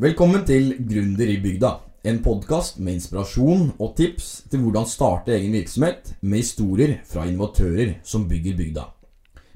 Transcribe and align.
Velkommen 0.00 0.46
til 0.48 0.78
Gründer 0.88 1.28
i 1.28 1.34
bygda. 1.42 1.74
En 2.08 2.22
podkast 2.24 2.78
med 2.80 2.94
inspirasjon 2.96 3.66
og 3.74 3.90
tips 3.98 4.46
til 4.48 4.62
hvordan 4.62 4.88
starte 4.88 5.34
egen 5.34 5.52
virksomhet 5.52 6.14
med 6.22 6.40
historier 6.40 6.94
fra 7.04 7.26
innovatører 7.28 7.98
som 8.08 8.24
bygger 8.30 8.56
bygda. 8.56 8.86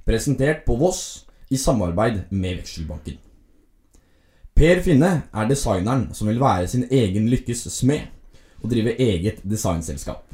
Presentert 0.04 0.60
på 0.66 0.76
Voss 0.76 1.24
i 1.48 1.56
samarbeid 1.56 2.26
med 2.28 2.58
Vekselbanken. 2.58 3.16
Per 4.52 4.84
Finne 4.84 5.12
er 5.32 5.48
designeren 5.48 6.10
som 6.12 6.28
vil 6.28 6.44
være 6.44 6.68
sin 6.68 6.84
egen 6.92 7.32
lykkes 7.32 7.64
smed 7.78 8.04
og 8.60 8.68
drive 8.76 8.98
eget 9.00 9.40
designselskap. 9.48 10.26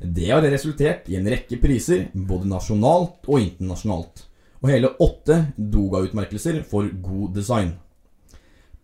Det 0.00 0.32
har 0.32 0.48
resultert 0.48 1.10
i 1.12 1.20
en 1.20 1.28
rekke 1.28 1.60
priser, 1.60 2.06
både 2.14 2.48
nasjonalt 2.48 3.28
og 3.28 3.42
internasjonalt, 3.44 4.30
og 4.62 4.70
hele 4.72 4.96
åtte 4.96 5.42
Doga-utmerkelser 5.60 6.64
for 6.64 6.88
god 6.88 7.34
design. 7.36 7.76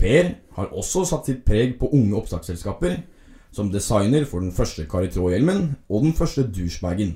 Per 0.03 0.33
har 0.57 0.73
også 0.75 1.05
satt 1.07 1.29
sitt 1.29 1.45
preg 1.47 1.77
på 1.79 1.93
unge 1.95 2.17
oppstartsselskaper, 2.19 2.97
som 3.55 3.69
designer 3.71 4.25
for 4.27 4.43
den 4.43 4.51
første 4.55 4.89
Caritro-hjelmen 4.91 5.77
og 5.87 6.09
den 6.09 6.17
første 6.17 6.43
douchebagen. 6.49 7.15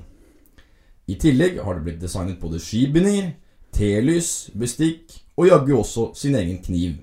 I 1.10 1.16
tillegg 1.18 1.58
har 1.64 1.74
det 1.74 1.84
blitt 1.86 2.00
designet 2.02 2.38
både 2.38 2.60
skibinder, 2.62 3.32
telys, 3.74 4.52
bestikk 4.54 5.16
og 5.34 5.50
jaggu 5.50 5.74
også 5.80 6.12
sin 6.18 6.38
egen 6.38 6.62
kniv, 6.62 6.96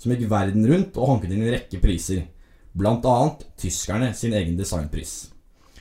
som 0.00 0.14
gikk 0.14 0.30
verden 0.30 0.64
rundt 0.70 0.96
og 0.96 1.12
hanket 1.12 1.34
inn 1.34 1.44
en 1.44 1.52
rekke 1.58 1.80
priser, 1.82 2.24
bl.a. 2.72 3.16
tyskerne 3.60 4.14
sin 4.16 4.36
egen 4.38 4.56
designpris. 4.56 5.18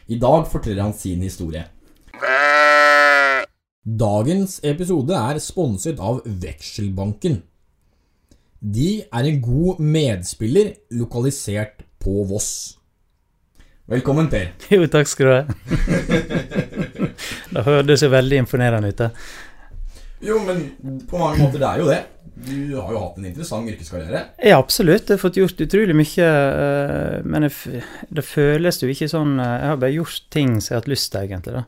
I 0.08 0.20
dag 0.20 0.48
forteller 0.52 0.90
han 0.90 0.96
sin 0.96 1.24
historie. 1.24 1.64
Dagens 3.88 4.60
episode 4.68 5.16
er 5.16 5.40
sponset 5.40 6.02
av 6.04 6.26
Vekselbanken. 6.26 7.46
De 8.60 9.04
er 9.06 9.28
en 9.30 9.42
god 9.44 9.80
medspiller 9.84 10.74
lokalisert 10.98 11.84
på 12.02 12.24
Voss. 12.30 12.78
Velkommen, 13.88 14.28
Per. 14.32 14.50
Jo, 14.74 14.88
takk 14.92 15.08
skal 15.08 15.28
du 15.28 15.32
ha. 15.32 15.44
det 17.54 17.64
hørtes 17.68 18.04
jo 18.04 18.10
veldig 18.12 18.42
imponerende 18.44 18.90
ut. 18.92 19.04
Jo, 20.26 20.40
men 20.44 20.64
på 21.08 21.20
mange 21.22 21.44
måter 21.44 21.62
det 21.62 21.70
er 21.70 21.84
jo 21.84 21.90
det. 21.92 22.00
Du 22.48 22.76
har 22.82 22.92
jo 22.94 23.00
hatt 23.02 23.16
en 23.18 23.26
interessant 23.30 23.70
yrkeskarriere. 23.70 24.24
Ja, 24.46 24.58
absolutt. 24.60 25.08
Jeg 25.08 25.16
har 25.18 25.22
fått 25.24 25.40
gjort 25.40 25.62
utrolig 25.64 25.96
mye. 25.98 26.26
eh, 26.28 27.22
Men 27.26 27.48
jeg 27.48 27.82
det 28.14 28.26
føles 28.26 28.78
jo 28.84 28.90
ikke 28.94 29.08
sånn 29.10 29.40
eh, 29.42 29.54
Jeg 29.62 29.72
har 29.72 29.80
bare 29.82 29.96
gjort 29.96 30.20
ting 30.34 30.58
som 30.62 30.74
jeg 30.74 30.76
har 30.76 30.84
hatt 30.84 30.92
lyst 30.92 31.12
til, 31.14 31.22
egentlig. 31.26 31.54
da. 31.62 31.64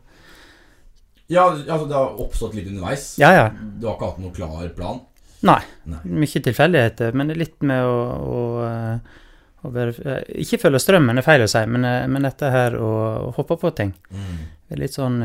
Ja, 1.29 1.45
altså 1.53 1.85
det 1.89 1.97
har 1.97 2.21
oppstått 2.21 2.55
litt 2.57 2.67
underveis. 2.69 3.07
Ja, 3.21 3.31
ja. 3.37 3.47
Du 3.79 3.85
har 3.87 3.95
ikke 3.97 4.11
hatt 4.11 4.21
noen 4.21 4.33
klar 4.35 4.69
plan? 4.77 5.01
Nei. 5.47 5.61
Nei. 5.87 5.99
Mye 6.03 6.41
tilfeldigheter. 6.43 7.13
Men 7.15 7.31
det 7.31 7.37
litt 7.39 7.61
med 7.65 7.83
å, 7.85 7.97
å, 8.19 8.39
eh, 8.67 9.77
eh, 9.79 10.23
Ikke 10.43 10.59
følge 10.61 10.81
strømmen, 10.83 11.17
er 11.17 11.25
feil 11.25 11.45
å 11.45 11.49
si, 11.51 11.61
men, 11.65 11.85
eh, 11.85 12.07
men 12.07 12.27
dette 12.27 12.51
her 12.51 12.75
å, 12.79 12.89
å 13.29 13.31
hoppe 13.37 13.57
på 13.59 13.71
ting. 13.75 13.93
Mm. 14.11 14.41
Jeg 14.69 14.77
er 14.77 14.81
litt 14.83 14.93
sånn 14.97 15.21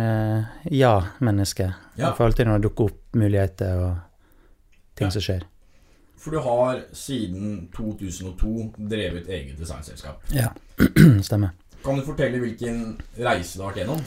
ja-menneske 0.72 1.66
Ja. 1.96 2.10
i 2.10 2.14
forhold 2.16 2.36
til 2.36 2.46
når 2.48 2.60
det 2.62 2.68
dukker 2.70 2.84
opp 2.84 3.18
muligheter 3.20 3.74
og 3.82 3.98
ting 4.96 5.06
Ja. 5.06 5.10
som 5.10 5.20
skjer. 5.22 5.42
For 6.16 6.30
du 6.30 6.40
har 6.40 6.80
siden 6.96 7.68
2002 7.76 8.72
drevet 8.88 9.28
eget 9.28 9.58
designselskap. 9.58 10.22
Ja, 10.32 10.48
stemmer. 11.20 11.50
Kan 11.84 11.98
du 11.98 12.02
fortelle 12.06 12.38
hvilken 12.40 12.96
reise 13.18 13.58
du 13.58 13.62
har 13.62 13.74
vært 13.74 13.82
gjennom? 13.82 14.00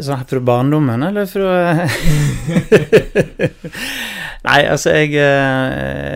Sånn 0.00 0.24
fra 0.24 0.40
barndommen, 0.40 1.02
eller 1.02 1.26
fra 1.28 1.74
Nei, 4.40 4.60
altså, 4.64 4.94
jeg, 4.96 5.12
eh, 5.20 5.66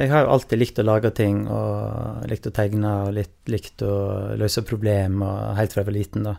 jeg 0.01 0.13
har 0.13 0.25
jo 0.25 0.31
alltid 0.33 0.61
likt 0.61 0.79
å 0.81 0.87
lage 0.87 1.11
ting, 1.13 1.43
og 1.53 2.25
likt 2.31 2.49
å 2.49 2.55
tegne, 2.57 2.93
og 3.05 3.11
litt, 3.19 3.35
likt 3.53 3.85
å 3.85 3.97
løse 4.41 4.65
problemer, 4.65 5.53
helt 5.59 5.75
fra 5.75 5.83
jeg 5.83 5.91
var 5.91 5.99
liten, 5.99 6.31
da. 6.31 6.39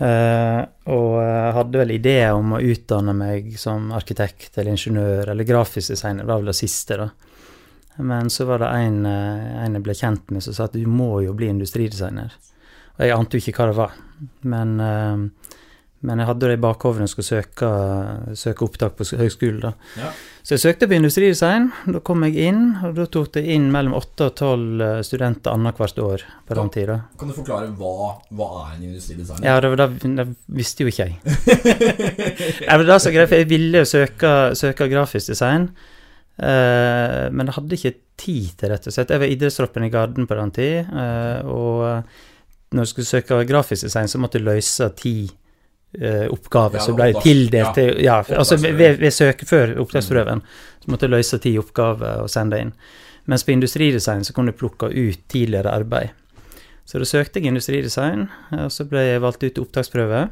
Eh, 0.00 0.60
og 0.90 1.14
jeg 1.20 1.56
hadde 1.58 1.80
vel 1.82 1.90
ideer 1.92 2.32
om 2.32 2.56
å 2.56 2.62
utdanne 2.64 3.12
meg 3.12 3.52
som 3.60 3.90
arkitekt 3.92 4.56
eller 4.56 4.72
ingeniør 4.72 5.30
eller 5.34 5.44
grafisk 5.46 5.92
designer, 5.92 6.24
det 6.24 6.32
var 6.32 6.40
vel 6.40 6.50
det 6.50 6.58
siste, 6.58 6.96
da. 7.04 7.10
Men 8.00 8.30
så 8.32 8.46
var 8.48 8.62
det 8.64 8.70
en, 8.80 9.04
eh, 9.06 9.64
en 9.64 9.76
jeg 9.76 9.84
ble 9.84 9.94
kjent 9.94 10.30
med 10.32 10.42
som 10.42 10.56
sa 10.56 10.64
at 10.70 10.78
du 10.78 10.86
må 10.88 11.20
jo 11.22 11.34
bli 11.36 11.50
industridesigner. 11.52 12.32
Og 12.96 13.04
jeg 13.04 13.16
ante 13.16 13.36
jo 13.36 13.44
ikke 13.44 13.58
hva 13.58 13.66
det 13.70 13.76
var. 13.76 13.92
Men 14.42 14.80
eh, 14.80 15.26
men 16.00 16.20
jeg 16.22 16.30
hadde 16.30 16.48
det 16.48 16.56
i 16.56 16.60
bakhodet 16.62 17.02
når 17.02 17.04
jeg 17.04 17.12
skulle 17.12 17.28
søke, 17.28 17.70
søke 18.40 18.64
opptak 18.64 18.94
på 18.96 19.04
høgskolen. 19.20 19.58
da. 19.66 19.72
Ja. 20.00 20.12
Så 20.40 20.54
jeg 20.56 20.62
søkte 20.62 20.86
på 20.88 20.96
industridesign. 20.96 21.66
Da 21.92 22.00
kom 22.04 22.24
jeg 22.24 22.46
inn, 22.48 22.62
og 22.86 22.94
da 22.96 23.04
tok 23.04 23.34
det 23.34 23.42
inn 23.52 23.66
mellom 23.72 23.98
åtte 23.98 24.30
og 24.30 24.36
tolv 24.40 24.80
eh, 24.80 25.02
studenter 25.04 25.52
annethvert 25.52 26.00
år 26.00 26.24
på 26.48 26.56
den 26.56 26.70
tida. 26.72 26.96
Kan 27.20 27.28
du 27.28 27.36
forklare 27.36 27.68
hva, 27.76 28.14
hva 28.32 28.48
er 28.62 28.78
en 28.78 28.86
industridesigner? 28.88 29.44
Ja, 29.44 29.58
det, 29.60 29.74
det, 29.76 30.14
det 30.22 30.26
visste 30.56 30.86
jo 30.86 30.92
ikke 30.92 31.10
jeg. 31.10 31.18
jeg, 32.64 32.72
men 32.72 32.86
det 32.88 33.00
så 33.04 33.12
greit, 33.12 33.28
for 33.28 33.36
jeg 33.36 33.50
ville 33.50 33.84
jo 33.84 33.90
søke, 33.92 34.32
søke 34.56 34.88
grafisk 34.88 35.34
design, 35.34 35.68
eh, 36.40 37.26
men 37.28 37.44
jeg 37.44 37.58
hadde 37.58 37.76
ikke 37.76 37.94
tid 38.24 38.56
til 38.56 38.72
rett 38.72 38.88
og 38.88 38.96
slett. 38.96 39.12
Jeg 39.12 39.20
var 39.20 39.36
idrettstroppen 39.36 39.84
i 39.84 39.92
Garden 39.92 40.30
på 40.30 40.40
den 40.40 40.56
tid, 40.56 40.96
eh, 41.04 41.44
og 41.44 42.72
når 42.72 42.86
jeg 42.86 42.92
skulle 42.94 43.12
søke 43.12 43.44
grafisk 43.44 43.84
design, 43.90 44.08
så 44.08 44.22
måtte 44.22 44.40
jeg 44.40 44.48
løse 44.48 44.88
ti 44.96 45.14
eh, 45.98 46.26
oppgaver 46.30 46.78
Ja, 46.78 46.84
som 46.84 46.98
ble 46.98 47.10
tildelt 47.22 47.76
ja, 47.80 47.94
Ja, 47.98 48.18
altså 48.38 48.56
ved, 48.60 48.98
ved 49.00 49.12
søke 49.14 49.46
før 49.48 49.76
opptaksprøven, 49.82 50.42
så 50.84 50.92
måtte 50.92 51.08
jeg 51.08 51.16
løse 51.16 51.40
ti 51.42 51.56
oppgaver 51.60 52.22
og 52.24 52.30
sende 52.32 52.60
inn. 52.60 52.72
Mens 53.30 53.44
på 53.44 53.52
industridesign 53.54 54.24
så 54.24 54.32
kunne 54.36 54.52
du 54.54 54.58
plukke 54.58 54.88
ut 54.90 55.20
tidligere 55.28 55.72
arbeid. 55.72 56.14
Så 56.88 56.98
da 56.98 57.06
søkte 57.06 57.38
jeg 57.38 57.52
industridesign, 57.52 58.28
og 58.56 58.70
så 58.74 58.86
ble 58.88 59.04
jeg 59.04 59.22
valgt 59.22 59.44
ut 59.44 59.52
til 59.54 59.62
opptaksprøve. 59.62 60.24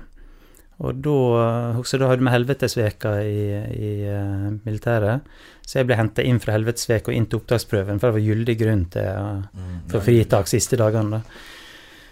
Og 0.78 0.94
da, 1.02 1.12
også 1.78 1.98
da 1.98 2.06
hadde 2.06 2.22
vi 2.22 2.30
helvetesveka 2.30 3.12
i, 3.26 3.44
i 3.74 3.92
uh, 4.06 4.48
militæret, 4.62 5.26
så 5.66 5.80
jeg 5.80 5.88
ble 5.88 5.96
henta 5.98 6.22
inn 6.22 6.38
fra 6.42 6.54
helvetesveka 6.54 7.10
og 7.10 7.16
inn 7.18 7.26
til 7.26 7.40
opptaksprøven, 7.40 7.98
for 7.98 8.08
det 8.12 8.16
var 8.20 8.26
gyldig 8.28 8.56
grunn 8.60 8.84
til 8.94 9.08
uh, 9.10 9.46
Mm, 9.58 9.80
for 9.90 10.04
fritak 10.06 10.50
siste 10.50 10.78
dagene. 10.78 11.18
da. 11.18 11.57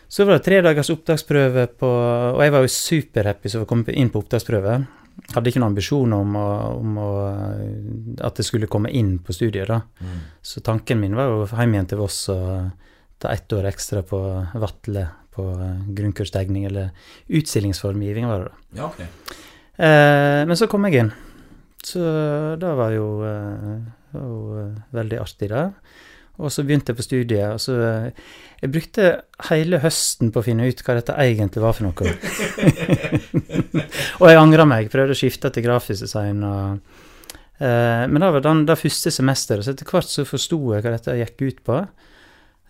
Så 0.09 0.25
var 0.25 0.37
det 0.37 0.47
tre 0.47 0.61
dagers 0.63 0.91
opptaksprøve 0.95 1.67
på 1.81 1.89
Og 1.89 2.43
jeg 2.45 2.53
var 2.55 2.63
jo 2.63 2.71
superhappy 2.71 3.51
som 3.51 3.67
kommet 3.67 3.97
inn 3.99 4.13
på 4.13 4.23
opptaksprøve. 4.23 4.77
Hadde 5.33 5.51
ikke 5.51 5.63
noen 5.63 5.73
ambisjon 5.73 6.13
om, 6.13 6.35
å, 6.39 6.49
om 6.77 6.99
å, 7.01 7.11
at 8.23 8.39
jeg 8.39 8.51
skulle 8.51 8.69
komme 8.71 8.93
inn 8.95 9.17
på 9.25 9.35
studiet, 9.35 9.71
da. 9.71 9.81
Mm. 9.99 10.19
Så 10.45 10.61
tanken 10.63 11.01
min 11.01 11.17
var 11.17 11.33
jo 11.33 11.47
hjem 11.49 11.75
igjen 11.75 11.89
til 11.91 12.03
Voss 12.03 12.19
og 12.35 12.69
ta 13.19 13.33
ett 13.33 13.53
år 13.57 13.71
ekstra 13.73 14.05
på 14.07 14.21
Vatle 14.61 15.07
på 15.37 15.47
eh, 15.57 15.89
grunnkurstegning, 15.97 16.65
eller 16.69 16.93
utstillingsformgivning, 17.29 18.29
var 18.29 18.45
det 18.45 18.51
da. 18.51 18.61
Ja, 18.79 18.91
ok. 18.91 19.33
Eh, 19.77 20.43
men 20.49 20.57
så 20.57 20.69
kom 20.71 20.87
jeg 20.89 21.01
inn. 21.01 21.13
Så 21.85 22.03
det 22.61 22.73
var 22.79 22.95
jo, 22.97 23.09
eh, 23.29 23.81
det 24.13 24.23
jo 24.23 24.61
eh, 24.63 24.79
veldig 24.97 25.21
artig, 25.23 25.51
da. 25.53 25.69
Og 26.37 26.53
så 26.53 26.65
begynte 26.67 26.93
jeg 26.93 26.99
på 26.99 27.05
studiet, 27.07 27.47
og 27.49 27.61
så 27.63 27.77
eh, 27.81 28.25
Jeg 28.61 28.73
brukte 28.73 29.09
hele 29.49 29.81
høsten 29.81 30.33
på 30.33 30.41
å 30.41 30.45
finne 30.45 30.69
ut 30.69 30.83
hva 30.85 30.97
dette 30.99 31.17
egentlig 31.23 31.63
var 31.65 31.77
for 31.77 31.89
noe. 31.89 32.13
og 34.21 34.27
jeg 34.31 34.41
angra 34.41 34.67
meg. 34.69 34.91
Prøvde 34.93 35.17
å 35.17 35.19
skifte 35.19 35.53
til 35.53 35.65
grafisk 35.65 36.07
design 36.07 36.43
og 36.47 36.79
eh, 37.61 38.05
Men 38.09 38.21
det 38.21 38.33
var 38.37 38.45
den, 38.49 38.65
det 38.69 38.81
første 38.81 39.13
semesteret, 39.13 39.65
så 39.65 39.73
etter 39.73 39.89
hvert 39.89 40.13
så 40.13 40.27
forsto 40.29 40.61
jeg 40.75 40.85
hva 40.85 40.97
dette 40.97 41.17
gikk 41.21 41.47
ut 41.47 41.63
på. 41.69 41.81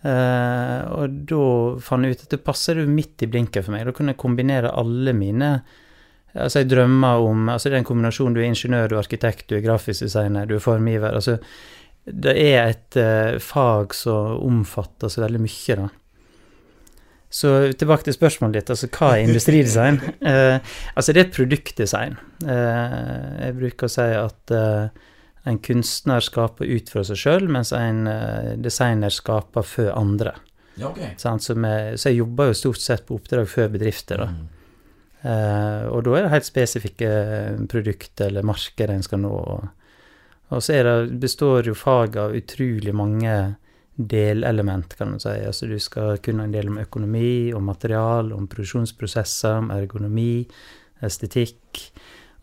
Eh, 0.07 0.79
og 0.93 1.23
da 1.27 1.43
fant 1.83 2.05
jeg 2.05 2.15
ut 2.15 2.23
at 2.27 2.37
det 2.37 2.45
passer 2.45 2.79
jo 2.79 2.87
midt 2.91 3.25
i 3.25 3.31
blinken 3.31 3.65
for 3.65 3.75
meg. 3.75 3.87
Da 3.87 3.95
kunne 3.95 4.15
jeg 4.15 4.23
kombinere 4.23 4.75
alle 4.75 5.15
mine 5.17 5.57
Altså, 6.37 6.59
jeg 6.59 6.69
drømmer 6.69 7.23
om 7.25 7.49
Altså, 7.49 7.69
det 7.69 7.77
er 7.77 7.79
en 7.81 7.87
kombinasjon. 7.87 8.35
Du 8.35 8.41
er 8.41 8.45
ingeniør, 8.45 8.91
du 8.91 8.95
er 8.95 9.01
arkitekt, 9.01 9.47
du 9.49 9.55
er 9.57 9.63
grafisk 9.63 10.03
designer, 10.05 10.45
du 10.45 10.55
er 10.57 10.61
formgiver. 10.61 11.15
Altså, 11.15 11.37
det 12.07 12.33
er 12.39 12.71
et 12.71 12.97
eh, 12.99 13.37
fag 13.43 13.95
som 13.95 14.37
omfatter 14.47 15.11
så 15.11 15.25
veldig 15.25 15.41
mye, 15.43 15.79
da. 15.81 15.87
Så 17.27 17.49
tilbake 17.75 18.07
til 18.07 18.15
spørsmålet 18.15 18.61
ditt. 18.61 18.71
Altså, 18.71 18.87
hva 18.87 19.11
er 19.17 19.25
industridesign? 19.25 19.99
eh, 20.31 20.59
altså, 20.95 21.11
det 21.11 21.19
er 21.19 21.25
et 21.25 21.35
produktdesign. 21.35 22.17
Eh, 22.47 22.97
jeg 23.43 23.57
bruker 23.59 23.89
å 23.89 23.93
si 23.97 24.07
at 24.15 24.55
eh, 24.55 25.07
en 25.47 25.59
kunstner 25.63 26.23
skaper 26.23 26.67
ut 26.71 26.91
fra 26.91 27.03
seg 27.07 27.19
sjøl, 27.19 27.49
mens 27.51 27.73
en 27.75 28.07
eh, 28.11 28.53
designer 28.63 29.11
skaper 29.13 29.67
for 29.67 29.91
andre. 29.95 30.37
Ja, 30.77 30.91
okay. 30.91 31.15
sånn, 31.19 31.41
Så, 31.43 31.55
med, 31.59 31.97
så 31.99 32.13
jeg 32.13 32.21
jobber 32.21 32.51
jo 32.51 32.61
stort 32.61 32.83
sett 32.83 33.07
på 33.07 33.17
oppdrag 33.17 33.49
for 33.51 33.73
bedrifter, 33.73 34.23
da. 34.23 34.31
Mm. 34.31 34.45
Eh, 35.27 35.83
og 35.91 36.03
da 36.05 36.13
er 36.15 36.27
det 36.27 36.33
helt 36.35 36.47
spesifikke 36.47 37.09
produkter 37.71 38.29
eller 38.29 38.45
markeder 38.45 38.93
en 38.95 39.05
skal 39.05 39.23
nå. 39.23 39.33
Og, 39.33 39.76
og 40.49 40.63
så 40.63 40.83
det, 40.83 41.19
består 41.19 41.67
jo 41.67 41.75
faget 41.75 42.19
av 42.21 42.35
utrolig 42.35 42.93
mange 42.95 43.33
delelement, 43.97 44.93
kan 44.95 45.11
man 45.11 45.19
si. 45.19 45.33
Altså 45.47 45.67
du 45.67 45.79
skal 45.81 46.21
kunne 46.23 46.45
en 46.45 46.53
del 46.53 46.69
om 46.69 46.77
økonomi, 46.79 47.51
om 47.57 47.65
material, 47.65 48.31
om 48.33 48.47
produksjonsprosesser, 48.47 49.57
om 49.63 49.73
ergonomi, 49.73 50.45
estetikk 51.03 51.81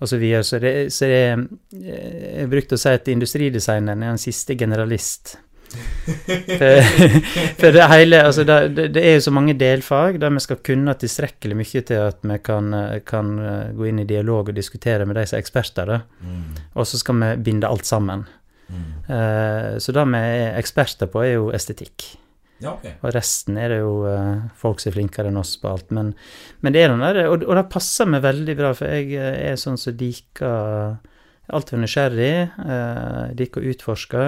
osv. 0.00 0.08
Så, 0.10 0.18
videre. 0.18 0.44
så 0.44 0.58
det, 0.58 0.92
så 0.92 1.06
det 1.06 1.22
Jeg 1.70 2.50
brukte 2.50 2.76
å 2.76 2.82
si 2.82 2.92
at 2.92 3.08
industridesigneren 3.08 4.02
er 4.02 4.12
den 4.16 4.20
siste 4.20 4.56
generalist. 4.58 5.38
For, 7.58 7.72
det 7.72 7.86
hele 7.90 8.20
Altså, 8.22 8.44
det, 8.46 8.88
det, 8.94 9.00
er 9.02 9.16
jo 9.16 9.24
så 9.26 9.32
mange 9.34 9.56
delfag 9.58 10.20
der 10.22 10.32
vi 10.34 10.42
skal 10.44 10.60
kunne 10.66 10.94
tilstrekkelig 11.00 11.56
mye 11.58 11.82
til 11.88 12.02
at 12.10 12.20
vi 12.22 12.38
kan, 12.44 12.72
eh, 12.78 12.98
kan 13.06 13.32
eh, 13.40 13.70
gå 13.76 13.88
inn 13.90 14.02
i 14.02 14.08
dialog 14.08 14.52
og 14.52 14.56
diskutere 14.56 15.06
med 15.08 15.18
de 15.18 15.26
som 15.28 15.38
er 15.38 15.44
eksperter. 15.44 15.94
Mm. 16.20 16.58
Og 16.74 16.88
så 16.88 17.00
skal 17.00 17.20
vi 17.22 17.30
binde 17.48 17.70
alt 17.70 17.88
sammen. 17.88 18.26
Mm. 18.68 18.84
Uh, 19.08 19.78
så 19.78 19.92
det 19.92 20.04
vi 20.08 20.20
er 20.20 20.58
eksperter 20.58 21.10
på, 21.12 21.24
er 21.24 21.34
jo 21.36 21.50
estetikk. 21.54 22.06
Ja, 22.62 22.76
okay. 22.76 22.94
Og 23.02 23.12
resten 23.12 23.58
er 23.60 23.74
det 23.74 23.80
jo 23.82 24.06
uh, 24.06 24.46
folk 24.56 24.80
som 24.80 24.90
er 24.90 24.96
flinkere 24.96 25.28
enn 25.28 25.40
oss 25.40 25.56
på 25.60 25.68
alt. 25.72 25.90
Men, 25.94 26.14
men 26.64 26.74
det 26.74 26.84
er 26.84 26.94
den 26.94 27.04
der, 27.04 27.24
og, 27.28 27.44
og 27.44 27.58
det 27.58 27.66
passer 27.72 28.08
meg 28.08 28.24
veldig 28.24 28.56
bra, 28.60 28.72
for 28.78 28.88
jeg 28.88 29.18
er 29.18 29.60
sånn 29.60 29.80
som 29.80 29.96
liker 30.00 30.96
alltid 31.52 31.82
nysgjerrig, 31.82 32.34
uh, 32.64 33.32
liker 33.36 33.60
å 33.60 33.74
utforske. 33.74 34.26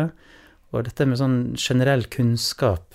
Og 0.76 0.84
dette 0.86 1.06
med 1.08 1.18
sånn 1.20 1.36
generell 1.56 2.04
kunnskap, 2.12 2.94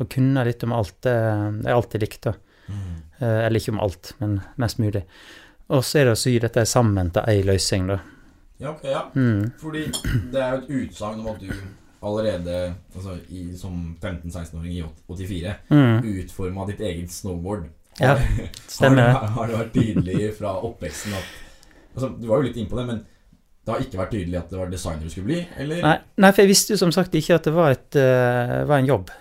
å 0.00 0.06
kunne 0.10 0.42
litt 0.48 0.64
om 0.66 0.72
alt, 0.74 0.96
det 1.06 1.12
er 1.14 1.60
jeg 1.62 1.76
alltid 1.76 2.02
likt. 2.02 2.30
Mm. 2.68 2.80
Eh, 3.20 3.40
eller 3.46 3.60
ikke 3.60 3.74
om 3.76 3.82
alt, 3.84 4.14
men 4.22 4.40
mest 4.60 4.80
mulig. 4.82 5.04
Og 5.72 5.84
så 5.86 6.00
er 6.00 6.08
det 6.08 6.16
å 6.16 6.18
sy 6.18 6.34
dette 6.42 6.64
sammen 6.68 7.12
til 7.14 7.28
ei 7.30 7.44
løsning, 7.46 7.86
da. 7.92 8.00
Ja, 8.62 8.72
ok, 8.74 8.82
ja. 8.86 9.04
Mm. 9.14 9.52
Fordi 9.58 9.84
det 10.32 10.42
er 10.42 10.56
jo 10.56 10.58
et 10.62 10.74
utsagn 10.82 11.22
om 11.22 11.30
at 11.32 11.40
du 11.42 11.48
allerede 12.02 12.56
altså, 12.94 13.14
i, 13.30 13.44
som 13.58 13.96
15-16-åring 14.02 14.74
i 14.74 14.82
84 15.08 15.54
Mm. 15.70 16.02
utforma 16.22 16.66
ditt 16.66 16.80
eget 16.80 17.10
snowboard. 17.14 17.68
Ja, 18.00 18.16
stemmer. 18.66 19.12
Har, 19.14 19.26
har 19.36 19.46
det 19.50 19.58
vært 19.58 19.74
tydelig 19.76 20.30
fra 20.38 20.54
oppveksten 20.64 21.12
at 21.12 21.26
altså, 21.94 22.08
Du 22.18 22.26
var 22.30 22.40
jo 22.40 22.48
litt 22.48 22.56
innpå 22.56 22.78
det, 22.78 22.86
men 22.88 23.02
det 23.62 23.70
har 23.70 23.82
ikke 23.84 23.98
vært 24.00 24.14
tydelig 24.16 24.38
at 24.40 24.48
det 24.50 24.58
var 24.58 24.70
designer 24.72 25.06
du 25.06 25.12
skulle 25.12 25.28
bli? 25.28 25.42
Eller? 25.62 25.82
Nei, 25.84 25.98
nei, 26.24 26.30
for 26.32 26.42
jeg 26.42 26.50
visste 26.50 26.74
jo 26.74 26.80
som 26.80 26.94
sagt 26.94 27.14
ikke 27.14 27.36
at 27.38 27.46
det 27.46 27.52
var, 27.54 27.76
et, 27.76 27.98
uh, 27.98 28.62
var 28.66 28.80
en 28.80 28.88
jobb. 28.90 29.12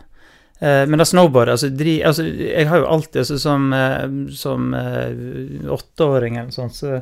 Uh, 0.62 0.84
men 0.90 0.98
da 0.98 1.06
snowboard 1.06 1.52
altså, 1.54 1.70
dri, 1.74 2.00
altså, 2.06 2.26
Jeg 2.26 2.68
har 2.70 2.84
jo 2.84 2.90
alltid 2.94 3.24
altså, 3.24 3.38
Som, 3.42 3.72
uh, 3.74 4.04
som 4.38 4.68
åtteåring 5.74 6.38
eller 6.38 6.54
sånn, 6.54 6.70
så 6.74 7.00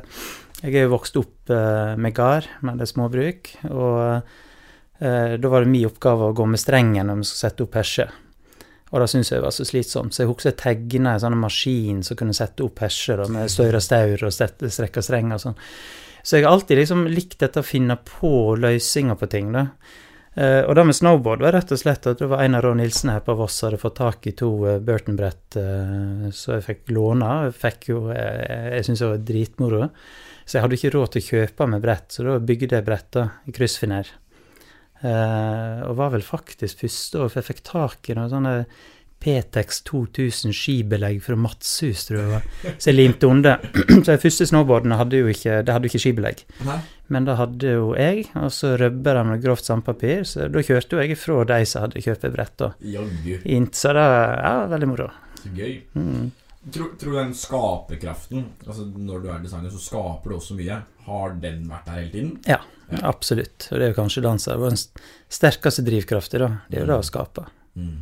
Jeg 0.62 0.74
er 0.74 0.86
jo 0.86 0.94
vokst 0.94 1.16
opp 1.20 1.52
med 2.00 2.12
gard, 2.14 2.48
med 2.60 2.76
det 2.80 2.86
småbruk. 2.90 3.48
Og 3.72 4.26
da 5.00 5.48
var 5.48 5.64
det 5.64 5.70
min 5.72 5.86
oppgave 5.88 6.26
å 6.28 6.34
gå 6.36 6.44
med 6.44 6.60
strengen 6.60 7.08
når 7.08 7.22
vi 7.22 7.24
skulle 7.24 7.48
sette 7.48 7.64
opp 7.64 7.78
hesje. 7.80 8.04
Og 8.90 9.00
det 9.00 9.06
syntes 9.08 9.30
jeg 9.32 9.40
var 9.40 9.54
så 9.56 9.64
slitsomt, 9.64 10.12
så 10.12 10.24
jeg 10.24 10.28
husker 10.28 10.50
jeg 10.50 10.58
tegna 10.60 11.14
en 11.14 11.22
sånn 11.22 11.38
maskin 11.40 12.02
som 12.04 12.18
kunne 12.20 12.36
sette 12.36 12.64
opp 12.66 12.82
hesjer 12.84 13.24
med 13.32 13.48
støyra 13.48 13.80
staur 13.80 14.26
og 14.28 14.36
stette- 14.36 14.68
strekka 14.68 15.00
streng 15.04 15.32
og 15.32 15.40
sånn. 15.40 15.56
Så 16.30 16.38
jeg 16.38 16.46
har 16.46 16.54
alltid 16.54 16.78
liksom 16.78 17.08
likt 17.10 17.40
dette 17.42 17.58
å 17.58 17.66
finne 17.66 17.96
på 18.06 18.54
løsninger 18.54 19.16
på 19.18 19.26
ting, 19.32 19.48
da. 19.50 19.64
Eh, 20.38 20.60
og 20.62 20.76
det 20.78 20.84
med 20.86 20.94
snowboard 20.94 21.40
var 21.42 21.56
rett 21.56 21.72
og 21.74 21.80
slett 21.80 22.06
at 22.06 22.20
det 22.22 22.28
var 22.30 22.44
Einar 22.44 22.62
Rå 22.62 22.70
Nilsen 22.78 23.10
her 23.10 23.24
på 23.26 23.34
Voss 23.34 23.56
hadde 23.66 23.80
fått 23.82 23.96
tak 23.98 24.28
i 24.30 24.32
to 24.38 24.52
uh, 24.62 24.76
Burton-brett 24.78 25.56
uh, 25.58 26.28
så 26.30 26.54
jeg 26.54 26.66
fikk 26.68 26.92
låne. 26.94 27.32
Jeg 27.48 27.56
fikk 27.64 27.88
jo, 27.90 28.04
eh, 28.14 28.76
jeg 28.76 28.86
syntes 28.86 29.02
det 29.02 29.10
var 29.10 29.24
dritmoro. 29.32 29.88
Så 30.44 30.56
jeg 30.56 30.64
hadde 30.64 30.78
ikke 30.78 30.92
råd 30.94 31.10
til 31.16 31.24
å 31.24 31.28
kjøpe 31.32 31.68
med 31.74 31.82
brett, 31.82 32.06
så 32.14 32.28
da 32.28 32.38
bygde 32.38 32.78
jeg 32.78 32.86
bretta 32.86 33.26
i 33.50 33.56
kryssfiner. 33.58 34.14
Eh, 35.00 35.82
og 35.88 35.98
var 35.98 36.14
vel 36.14 36.22
faktisk 36.22 36.84
første 36.84 37.24
år, 37.24 37.32
for 37.32 37.42
jeg 37.42 37.50
fikk 37.50 37.66
tak 37.66 38.06
i 38.06 38.18
noen 38.20 38.30
sånne 38.30 38.54
P-Tex 39.20 39.82
2000 39.88 40.54
skibelegg 40.56 41.20
fra 41.24 41.36
Matshus, 41.36 42.06
tror 42.08 42.20
jeg 42.22 42.30
var. 42.30 42.48
Så 42.78 42.90
jeg 42.90 42.96
limte 42.96 43.28
under. 43.28 43.60
så 44.04 44.06
de 44.14 44.18
første 44.22 44.48
snowboardene 44.48 44.96
hadde 45.00 45.20
jo 45.20 45.28
ikke, 45.28 45.60
det 45.66 45.74
hadde 45.74 45.88
jo 45.88 45.92
ikke 45.92 46.02
skibelegg. 46.06 46.42
Nei? 46.68 46.78
Men 47.10 47.26
det 47.26 47.36
hadde 47.40 47.72
jo 47.74 47.88
jeg, 47.98 48.28
og 48.38 48.52
så 48.54 48.76
røbba 48.80 49.16
de 49.18 49.24
med 49.32 49.42
grovt 49.44 49.66
sandpapir, 49.66 50.22
så 50.28 50.46
da 50.48 50.62
kjørte 50.64 50.96
jo 50.96 51.02
jeg 51.02 51.16
ifra 51.16 51.40
de 51.50 51.58
som 51.66 51.84
hadde 51.84 52.04
kjøpt 52.04 52.28
meg 52.28 52.36
brett. 52.38 52.66
Så 53.80 53.94
det 53.96 54.06
ja, 54.06 54.54
veldig 54.70 54.90
moro. 54.90 55.08
Så 55.40 55.52
gøy. 55.56 55.80
Mm. 55.98 56.30
Tror, 56.70 56.92
tror 57.00 57.14
du 57.14 57.16
den 57.16 57.30
skaperkraften 57.32 58.42
Altså 58.66 58.82
Når 58.84 59.22
du 59.22 59.28
er 59.32 59.38
designer, 59.40 59.70
så 59.72 59.78
skaper 59.80 60.28
du 60.28 60.36
også 60.36 60.56
mye. 60.58 60.76
Har 61.06 61.32
den 61.40 61.62
vært 61.70 61.86
der 61.88 61.96
hele 62.02 62.12
tiden? 62.12 62.34
Ja. 62.44 62.60
Absolutt. 63.06 63.68
Og 63.70 63.78
det 63.78 63.86
er 63.86 63.92
jo 63.92 63.96
kanskje 64.00 64.22
danser. 64.24 64.58
som 64.58 64.66
er 64.66 64.74
den 64.74 64.80
sterkeste 65.30 65.84
drivkraften, 65.86 66.42
da. 66.42 66.48
Det 66.68 66.78
er 66.78 66.84
jo 66.84 66.90
det 66.90 66.98
å 66.98 67.06
skape. 67.06 67.46
Mm. 67.78 67.98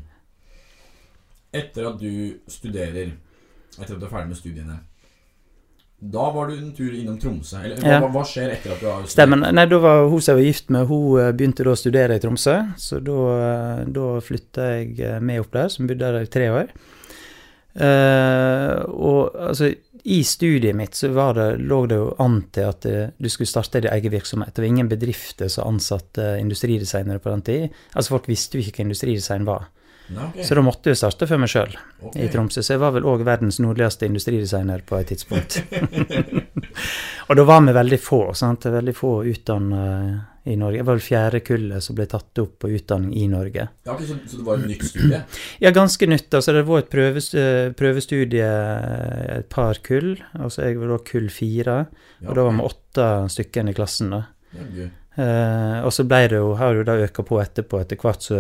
Etter 1.55 1.89
at 1.89 1.97
du 2.01 2.13
studerer, 2.51 3.15
etter 3.79 3.95
at 3.95 4.01
du 4.01 4.05
er 4.05 4.13
ferdig 4.13 4.35
med 4.35 4.39
studiene 4.39 4.75
Da 5.99 6.27
var 6.35 6.51
du 6.51 6.59
en 6.59 6.75
tur 6.77 6.93
innom 6.95 7.17
Tromsø. 7.19 7.59
Eller 7.65 7.81
hva, 7.81 7.89
Ja. 7.89 8.01
hva, 8.07 8.23
skjer 8.23 8.53
etter 8.55 8.75
at 8.75 8.81
du 8.81 8.87
har 8.87 9.01
studert? 9.01 9.15
Stemmen. 9.17 9.41
Nei, 9.55 9.65
da 9.67 9.79
var 9.83 10.05
hun 10.07 10.21
som 10.21 10.37
jeg 10.37 10.39
var 10.39 10.47
gift 10.47 10.69
med, 10.71 10.87
hun 10.87 11.19
eh, 11.19 11.33
begynte 11.33 11.65
da 11.67 11.73
å 11.73 11.81
studere 11.81 12.15
i 12.15 12.23
Tromsø. 12.23 12.55
Så 12.79 13.01
da, 13.03 13.17
eh, 13.49 13.81
da 13.97 14.21
flytta 14.23 14.69
jeg 14.77 15.01
eh, 15.01 15.19
med 15.19 15.41
opp 15.41 15.51
der, 15.57 15.69
som 15.69 15.89
bodde 15.89 15.99
der 15.99 16.23
i 16.23 16.31
tre 16.31 16.51
år. 16.55 16.71
Uh, 17.79 18.83
og 18.91 19.37
altså, 19.39 19.69
i 20.03 20.23
studiet 20.27 20.75
mitt 20.75 20.97
så 20.99 21.13
var 21.15 21.35
det, 21.37 21.61
lå 21.61 21.87
det 21.87 21.99
jo 21.99 22.09
an 22.19 22.41
til 22.51 22.67
at 22.67 22.83
du 22.83 23.29
skulle 23.31 23.47
starte 23.47 23.81
din 23.81 23.93
egen 23.93 24.15
virksomhet. 24.15 24.55
Det 24.55 24.63
var 24.63 24.69
ingen 24.69 24.89
bedrifter 24.89 25.49
som 25.49 25.75
ansatte 25.75 26.39
industridesignere 26.41 27.23
på 27.23 27.31
den 27.31 27.43
tid. 27.43 27.69
Altså 27.95 28.17
Folk 28.17 28.29
visste 28.29 28.59
jo 28.59 28.65
ikke 28.65 28.83
hva 28.83 28.89
industridesign 28.89 29.47
var. 29.47 29.69
Nei, 30.09 30.25
ok. 30.31 30.41
Så 30.45 30.57
da 30.57 30.65
måtte 30.65 30.93
jeg 30.93 30.99
starte 31.01 31.29
for 31.29 31.41
meg 31.43 31.51
sjøl 31.53 31.75
okay. 32.01 32.25
i 32.25 32.31
Tromsø. 32.33 32.63
Så 32.65 32.75
jeg 32.75 32.83
var 32.83 32.95
vel 32.97 33.07
òg 33.09 33.25
verdens 33.29 33.61
nordligste 33.61 34.09
industridesigner 34.09 34.85
på 34.89 34.97
et 35.01 35.13
tidspunkt. 35.13 35.61
og 37.29 37.39
da 37.39 37.47
var 37.49 37.63
vi 37.67 37.77
veldig 37.77 38.01
få. 38.01 38.23
sant? 38.39 38.69
Veldig 38.73 38.95
få 38.97 39.13
utdanna 39.29 39.83
i 40.49 40.57
Norge. 40.57 40.81
Jeg 40.81 40.87
var 40.89 40.97
vel 40.97 41.05
fjerde 41.05 41.41
kullet 41.45 41.85
som 41.85 41.99
ble 41.99 42.07
tatt 42.09 42.41
opp 42.41 42.55
på 42.63 42.71
utdanning 42.73 43.13
i 43.21 43.27
Norge. 43.29 43.67
Ja, 43.85 43.95
okay, 43.95 44.09
så, 44.09 44.17
så 44.25 44.41
det 44.41 44.47
var 44.47 44.63
et 44.63 44.71
nytt 44.73 44.87
studie? 44.89 45.21
Ja, 45.65 45.73
ganske 45.77 46.09
nytt. 46.09 46.31
altså 46.33 46.55
Det 46.57 46.65
var 46.69 46.85
et 46.85 46.97
eh, 47.43 47.73
prøvestudie 47.77 48.49
et 49.35 49.51
par 49.53 49.83
kull. 49.85 50.15
altså 50.39 50.65
Jeg 50.65 50.81
var 50.81 50.95
da 50.95 51.03
kull 51.11 51.29
fire, 51.33 51.77
Ja, 52.23 52.31
og 52.31 52.39
da 52.39 52.49
var 52.49 52.57
vi 52.57 52.71
åtte 52.71 53.11
stykker 53.37 53.69
i 53.69 53.77
klassen. 53.77 54.17
da. 54.17 54.25
Jaggu. 54.57 54.89
Eh, 55.19 55.79
og 55.83 55.91
så 55.95 56.05
ble 56.07 56.21
det 56.31 56.39
jo, 56.39 56.53
har 56.59 56.73
det 56.73 56.83
jo 56.83 56.87
da 56.87 56.97
øka 57.03 57.25
på 57.27 57.41
etterpå. 57.43 57.81
Etter 57.83 57.99
hvert 57.99 58.27
så, 58.29 58.39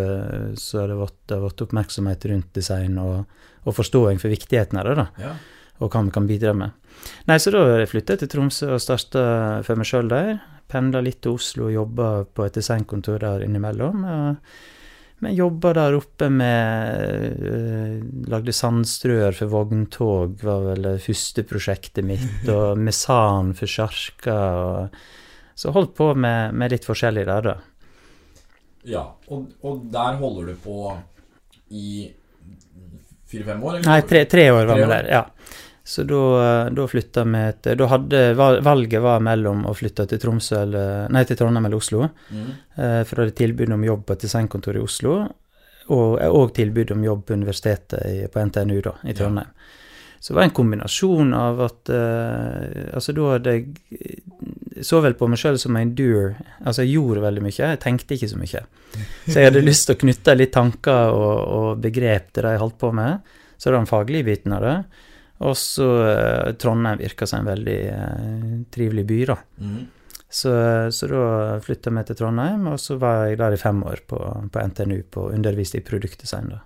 så 0.60 0.82
har 0.82 0.92
det 0.92 0.98
vært, 1.00 1.64
oppmerksomhet 1.66 2.26
rundt 2.30 2.52
design 2.54 3.00
og, 3.02 3.24
og 3.66 3.74
forståing 3.74 4.20
for 4.22 4.30
viktigheten 4.32 4.78
av 4.78 4.86
det, 4.86 4.94
da. 5.00 5.08
Ja. 5.24 5.34
Og 5.82 5.92
hva 5.92 6.02
vi 6.06 6.14
kan 6.14 6.26
bidra 6.26 6.54
med. 6.58 6.74
Nei, 7.30 7.38
så 7.38 7.52
da 7.54 7.64
flytta 7.86 8.14
jeg 8.14 8.24
til 8.24 8.32
Tromsø 8.32 8.72
og 8.74 8.82
starta 8.82 9.20
for 9.66 9.78
meg 9.78 9.86
sjøl 9.86 10.10
der. 10.10 10.32
Pendla 10.68 11.02
litt 11.02 11.20
til 11.24 11.38
Oslo 11.38 11.68
og 11.68 11.76
jobba 11.76 12.08
på 12.34 12.46
et 12.46 12.58
designkontor 12.58 13.22
der 13.22 13.44
innimellom. 13.46 14.02
Men 15.18 15.34
jobba 15.34 15.72
der 15.74 15.96
oppe 15.98 16.28
med 16.30 17.38
øh, 17.42 17.94
Lagde 18.30 18.54
sandstrøer 18.54 19.34
for 19.34 19.50
vogntog, 19.50 20.36
var 20.46 20.66
vel 20.66 20.84
det 20.86 20.98
første 21.02 21.42
prosjektet 21.46 22.06
mitt. 22.06 22.44
Og 22.54 22.78
mesan 22.78 23.54
for 23.58 23.70
sjarker. 23.70 24.60
og 24.62 25.16
Så 25.58 25.72
holdt 25.74 25.96
på 25.98 26.12
med, 26.14 26.54
med 26.54 26.70
litt 26.70 26.84
forskjellig 26.86 27.24
der, 27.26 27.48
da. 27.50 27.56
ja. 28.86 29.04
Og, 29.34 29.48
og 29.66 29.80
der 29.92 30.18
holder 30.20 30.52
du 30.52 30.60
på 30.62 30.92
i 31.74 31.88
fire-fem 33.28 33.64
år? 33.64 33.78
eller? 33.80 33.88
Nei, 33.90 34.02
tre, 34.08 34.22
tre 34.30 34.44
år 34.54 34.68
var 34.70 34.78
vi 34.78 34.86
der, 34.92 35.08
ja. 35.12 35.24
Så 35.88 36.04
da, 36.04 36.20
da 36.76 36.84
flytta 36.84 37.22
vi 37.24 37.42
til 37.64 37.78
Da 37.80 37.86
hadde 37.88 38.18
valget 38.36 39.00
var 39.00 39.22
mellom 39.24 39.62
å 39.66 39.72
flytte 39.76 40.04
til 40.10 40.20
Tromsø 40.20 40.58
eller 40.66 41.08
Nei, 41.12 41.22
til 41.24 41.38
Trondheim 41.40 41.64
eller 41.64 41.80
Oslo. 41.80 42.02
Mm. 42.28 42.48
Eh, 42.76 42.98
for 43.08 43.16
da 43.16 43.24
hadde 43.24 43.36
tilbud 43.40 43.72
om 43.72 43.86
jobb 43.88 44.02
på 44.06 44.16
et 44.18 44.26
designkontor 44.26 44.76
i 44.76 44.82
Oslo. 44.84 45.14
Og 45.96 46.18
og 46.28 46.52
tilbud 46.56 46.92
om 46.92 47.06
jobb 47.08 47.22
på 47.24 47.38
universitetet 47.40 48.02
i, 48.04 48.26
på 48.28 48.42
NTNU, 48.50 48.82
da, 48.84 48.94
i 49.02 49.14
Ja. 49.14 49.16
Trondheim. 49.22 49.54
Så 50.20 50.32
det 50.34 50.36
var 50.36 50.48
en 50.48 50.56
kombinasjon 50.60 51.34
av 51.38 51.60
at 51.62 51.90
uh, 51.94 52.92
Altså, 52.92 53.14
da 53.16 53.32
hadde 53.32 53.54
jeg 53.54 54.20
så 54.86 55.00
vel 55.04 55.16
på 55.18 55.28
meg 55.30 55.40
sjøl 55.40 55.58
som 55.60 55.76
en 55.78 55.90
doer. 55.96 56.36
Altså, 56.62 56.84
jeg 56.84 56.98
gjorde 56.98 57.24
veldig 57.24 57.44
mye, 57.44 57.56
jeg 57.56 57.80
tenkte 57.82 58.16
ikke 58.16 58.30
så 58.30 58.38
mye. 58.40 58.62
Så 59.26 59.36
jeg 59.36 59.50
hadde 59.50 59.66
lyst 59.70 59.88
til 59.88 59.96
å 59.96 60.00
knytte 60.04 60.36
litt 60.38 60.54
tanker 60.54 61.12
og, 61.14 61.36
og 61.58 61.84
begrep 61.84 62.32
til 62.32 62.46
det 62.46 62.56
jeg 62.56 62.62
holdt 62.64 62.80
på 62.80 62.92
med. 62.96 63.36
Så 63.56 63.68
det 63.68 63.74
var 63.74 63.82
den 63.82 63.90
faglige 63.90 64.28
biten 64.28 64.54
av 64.54 64.64
det. 64.64 64.76
Og 65.46 65.54
så 65.58 65.86
eh, 66.08 66.52
Trondheim 66.58 66.98
virka 66.98 67.26
som 67.26 67.42
en 67.42 67.52
veldig 67.52 67.78
eh, 67.92 68.54
trivelig 68.74 69.04
by, 69.06 69.20
da. 69.30 69.38
Mm. 69.62 69.78
Så, 70.28 70.52
så 70.92 71.08
da 71.08 71.26
flytta 71.64 71.92
meg 71.94 72.08
til 72.08 72.18
Trondheim, 72.18 72.66
og 72.68 72.80
så 72.82 72.98
var 73.00 73.28
jeg 73.30 73.38
der 73.40 73.54
i 73.56 73.60
fem 73.60 73.78
år 73.86 74.02
på, 74.10 74.18
på 74.52 74.64
NTNU 74.72 74.98
på 75.14 75.28
underviste 75.32 75.80
i 75.80 75.86
produktdesign. 75.86 76.50
da. 76.52 76.64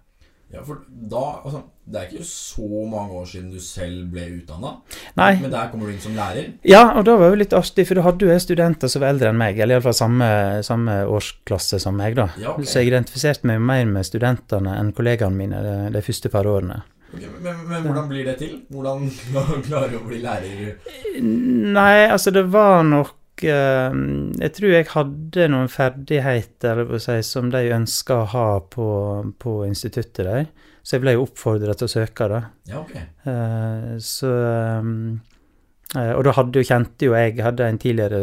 Ja, 0.52 0.60
for 0.66 0.82
da 0.88 1.22
Altså, 1.42 1.62
det 1.88 1.98
er 1.98 2.10
ikke 2.10 2.26
så 2.28 2.66
mange 2.90 3.16
år 3.18 3.24
siden 3.26 3.50
du 3.50 3.60
selv 3.60 4.04
ble 4.12 4.26
utdanna. 4.36 4.74
Men 5.16 5.50
der 5.50 5.70
kommer 5.72 5.88
du 5.88 5.94
inn 5.94 6.02
som 6.02 6.14
lærer. 6.16 6.52
ja, 6.68 6.82
og 6.92 7.06
da 7.08 7.16
var 7.18 7.32
jo 7.32 7.40
litt 7.40 7.56
artig, 7.56 7.86
for 7.88 7.98
da 7.98 8.04
hadde 8.06 8.28
jo 8.28 8.38
studenter 8.38 8.92
som 8.92 9.02
var 9.02 9.14
eldre 9.14 9.32
enn 9.32 9.40
meg, 9.40 9.58
eller 9.58 9.78
iallfall 9.78 9.96
samme, 9.96 10.28
samme 10.66 11.00
årsklasse 11.08 11.80
som 11.82 11.96
meg, 11.98 12.16
da. 12.20 12.28
Ja, 12.38 12.52
okay. 12.52 12.68
Så 12.68 12.82
jeg 12.82 12.92
identifiserte 12.92 13.48
meg 13.48 13.64
mer 13.64 13.88
med 13.88 14.06
studentene 14.06 14.76
enn 14.78 14.92
kollegaene 14.96 15.36
mine 15.36 15.62
de, 15.64 15.76
de 15.96 16.04
første 16.04 16.30
par 16.32 16.46
årene. 16.48 16.82
Ok, 17.12 17.24
men, 17.42 17.64
men 17.68 17.82
hvordan 17.88 18.06
blir 18.08 18.28
det 18.28 18.36
til? 18.40 18.54
Hvordan 18.72 19.10
klarer 19.66 19.90
du 19.92 19.98
å 19.98 20.06
bli 20.06 20.22
lærer? 20.22 20.78
Nei, 21.20 22.06
altså 22.06 22.32
det 22.32 22.46
var 22.52 22.84
nok 22.88 23.16
Jeg 23.42 24.52
tror 24.54 24.74
jeg 24.74 24.86
hadde 24.92 25.46
noen 25.50 25.70
ferdigheter 25.72 26.82
si, 27.02 27.16
som 27.26 27.48
de 27.50 27.62
ønska 27.74 28.18
å 28.20 28.28
ha 28.34 28.48
på, 28.70 28.86
på 29.40 29.54
instituttet 29.66 30.26
der. 30.28 30.44
Så 30.82 30.96
jeg 30.96 31.04
ble 31.04 31.14
jo 31.14 31.24
oppfordra 31.26 31.74
til 31.78 31.86
å 31.86 31.92
søke, 31.92 32.26
da. 32.30 32.40
Ja, 32.68 32.82
ok. 32.82 32.94
Eh, 32.98 33.88
så 34.02 34.30
eh, 35.94 36.12
Og 36.12 36.22
da 36.26 36.34
hadde 36.34 36.58
jo, 36.58 36.66
kjente 36.66 37.06
jo 37.06 37.14
jeg 37.14 37.38
hadde 37.42 37.68
en 37.70 37.78
tidligere 37.82 38.20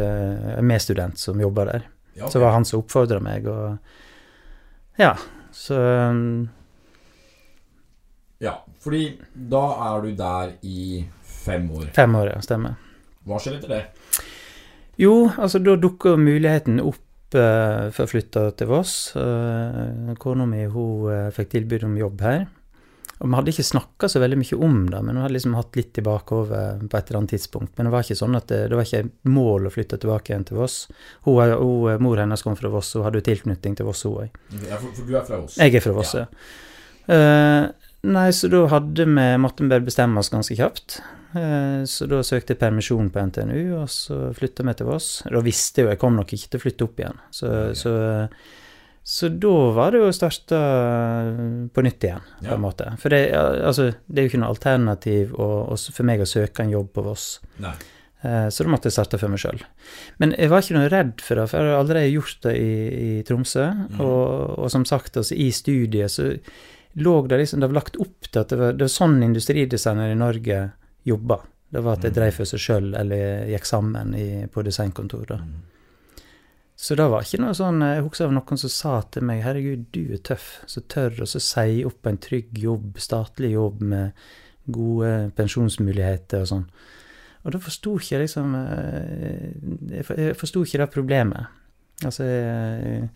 eh, 0.57 0.61
medstudent 0.63 1.19
som 1.19 1.39
jobba 1.39 1.69
der. 1.71 1.87
Ja, 2.13 2.25
okay. 2.25 2.33
Så 2.35 2.43
var 2.43 2.55
han 2.57 2.67
som 2.67 2.83
oppfordra 2.83 3.21
meg, 3.23 3.47
og 3.47 4.99
Ja, 4.99 5.13
så 5.55 5.79
ja, 8.39 8.53
fordi 8.79 9.19
da 9.51 9.61
er 9.83 10.03
du 10.03 10.11
der 10.15 10.51
i 10.63 11.05
fem 11.23 11.65
år. 11.75 11.89
Fem 11.95 12.13
år, 12.15 12.29
ja. 12.31 12.37
Stemmer. 12.43 12.77
Hva 13.27 13.39
skjer 13.39 13.57
etter 13.57 13.73
det? 13.73 13.81
Jo, 14.99 15.29
altså 15.39 15.61
da 15.63 15.77
dukker 15.79 16.19
muligheten 16.19 16.81
opp 16.83 17.35
eh, 17.37 17.87
for 17.95 18.03
å 18.03 18.11
flytte 18.11 18.49
til 18.59 18.67
Voss. 18.67 18.95
Uh, 19.15 20.11
Kona 20.19 20.47
mi 20.49 20.65
hun 20.67 21.11
eh, 21.13 21.27
fikk 21.35 21.53
tilbud 21.53 21.85
om 21.87 21.99
jobb 21.99 22.23
her. 22.25 22.41
Og 23.19 23.27
vi 23.27 23.35
hadde 23.35 23.51
ikke 23.51 23.67
snakka 23.67 24.07
så 24.11 24.21
veldig 24.23 24.37
mye 24.39 24.57
om 24.63 24.75
det, 24.87 24.99
men 25.03 25.17
hun 25.17 25.25
hadde 25.25 25.35
liksom 25.35 25.55
hatt 25.57 25.75
litt 25.75 25.97
i 25.99 26.03
bakhodet 26.03 26.61
på 26.87 26.99
et 26.99 27.09
eller 27.09 27.19
annet 27.19 27.33
tidspunkt. 27.35 27.73
Men 27.75 27.87
det 27.87 27.91
var 27.91 28.05
ikke 28.05 28.15
sånn 28.15 28.39
at 28.39 28.47
det, 28.47 28.59
det 28.71 28.79
var 28.79 28.87
ikke 28.87 29.01
et 29.03 29.31
mål 29.31 29.67
å 29.67 29.71
flytte 29.73 29.99
tilbake 29.99 30.31
igjen 30.31 30.47
til 30.47 30.59
Voss. 30.59 30.77
Hun, 31.27 31.39
hun, 31.51 31.99
mor 32.03 32.19
hennes 32.23 32.43
kom 32.43 32.55
fra 32.59 32.71
Voss, 32.71 32.93
hun 32.95 33.03
hadde 33.07 33.19
jo 33.19 33.27
tilknytning 33.27 33.75
til 33.75 33.87
Voss, 33.87 34.05
hun 34.07 34.23
òg. 34.23 34.39
Ja, 34.63 34.79
for, 34.79 34.87
for 34.95 35.03
du 35.03 35.19
er 35.19 35.27
fra 35.27 35.39
Voss? 35.41 35.59
Jeg 35.59 35.75
er 35.79 35.83
fra 35.83 35.95
Voss, 35.99 36.15
ja. 36.15 36.27
Eh, 37.09 37.65
nei, 38.07 38.27
så 38.35 38.51
da 38.51 38.65
hadde 38.71 39.07
vi 39.09 39.27
måtte 39.41 39.67
vi 39.67 39.81
bestemme 39.83 40.23
oss 40.23 40.31
ganske 40.31 40.55
kjapt. 40.55 41.01
Eh, 41.35 41.83
så 41.85 42.07
da 42.09 42.21
søkte 42.25 42.55
jeg 42.55 42.59
permisjon 42.61 43.11
på 43.13 43.21
NTNU, 43.29 43.59
og 43.81 43.89
så 43.93 44.31
flytta 44.33 44.63
vi 44.65 44.73
til 44.79 44.87
Voss. 44.89 45.09
Da 45.29 45.41
visste 45.45 45.81
jeg 45.83 45.85
jo 45.87 45.91
jeg 45.93 45.99
kom 46.01 46.15
nok 46.17 46.33
ikke 46.33 46.49
til 46.55 46.59
å 46.59 46.63
flytte 46.63 46.87
opp 46.87 47.03
igjen. 47.03 47.19
Så, 47.31 47.51
Ok. 47.69 47.75
så, 47.77 47.93
så 49.03 49.29
da 49.41 49.53
var 49.77 49.91
det 49.93 50.01
jo 50.01 50.09
å 50.09 50.15
starte 50.15 50.57
på 51.73 51.83
nytt 51.85 52.03
igjen, 52.09 52.25
på 52.41 52.49
Ja. 52.49 52.55
en 52.55 52.61
måte. 52.61 52.89
For 53.01 53.09
det, 53.13 53.21
altså, 53.35 53.91
det 54.07 54.17
er 54.21 54.27
jo 54.27 54.31
ikke 54.33 54.41
noe 54.43 54.53
alternativ 54.55 55.33
å, 55.33 55.47
for 55.77 56.03
meg 56.09 56.21
å 56.21 56.29
søke 56.29 56.63
en 56.65 56.71
jobb 56.73 56.91
på 56.93 57.03
Voss. 57.05 57.39
Nei. 57.59 57.75
Eh, 58.23 58.49
Så 58.49 58.63
da 58.65 58.69
måtte 58.73 58.89
jeg 58.89 58.97
starte 58.97 59.17
for 59.19 59.29
meg 59.31 59.39
sjøl. 59.39 59.61
Men 60.19 60.33
jeg 60.37 60.49
var 60.49 60.59
ikke 60.61 60.75
noe 60.75 60.89
redd 60.91 61.21
for 61.21 61.35
det, 61.35 61.49
for 61.49 61.57
jeg 61.61 61.71
har 61.71 61.79
allerede 61.79 62.11
gjort 62.11 62.41
det 62.43 62.55
i, 62.57 62.73
i 63.19 63.23
Tromsø. 63.23 63.69
Mm. 63.93 64.01
Og, 64.01 64.59
og 64.59 64.71
som 64.71 64.83
sagt, 64.85 65.15
altså, 65.15 65.35
i 65.37 65.51
studiet 65.51 66.11
så 66.11 66.33
lå 66.97 67.27
det 67.29 67.37
liksom 67.37 67.59
Det 67.61 67.69
var 67.69 67.77
lagt 67.83 67.95
opp 68.01 68.25
til 68.31 68.41
at 68.41 68.49
det 68.49 68.57
var, 68.57 68.71
det 68.73 68.81
var 68.81 68.89
sånn 68.91 69.21
industridesigner 69.23 70.09
i 70.11 70.17
Norge 70.17 70.71
jobba. 71.09 71.39
Det 71.71 71.83
var 71.85 71.93
at 71.97 72.01
de 72.01 72.09
Mhm. 72.09 72.15
drev 72.15 72.33
for 72.33 72.45
seg 72.49 72.59
sjøl 72.63 72.93
eller 72.97 73.45
gikk 73.51 73.65
sammen 73.65 74.15
i, 74.17 74.45
på 74.47 74.63
designkontor. 74.65 75.25
da. 75.27 75.35
Mm. 75.37 75.59
Så 76.79 76.95
det 76.95 77.09
var 77.11 77.21
ikke 77.25 77.41
noe 77.43 77.51
sånn 77.53 77.81
Jeg 77.83 78.03
husker 78.05 78.25
av 78.25 78.31
noen 78.31 78.57
som 78.57 78.69
sa 78.69 79.01
til 79.11 79.23
meg 79.27 79.43
'Herregud, 79.43 79.85
du 79.91 80.13
er 80.13 80.17
tøff 80.23 80.61
som 80.65 80.83
tør 80.83 81.11
å 81.21 81.27
så 81.27 81.39
si 81.41 81.83
opp 81.83 82.07
en 82.07 82.17
trygg 82.17 82.53
jobb, 82.53 82.93
statlig 82.97 83.51
jobb 83.51 83.81
med 83.81 84.13
gode 84.71 85.31
pensjonsmuligheter 85.35 86.41
og 86.41 86.47
sånn'. 86.47 86.65
Og 87.45 87.51
da 87.51 87.57
forsto 87.59 87.95
ikke 87.97 88.09
jeg 88.17 88.21
liksom 88.27 88.55
eh, 88.55 89.95
Jeg 89.95 90.05
for- 90.05 90.33
forsto 90.35 90.63
ikke 90.63 90.77
det 90.79 90.91
problemet. 90.91 91.47
Altså 92.03 92.23
eh, 92.23 93.07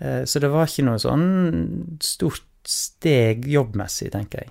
eh, 0.00 0.24
Så 0.24 0.40
det 0.40 0.50
var 0.50 0.66
ikke 0.66 0.84
noe 0.84 0.98
sånn 0.98 1.98
stort 2.00 2.42
steg 2.64 3.44
jobbmessig, 3.46 4.10
tenker 4.10 4.38
jeg. 4.42 4.50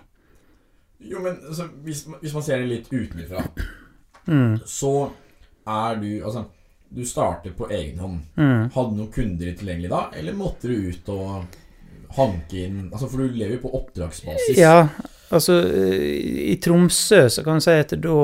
Jo, 0.99 1.19
men 1.21 1.35
altså, 1.47 1.67
hvis, 1.85 2.05
hvis 2.21 2.33
man 2.33 2.43
ser 2.43 2.63
det 2.63 2.69
litt 2.73 2.93
utenfra, 2.93 3.43
Mm, 4.27 4.57
så 4.67 5.09
er 5.67 5.95
du 6.01 6.07
Altså, 6.25 6.41
du 6.89 7.05
starter 7.07 7.53
på 7.55 7.69
egen 7.71 7.99
hånd. 7.99 8.17
mm. 8.35 8.65
Hadde 8.73 8.89
du 8.91 8.97
noen 8.97 9.11
kunder 9.13 9.53
tilgjengelig 9.55 9.89
da, 9.93 10.01
eller 10.19 10.35
måtte 10.35 10.67
du 10.67 10.89
ut 10.89 11.09
og 11.13 11.45
hanke 12.17 12.65
inn 12.65 12.89
Altså, 12.91 13.07
for 13.07 13.17
du 13.23 13.27
lever 13.37 13.55
jo 13.55 13.61
på 13.63 13.71
oppdragsbasis. 13.79 14.57
Ja, 14.59 14.89
altså 15.31 15.57
i 15.71 16.55
Tromsø 16.63 17.21
så 17.29 17.43
kan 17.43 17.59
du 17.59 17.63
si 17.63 17.71
at 17.75 17.95
da, 18.03 18.17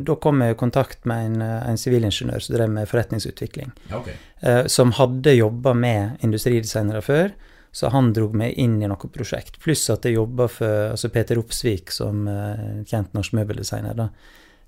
da 0.00 0.16
kom 0.20 0.40
jeg 0.44 0.56
i 0.56 0.60
kontakt 0.60 1.04
med 1.08 1.42
en, 1.42 1.76
sivilingeniør 1.80 2.40
som 2.44 2.56
drev 2.56 2.72
med 2.72 2.88
forretningsutvikling. 2.88 3.72
Ja, 3.90 4.00
ok. 4.00 4.08
eh, 4.40 4.62
som 4.66 4.92
hadde 4.96 5.36
jobba 5.36 5.72
med 5.76 6.24
industridesignere 6.24 7.02
før, 7.04 7.32
så 7.74 7.90
han 7.90 8.12
drog 8.14 8.36
meg 8.38 8.54
inn 8.60 8.78
i 8.78 8.88
noe 8.88 9.10
prosjekt. 9.10 9.58
Pluss 9.62 9.88
at 9.90 10.06
jeg 10.06 10.14
jobba 10.14 10.46
for 10.52 10.94
altså 10.94 11.10
Peter 11.10 11.40
Opsvik, 11.40 11.90
som 11.90 12.28
uh, 12.30 12.80
kjent 12.86 13.12
norsk 13.16 13.34
møbeldesigner, 13.34 13.98
da. 13.98 14.08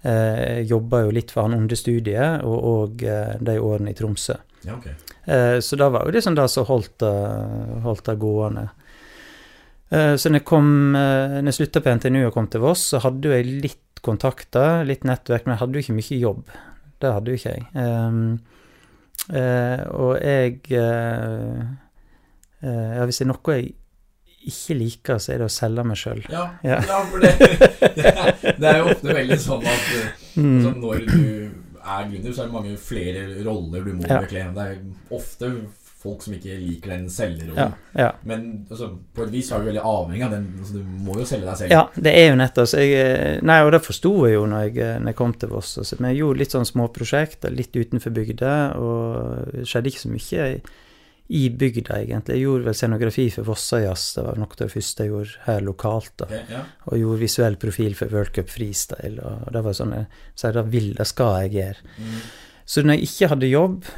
Eh, 0.07 0.61
jobba 0.61 1.01
jo 1.03 1.15
litt 1.15 1.33
for 1.35 1.47
han 1.47 1.57
under 1.57 1.79
studiet, 1.79 2.45
og, 2.47 2.57
og 2.71 3.03
eh, 3.03 3.33
de 3.43 3.57
årene 3.59 3.91
i 3.91 3.97
Tromsø. 3.97 4.37
Ja, 4.67 4.77
okay. 4.77 4.93
Eh, 5.25 5.59
så 5.65 5.79
det 5.79 5.89
var 5.95 6.07
jo 6.07 6.15
det 6.15 6.23
som 6.23 6.37
holdt 6.37 6.99
det, 7.03 7.15
holdt 7.83 8.05
det 8.07 8.17
gående. 8.23 8.69
Eh, 9.89 10.15
så 10.15 10.31
når 10.31 10.41
jeg, 10.43 10.47
kom, 10.47 10.69
når 10.93 11.51
jeg 11.51 11.59
slutta 11.59 11.83
på 11.83 11.97
NTNU 11.99 12.21
og 12.27 12.35
kom 12.37 12.51
til 12.53 12.63
Voss, 12.63 12.85
så 12.93 13.03
hadde 13.03 13.27
jo 13.27 13.35
jeg 13.35 13.49
litt 13.65 14.05
kontakter, 14.07 14.85
litt 14.87 15.07
nettverk, 15.09 15.47
men 15.47 15.57
jeg 15.57 15.63
hadde 15.65 15.79
jo 15.79 15.85
ikke 15.87 15.99
mye 15.99 16.21
jobb. 16.21 16.55
Det 17.03 17.15
hadde 17.17 17.33
jo 17.33 17.41
ikke 17.41 17.57
jeg. 17.57 17.67
Eh, 19.27 19.83
og 19.91 20.13
jeg 20.23 20.61
Ja, 22.63 23.05
hvis 23.05 23.19
det 23.21 23.27
er 23.27 23.31
noe 23.33 23.57
jeg 23.59 23.75
ikke 24.47 24.77
liker, 24.79 25.19
så 25.19 25.33
er 25.35 25.41
det 25.43 25.47
å 25.49 25.53
selge 25.53 25.83
meg 25.85 25.99
sjøl. 25.99 26.21
Ja, 26.31 26.45
Ja. 26.65 26.77
ja. 26.87 27.01
for 27.11 27.19
det, 27.25 27.33
det, 27.99 28.13
er, 28.13 28.29
det 28.61 28.69
er 28.71 28.77
jo 28.79 28.93
ofte 28.93 29.17
veldig 29.23 29.39
sånn 29.43 29.67
at 29.67 29.89
eh, 29.99 30.13
Mm. 30.37 30.59
altså, 30.59 30.71
når 30.77 30.99
du 31.09 31.51
er 31.81 32.09
gründer, 32.11 32.33
så 32.37 32.43
er 32.43 32.47
det 32.47 32.53
mange 32.53 32.77
flere 32.77 33.21
roller 33.47 33.85
du 33.87 33.95
må 33.97 34.05
bekle. 34.05 34.43
Det 34.53 34.65
er 34.69 35.15
ofte 35.17 35.49
folk 36.03 36.21
som 36.23 36.35
ikke 36.37 36.55
liker 36.61 36.93
den 36.93 37.07
selgerrollen. 37.11 37.73
Ja, 37.97 38.03
ja. 38.03 38.11
Men 38.29 38.43
altså, 38.71 38.91
på 39.17 39.25
et 39.25 39.33
vis 39.33 39.49
er 39.51 39.65
du 39.65 39.71
veldig 39.71 39.81
avhengig 39.83 40.27
av 40.29 40.35
den. 40.37 40.45
Altså, 40.61 40.77
du 40.77 40.85
må 41.07 41.17
jo 41.19 41.25
selge 41.27 41.49
deg 41.49 41.57
selv. 41.63 41.73
Ja, 41.73 41.83
det 41.97 42.13
er 42.21 42.29
jo 42.29 42.37
nettopp 42.39 42.67
altså, 42.67 42.83
jeg, 42.85 43.41
Nei, 43.49 43.57
og 43.65 43.73
det 43.75 43.81
forsto 43.87 44.13
jeg 44.29 44.37
jo 44.37 44.45
når 44.53 44.67
jeg, 44.69 45.01
når 45.01 45.15
jeg 45.15 45.19
kom 45.23 45.33
til 45.41 45.55
Voss. 45.57 45.73
Altså, 45.83 45.97
men 45.99 46.13
jeg 46.13 46.21
gjorde 46.21 46.43
litt 46.45 46.55
sånn 46.59 46.69
småprosjekter, 46.69 47.57
litt 47.57 47.75
utenfor 47.81 48.15
bygda, 48.21 48.53
og 48.77 49.55
det 49.57 49.65
skjedde 49.73 49.91
ikke 49.95 50.05
så 50.05 50.13
mye 50.13 50.51
i 51.29 51.49
bygda, 51.51 51.99
egentlig. 52.05 52.37
Jeg 52.37 52.47
gjorde 52.47 52.69
vel 52.69 52.79
scenografi 52.79 53.27
for 53.35 53.49
Vossajazz, 53.49 54.07
det 54.15 54.25
var 54.29 54.39
noe 54.39 54.53
av 54.53 54.61
det 54.61 54.71
første 54.71 55.07
jeg 55.07 55.13
gjorde 55.13 55.45
her 55.49 55.65
lokalt. 55.67 56.13
da. 56.23 56.29
okay, 56.31 56.43
ja. 56.53 56.63
Og 56.87 57.01
gjorde 57.01 57.23
visuell 57.25 57.59
profil 57.63 57.97
for 57.99 58.15
World 58.15 58.33
Cup 58.37 58.53
Freestyle, 58.53 59.19
og 59.19 59.53
det 59.55 59.63
var 59.67 59.77
sånn 59.79 59.95
jeg 59.97 60.07
sa 60.39 60.53
det 60.55 60.67
vil, 60.71 60.93
det 60.99 61.09
skal 61.11 61.41
jeg 61.45 61.57
gjøre. 61.59 61.95
Mm. 61.99 62.17
Så 62.67 62.83
når 62.83 62.99
jeg 62.99 63.11
ikke 63.11 63.31
hadde 63.35 63.53
jobb, 63.53 63.93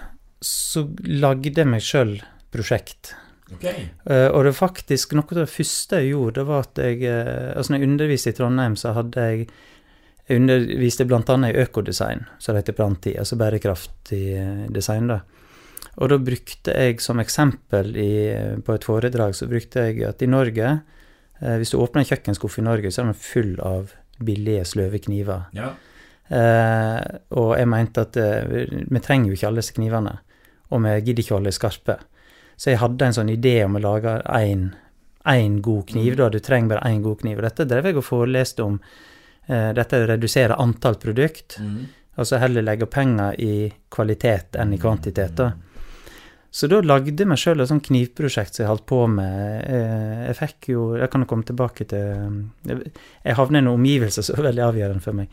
så 0.45 0.85
lagde 1.05 1.53
jeg 1.57 1.69
meg 1.69 1.85
sjøl 1.85 2.19
prosjekt. 2.55 3.15
Okay. 3.49 3.89
Eh, 4.05 4.29
og 4.29 4.45
det 4.45 4.53
var 4.53 4.59
faktisk 4.59 5.15
noe 5.17 5.29
av 5.33 5.43
det 5.43 5.51
første 5.51 6.03
jeg 6.03 6.13
gjorde, 6.13 6.37
det 6.41 6.49
var 6.51 6.67
at 6.67 6.81
jeg 6.85 6.99
eh, 7.09 7.53
Altså, 7.57 7.73
når 7.73 7.79
jeg 7.79 7.89
underviste 7.89 8.33
i 8.33 8.37
Trondheim, 8.37 8.77
så 8.77 8.93
hadde 8.93 9.25
jeg 9.25 9.47
Jeg 10.29 10.43
underviste 10.43 11.07
annet 11.09 11.55
i 11.55 11.61
økodesign, 11.63 12.27
som 12.39 12.53
det 12.53 12.61
heter 12.61 12.77
på 12.77 12.85
den 12.85 13.17
altså 13.23 13.37
bærekraftig 13.41 14.25
eh, 14.37 14.67
design, 14.69 15.09
da. 15.09 15.23
Og 15.99 16.09
da 16.13 16.19
brukte 16.23 16.75
jeg 16.77 17.01
som 17.03 17.19
eksempel 17.19 17.97
i, 17.99 18.11
på 18.63 18.75
et 18.77 18.85
foredrag, 18.87 19.35
så 19.35 19.49
brukte 19.51 19.89
jeg 19.89 20.05
at 20.07 20.23
i 20.23 20.29
Norge 20.31 20.69
eh, 21.41 21.57
Hvis 21.59 21.73
du 21.75 21.79
åpner 21.83 22.05
en 22.05 22.11
kjøkkenskuff 22.11 22.59
i 22.61 22.67
Norge, 22.67 22.93
så 22.95 23.03
er 23.03 23.11
den 23.11 23.19
full 23.19 23.57
av 23.67 23.93
billige, 24.23 24.65
sløve 24.67 24.99
kniver. 25.03 25.49
Ja. 25.59 25.73
Eh, 26.29 27.01
og 27.41 27.55
jeg 27.59 27.69
mente 27.71 28.05
at 28.05 28.17
eh, 28.21 28.69
vi 28.91 29.01
trenger 29.03 29.31
jo 29.31 29.39
ikke 29.39 29.51
alle 29.51 29.63
disse 29.63 29.75
knivene, 29.77 30.15
og 30.71 30.83
vi 30.85 30.95
gidder 31.07 31.25
ikke 31.25 31.37
holde 31.39 31.55
skarpe. 31.57 31.99
Så 32.59 32.73
jeg 32.73 32.81
hadde 32.83 33.07
en 33.07 33.15
sånn 33.15 33.31
idé 33.33 33.61
om 33.65 33.79
å 33.79 33.83
lage 33.83 34.17
én 34.35 35.61
god 35.63 35.87
kniv, 35.93 36.17
da. 36.19 36.27
Du 36.31 36.39
trenger 36.43 36.75
bare 36.75 36.91
én 36.91 37.03
god 37.05 37.21
kniv. 37.23 37.39
Og 37.39 37.47
dette 37.47 37.67
drev 37.71 37.87
jeg 37.87 37.99
og 38.01 38.07
foreleste 38.07 38.65
om. 38.67 38.81
Eh, 39.47 39.71
dette 39.79 39.97
er 39.97 40.07
å 40.07 40.11
redusere 40.13 40.59
antall 40.59 40.99
produkt, 41.01 41.59
Mm. 41.61 41.87
altså 42.19 42.39
heller 42.39 42.63
legge 42.63 42.87
penger 42.87 43.35
i 43.39 43.73
kvalitet 43.91 44.59
enn 44.59 44.75
i 44.75 44.79
kvantitet, 44.79 45.35
da. 45.37 45.53
Så 46.51 46.67
da 46.71 46.79
lagde 46.81 47.13
jeg 47.13 47.29
meg 47.29 47.37
sjøl 47.39 47.61
et 47.61 47.69
sånt 47.69 47.85
knivprosjekt 47.85 48.55
som 48.57 48.63
jeg 48.65 48.71
holdt 48.71 48.87
på 48.89 49.03
med. 49.13 49.65
Eh, 49.69 50.27
Jeg 50.31 50.37
fikk 50.39 50.69
jo 50.73 50.95
Jeg 50.97 51.11
kan 51.11 51.21
jo 51.21 51.27
komme 51.27 51.45
tilbake 51.45 51.87
til. 51.87 52.51
Jeg- 52.67 52.93
Jeg 53.25 53.35
havner 53.37 53.59
i 53.59 53.63
noen 53.63 53.79
omgivelser 53.81 54.23
som 54.25 54.37
er 54.39 54.51
veldig 54.53 54.65
avgjørende 54.73 55.03
for 55.03 55.13
meg. 55.13 55.29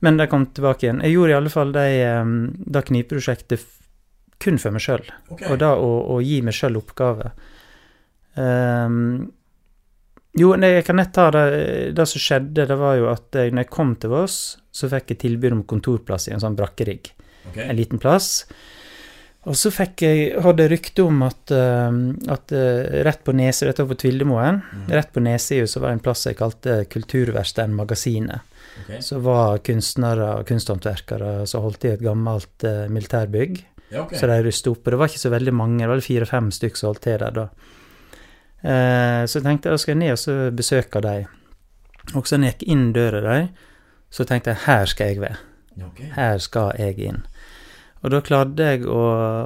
Men 0.00 0.18
jeg 0.18 0.28
kom 0.30 0.46
tilbake 0.46 0.82
igjen. 0.86 1.00
Jeg 1.02 1.12
gjorde 1.14 1.30
i 1.30 1.38
alle 1.38 1.48
fall 1.50 1.72
det, 1.72 1.86
eh, 2.02 2.24
det 2.72 2.84
knivprosjektet 2.86 3.64
kun 4.40 4.58
for 4.58 4.70
meg 4.70 4.80
sjøl. 4.80 5.04
Okay. 5.30 5.48
Og 5.52 5.58
da 5.58 5.74
å, 5.74 6.08
å 6.16 6.22
gi 6.22 6.40
meg 6.42 6.54
sjøl 6.54 6.76
oppgave. 6.76 7.32
Um, 8.36 9.32
jo, 10.38 10.52
nei, 10.54 10.68
jeg 10.76 10.84
kan 10.86 10.96
nett 11.00 11.12
ta 11.16 11.30
det 11.34 11.94
Det 11.96 12.04
som 12.06 12.20
skjedde, 12.22 12.66
det 12.68 12.76
var 12.78 12.94
jo 13.00 13.08
at 13.10 13.32
jeg, 13.34 13.50
når 13.52 13.64
jeg 13.64 13.70
kom 13.74 13.96
til 13.98 14.10
Voss, 14.10 14.58
så 14.70 14.86
fikk 14.92 15.08
jeg 15.14 15.18
tilbud 15.24 15.52
om 15.56 15.64
kontorplass 15.64 16.28
i 16.28 16.34
en 16.36 16.40
sånn 16.44 16.56
brakkerigg 16.58 17.12
Okay. 17.48 17.64
en 17.70 17.76
liten 17.78 17.98
plass. 17.98 18.44
Og 19.46 19.54
så 19.56 19.70
fikk 19.70 20.02
jeg, 20.02 20.32
hadde 20.42 20.64
jeg 20.64 20.72
rykte 20.72 21.04
om 21.06 21.22
at, 21.22 21.52
eh, 21.54 21.98
at 22.34 22.52
eh, 22.52 22.98
rett 23.06 23.22
på 23.24 23.32
Nese, 23.38 23.68
dette 23.68 23.84
var 23.84 23.94
på 23.94 24.00
Tvildemoen, 24.02 24.62
Mm. 24.72 24.88
rett 24.90 25.12
på 25.12 25.20
Nesøya 25.22 25.66
så 25.66 25.80
var 25.80 25.90
det 25.90 25.98
en 25.98 26.04
plass 26.04 26.26
jeg 26.26 26.36
kalte 26.36 26.84
Kulturverkstedet 26.90 27.70
Magasinet. 27.70 28.40
Okay. 28.84 29.00
Så 29.00 29.18
var 29.22 29.58
kunstnere 29.58 30.38
og 30.38 30.46
kunsthåndverkere 30.46 31.46
som 31.46 31.62
holdt 31.62 31.84
i 31.84 31.94
et 31.94 32.02
gammelt 32.04 32.64
uh, 32.64 32.86
militærbygg. 32.88 33.64
Ja, 33.90 34.02
okay. 34.02 34.18
Så 34.18 34.26
de 34.26 34.42
rusta 34.44 34.70
opp. 34.70 34.84
Og 34.84 34.92
det 34.92 34.98
var 35.00 35.08
ikke 35.08 35.24
så 35.24 35.32
veldig 35.32 35.54
mange, 35.54 35.80
det 35.82 35.88
var 35.88 36.04
fire-fem 36.04 36.50
stykker 36.54 36.76
som 36.78 36.92
holdt 36.92 37.02
til 37.02 37.18
der 37.18 37.34
da. 37.34 37.48
Uh, 38.62 39.22
så 39.26 39.38
jeg 39.38 39.46
tenkte 39.46 39.70
da 39.72 39.78
skal 39.78 39.94
jeg 39.94 40.02
ned 40.02 40.12
og 40.14 40.18
så 40.22 40.36
besøke 40.54 41.02
dem. 41.02 41.26
Og 42.14 42.26
så 42.26 42.38
når 42.38 42.52
jeg 42.52 42.58
gikk 42.58 42.68
inn 42.74 42.86
døra 42.92 43.20
der, 43.24 43.48
så 44.10 44.24
tenkte 44.24 44.54
jeg 44.54 44.64
her 44.66 44.86
skal 44.86 45.12
jeg 45.12 45.20
være. 45.20 45.40
Okay. 45.90 46.10
Her 46.14 46.38
skal 46.42 46.72
jeg 46.78 46.98
inn. 46.98 47.20
Og 47.98 48.12
da 48.14 48.20
klarte 48.22 48.66
jeg 48.72 48.84
å, 48.86 48.98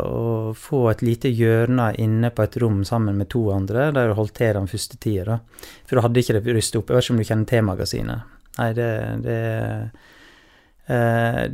å 0.04 0.24
få 0.58 0.84
et 0.90 1.02
lite 1.04 1.30
hjørne 1.32 1.92
inne 2.00 2.28
på 2.34 2.44
et 2.44 2.56
rom 2.60 2.82
sammen 2.84 3.16
med 3.16 3.30
to 3.32 3.46
andre, 3.54 3.88
der 3.96 4.10
jeg 4.10 4.18
holdt 4.18 4.34
til 4.36 4.56
den 4.58 4.68
første 4.68 4.98
tida. 5.00 5.24
da. 5.24 5.68
For 5.88 5.96
da 5.96 6.04
hadde 6.06 6.20
ikke 6.20 6.36
det 6.36 6.56
rystet 6.56 6.80
opp. 6.82 6.90
Jeg 6.90 6.98
vet 6.98 7.06
ikke 7.06 7.14
om 7.14 7.22
du 7.22 7.28
kjenner 7.30 7.50
T-magasinet? 7.52 8.34
Nei, 8.58 8.72
det, 8.76 8.88
det 9.24 9.38
eh, 10.92 11.44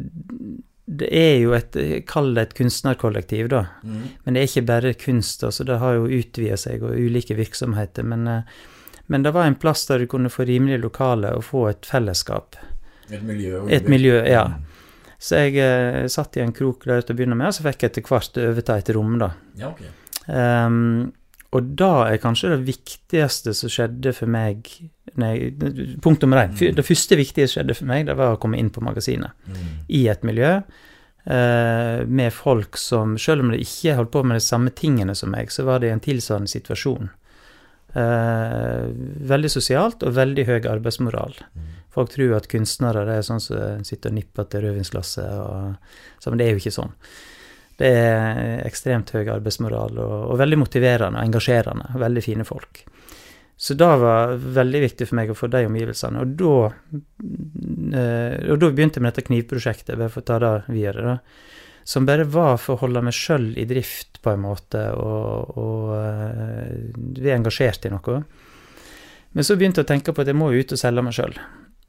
Det 0.99 1.11
er 1.14 1.37
jo 1.38 1.52
et 1.55 1.76
Kall 2.11 2.33
det 2.35 2.49
et 2.49 2.57
kunstnerkollektiv, 2.59 3.52
da. 3.52 3.62
Mm. 3.87 4.00
Men 4.25 4.35
det 4.35 4.43
er 4.43 4.50
ikke 4.50 4.67
bare 4.73 4.97
kunst. 4.99 5.45
altså 5.47 5.69
Det 5.69 5.78
har 5.78 6.00
jo 6.00 6.11
utvida 6.19 6.59
seg, 6.59 6.83
og 6.83 6.99
ulike 6.99 7.38
virksomheter. 7.38 8.02
Men, 8.02 8.26
eh, 8.26 8.43
men 9.07 9.23
det 9.23 9.37
var 9.37 9.47
en 9.47 9.61
plass 9.61 9.87
der 9.87 10.02
du 10.02 10.11
kunne 10.11 10.33
få 10.35 10.49
rimelige 10.50 10.83
lokaler 10.83 11.38
og 11.38 11.47
få 11.47 11.69
et 11.71 11.87
fellesskap. 11.87 12.59
Et 13.09 13.23
miljø. 13.23 13.62
Et 13.71 13.87
miljø, 13.88 14.19
ja. 14.26 14.49
Mm. 14.50 14.67
Så 15.18 15.42
jeg 15.42 15.58
eh, 15.62 16.04
satt 16.10 16.37
i 16.38 16.44
en 16.44 16.54
krok 16.54 16.87
der 16.87 17.02
til 17.02 17.16
å 17.16 17.18
begynne 17.18 17.38
med, 17.38 17.50
og 17.50 17.56
så 17.56 17.64
fikk 17.66 17.82
jeg 17.82 17.92
etter 17.92 18.06
hvert 18.06 18.38
overta 18.42 18.78
et 18.78 18.90
rom, 18.94 19.16
da. 19.18 19.32
Ja, 19.58 19.72
ok. 19.72 19.82
um, 20.30 21.08
og 21.56 21.72
da 21.80 21.92
er 22.10 22.20
kanskje 22.20 22.52
det 22.52 22.60
viktigste 22.66 23.54
som 23.56 23.72
skjedde 23.72 24.12
for 24.16 24.30
meg 24.30 24.68
Nei, 25.18 25.48
punkt 26.04 26.22
nummer 26.22 26.44
én. 26.44 26.52
Mm. 26.52 26.75
Det 26.76 26.84
første 26.87 27.16
viktige 27.18 27.48
som 27.48 27.58
skjedde 27.58 27.75
for 27.75 27.88
meg, 27.88 28.04
det 28.06 28.14
var 28.14 28.37
å 28.37 28.38
komme 28.38 28.58
inn 28.60 28.68
på 28.70 28.82
magasinet. 28.84 29.34
Mm. 29.48 29.70
I 29.96 30.02
et 30.12 30.26
miljø 30.28 30.50
eh, 30.54 32.02
med 32.06 32.34
folk 32.37 32.78
som, 32.78 33.16
selv 33.18 33.42
om 33.42 33.50
de 33.50 33.58
ikke 33.64 33.96
holdt 33.98 34.12
på 34.14 34.22
med 34.22 34.38
de 34.38 34.44
samme 34.44 34.70
tingene 34.78 35.16
som 35.18 35.32
meg, 35.34 35.50
så 35.50 35.64
var 35.66 35.82
det 35.82 35.90
i 35.90 35.94
en 35.96 36.04
tilsvarende 36.04 36.52
situasjon. 36.52 37.10
Eh, 37.98 38.84
veldig 39.32 39.50
sosialt 39.50 40.04
og 40.06 40.14
veldig 40.20 40.44
høy 40.52 40.58
arbeidsmoral. 40.70 41.34
Mm. 41.56 41.75
Folk 41.99 42.12
tror 42.14 42.37
at 42.37 42.47
kunstnere 42.47 43.02
er 43.11 43.25
sånn 43.26 43.43
som 43.43 43.83
sitter 43.83 44.12
og 44.12 44.21
nipper 44.21 44.47
til 44.47 44.62
rødvinsglasset, 44.69 46.28
men 46.28 46.38
det 46.38 46.47
er 46.47 46.55
jo 46.55 46.61
ikke 46.62 46.76
sånn. 46.76 46.95
Det 47.78 47.88
er 47.95 48.62
ekstremt 48.67 49.11
høy 49.14 49.25
arbeidsmoral 49.31 49.99
og, 50.02 50.14
og 50.33 50.38
veldig 50.38 50.59
motiverende 50.59 51.19
og 51.19 51.26
engasjerende. 51.28 51.93
Veldig 51.99 52.23
fine 52.23 52.47
folk. 52.47 52.85
Så 53.59 53.75
det 53.75 53.87
var 54.02 54.37
veldig 54.38 54.81
viktig 54.85 55.07
for 55.09 55.19
meg 55.19 55.31
å 55.31 55.37
få 55.38 55.49
de 55.50 55.64
omgivelsene. 55.67 56.23
Og 56.23 56.35
da, 56.38 56.55
eh, 57.99 58.35
og 58.50 58.61
da 58.62 58.71
begynte 58.71 59.00
jeg 59.00 59.02
med 59.02 59.11
dette 59.11 59.26
knivprosjektet, 59.26 59.97
bare 59.99 60.11
for 60.14 60.23
å 60.23 60.28
ta 60.31 60.38
det 60.43 60.52
videre. 60.71 61.02
da, 61.02 61.17
Som 61.83 62.07
bare 62.07 62.26
var 62.26 62.59
for 62.62 62.76
å 62.76 62.83
holde 62.85 63.02
meg 63.02 63.14
sjøl 63.19 63.50
i 63.59 63.67
drift, 63.67 64.21
på 64.23 64.31
en 64.35 64.45
måte, 64.47 64.85
og, 64.95 65.59
og 65.59 66.95
bli 67.19 67.35
engasjert 67.35 67.87
i 67.87 67.95
noe. 67.95 68.23
Men 69.35 69.47
så 69.47 69.59
begynte 69.59 69.83
jeg 69.83 69.87
å 69.87 69.93
tenke 69.95 70.14
på 70.14 70.23
at 70.23 70.31
jeg 70.31 70.38
må 70.38 70.50
ut 70.55 70.75
og 70.75 70.78
selge 70.78 71.02
meg 71.02 71.14
sjøl. 71.14 71.35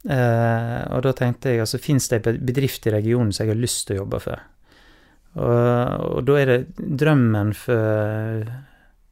Eh, 0.08 0.82
og 0.96 1.04
da 1.04 1.12
tenkte 1.12 1.52
jeg 1.52 1.66
altså, 1.66 1.80
fins 1.84 2.08
det 2.08 2.22
en 2.24 2.40
bedrift 2.48 2.88
i 2.88 2.94
regionen 2.94 3.34
som 3.36 3.44
jeg 3.44 3.52
har 3.52 3.60
lyst 3.60 3.88
til 3.88 3.98
å 3.98 4.04
jobbe 4.06 4.22
for? 4.24 4.46
Og, 5.36 6.06
og 6.16 6.22
da 6.26 6.38
er 6.40 6.50
det 6.50 6.88
drømmen 7.04 7.52
for 7.54 8.48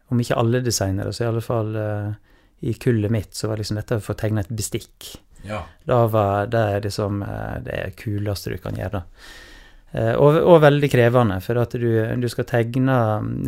Om 0.08 0.22
ikke 0.24 0.38
alle 0.40 0.64
designere, 0.66 1.12
så 1.14 1.26
i 1.26 1.28
alle 1.28 1.44
fall 1.44 1.76
eh, 1.76 2.14
i 2.68 2.74
kullet 2.80 3.12
mitt, 3.12 3.36
så 3.36 3.50
var 3.52 3.60
liksom 3.60 3.78
dette 3.78 3.98
å 4.00 4.04
få 4.06 4.16
tegne 4.18 4.40
et 4.42 4.54
bestikk. 4.56 5.10
Ja. 5.44 5.60
Da 5.86 5.98
var 6.10 6.48
det 6.48 6.86
liksom 6.86 7.20
eh, 7.28 7.58
det 7.66 7.82
kuleste 8.00 8.54
du 8.54 8.58
kan 8.64 8.80
gjøre. 8.80 9.04
Og, 9.98 10.36
og 10.44 10.58
veldig 10.62 10.88
krevende, 10.92 11.38
for 11.42 11.58
at 11.62 11.72
du, 11.80 11.88
du 12.20 12.26
skal 12.30 12.46
tegne 12.46 12.96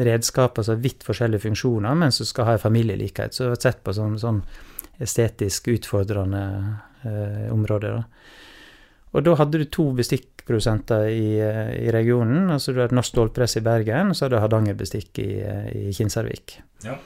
redskaper 0.07 0.63
som 0.63 0.77
har 0.77 0.83
vidt 0.83 1.03
forskjellige 1.05 1.43
funksjoner, 1.43 1.97
men 1.99 2.13
som 2.15 2.25
skal 2.25 2.47
ha 2.47 2.53
en 2.55 2.61
familielikhet. 2.63 3.35
Så 3.35 3.43
det 3.43 3.49
har 3.51 3.59
sett 3.63 3.81
på 3.83 3.93
som 3.93 4.15
sånn 4.17 4.39
estetisk 5.03 5.67
utfordrende 5.75 6.43
eh, 7.05 7.51
området. 7.53 7.91
Da. 7.95 8.03
Og 9.13 9.23
da 9.25 9.35
hadde 9.39 9.57
du 9.57 9.65
to 9.65 9.87
bestikkprodusenter 9.97 11.07
i, 11.09 11.39
eh, 11.41 11.87
i 11.87 11.91
regionen. 11.91 12.49
altså 12.53 12.73
Du 12.73 12.79
hadde 12.81 12.93
Norsk 12.95 13.13
Stålpress 13.15 13.57
i 13.57 13.61
Bergen, 13.65 14.09
og 14.09 14.15
så 14.15 14.25
hadde 14.27 14.35
du 14.37 14.41
Hardangerbestikk 14.43 15.19
i, 15.19 15.29
eh, 15.41 15.69
i 15.89 15.93
Kinsarvik. 15.93 16.59
Ja. 16.85 16.97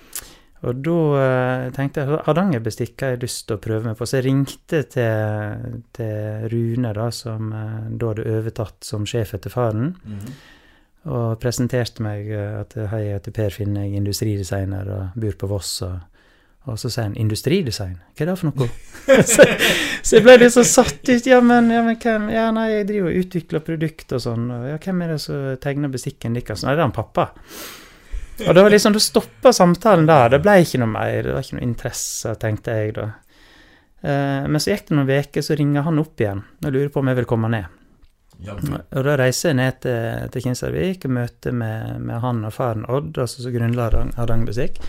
Og 0.63 0.77
da 0.83 0.97
eh, 1.19 1.69
tenkte 1.75 2.03
jeg 2.03 2.19
Hardangerbestikk 2.25 3.01
har 3.03 3.09
jeg 3.15 3.23
lyst 3.25 3.47
til 3.47 3.57
å 3.57 3.61
prøve 3.63 3.83
meg 3.83 3.97
på. 3.99 4.05
Så 4.07 4.19
jeg 4.21 4.25
ringte 4.29 4.83
til, 4.87 5.81
til 5.93 6.47
Rune, 6.53 6.93
da, 6.95 7.09
som 7.11 7.51
eh, 7.51 7.89
da 7.99 8.13
hadde 8.13 8.27
overtatt 8.37 8.83
som 8.87 9.03
sjef 9.05 9.33
etter 9.35 9.51
faren, 9.51 9.95
Mhm. 10.05 10.33
og 11.05 11.39
presenterte 11.41 11.99
meg 11.99 12.29
at 12.31 12.73
hei, 12.93 13.01
jeg 13.09 13.19
heter 13.19 13.31
Per 13.35 13.49
Finne, 13.51 13.81
jeg 13.83 13.91
er 13.93 13.97
industridesigner 13.99 14.87
og 14.87 15.19
bor 15.19 15.33
på 15.41 15.49
Voss. 15.51 15.81
og 15.81 15.99
og 16.63 16.79
så 16.79 16.89
sier 16.89 17.09
han 17.09 17.15
'industridesign', 17.19 17.97
hva 18.15 18.23
er 18.23 18.29
det 18.29 18.37
for 18.39 18.49
noe? 18.51 18.67
så, 19.33 19.45
så 20.01 20.15
jeg 20.15 20.23
ble 20.23 20.37
litt 20.39 20.55
så 20.55 20.63
satt 20.63 21.09
ut. 21.09 21.25
Ja, 21.27 21.41
men, 21.43 21.67
ja, 21.73 21.81
men 21.83 21.97
hvem 21.99 22.29
Ja, 22.31 22.49
nei, 22.55 22.69
jeg 22.71 22.87
driver 22.87 23.11
og 23.11 23.19
utvikler 23.19 23.65
produkt 23.67 24.15
og 24.15 24.23
sånn. 24.23 24.47
Ja, 24.69 24.77
hvem 24.79 25.01
er 25.03 25.15
det 25.15 25.21
som 25.25 25.57
tegner 25.63 25.91
bestikken 25.91 26.37
deres? 26.37 26.63
Nei, 26.63 26.77
det 26.77 26.79
er 26.79 26.87
han 26.87 26.95
pappa. 26.95 27.33
Og 28.47 28.55
var 28.55 28.71
liksom, 28.71 28.95
da 28.95 29.01
stoppa 29.03 29.53
samtalen 29.53 30.07
der. 30.09 30.31
Det 30.33 30.41
ble 30.41 30.55
ikke 30.63 30.79
noe 30.81 30.93
mer. 30.95 31.19
Det 31.21 31.35
var 31.35 31.45
ikke 31.45 31.59
noe 31.59 31.67
interesse, 31.67 32.33
tenkte 32.41 32.79
jeg 32.79 32.95
da. 32.97 33.11
Eh, 34.01 34.41
men 34.47 34.59
så 34.59 34.73
gikk 34.73 34.89
det 34.89 34.97
noen 34.97 35.11
uker, 35.11 35.45
så 35.45 35.55
ringer 35.59 35.85
han 35.85 36.01
opp 36.01 36.19
igjen 36.19 36.41
og 36.43 36.73
lurer 36.73 36.91
på 36.91 37.03
om 37.03 37.11
jeg 37.11 37.19
vil 37.21 37.29
komme 37.29 37.51
ned. 37.53 37.79
Ja. 38.43 38.57
Og 38.57 39.05
da 39.05 39.13
reiser 39.19 39.51
jeg 39.51 39.59
ned 39.59 39.79
til, 39.85 40.29
til 40.33 40.43
Kinsarvik 40.43 41.05
og 41.07 41.13
møter 41.15 41.55
med, 41.55 42.01
med 42.03 42.19
han 42.23 42.41
og 42.43 42.51
faren 42.55 42.87
Odd, 42.91 43.15
altså 43.21 43.53
grunnla 43.53 43.91
Hardangermusikk. 44.17 44.81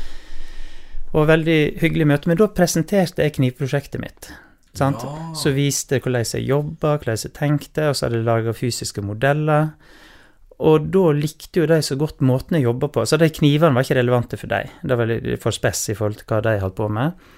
Og 1.15 1.29
veldig 1.31 1.59
hyggelig 1.79 2.09
møte, 2.11 2.31
men 2.31 2.39
da 2.41 2.49
presenterte 2.51 3.23
jeg 3.23 3.37
knivprosjektet 3.37 4.03
mitt. 4.03 4.31
Sant? 4.75 5.05
Ja. 5.07 5.29
Så 5.39 5.53
viste 5.55 5.97
jeg 5.97 6.03
hvordan 6.03 6.27
jeg 6.27 6.49
jobba, 6.49 6.97
hvordan 6.97 7.21
jeg 7.21 7.35
tenkte, 7.37 7.91
og 7.91 7.95
så 7.95 8.09
hadde 8.09 8.19
jeg 8.19 8.27
laga 8.27 8.55
fysiske 8.57 9.05
modeller. 9.07 9.71
Og 10.65 10.89
da 10.95 11.05
likte 11.15 11.63
jo 11.63 11.69
de 11.71 11.81
så 11.83 11.97
godt 11.99 12.23
måten 12.27 12.59
jeg 12.59 12.67
jobba 12.67 12.91
på. 12.95 13.05
Så 13.07 13.19
de 13.21 13.31
knivene 13.31 13.75
var 13.75 13.87
ikke 13.87 13.99
relevante 14.01 14.39
for 14.39 14.51
dem. 14.51 14.75
Det 14.83 14.99
var 14.99 15.11
litt 15.11 15.43
for 15.43 15.55
spess 15.55 15.87
i 15.91 15.97
forhold 15.99 16.19
til 16.21 16.31
hva 16.31 16.41
de 16.47 16.57
holdt 16.63 16.79
på 16.79 16.89
med. 16.91 17.29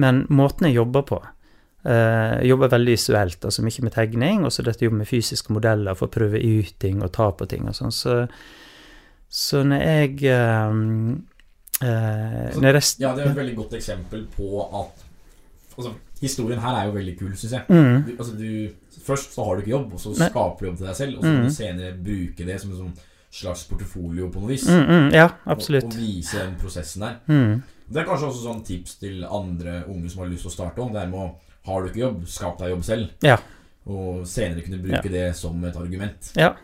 Men 0.00 0.24
måten 0.32 0.68
jeg 0.70 0.80
jobba 0.80 1.04
på 1.08 1.24
Uh, 1.86 2.42
jobba 2.42 2.66
veldig 2.72 2.90
visuelt, 2.90 3.44
altså 3.46 3.62
mye 3.62 3.84
med 3.86 3.92
tegning, 3.94 4.40
og 4.44 4.50
så 4.52 4.64
dette 4.66 4.82
jobbet 4.82 4.98
med 4.98 5.08
fysiske 5.08 5.54
modeller 5.54 5.94
for 5.96 6.10
å 6.10 6.12
prøve 6.12 6.40
ut 6.42 6.72
ting 6.82 6.98
og 7.06 7.12
ta 7.14 7.28
på 7.32 7.46
ting 7.48 7.68
og 7.70 7.76
sånn. 7.78 7.94
Så, 7.94 8.16
så 9.30 9.62
når 9.62 9.84
jeg 9.86 10.16
eh, 10.26 10.80
eh, 11.82 12.54
når 12.60 12.74
rest, 12.74 13.00
Ja, 13.00 13.14
det 13.14 13.24
er 13.26 13.30
et 13.30 13.36
veldig 13.36 13.56
godt 13.56 13.72
eksempel 13.78 14.26
på 14.36 14.64
at 14.82 15.04
Altså, 15.78 15.92
historien 16.20 16.58
her 16.58 16.74
er 16.74 16.86
jo 16.88 16.92
veldig 16.96 17.12
kul, 17.20 17.34
syns 17.38 17.52
jeg. 17.52 17.62
mm, 17.68 18.04
Du, 18.06 18.12
altså, 18.18 18.32
du, 18.36 19.00
først 19.06 19.32
så 19.36 19.44
har 19.46 19.54
du 19.54 19.60
ikke 19.62 19.70
jobb, 19.76 19.92
og 19.94 20.00
så 20.00 20.08
Nei. 20.18 20.26
skaper 20.28 20.58
du 20.58 20.66
jobb 20.66 20.76
til 20.80 20.86
deg 20.88 20.96
selv, 20.96 21.18
og 21.18 21.22
så 21.22 21.28
kan 21.30 21.38
Mm. 21.38 21.44
du 21.44 21.54
senere 21.54 21.92
bruke 22.04 22.46
det 22.46 22.56
som 22.60 22.70
en 22.72 22.76
sånn 22.78 22.96
slags 23.30 23.62
portefolio 23.68 24.28
på 24.28 24.40
noe 24.40 24.48
vis. 24.48 24.66
mm, 24.66 24.88
mm, 24.88 25.12
ja, 25.14 25.28
absolutt. 25.46 25.84
og 25.84 25.94
vise 25.94 26.32
den 26.38 26.56
prosessen 26.56 27.00
der. 27.00 27.14
Mm, 27.28 27.62
Det 27.92 27.96
er 28.02 28.04
kanskje 28.10 28.26
også 28.28 28.42
sånn 28.42 28.64
tips 28.66 28.94
til 28.98 29.24
andre 29.24 29.84
unge 29.88 30.10
som 30.10 30.22
har 30.22 30.28
lyst 30.28 30.42
til 30.42 30.50
å 30.50 30.54
starte 30.54 30.78
om. 30.82 30.92
Det 30.92 31.02
er 31.02 31.06
med 31.06 31.20
å 31.20 31.34
Har 31.66 31.82
du 31.82 31.88
ikke 31.90 32.00
jobb, 32.00 32.26
skap 32.26 32.58
deg 32.58 32.70
jobb 32.70 32.82
selv. 32.84 33.08
Ja. 33.22 33.36
Og 33.86 34.26
senere 34.26 34.62
kunne 34.62 34.82
bruke 34.82 35.08
det 35.10 35.36
som 35.36 35.62
et 35.64 35.76
argument. 35.76 36.32
Ja. 36.34 36.54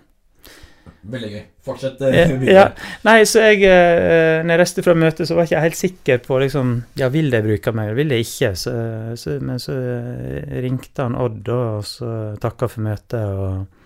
Veldig 1.05 1.31
gøy. 1.31 1.42
Fortsett. 1.64 2.01
Eh, 2.01 2.33
ja. 2.57 2.64
Nei, 3.05 3.18
så 3.29 3.42
jeg 3.44 3.61
eh, 3.68 4.40
Når 4.44 4.55
jeg 4.55 4.61
reiste 4.62 4.85
fra 4.87 4.94
møtet, 4.97 5.29
så 5.29 5.37
var 5.37 5.47
ikke 5.47 5.57
jeg 5.57 5.66
helt 5.66 5.81
sikker 5.81 6.20
på 6.25 6.40
liksom 6.40 6.75
Ja, 7.01 7.11
vil 7.12 7.31
de 7.33 7.42
bruke 7.44 7.75
meg, 7.77 7.90
eller 7.90 8.01
vil 8.01 8.14
de 8.14 8.20
ikke? 8.25 8.55
Så, 8.59 8.75
så, 9.20 9.38
men 9.44 9.61
så 9.62 9.77
eh, 9.77 10.59
ringte 10.64 11.05
han 11.05 11.16
Odd, 11.20 11.40
da, 11.47 11.61
og 11.79 11.88
så 11.88 12.11
takka 12.40 12.70
for 12.73 12.87
møtet, 12.87 13.25
og, 13.25 13.83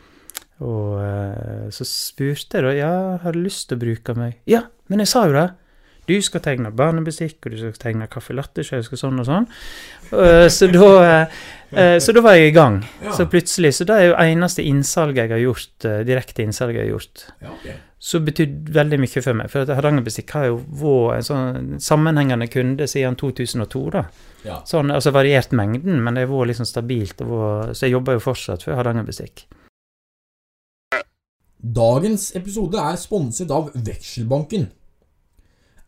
og 0.66 1.72
så 1.74 1.86
spurte 1.86 2.58
jeg 2.58 2.66
da 2.68 2.74
Ja, 2.76 2.92
har 3.24 3.34
du 3.34 3.42
lyst 3.42 3.68
til 3.70 3.78
å 3.78 3.84
bruke 3.86 4.14
meg? 4.18 4.38
Ja, 4.50 4.66
men 4.90 5.02
jeg 5.04 5.10
sa 5.10 5.26
jo 5.26 5.36
det! 5.38 5.48
Du 6.08 6.16
skal 6.24 6.40
tegne 6.40 6.70
barnebestikk, 6.72 7.36
og 7.44 7.52
du 7.52 7.58
skal 7.60 7.74
tegne 7.82 8.08
caffè 8.08 8.36
latte, 8.36 8.64
og 8.64 8.84
skal 8.86 9.00
sånn 9.00 9.20
og 9.20 9.26
sånn. 9.28 9.48
Eh, 10.08 10.46
så, 10.52 10.68
da, 10.72 10.86
eh, 11.04 11.42
eh, 11.72 11.96
så 12.00 12.14
da 12.16 12.22
var 12.24 12.38
jeg 12.38 12.48
i 12.48 12.54
gang. 12.56 12.78
Ja. 13.04 13.12
Så 13.16 13.26
plutselig, 13.28 13.74
så 13.76 13.84
det 13.88 13.98
er 13.98 14.08
jo 14.08 14.14
eneste 14.22 14.64
innsalget 14.64 15.26
jeg 15.26 15.34
har 15.34 15.42
gjort, 15.44 15.88
direkte 16.08 16.46
innsalget 16.46 16.80
jeg 16.80 16.86
har 16.86 16.94
gjort 16.94 17.26
Ja, 17.42 17.52
ok. 17.52 17.68
som 18.08 18.24
betydde 18.24 18.72
veldig 18.72 19.00
mye 19.04 19.24
for 19.26 19.40
meg. 19.42 19.52
For 19.52 19.66
at 19.66 19.74
Hardangerbestikk 19.76 20.32
har 20.38 20.48
jo 20.48 20.56
vært 20.80 21.18
en 21.18 21.28
sånn 21.28 21.70
sammenhengende 21.84 22.48
kunde 22.48 22.88
siden 22.88 23.20
2002. 23.20 23.84
da. 23.98 24.06
Ja. 24.46 24.62
Sånn, 24.64 24.94
altså 24.94 25.12
variert 25.12 25.52
mengden, 25.52 26.00
men 26.00 26.16
det 26.16 26.24
har 26.24 26.32
vært 26.32 26.54
liksom 26.54 26.70
stabilt. 26.72 27.20
Var, 27.20 27.74
så 27.74 27.84
jeg 27.84 27.98
jobber 27.98 28.16
jo 28.16 28.24
fortsatt 28.30 28.64
for 28.64 28.80
Hardangerbestikk. 28.80 29.44
Dagens 31.58 32.30
episode 32.38 32.78
er 32.78 32.96
sponset 32.96 33.50
av 33.50 33.72
Vekselbanken. 33.74 34.70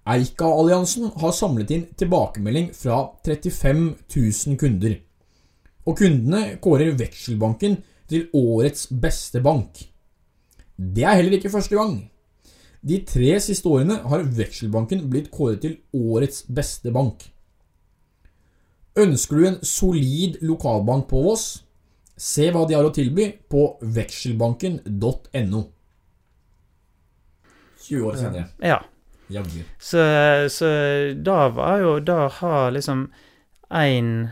Eika-alliansen 0.08 1.10
har 1.20 1.32
samlet 1.36 1.70
inn 1.74 1.86
tilbakemelding 2.00 2.70
fra 2.74 3.02
35 3.26 3.82
000 4.16 4.58
kunder. 4.60 4.96
Og 5.86 5.98
kundene 6.00 6.56
kårer 6.62 6.94
Vekselbanken 6.96 7.80
til 8.10 8.28
årets 8.34 8.88
beste 8.90 9.42
bank. 9.44 9.84
Det 10.76 11.04
er 11.04 11.18
heller 11.20 11.36
ikke 11.36 11.52
første 11.52 11.76
gang. 11.76 11.98
De 12.80 13.02
tre 13.04 13.34
siste 13.44 13.68
årene 13.68 13.98
har 14.08 14.24
Vekselbanken 14.24 15.04
blitt 15.12 15.28
kåret 15.32 15.60
til 15.66 15.76
årets 15.92 16.46
beste 16.48 16.92
bank. 16.92 17.26
Ønsker 18.98 19.36
du 19.36 19.46
en 19.46 19.58
solid 19.64 20.40
lokalbank 20.42 21.06
på 21.10 21.20
Voss? 21.28 21.44
Se 22.20 22.50
hva 22.52 22.66
de 22.68 22.76
har 22.76 22.84
å 22.84 22.92
tilby 22.92 23.30
på 23.48 23.66
vekselbanken.no. 23.80 25.60
20 27.80 28.08
år 28.08 28.18
senere. 28.20 28.48
Ja. 28.60 28.80
Så, 29.78 30.02
så 30.50 30.68
da 31.22 31.48
var 31.54 31.80
jo 31.84 31.92
Da 32.00 32.28
har 32.40 32.70
liksom 32.74 33.08
én 33.70 34.30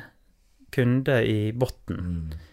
kunde 0.75 1.21
i 1.25 1.53
bunnen. 1.53 2.33
Mm. 2.33 2.45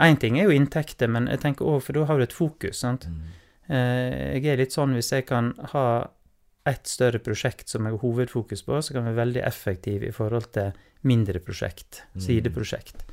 Én 0.00 0.16
ting 0.20 0.38
er 0.38 0.44
jo 0.48 0.54
inntekter, 0.56 1.08
men 1.08 1.26
jeg 1.28 1.40
tenker 1.42 1.66
også, 1.68 1.86
for 1.86 1.98
da 1.98 2.04
har 2.08 2.18
du 2.20 2.22
et 2.24 2.32
fokus. 2.36 2.78
sant? 2.80 3.06
Mm. 3.08 3.18
Uh, 3.70 4.36
jeg 4.36 4.46
er 4.50 4.56
litt 4.58 4.72
sånn 4.74 4.94
hvis 4.96 5.12
jeg 5.12 5.26
kan 5.28 5.52
ha 5.72 5.84
ett 6.66 6.86
større 6.90 7.20
prosjekt 7.22 7.68
som 7.68 7.86
jeg 7.86 7.94
har 7.94 8.02
hovedfokus 8.02 8.62
på, 8.66 8.80
så 8.82 8.92
kan 8.92 9.04
jeg 9.06 9.14
være 9.14 9.22
veldig 9.24 9.42
effektiv 9.46 10.02
i 10.04 10.12
forhold 10.12 10.50
til 10.52 10.72
mindre 11.08 11.40
prosjekt, 11.40 12.02
Mm. 12.14 12.20
sideprosjekt. 12.20 13.04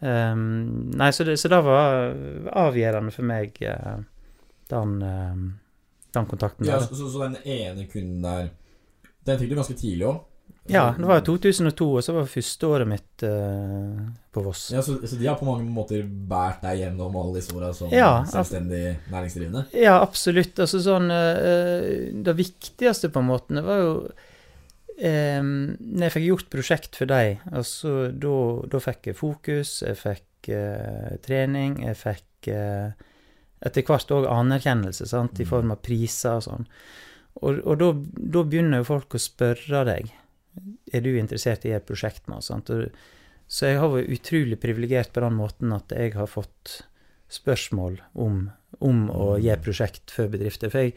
Um, 0.00 0.90
nei, 0.98 1.10
så 1.14 1.24
det, 1.24 1.36
så 1.38 1.48
det 1.48 1.60
var 1.62 2.14
avgjørende 2.58 3.12
for 3.14 3.22
meg, 3.22 3.54
uh, 3.62 4.00
den, 4.72 4.96
den 6.14 6.28
kontakten 6.30 6.68
Ja, 6.68 6.80
så, 6.82 6.96
så, 6.98 7.24
den 7.24 7.38
ene 7.44 7.86
kunden 7.90 8.22
der 8.26 8.52
Den 9.26 9.40
fikk 9.40 9.52
du 9.52 9.58
ganske 9.58 9.78
tidlig 9.78 10.08
òg? 10.10 10.20
Ja, 10.70 10.92
det 10.94 11.06
var 11.08 11.18
jo 11.18 11.24
2002, 11.34 11.86
og 11.98 12.04
så 12.06 12.12
var 12.14 12.22
det 12.22 12.30
første 12.30 12.68
året 12.70 12.86
mitt 12.86 13.22
uh, 13.26 13.98
på 14.30 14.44
Voss. 14.44 14.68
Ja, 14.70 14.82
så, 14.86 14.94
så 15.02 15.16
de 15.18 15.26
har 15.26 15.34
på 15.40 15.46
mange 15.48 15.66
måter 15.66 16.04
båret 16.06 16.62
deg 16.62 16.84
gjennom 16.84 17.16
alle 17.18 17.40
disse 17.40 17.54
åra 17.56 17.72
som 17.74 17.90
Ja, 17.90 18.20
selvstendig 18.30 18.82
næringsdrivende? 19.10 19.64
Ja, 19.74 19.96
absolutt. 19.98 20.60
Altså 20.62 20.78
sånn 20.84 21.10
uh, 21.10 22.14
Det 22.14 22.36
viktigste 22.38 23.10
på 23.10 23.22
en 23.24 23.30
måte 23.32 23.58
det 23.58 23.64
var 23.66 23.82
jo 23.82 23.96
eh, 24.98 25.40
Når 25.42 26.06
jeg 26.06 26.14
fikk 26.16 26.28
gjort 26.28 26.52
prosjekt 26.52 26.98
for 26.98 27.10
deg, 27.10 27.42
altså 27.50 27.96
da, 28.12 28.36
da 28.70 28.82
fikk 28.82 29.10
jeg 29.10 29.18
fokus, 29.18 29.80
jeg 29.86 29.98
fikk 29.98 30.52
uh, 30.52 31.16
trening, 31.24 31.80
jeg 31.86 31.98
fikk 31.98 32.52
eh, 32.52 33.10
etter 33.62 33.84
hvert 33.86 34.10
òg 34.10 34.26
anerkjennelse, 34.30 35.06
sant, 35.06 35.38
i 35.38 35.44
Mm. 35.44 35.48
form 35.48 35.70
av 35.70 35.82
priser 35.82 36.40
og 36.40 36.42
sånn. 36.42 36.66
Og, 37.42 37.62
og 37.64 37.78
da, 37.78 38.42
begynner 38.44 38.82
jo 38.82 38.90
folk 38.90 39.14
å 39.14 39.22
spørre 39.22 39.84
deg 39.88 40.12
er 40.92 41.00
du 41.00 41.14
interessert 41.16 41.64
i 41.64 41.72
et 41.72 41.86
prosjekt 41.88 42.28
med 42.28 42.42
oss. 42.42 42.50
Så 43.48 43.68
jeg 43.68 43.78
har 43.80 43.88
vært 43.92 44.12
utrolig 44.12 44.58
privilegert 44.60 45.12
på 45.12 45.22
den 45.24 45.36
måten 45.38 45.72
at 45.72 45.92
jeg 45.92 46.14
har 46.16 46.28
fått 46.28 46.82
spørsmål 47.32 47.98
om, 48.20 48.50
om 48.84 49.02
å 49.12 49.38
gi 49.40 49.56
prosjekt 49.64 50.12
for 50.12 50.28
bedrifter. 50.32 50.72
For 50.72 50.84
jeg, 50.84 50.94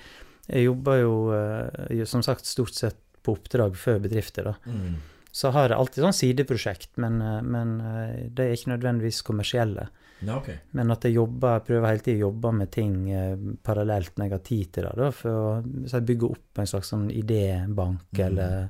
jeg 0.50 0.68
jobber 0.68 1.00
jo 1.00 1.16
eh, 1.36 2.04
som 2.10 2.24
sagt 2.26 2.48
stort 2.48 2.76
sett 2.76 3.00
på 3.24 3.38
oppdrag 3.38 3.78
for 3.80 4.00
bedrifter. 4.04 4.52
da. 4.52 4.56
Mm. 4.68 4.98
Så 5.36 5.52
har 5.56 5.70
jeg 5.70 5.80
alltid 5.80 6.04
sånn 6.04 6.16
sideprosjekt, 6.20 6.92
men, 7.02 7.22
eh, 7.24 7.42
men 7.44 7.78
eh, 7.82 8.26
de 8.28 8.44
er 8.50 8.56
ikke 8.56 8.74
nødvendigvis 8.76 9.24
kommersielle. 9.26 9.88
Ja, 10.22 10.38
okay. 10.38 10.56
Men 10.74 10.92
at 10.92 11.04
jeg 11.04 11.14
jobber, 11.16 11.60
prøver 11.60 11.88
hele 11.88 12.00
tiden 12.00 12.22
å 12.22 12.28
jobbe 12.32 12.52
med 12.54 12.72
ting 12.72 13.10
eh, 13.12 13.36
parallelt 13.64 14.16
når 14.16 14.26
jeg 14.26 14.32
har 14.32 14.40
tid 14.40 14.72
til 14.74 14.84
det. 14.84 14.94
Da, 14.96 15.10
for 15.12 15.30
å 15.32 16.02
bygge 16.08 16.30
opp 16.32 16.60
en 16.60 16.66
slags 16.72 16.90
sånn 16.94 17.10
idébank, 17.12 18.00
Mm. 18.14 18.26
eller 18.26 18.70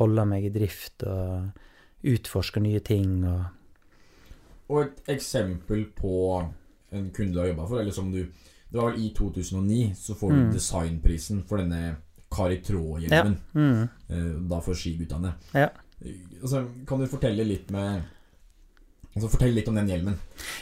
holde 0.00 0.24
meg 0.26 0.44
i 0.44 0.48
drift 0.54 1.02
og 1.02 1.50
utforske 2.02 2.60
nye 2.62 2.80
ting. 2.80 3.24
og 3.24 3.44
Og 4.70 4.82
et 4.84 5.04
eksempel 5.16 5.84
på 5.94 6.48
en 6.92 7.10
kunde 7.10 7.32
du 7.34 7.38
har 7.40 7.48
jobba 7.48 7.66
for, 7.68 7.80
eller 7.80 7.92
som 7.92 8.10
du 8.12 8.24
Det 8.72 8.78
var 8.78 8.92
vel 8.92 9.00
i 9.00 9.12
2009 9.12 9.94
så 9.96 10.14
får 10.14 10.30
du 10.30 10.36
Mm. 10.36 10.52
designprisen 10.52 11.42
for 11.44 11.58
denne 11.58 11.96
Kari 12.30 12.60
Traa-hjelmen. 12.62 13.36
Mm. 13.52 13.88
eh, 14.08 14.48
Da 14.48 14.60
for 14.60 14.74
skiguttene. 14.74 15.34
Ja. 15.52 15.68
Altså, 16.40 16.66
kan 16.86 17.00
du 17.00 17.06
fortelle 17.06 17.44
litt 17.44 17.68
med 17.70 18.02
Altså 19.10 19.26
Fortell 19.32 19.56
litt 19.56 19.66
om 19.66 19.74
den 19.74 19.88
hjelmen. 19.90 20.18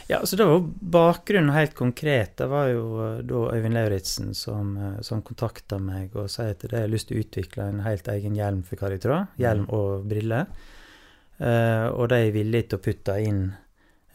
Ja, 0.09 0.23
så 0.25 0.37
det 0.39 0.47
var 0.49 0.63
bakgrunnen 0.95 1.53
helt 1.53 1.75
konkret. 1.77 2.33
Det 2.41 2.47
var 2.49 2.71
jo 2.71 2.85
eh, 3.05 3.19
da 3.29 3.43
Øyvind 3.53 3.77
Lauritzen 3.77 4.33
som, 4.33 4.73
eh, 4.77 4.97
som 5.05 5.21
kontakta 5.25 5.77
meg 5.77 6.17
og 6.17 6.31
sa 6.33 6.47
at 6.49 6.65
jeg 6.65 6.73
har 6.73 6.89
lyst 6.89 7.11
til 7.11 7.19
å 7.19 7.23
utvikle 7.25 7.69
en 7.69 7.83
helt 7.85 8.09
egen 8.09 8.37
hjelm 8.37 8.63
for 8.65 8.81
Kari 8.81 8.97
Traa. 9.03 9.27
Hjelm 9.37 9.69
og 9.75 10.09
briller. 10.09 10.49
Uh, 11.39 11.87
og 11.95 12.09
de 12.11 12.17
er 12.19 12.33
villige 12.35 12.67
til 12.67 12.75
å 12.75 12.83
putte 12.83 13.13
inn 13.23 13.45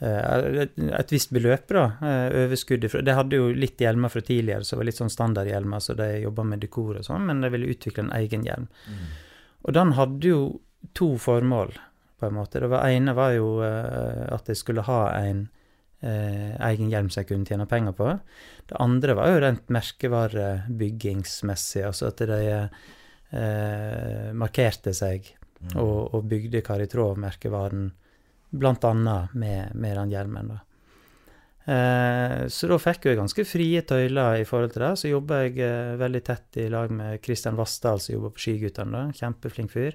uh, 0.02 0.64
et, 0.66 0.74
et 0.76 1.14
visst 1.14 1.30
beløp, 1.32 1.70
da. 1.72 1.84
Uh, 2.02 2.42
overskuddet 2.42 2.92
fra 2.92 3.00
De 3.00 3.14
hadde 3.16 3.38
jo 3.38 3.46
litt 3.56 3.80
hjelmer 3.80 4.12
fra 4.12 4.20
tidligere 4.20 4.66
som 4.68 4.76
var 4.76 4.90
litt 4.90 4.98
sånn 4.98 5.12
standardhjelmer, 5.12 5.80
så 5.80 5.96
de 5.96 6.10
jobba 6.26 6.44
med 6.50 6.60
dekor 6.60 6.98
og 7.00 7.06
sånn, 7.06 7.24
men 7.30 7.40
de 7.40 7.48
ville 7.54 7.70
utvikle 7.72 8.04
en 8.04 8.12
egen 8.18 8.44
hjelm. 8.44 8.68
Og 9.64 9.72
den 9.72 9.94
hadde 9.96 10.34
jo 10.34 10.42
to 10.92 11.14
formål, 11.16 11.72
på 12.24 12.30
en 12.32 12.40
måte. 12.40 12.62
Det 12.64 12.70
var 12.72 12.88
ene 12.88 13.12
var 13.16 13.30
jo 13.36 13.48
eh, 13.62 14.24
at 14.34 14.44
jeg 14.50 14.58
skulle 14.60 14.88
ha 14.88 15.02
en 15.20 15.40
eh, 16.00 16.52
egen 16.72 16.88
hjelm 16.90 17.08
som 17.12 17.20
jeg 17.22 17.28
kunne 17.30 17.48
tjene 17.48 17.70
penger 17.70 17.94
på. 18.00 18.06
Det 18.68 18.76
andre 18.80 19.12
var 19.20 19.26
jo 19.30 19.42
rent 19.44 19.66
merkevarebyggingsmessig, 19.76 21.82
altså 21.84 22.04
at 22.10 22.18
de 22.32 22.40
eh, 22.56 24.30
markerte 24.34 24.92
seg 24.96 25.20
Mm. 25.64 25.80
og, 25.80 26.14
og 26.14 26.26
bygde 26.28 26.60
Kari 26.64 26.86
Traa-merkevaren 26.90 27.88
blant 28.54 28.84
annet 28.84 29.34
med, 29.38 29.74
med 29.74 29.96
den 29.96 30.12
hjelmen. 30.12 30.50
da. 30.52 30.58
Eh, 31.64 32.46
så 32.52 32.68
da 32.68 32.76
fikk 32.82 33.08
jeg 33.08 33.18
ganske 33.18 33.46
frie 33.48 33.80
tøyler 33.88 34.42
i 34.42 34.46
forhold 34.48 34.72
til 34.74 34.84
det. 34.84 34.92
Så 35.00 35.06
jobba 35.10 35.32
jeg 35.46 35.54
eh, 35.64 35.94
veldig 36.00 36.22
tett 36.26 36.48
i 36.60 36.68
lag 36.72 36.88
med 36.92 37.22
Kristian 37.24 37.56
Vassdal, 37.58 37.98
som 38.02 38.14
jobber 38.16 38.30
på 38.36 38.40
Skiguttene. 38.44 38.92
da, 38.92 39.02
Kjempeflink 39.16 39.70
fyr. 39.72 39.94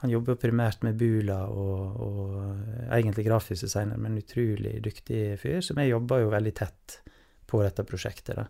Han 0.00 0.10
jobber 0.10 0.38
primært 0.40 0.82
med 0.86 0.96
Bula 1.00 1.42
og, 1.52 2.00
og 2.00 2.36
eh, 2.40 2.86
egentlig 2.98 3.26
grafisk 3.26 3.66
designer, 3.66 4.00
men 4.00 4.18
utrolig 4.20 4.78
dyktig 4.84 5.38
fyr. 5.42 5.60
Så 5.64 5.76
vi 5.76 5.90
jobber 5.90 6.22
jo 6.24 6.32
veldig 6.32 6.54
tett 6.56 7.00
på 7.50 7.60
dette 7.64 7.84
prosjektet. 7.84 8.40
da. 8.40 8.46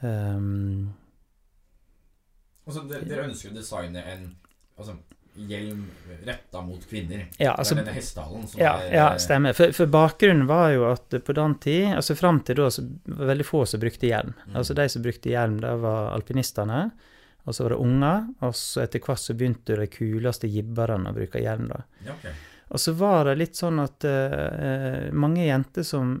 Um, 0.00 0.92
Altså, 2.70 2.84
dere, 2.86 3.06
dere 3.08 3.24
ønsker 3.26 3.50
å 3.50 3.56
designe 3.56 4.02
en 4.06 4.28
altså, 4.78 4.94
hjelm 5.48 5.84
retta 6.26 6.60
mot 6.62 6.82
kvinner. 6.86 7.24
ja, 7.40 7.54
altså, 7.54 7.74
det 7.74 7.80
er 7.80 7.84
denne 7.88 7.96
hestehalen 7.96 8.46
som 8.46 8.60
Ja, 8.60 8.74
er 8.84 8.94
ja, 8.94 9.06
stemmer. 9.18 9.56
For, 9.56 9.72
for 9.74 9.90
bakgrunnen 9.90 10.46
var 10.46 10.70
jo 10.74 10.84
at 10.90 11.16
på 11.26 11.34
den 11.34 11.56
tid, 11.64 11.88
altså 11.96 12.14
fram 12.18 12.42
til 12.46 12.60
da, 12.60 12.68
så 12.70 12.84
var 12.84 13.24
det 13.24 13.30
veldig 13.32 13.46
få 13.48 13.64
som 13.66 13.82
brukte 13.82 14.10
hjelm. 14.10 14.34
Mm. 14.46 14.58
Altså 14.60 14.76
de 14.78 14.86
som 14.92 15.02
brukte 15.02 15.32
hjelm, 15.32 15.58
da 15.64 15.74
var 15.82 16.12
alpinistene, 16.14 16.82
og 17.44 17.56
så 17.56 17.64
var 17.64 17.74
det 17.74 17.82
unger, 17.82 18.24
og 18.46 18.56
så 18.58 18.84
etter 18.84 19.02
hvert 19.04 19.22
så 19.22 19.36
begynte 19.38 19.78
de 19.78 19.86
kuleste 19.90 20.50
jibberne 20.50 21.12
å 21.12 21.16
bruke 21.16 21.42
hjelm, 21.42 21.70
da. 21.72 21.82
Ja, 22.06 22.16
ok. 22.16 22.48
Og 22.70 22.78
så 22.78 22.94
var 22.94 23.26
det 23.26 23.38
litt 23.40 23.58
sånn 23.58 23.80
at 23.82 24.04
uh, 24.06 25.08
mange 25.16 25.42
jenter 25.42 25.86
som 25.86 26.20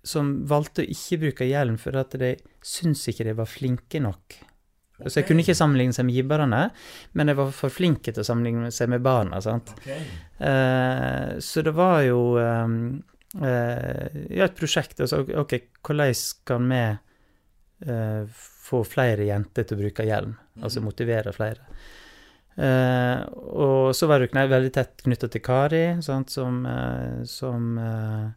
som 0.00 0.30
valgte 0.48 0.80
å 0.80 0.88
ikke 0.88 1.18
bruke 1.26 1.44
hjelm 1.44 1.74
fordi 1.80 2.00
at 2.00 2.14
de 2.22 2.30
syntes 2.64 3.10
ikke 3.12 3.26
de 3.28 3.34
var 3.36 3.48
flinke 3.50 4.00
nok. 4.00 4.38
Så 5.08 5.20
jeg 5.20 5.30
kunne 5.30 5.40
ikke 5.44 5.56
sammenligne 5.56 5.96
seg 5.96 6.04
med 6.08 6.18
jibberne, 6.18 6.60
men 7.16 7.32
jeg 7.32 7.38
var 7.38 7.52
for 7.56 7.72
flinke 7.72 8.12
til 8.12 8.20
å 8.20 8.26
sammenligne 8.26 8.68
seg 8.74 8.90
med 8.92 9.04
barna. 9.04 9.40
sant? 9.44 9.72
Okay. 9.80 10.02
Uh, 10.40 11.38
så 11.40 11.64
det 11.64 11.72
var 11.76 12.02
jo 12.04 12.20
um, 12.36 12.74
uh, 13.40 14.08
ja, 14.28 14.44
et 14.44 14.58
prosjekt. 14.58 15.00
Altså, 15.00 15.22
ok, 15.24 15.56
hvordan 15.86 16.12
kan 16.48 16.68
vi 16.68 16.82
eh, 17.88 18.44
få 18.70 18.84
flere 18.86 19.26
jenter 19.26 19.66
til 19.66 19.76
å 19.78 19.82
bruke 19.82 20.06
hjelm? 20.06 20.36
Altså 20.62 20.80
Mhm. 20.80 20.86
motivere 20.90 21.32
flere. 21.34 21.58
Eh, 22.60 23.22
og 23.56 23.94
så 23.96 24.06
var 24.10 24.20
kne- 24.28 24.48
veldig 24.50 24.72
tett 24.74 25.02
knytta 25.04 25.28
til 25.30 25.40
Kari, 25.40 26.02
sant, 26.02 26.30
som, 26.30 26.64
eh, 26.66 27.24
som 27.24 27.78
eh, 27.78 28.30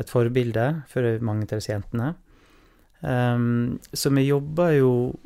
et 0.00 0.10
forbilde 0.10 0.84
for 0.90 1.02
mange 1.20 1.44
av 1.46 1.58
disse 1.60 1.70
jentene. 1.72 2.14
Um, 3.04 3.78
så 3.92 4.10
vi 4.14 4.24
jobba 4.30 4.70
jo 4.78 5.18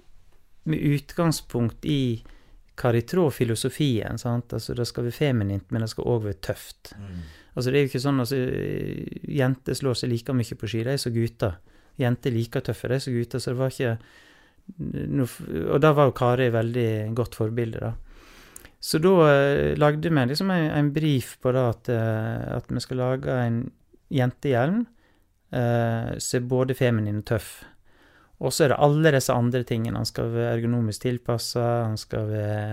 med 0.66 0.81
utgangspunkt 0.83 1.85
i 1.85 2.22
Kari 2.77 3.03
Traa-filosofien. 3.03 4.18
sant? 4.18 4.48
Altså, 4.53 4.74
det 4.74 4.87
skal 4.87 5.05
være 5.05 5.12
feminint, 5.14 5.70
men 5.70 5.81
det 5.83 5.90
skal 5.90 6.05
òg 6.05 6.24
være 6.24 6.40
tøft. 6.42 6.92
Mm. 6.98 7.22
Altså, 7.57 7.70
det 7.70 7.74
er 7.79 7.87
jo 7.87 7.88
ikke 7.88 8.07
sånn 8.07 8.20
altså, 8.20 8.37
Jenter 9.29 9.74
slår 9.79 9.94
seg 9.96 10.11
like 10.11 10.35
mye 10.35 10.59
på 10.59 10.68
ski, 10.68 10.83
de 10.85 10.96
som 10.98 11.12
gutter. 11.14 11.57
Jenter 11.98 12.31
er 12.31 12.35
like 12.35 12.61
tøffe, 12.66 12.88
de 12.88 12.98
som 13.01 13.12
gutter, 13.14 13.38
så 13.38 13.55
det 13.55 13.59
var 13.59 13.70
ikke 13.70 13.98
Og 14.76 15.81
da 15.83 15.94
var 15.96 16.11
jo 16.11 16.16
Kari 16.16 16.50
veldig 16.54 16.90
godt 17.16 17.38
forbilde, 17.38 17.81
da. 17.83 17.94
Så 18.78 19.00
da 19.02 19.14
eh, 19.26 19.74
lagde 19.74 20.11
vi 20.11 20.24
liksom 20.31 20.52
en, 20.54 20.68
en 20.70 20.92
brief 20.94 21.33
på 21.42 21.50
det 21.54 21.64
at, 21.72 21.88
eh, 21.90 22.44
at 22.54 22.68
vi 22.70 22.83
skal 22.85 23.00
lage 23.02 23.35
en 23.35 23.57
jentehjelm 24.14 24.85
eh, 25.50 26.12
som 26.22 26.38
er 26.38 26.46
både 26.52 26.76
feminin 26.78 27.24
og 27.24 27.26
tøff. 27.33 27.50
Og 28.38 28.54
så 28.54 28.64
er 28.64 28.72
det 28.72 28.78
alle 28.87 29.12
disse 29.16 29.35
andre 29.35 29.64
tingene. 29.66 29.98
Han 29.98 30.07
skal 30.07 30.31
være 30.31 30.54
ergonomisk 30.61 31.02
tilpassa, 31.09 31.64
han 31.88 31.98
skal 31.98 32.31
være 32.31 32.68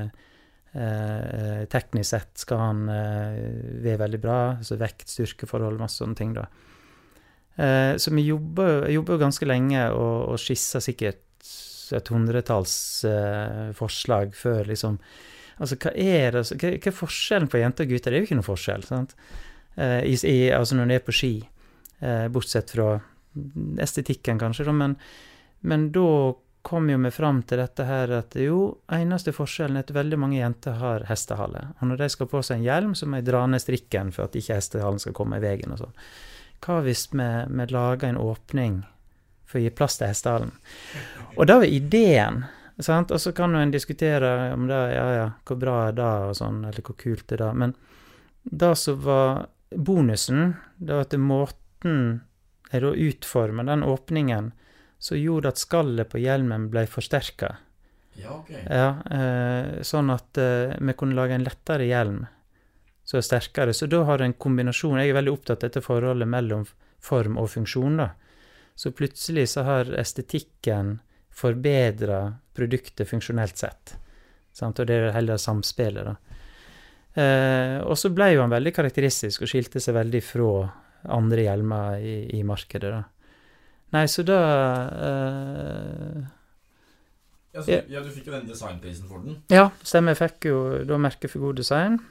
eh, 0.75 1.65
Teknisk 1.71 2.09
sett 2.11 2.45
skal 2.45 2.61
han 2.61 2.85
eh, 2.91 3.41
være 3.81 4.03
veldig 4.05 4.21
bra. 4.21 4.39
Altså 4.59 4.77
vekt, 4.77 5.09
styrkeforhold, 5.09 5.81
masse 5.81 6.03
sånne 6.03 6.19
ting, 6.19 6.37
da. 6.37 6.45
Eh, 7.55 7.95
så 7.97 8.13
vi 8.13 8.27
jobber 8.27 8.91
jo 8.93 9.01
ganske 9.07 9.47
lenge 9.47 9.87
og, 9.95 10.35
og 10.35 10.41
skisser 10.43 10.83
sikkert 10.83 11.23
et 11.93 12.11
hundretalls 12.13 12.75
eh, 13.09 13.71
forslag 13.77 14.35
før 14.37 14.71
liksom 14.71 14.99
Altså, 15.55 15.77
hva 15.79 15.91
er 15.95 16.35
det 16.35 16.41
hva, 16.51 16.67
hva, 16.67 16.89
er 16.91 16.91
forskjellen 16.91 17.47
på 17.47 17.61
jenter 17.61 17.85
og 17.85 17.91
gutter? 17.93 18.11
Det 18.11 18.17
er 18.17 18.23
jo 18.25 18.27
ikke 18.27 18.35
noen 18.35 18.47
forskjell, 18.49 18.81
sant? 18.83 19.13
Eh, 19.79 20.01
i, 20.03 20.33
altså 20.51 20.75
når 20.75 20.89
du 20.89 20.95
er 20.97 21.05
på 21.05 21.15
ski, 21.15 21.29
eh, 22.03 22.25
bortsett 22.27 22.73
fra 22.75 22.89
estetikken, 23.79 24.39
kanskje, 24.41 24.67
men, 24.75 24.97
men 25.63 25.85
da 25.95 26.33
kom 26.65 26.89
jo 26.89 26.97
vi 26.97 27.11
fram 27.13 27.43
til 27.45 27.61
dette 27.61 27.85
her 27.85 28.11
at 28.17 28.35
jo, 28.41 28.59
eneste 28.91 29.31
forskjellen 29.35 29.77
er 29.77 29.85
at 29.85 29.93
veldig 29.93 30.17
mange 30.19 30.39
jenter 30.39 30.79
har 30.81 31.05
hestehale. 31.07 31.67
Og 31.77 31.91
når 31.91 32.01
de 32.01 32.07
skal 32.09 32.29
på 32.31 32.41
seg 32.43 32.57
en 32.57 32.65
hjelm, 32.65 32.95
så 32.97 33.05
må 33.05 33.19
jeg 33.19 33.27
dra 33.27 33.43
ned 33.47 33.61
strikken 33.61 34.09
for 34.15 34.25
at 34.25 34.35
ikke 34.39 34.57
hestehalen 34.57 34.99
skal 35.03 35.15
komme 35.15 35.37
i 35.37 35.43
veien 35.43 35.75
og 35.75 35.83
sånn. 35.83 35.99
Hva 36.65 36.79
hvis 36.87 37.05
vi, 37.13 37.27
vi 37.47 37.67
lager 37.69 38.09
en 38.09 38.21
åpning 38.21 38.79
for 39.45 39.59
å 39.59 39.63
gi 39.65 39.73
plass 39.73 39.99
til 39.99 40.11
hestehalen? 40.11 40.53
Og 41.35 41.47
da 41.49 41.59
var 41.61 41.71
ideen 41.71 42.45
Sant? 42.79 43.11
Og 43.11 43.21
så 43.21 43.31
kan 43.31 43.55
en 43.55 43.71
diskutere 43.71 44.53
om 44.53 44.67
det 44.67 44.79
ja, 44.95 45.05
ja, 45.15 45.27
hvor 45.47 45.59
bra 45.59 45.75
er 45.87 45.93
det, 45.95 46.13
og 46.27 46.35
sånn, 46.35 46.63
eller 46.67 46.83
hvor 46.83 46.97
kult 46.99 47.31
er 47.31 47.39
det. 47.39 47.51
Men 47.55 47.75
det 48.43 48.73
som 48.79 48.99
var 49.05 49.45
bonusen, 49.71 50.57
det 50.75 50.97
var 50.97 51.07
at 51.07 51.15
måten 51.19 52.01
jeg 52.71 52.83
da 52.83 52.91
utforma 52.91 53.63
den 53.63 53.85
åpningen, 53.87 54.51
så 54.99 55.15
gjorde 55.15 55.53
at 55.53 55.61
skallet 55.61 56.09
på 56.11 56.19
hjelmen 56.19 56.67
ble 56.73 56.85
forsterka. 56.89 57.55
Ja, 58.19 58.39
ok. 58.39 58.51
Ja, 58.51 58.89
eh, 59.11 59.81
sånn 59.83 60.11
at 60.11 60.39
eh, 60.39 60.75
vi 60.79 60.95
kunne 60.97 61.17
lage 61.17 61.35
en 61.35 61.43
lettere 61.45 61.87
hjelm 61.87 62.23
som 63.05 63.19
er 63.19 63.25
sterkere. 63.27 63.75
Så 63.75 63.87
da 63.91 64.01
har 64.07 64.19
du 64.19 64.25
en 64.25 64.33
kombinasjon 64.33 64.99
Jeg 64.99 65.11
er 65.11 65.19
veldig 65.19 65.33
opptatt 65.35 65.63
av 65.63 65.69
dette 65.69 65.83
forholdet 65.83 66.27
mellom 66.27 66.63
form 67.03 67.37
og 67.37 67.51
funksjon, 67.53 67.99
da. 68.01 68.09
Så 68.75 68.91
plutselig 68.91 69.49
så 69.53 69.63
har 69.63 69.91
estetikken 69.99 70.99
forbedra 71.35 72.35
produktet 72.55 73.09
funksjonelt 73.09 73.57
sett. 73.57 73.95
Sant? 74.55 74.79
Og 74.79 74.87
det 74.87 74.99
er 74.99 75.15
heller 75.15 75.39
samspillet, 75.39 76.07
da. 76.07 76.15
Eh, 77.15 77.77
og 77.87 77.95
så 77.99 78.11
ble 78.11 78.33
jo 78.33 78.41
han 78.43 78.51
veldig 78.51 78.73
karakteristisk 78.75 79.45
og 79.45 79.51
skilte 79.51 79.79
seg 79.79 79.95
veldig 79.95 80.21
fra 80.23 80.49
andre 81.15 81.45
hjelmer 81.45 82.01
i, 82.03 82.15
i 82.35 82.41
markedet, 82.47 82.91
da. 82.91 83.03
Nei, 83.95 84.07
så 84.11 84.25
da 84.27 84.39
eh, 85.07 86.23
ja, 87.55 87.63
så, 87.63 87.77
ja, 87.87 88.01
du 88.03 88.09
fikk 88.11 88.27
jo 88.27 88.33
den 88.33 88.49
designprisen 88.49 89.07
for 89.07 89.23
den? 89.23 89.37
Ja, 89.53 89.69
stemmer. 89.85 90.11
Jeg 90.11 90.19
fikk 90.25 90.49
jo 90.49 90.57
da 90.87 90.99
merket 90.99 91.31
for 91.31 91.45
god 91.45 91.61
design. 91.61 92.01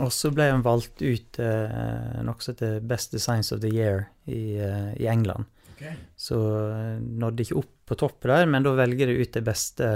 Og 0.00 0.10
så 0.14 0.32
ble 0.34 0.48
han 0.50 0.64
valgt 0.64 1.04
ut 1.04 1.38
eh, 1.38 2.16
nokså 2.26 2.56
til 2.58 2.80
Best 2.82 3.14
Designs 3.14 3.52
of 3.54 3.60
the 3.62 3.70
Year 3.70 4.08
i, 4.26 4.56
eh, 4.58 4.90
i 4.98 5.06
England. 5.06 5.46
Okay. 5.74 5.94
Så 6.16 6.38
eh, 6.70 7.00
nådde 7.02 7.44
ikke 7.44 7.58
opp 7.60 7.72
på 7.84 7.98
topp 8.00 8.22
der, 8.30 8.46
men 8.50 8.64
da 8.64 8.74
velger 8.78 9.10
de 9.10 9.18
ut 9.20 9.32
det 9.34 9.42
beste, 9.44 9.90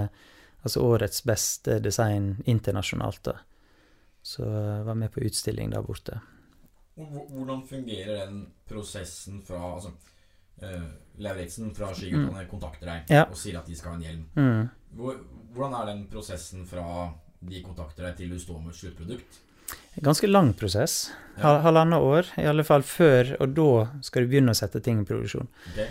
altså 0.62 0.82
årets 0.84 1.22
beste 1.26 1.78
design 1.80 2.34
internasjonalt, 2.44 3.22
da. 3.30 3.38
Så 4.22 4.44
jeg 4.44 4.84
var 4.84 4.98
med 4.98 5.12
på 5.14 5.22
utstilling 5.24 5.70
der 5.72 5.84
borte. 5.86 6.18
Hvordan 6.98 7.62
fungerer 7.64 8.26
den 8.26 8.42
prosessen 8.66 9.38
fra 9.46 9.60
altså, 9.76 9.92
uh, 10.64 10.88
Lauritzen 11.22 11.70
fra 11.74 11.92
Skiguttene 11.94 12.42
mm. 12.42 12.48
kontakter 12.50 12.90
deg 12.90 13.12
ja. 13.14 13.22
og 13.24 13.38
sier 13.38 13.60
at 13.60 13.70
de 13.70 13.76
skal 13.78 13.94
ha 13.94 14.00
en 14.00 14.04
hjelm. 14.04 14.24
Mm. 14.34 14.98
Hvordan 15.54 15.76
er 15.78 15.90
den 15.92 16.02
prosessen 16.10 16.66
fra 16.68 16.84
de 17.38 17.62
kontakter 17.62 18.08
deg 18.08 18.18
til 18.18 18.34
du 18.34 18.42
står 18.42 18.58
med 18.64 18.74
et 18.74 18.80
sluttprodukt? 18.80 19.38
Ganske 20.04 20.30
lang 20.30 20.52
prosess. 20.58 21.08
Ja. 21.38 21.58
Halvannet 21.62 22.02
år, 22.02 22.28
i 22.38 22.46
alle 22.50 22.64
fall 22.66 22.82
før, 22.86 23.36
og 23.42 23.54
da 23.54 23.72
skal 24.02 24.24
du 24.24 24.32
begynne 24.32 24.54
å 24.54 24.58
sette 24.58 24.82
ting 24.82 25.02
i 25.02 25.06
produksjon. 25.06 25.50
Okay. 25.72 25.90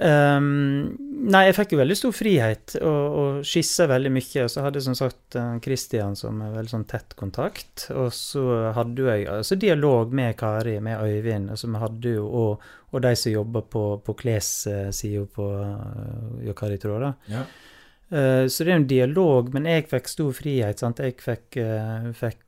Um, 0.00 0.94
nei, 1.28 1.42
jeg 1.50 1.56
fikk 1.58 1.74
jo 1.74 1.80
veldig 1.82 1.96
stor 1.98 2.14
frihet 2.16 2.76
og, 2.78 3.16
og 3.20 3.40
skissa 3.44 3.84
veldig 3.90 4.12
mye. 4.14 4.44
Og 4.46 4.52
så 4.52 4.64
hadde 4.64 4.80
jeg 4.80 4.86
som 4.86 4.96
sagt 4.96 5.36
Kristian 5.64 6.16
som 6.16 6.40
er 6.44 6.54
veldig 6.54 6.72
sånn 6.72 6.86
tett 6.88 7.16
kontakt. 7.20 7.88
Og 7.92 8.08
så 8.16 8.44
hadde 8.76 9.08
jeg 9.10 9.26
altså 9.28 9.58
dialog 9.60 10.14
med 10.16 10.38
Kari, 10.40 10.78
med 10.84 11.02
Øyvind. 11.04 11.50
Altså 11.52 11.68
vi 11.68 11.82
hadde 11.84 12.14
jo, 12.16 12.28
og, 12.42 12.68
og 12.90 13.04
de 13.04 13.12
som 13.18 13.34
jobber 13.34 13.66
på, 13.74 13.84
på 14.06 14.16
klessida 14.22 15.26
på 15.34 15.50
uh, 15.58 16.38
Jokari, 16.46 16.80
tror. 16.80 17.10
Ja. 17.30 17.44
Uh, 18.10 18.46
så 18.50 18.64
det 18.64 18.72
er 18.72 18.78
en 18.80 18.90
dialog, 18.90 19.52
men 19.54 19.68
jeg 19.68 19.90
fikk 19.90 20.08
stor 20.10 20.32
frihet. 20.38 20.80
sant? 20.80 21.02
Jeg 21.04 21.20
fikk, 21.20 21.60
uh, 21.60 22.08
fikk 22.16 22.40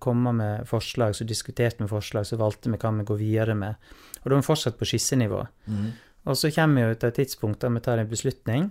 komme 0.00 0.32
med 0.32 0.68
forslag, 0.68 1.12
så 1.14 1.26
diskuterte 1.28 1.84
vi 1.84 1.90
forslag, 1.90 2.24
så 2.26 2.38
valgte 2.40 2.72
vi 2.72 2.78
hva 2.80 2.90
vi 2.96 3.04
går 3.10 3.20
videre 3.20 3.54
med. 3.58 3.76
Og 4.22 4.30
da 4.30 4.36
er 4.36 4.40
vi 4.40 4.46
fortsatt 4.46 4.78
på 4.80 4.88
skissenivå. 4.88 5.42
Mm. 5.68 5.90
Og 6.24 6.38
så 6.40 6.50
kommer 6.54 6.80
vi 6.80 6.86
jo 6.86 6.98
til 6.98 7.10
et 7.10 7.18
tidspunkt 7.20 7.60
der 7.60 7.74
vi 7.74 7.82
tar 7.84 8.00
en 8.00 8.10
beslutning. 8.10 8.70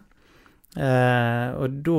Eh, 0.73 1.49
og 1.61 1.75
da, 1.85 1.97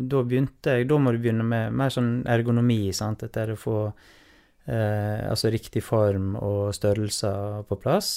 da, 0.00 0.22
begynte 0.24 0.78
jeg 0.78 0.86
Da 0.88 0.96
må 0.96 1.12
du 1.12 1.18
begynne 1.20 1.44
med 1.44 1.74
mer 1.76 1.92
sånn 1.92 2.22
ergonomi, 2.32 2.88
sant. 2.96 3.20
Dette 3.26 3.42
er 3.42 3.52
å 3.52 3.60
få 3.60 3.76
eh, 3.84 5.26
altså 5.28 5.52
riktig 5.52 5.84
form 5.84 6.32
og 6.40 6.72
størrelser 6.76 7.66
på 7.68 7.78
plass. 7.82 8.14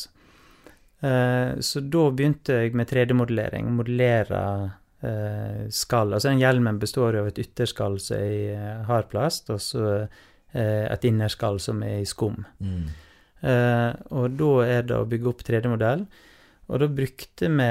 Eh, 1.04 1.60
så 1.60 1.84
da 1.84 2.06
begynte 2.16 2.62
jeg 2.64 2.76
med 2.80 2.88
3D-modellering. 2.92 3.68
Modellere 3.76 4.44
eh, 4.64 4.79
skall. 5.72 6.14
Altså 6.14 6.28
den 6.32 6.42
hjelmen 6.42 6.80
består 6.80 7.16
av 7.22 7.30
et 7.30 7.40
ytterskall 7.40 8.00
som 8.04 8.18
er 8.18 8.34
i 8.34 8.58
hardplast, 8.90 9.48
hard 9.48 9.56
og 9.56 9.64
så 9.64 9.86
eh, 10.00 10.86
et 10.90 11.08
innerskall 11.08 11.60
som 11.64 11.84
er 11.88 12.02
i 12.02 12.10
skum. 12.10 12.44
Mm. 12.60 12.90
og 14.12 14.34
da 14.36 14.50
er 14.66 14.82
det 14.84 14.98
å 14.98 15.06
bygge 15.08 15.30
opp 15.32 15.46
3D-modell. 15.48 16.02
Og 16.68 16.82
da 16.82 16.90
brukte 16.92 17.48
vi 17.48 17.70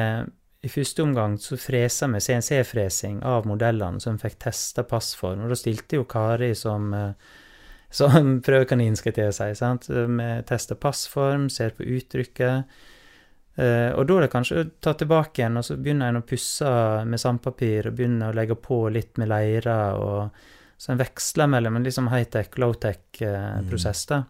i 0.65 0.71
første 0.71 1.05
omgang 1.05 1.37
så 1.39 1.59
fresa 1.61 2.09
vi 2.11 2.21
CNC-fresing 2.23 3.21
av 3.27 3.47
modellene, 3.47 4.01
så 4.03 4.15
vi 4.15 4.25
fikk 4.25 4.41
testa 4.43 4.83
passform. 4.89 5.45
Og 5.45 5.53
da 5.53 5.59
stilte 5.59 6.01
jo 6.01 6.07
Kari 6.09 6.51
som, 6.59 6.93
eh, 6.95 7.13
som 8.01 8.39
prøvekanin, 8.45 8.97
skal 8.99 9.15
jeg 9.17 9.37
si. 9.37 9.51
sant? 9.55 9.89
Vi 9.89 10.31
tester 10.49 10.75
passform, 10.81 11.49
ser 11.51 11.77
på 11.77 11.87
uttrykket. 11.87 12.81
Uh, 13.59 13.91
og 13.99 14.05
da 14.07 14.17
er 14.17 14.25
det 14.27 14.31
kanskje 14.31 14.61
å 14.63 14.69
ta 14.85 14.95
tilbake 14.95 15.43
igjen, 15.43 15.59
og 15.59 15.67
så 15.67 15.77
begynner 15.79 16.13
en 16.13 16.21
å 16.21 16.27
pusse 16.27 16.73
med 17.09 17.19
sandpapir, 17.19 17.91
og 17.91 17.99
begynner 17.99 18.31
å 18.31 18.39
legge 18.39 18.55
på 18.63 18.85
litt 18.95 19.19
med 19.19 19.33
leire, 19.33 19.77
og 19.99 20.79
så 20.79 20.93
en 20.95 21.01
veksler 21.01 21.51
mellom 21.51 21.79
en 21.79 21.87
liksom 21.89 22.11
high-tech, 22.13 22.53
low-tech-prosess, 22.63 24.05
uh, 24.07 24.13
da. 24.13 24.21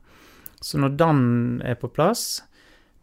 Så 0.64 0.80
når 0.80 0.94
den 0.98 1.20
er 1.62 1.76
på 1.78 1.90
plass, 1.92 2.40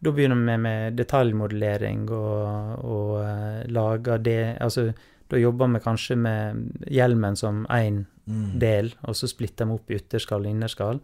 da 0.02 0.12
begynner 0.12 0.42
vi 0.42 0.56
med 0.60 0.98
detaljmodellering 0.98 2.02
og, 2.12 2.82
og 2.84 3.12
uh, 3.22 3.62
lager 3.72 4.20
det 4.20 4.40
Altså, 4.60 4.90
da 5.30 5.40
jobber 5.40 5.70
vi 5.72 5.82
kanskje 5.82 6.18
med 6.20 6.90
hjelmen 6.92 7.38
som 7.38 7.64
én 7.72 8.02
mm. 8.26 8.58
del, 8.60 8.92
og 9.06 9.16
så 9.16 9.30
splitter 9.30 9.70
vi 9.70 9.78
opp 9.78 9.90
i 9.90 9.98
ytterskall 9.98 10.44
og 10.44 10.52
innerskall. 10.52 11.00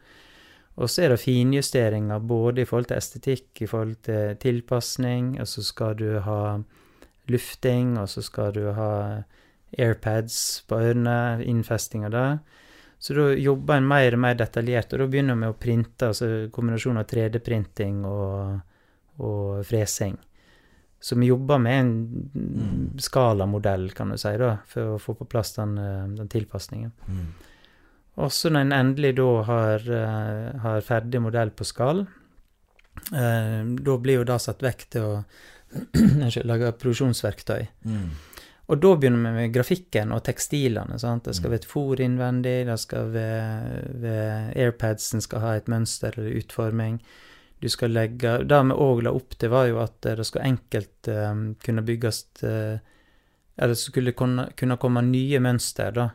Og 0.80 0.88
så 0.88 1.04
er 1.04 1.12
det 1.12 1.20
finjusteringer 1.20 2.22
både 2.24 2.62
i 2.62 2.68
forhold 2.68 2.88
til 2.88 3.00
estetikk, 3.00 3.50
i 3.60 3.68
forhold 3.68 3.98
til 4.08 4.38
tilpasning, 4.40 5.34
og 5.40 5.48
så 5.48 5.64
skal 5.66 5.98
du 5.98 6.08
ha 6.24 6.40
lufting, 7.28 7.98
og 8.00 8.08
så 8.08 8.24
skal 8.24 8.54
du 8.56 8.64
ha 8.76 8.92
airpads 9.78 10.64
på 10.68 10.80
ørene, 10.80 11.42
innfesting 11.44 12.08
av 12.08 12.16
det. 12.16 12.26
Så 13.02 13.14
da 13.18 13.28
jobber 13.34 13.80
en 13.80 13.88
mer 13.90 14.16
og 14.16 14.22
mer 14.24 14.36
detaljert, 14.38 14.92
og 14.94 15.02
da 15.02 15.08
begynner 15.12 15.38
vi 15.40 15.50
å 15.50 15.58
printe, 15.58 16.08
altså 16.12 16.48
kombinasjon 16.54 17.00
av 17.02 17.08
3D-printing 17.10 18.04
og 18.08 18.60
og 19.22 19.66
fresing. 19.66 20.16
Så 21.00 21.18
vi 21.18 21.26
jobber 21.26 21.58
med 21.58 21.80
en 21.80 21.94
mm. 22.34 22.98
skalamodell, 22.98 23.90
kan 23.90 24.12
du 24.12 24.18
si, 24.20 24.36
da, 24.38 24.56
for 24.70 24.94
å 24.94 25.00
få 25.02 25.16
på 25.18 25.26
plass 25.26 25.56
den, 25.56 25.74
eh, 25.78 26.04
den 26.18 26.30
tilpasningen. 26.30 26.92
Mm. 27.08 27.32
Også 28.20 28.50
når 28.52 28.66
en 28.66 28.74
endelig 28.76 29.14
da 29.16 29.28
har, 29.48 29.86
uh, 29.88 30.60
har 30.64 30.84
ferdig 30.84 31.22
modell 31.24 31.52
på 31.56 31.64
skall, 31.64 32.04
eh, 33.08 33.62
da 33.64 33.94
blir 34.04 34.20
jo 34.20 34.26
det 34.28 34.36
satt 34.44 34.60
vekk 34.62 34.84
til 34.92 35.06
å 35.08 35.14
lage 36.50 36.74
produksjonsverktøy. 36.76 37.64
Mm. 37.88 38.10
Og 38.68 38.80
da 38.84 38.92
begynner 39.00 39.24
vi 39.24 39.32
med 39.40 39.54
grafikken 39.54 40.12
og 40.12 40.22
tekstilene. 40.28 40.98
sant? 41.00 41.24
Det 41.24 41.34
skal 41.38 41.48
mm. 41.48 41.54
være 41.54 41.62
et 41.62 41.70
fôr 41.70 42.04
innvendig, 42.04 42.56
det 42.68 42.78
skal 42.84 43.08
være, 43.16 43.82
være 44.04 44.36
Airpadsen 44.60 45.24
skal 45.24 45.44
ha 45.44 45.56
et 45.56 45.72
mønster 45.72 46.20
eller 46.20 46.36
utforming 46.42 47.00
du 47.62 47.68
skal 47.70 47.92
legge 47.94 48.38
Det 48.48 48.58
vi 48.66 48.74
òg 48.74 49.04
la 49.06 49.12
opp 49.14 49.36
til, 49.38 49.52
var 49.52 49.68
jo 49.70 49.78
at 49.82 49.94
det 50.02 50.26
skulle 50.26 50.48
enkelt 50.50 51.10
um, 51.12 51.44
kunne 51.62 51.84
bygges 51.86 52.24
uh, 52.42 52.74
Eller 53.54 53.74
det 53.74 53.78
skulle 53.78 54.14
kunne, 54.18 54.48
kunne, 54.58 54.78
komme 54.82 55.04
nye 55.06 55.38
mønster, 55.42 55.94
da. 55.94 56.08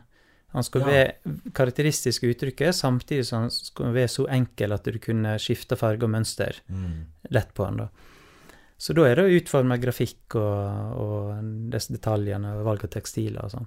Han 0.58 0.66
skulle 0.66 0.90
ja. 0.90 1.06
være 1.06 1.52
karakteristisk 1.56 2.26
uttrykket, 2.28 2.76
samtidig 2.76 3.26
som 3.28 3.46
han 3.46 3.54
skulle 3.54 3.94
være 3.94 4.12
så 4.12 4.26
enkel 4.34 4.74
at 4.74 4.86
du 4.86 4.98
kunne 5.02 5.36
skifte 5.42 5.78
farge 5.78 6.06
og 6.06 6.12
mønster 6.12 6.60
mm. 6.68 6.94
lett 7.34 7.54
på 7.54 7.66
han, 7.68 7.84
da. 7.84 7.88
Så 8.78 8.94
da 8.94 9.08
er 9.08 9.18
det 9.18 9.24
å 9.26 9.34
utforme 9.40 9.74
grafikk 9.82 10.36
og, 10.38 10.98
og 11.02 11.48
disse 11.72 11.94
detaljene 11.96 12.52
og 12.60 12.66
valg 12.68 12.84
av 12.86 12.92
tekstiler 12.94 13.42
og 13.42 13.54
sånn. 13.56 13.66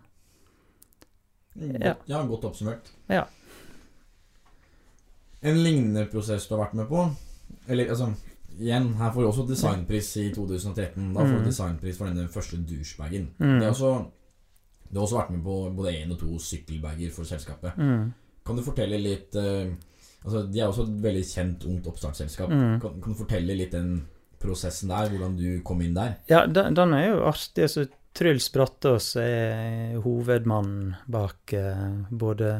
Ja. 1.59 1.97
ja, 2.07 2.21
godt 2.23 2.45
oppsummert. 2.47 2.93
Ja. 3.11 3.25
En 5.41 5.57
lignende 5.63 6.05
prosess 6.07 6.45
du 6.47 6.53
har 6.55 6.61
vært 6.61 6.77
med 6.79 6.87
på 6.87 7.01
Eller 7.67 7.89
altså 7.91 8.11
Igjen, 8.61 8.91
her 8.99 9.11
får 9.11 9.23
du 9.23 9.27
også 9.29 9.43
designpris 9.47 10.09
i 10.19 10.25
2013. 10.35 11.13
Da 11.15 11.23
får 11.23 11.31
du 11.31 11.39
Mm. 11.39 11.45
designpris 11.47 11.97
for 11.97 12.09
denne 12.11 12.27
første 12.29 12.57
douchebagen. 12.59 13.29
Mm. 13.39 13.59
Det 13.59 13.63
er 13.63 13.69
også, 13.71 13.91
du 14.91 14.99
har 14.99 15.05
også 15.05 15.21
vært 15.21 15.31
med 15.31 15.43
på 15.45 15.55
både 15.75 15.93
én 16.01 16.11
og 16.11 16.19
to 16.19 16.35
sykkelbager 16.43 17.13
for 17.15 17.27
selskapet. 17.27 17.77
Mm. 17.79 18.11
Kan 18.47 18.57
du 18.57 18.65
fortelle 18.65 18.99
litt 19.01 19.37
eh, 19.39 19.71
Altså, 20.21 20.43
De 20.45 20.59
er 20.59 20.67
også 20.69 20.83
et 20.85 20.97
veldig 21.01 21.21
kjent 21.25 21.63
ungt 21.65 21.87
oppstartsselskap. 21.89 22.51
Mm. 22.53 22.75
Kan, 22.83 22.99
kan 23.01 23.15
du 23.15 23.17
fortelle 23.17 23.55
litt 23.57 23.71
den 23.73 23.95
prosessen 24.41 24.91
der? 24.91 25.09
Hvordan 25.09 25.33
du 25.39 25.47
kom 25.65 25.81
inn 25.81 25.95
der? 25.97 26.19
Ja, 26.29 26.43
den, 26.45 26.75
den 26.77 26.93
er 26.93 27.07
jo 27.07 27.23
artig. 27.25 27.63
Altså, 27.65 27.87
Truls 28.13 28.51
Brattås 28.53 29.15
er 29.17 29.95
hovedmannen 30.03 30.91
bak 31.09 31.55
eh, 31.57 31.87
både 32.11 32.51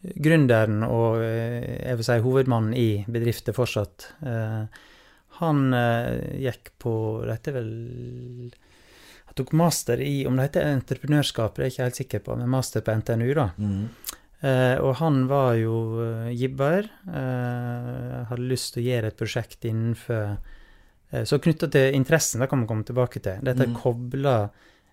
gründeren 0.00 0.82
og 0.88 1.20
eh, 1.22 1.76
jeg 1.76 2.00
vil 2.00 2.08
si 2.08 2.18
hovedmannen 2.24 2.74
i 2.74 2.88
bedriften 3.06 3.54
fortsatt. 3.54 4.08
Han 5.40 5.62
gikk 6.42 6.72
på 6.82 6.92
Dette 7.24 7.52
er 7.52 7.60
vel 7.60 7.70
tok 9.40 9.52
master 9.58 10.00
i 10.04 10.22
Om 10.28 10.36
det 10.38 10.46
heter 10.50 10.70
entreprenørskap, 10.70 11.56
det 11.56 11.62
er 11.64 11.68
jeg 11.68 11.74
ikke 11.74 11.86
helt 11.88 12.00
sikker 12.04 12.24
på, 12.28 12.38
men 12.40 12.52
master 12.52 12.84
på 12.86 12.94
NTNU, 13.00 13.28
da. 13.36 13.48
Mm. 13.58 13.82
Eh, 14.40 14.76
og 14.80 14.94
han 15.02 15.26
var 15.28 15.54
jo 15.60 15.74
eh, 16.00 16.30
gibber. 16.32 16.86
Eh, 17.10 18.14
hadde 18.30 18.46
lyst 18.48 18.72
til 18.74 18.84
å 18.84 18.86
gjøre 18.86 19.10
et 19.12 19.18
prosjekt 19.20 19.66
innenfor 19.68 20.30
eh, 21.12 21.24
Så 21.28 21.36
knytta 21.44 21.68
til 21.68 21.96
interessen, 21.98 22.40
det 22.40 22.48
kan 22.48 22.62
vi 22.62 22.70
komme 22.70 22.86
tilbake 22.88 23.20
til. 23.20 23.42
Dette 23.44 23.66
Mm. 23.68 23.74
kobla 23.76 24.36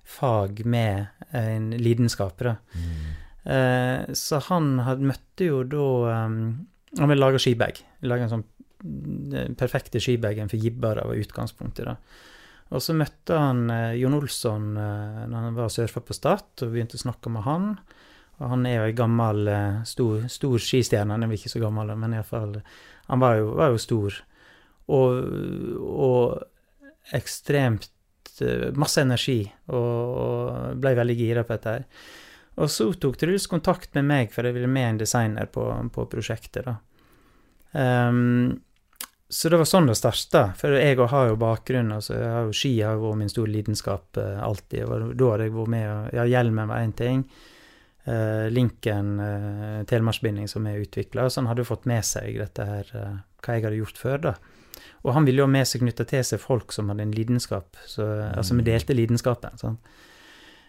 fag 0.07 0.65
med 0.65 1.07
en 1.36 1.71
lidenskap. 1.71 2.38
Da. 2.43 2.57
Mm. 2.75 3.07
Eh, 3.55 4.13
så 4.15 4.39
han 4.49 4.79
hadde, 4.83 5.07
møtte 5.07 5.47
jo 5.47 5.63
da 5.63 6.25
um, 6.25 6.67
Han 6.97 7.10
ville 7.10 7.23
lage 7.23 7.39
skibag. 7.39 7.79
Lage 8.03 8.27
en 8.27 8.33
sånn 8.38 8.45
perfekte 9.57 9.99
skibagen 10.03 10.49
for 10.51 10.57
gibbere 10.62 11.03
var 11.07 11.15
utgangspunktet. 11.19 11.86
da. 11.86 11.95
Og 12.75 12.84
så 12.84 12.95
møtte 12.97 13.38
han 13.39 13.69
eh, 13.71 13.95
Jon 14.01 14.17
Olsson 14.17 14.73
eh, 14.75 15.23
når 15.30 15.47
han 15.47 15.58
var 15.58 15.69
og 15.69 15.75
surfa 15.75 16.03
på 16.03 16.15
Stad, 16.17 16.49
og 16.65 16.73
begynte 16.73 16.99
å 16.99 17.03
snakke 17.06 17.32
med 17.32 17.45
han. 17.47 17.69
Og 18.38 18.51
han 18.51 18.67
er 18.69 18.77
jo 18.77 18.88
ei 18.89 18.95
gammel, 18.97 19.47
eh, 19.51 19.80
stor, 19.88 20.27
stor 20.32 20.58
skistjerne. 20.62 21.15
Han 21.15 21.25
er 21.25 21.32
vel 21.32 21.39
ikke 21.39 21.53
så 21.56 21.63
gammel, 21.63 21.93
men 21.97 22.17
iallfall 22.17 22.60
Han 23.08 23.23
var 23.23 23.38
jo, 23.39 23.51
var 23.56 23.71
jo 23.71 23.80
stor. 23.80 24.19
Og, 24.91 25.21
og 25.80 27.15
ekstremt 27.15 27.89
eh, 28.43 28.69
Masse 28.75 29.01
energi, 29.01 29.41
og, 29.71 30.17
og 30.23 30.82
ble 30.84 30.95
veldig 30.99 31.17
gira 31.17 31.45
på 31.47 31.56
dette 31.56 31.77
her. 31.77 31.88
Og 32.58 32.71
så 32.73 32.89
tok 32.97 33.19
Truls 33.21 33.47
kontakt 33.47 33.93
med 33.95 34.08
meg, 34.10 34.32
for 34.34 34.45
jeg 34.45 34.56
ville 34.58 34.69
med 34.71 34.89
en 34.89 35.01
designer 35.03 35.49
på, 35.53 35.63
på 35.93 36.08
prosjektet, 36.10 36.65
da. 36.65 36.77
Ehm, 37.77 38.58
så 39.29 39.49
det 39.51 39.57
var 39.59 39.67
sånn 39.67 39.89
det 39.89 39.97
starta. 39.99 40.43
For 40.55 40.77
jeg 40.79 40.95
har 41.11 41.27
jo 41.27 41.39
bakgrunn. 41.39 41.91
altså 41.91 42.15
jeg 42.15 42.31
har 42.31 42.47
jo 42.47 42.55
Ski 42.55 42.71
har 42.79 42.99
vært 43.01 43.19
min 43.19 43.31
store 43.31 43.51
lidenskap 43.51 44.19
eh, 44.21 44.39
alltid. 44.43 44.85
og 44.85 45.15
Da 45.19 45.31
hadde 45.33 45.47
jeg 45.49 45.55
vært 45.57 45.73
med 45.73 45.87
og 45.91 46.15
Ja, 46.15 46.27
hjelmen 46.31 46.71
var 46.71 46.83
én 46.83 46.95
ting. 46.95 47.27
Uh, 48.07 48.47
linken, 48.47 49.17
uh, 49.19 49.81
telemarksbinding 49.83 50.47
som 50.47 50.67
er 50.67 50.79
utvikla. 50.79 51.25
Så 51.27 51.41
han 51.41 51.49
hadde 51.51 51.65
jo 51.65 51.73
fått 51.73 51.89
med 51.91 52.05
seg 52.07 52.37
dette 52.39 52.63
her, 52.63 52.91
eh, 52.95 53.17
hva 53.43 53.57
jeg 53.57 53.65
hadde 53.65 53.81
gjort 53.81 53.99
før, 53.99 54.21
da. 54.29 54.33
Og 55.03 55.11
han 55.11 55.27
ville 55.27 55.41
jo 55.41 55.47
ha 55.47 55.51
med 55.51 55.67
seg 55.67 55.83
knytta 55.83 56.05
til 56.07 56.23
seg 56.23 56.39
folk 56.39 56.71
som 56.71 56.87
hadde 56.87 57.03
en 57.03 57.11
lidenskap. 57.11 57.75
Så, 57.83 58.05
Altså 58.31 58.55
vi 58.55 58.63
delte 58.63 58.95
lidenskapen. 58.95 59.59
sånn. 59.59 59.75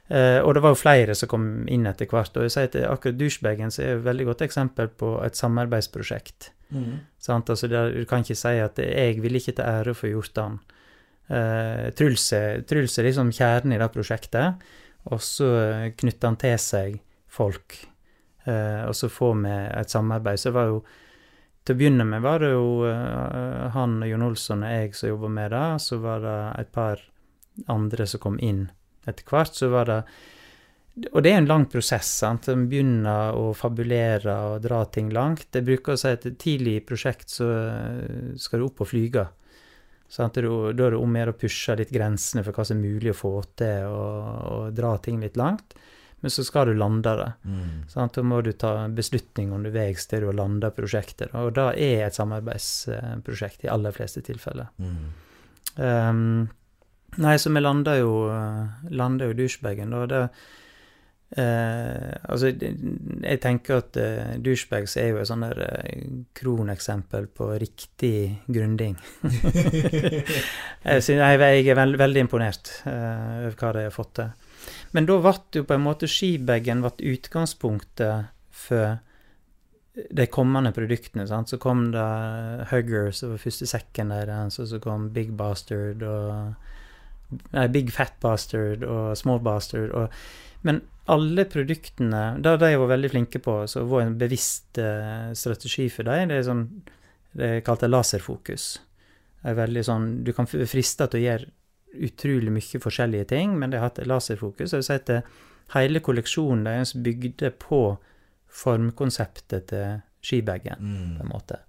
Eh, 0.08 0.38
og 0.40 0.54
det 0.56 0.62
var 0.64 0.72
jo 0.72 0.80
flere 0.80 1.16
som 1.18 1.30
kom 1.30 1.48
inn 1.68 1.86
etter 1.88 2.08
hvert. 2.08 2.36
Og 2.36 2.46
jeg 2.46 2.54
sier 2.54 2.70
at 2.70 2.78
akkurat 2.88 3.18
douchebagen 3.18 3.74
er 3.74 3.96
et 3.96 4.06
veldig 4.06 4.30
godt 4.30 4.46
eksempel 4.48 4.88
på 4.88 5.12
et 5.24 5.36
samarbeidsprosjekt. 5.36 6.52
Mm. 6.72 7.04
Sant? 7.20 7.50
Altså 7.50 7.68
der, 7.68 7.92
du 7.92 8.08
kan 8.08 8.24
ikke 8.24 8.36
si 8.36 8.56
at 8.60 8.78
'jeg 8.78 9.22
vil 9.22 9.36
ikke 9.36 9.52
til 9.52 9.64
ære 9.64 9.94
for 9.94 10.08
gjort 10.08 10.34
den'. 10.34 10.58
Uh, 11.28 11.90
Truls 11.92 12.32
er 12.32 12.62
Truls 12.62 12.98
er 12.98 13.04
liksom 13.04 13.30
kjernen 13.30 13.74
i 13.74 13.78
det 13.78 13.92
prosjektet, 13.92 14.54
og 15.04 15.20
så 15.20 15.92
knytter 15.96 16.28
han 16.28 16.36
til 16.36 16.58
seg 16.58 17.00
folk. 17.28 17.76
Eh, 18.48 18.84
og 18.88 18.96
så 18.96 19.08
får 19.08 19.34
vi 19.42 19.52
et 19.80 19.90
samarbeid. 19.90 20.40
Så 20.40 20.48
det 20.48 20.58
var 20.58 20.72
jo 20.72 20.80
Til 21.68 21.74
å 21.74 21.78
begynne 21.82 22.04
med 22.08 22.22
var 22.24 22.38
det 22.40 22.48
jo 22.48 22.86
eh, 22.88 23.64
han 23.74 23.98
og 24.00 24.08
Jon 24.08 24.22
Olsson 24.24 24.62
og 24.64 24.70
jeg 24.72 24.94
som 24.96 25.10
jobba 25.10 25.28
med 25.28 25.50
det. 25.52 25.80
Så 25.84 25.98
var 26.00 26.22
det 26.24 26.36
et 26.62 26.70
par 26.72 27.02
andre 27.68 28.06
som 28.08 28.22
kom 28.22 28.38
inn 28.40 28.70
etter 29.08 29.26
hvert. 29.28 29.56
Så 29.56 29.70
var 29.72 29.88
det 29.90 30.02
Og 31.12 31.22
det 31.22 31.30
er 31.30 31.36
en 31.38 31.46
lang 31.46 31.64
prosess. 31.70 32.08
sant? 32.24 32.48
En 32.48 32.68
begynner 32.68 33.36
å 33.38 33.52
fabulere 33.54 34.34
og 34.50 34.62
dra 34.64 34.84
ting 34.84 35.12
langt. 35.14 35.46
Jeg 35.54 35.64
bruker 35.64 35.94
å 35.94 36.00
si 36.00 36.10
at 36.10 36.26
tidlig 36.42 36.80
prosjekt 36.86 37.30
så 37.30 37.46
eh, 37.54 38.32
skal 38.34 38.58
du 38.58 38.66
opp 38.66 38.82
og 38.82 38.90
flyge. 38.90 39.28
Sant? 40.08 40.34
Da 40.34 40.40
er 40.40 40.96
det 40.96 40.98
om 40.98 41.14
å 41.14 41.20
gjøre 41.20 41.36
å 41.36 41.38
pushe 41.38 41.76
litt 41.78 41.92
grensene 41.94 42.42
for 42.42 42.56
hva 42.56 42.64
som 42.66 42.80
er 42.80 42.88
mulig 42.96 43.12
å 43.12 43.18
få 43.18 43.32
til, 43.60 43.86
og, 43.86 44.42
og 44.50 44.74
dra 44.74 44.96
ting 45.04 45.20
litt 45.22 45.38
langt. 45.38 45.76
Men 46.20 46.34
så 46.34 46.42
skal 46.44 46.66
du 46.66 46.74
lande 46.74 47.14
det. 47.14 47.32
Mm. 47.46 47.74
Sant? 47.92 48.16
Da 48.16 48.24
må 48.26 48.40
du 48.42 48.50
ta 48.58 48.72
en 48.82 48.94
beslutning 48.96 49.52
underveis 49.54 50.08
til 50.10 50.24
du 50.24 50.32
har 50.32 50.38
landa 50.40 50.72
prosjektet. 50.74 51.30
Og 51.38 51.52
da 51.54 51.70
er 51.78 52.08
et 52.08 52.18
samarbeidsprosjekt 52.18 53.68
i 53.68 53.70
aller 53.70 53.94
fleste 53.94 54.24
tilfeller. 54.26 54.72
Mm. 54.82 55.04
Um, 55.78 56.48
nei, 57.16 57.38
så 57.40 57.50
vi 57.50 57.60
landa 57.60 57.96
jo, 57.98 58.12
landa 58.90 59.28
jo 59.28 59.36
douchebagen, 59.38 59.90
da. 59.94 60.06
Det, 60.06 60.22
eh, 61.42 62.12
altså, 62.28 62.52
jeg 62.52 63.40
tenker 63.42 63.82
at 63.82 63.98
eh, 64.00 64.36
douchebags 64.44 64.96
er 65.00 65.12
jo 65.12 65.22
et 65.22 65.30
sånn 65.30 65.46
der 65.46 65.62
eh, 65.66 66.04
kroneksempel 66.38 67.28
på 67.34 67.50
riktig 67.60 68.44
grunding. 68.46 68.96
jeg, 69.24 71.02
synes, 71.02 71.08
jeg, 71.08 71.40
jeg 71.40 71.66
er 71.66 71.80
veld, 71.80 71.98
veldig 72.00 72.24
imponert 72.26 72.72
eh, 72.88 73.48
over 73.48 73.58
hva 73.58 73.74
de 73.76 73.88
har 73.88 73.94
fått 73.94 74.14
til. 74.20 74.32
Men 74.96 75.08
da 75.08 75.18
ble 75.20 75.36
jo 75.60 75.66
på 75.68 75.76
en 75.76 75.84
måte 75.84 76.08
skibagen 76.10 76.84
utgangspunktet 76.84 78.32
for 78.48 78.98
de 80.10 80.26
kommende 80.30 80.72
produktene. 80.72 81.26
Sant? 81.28 81.50
Så 81.50 81.58
kom 81.60 81.88
det 81.92 82.08
Huggers, 82.70 83.20
det 83.20 83.32
var 83.32 83.42
første 83.42 83.68
sekken 83.68 84.14
deres, 84.14 84.58
og 84.62 84.68
så 84.70 84.80
kom 84.82 85.10
Big 85.14 85.32
Bastard 85.36 86.02
og 86.06 86.54
Big 87.72 87.92
Fat 87.92 88.14
Bastard 88.20 88.84
og 88.84 89.16
Small 89.18 89.40
Bastard. 89.44 89.90
Og, 89.92 90.08
men 90.62 90.80
alle 91.08 91.44
produktene 91.48 92.22
Det 92.44 92.54
de 92.60 92.70
var 92.76 92.90
veldig 92.90 93.10
flinke 93.10 93.40
på, 93.40 93.66
så 93.66 93.84
var 93.88 94.02
en 94.04 94.18
bevisst 94.20 94.78
eh, 94.78 95.30
strategi 95.36 95.88
for 95.92 96.08
dem, 96.08 96.28
det 96.28 96.40
er 96.40 96.48
sånn 96.48 96.64
det 97.38 97.48
er 97.48 97.60
kalt 97.64 97.84
laserfokus. 97.86 98.80
Det 99.42 99.52
er 99.52 99.58
veldig 99.58 99.84
sånn 99.86 100.06
Du 100.24 100.32
kan 100.34 100.48
friste 100.48 101.06
til 101.06 101.20
å 101.20 101.24
gjøre 101.26 101.50
utrolig 102.08 102.52
mye 102.52 102.80
forskjellige 102.82 103.28
ting, 103.30 103.54
men 103.58 103.70
de 103.70 103.78
har 103.78 103.88
hatt 103.88 104.00
laserfokus. 104.06 104.74
Og 104.76 104.84
si 104.84 104.92
at 104.96 105.12
hele 105.74 106.02
kolleksjonen 106.04 106.66
deres 106.66 106.92
bygde 106.94 107.50
på 107.60 107.80
formkonseptet 108.48 109.68
til 109.70 110.00
skibagen, 110.24 110.76
på 110.76 110.84
en 110.84 111.18
Mm. 111.22 111.32
måte. 111.32 111.60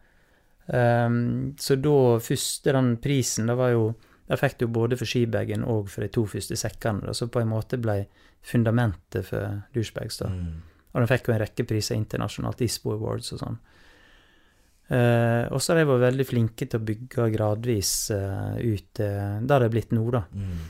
Um, 0.70 1.56
så 1.58 1.76
da 1.82 2.20
første 2.20 2.74
den 2.74 2.98
prisen, 2.98 3.48
det 3.48 3.58
var 3.58 3.72
jo 3.72 3.96
Da 4.30 4.38
fikk 4.38 4.60
du 4.60 4.68
både 4.70 4.98
for 5.00 5.10
skibagen 5.10 5.64
og 5.66 5.90
for 5.90 6.06
de 6.06 6.12
to 6.14 6.26
første 6.30 6.58
sekkene, 6.60 7.08
da, 7.10 7.16
så 7.18 7.28
på 7.32 7.42
en 7.42 7.50
måte 7.50 7.80
ble 7.82 8.04
fundamentet 8.46 9.26
for 9.26 9.64
douchebags. 9.74 10.22
da. 10.22 10.30
Mm. 10.30 10.60
Og 10.94 11.02
den 11.02 11.10
fikk 11.10 11.30
jo 11.30 11.36
en 11.36 11.42
rekke 11.42 11.66
priser 11.70 11.98
internasjonalt, 11.98 12.62
ISPO 12.66 12.94
Awards 12.96 13.34
og 13.36 13.42
sånn. 13.42 13.60
Eh, 14.90 15.46
og 15.54 15.62
så 15.62 15.74
har 15.74 15.82
de 15.82 15.90
vært 15.90 16.08
veldig 16.08 16.26
flinke 16.26 16.66
til 16.66 16.80
å 16.80 16.86
bygge 16.86 17.30
gradvis 17.36 17.94
eh, 18.16 18.56
ut 18.58 19.02
eh, 19.06 19.36
der 19.42 19.62
det 19.62 19.68
er 19.68 19.74
blitt 19.74 19.94
nå, 19.94 20.06
da. 20.14 20.24
Mm. 20.34 20.68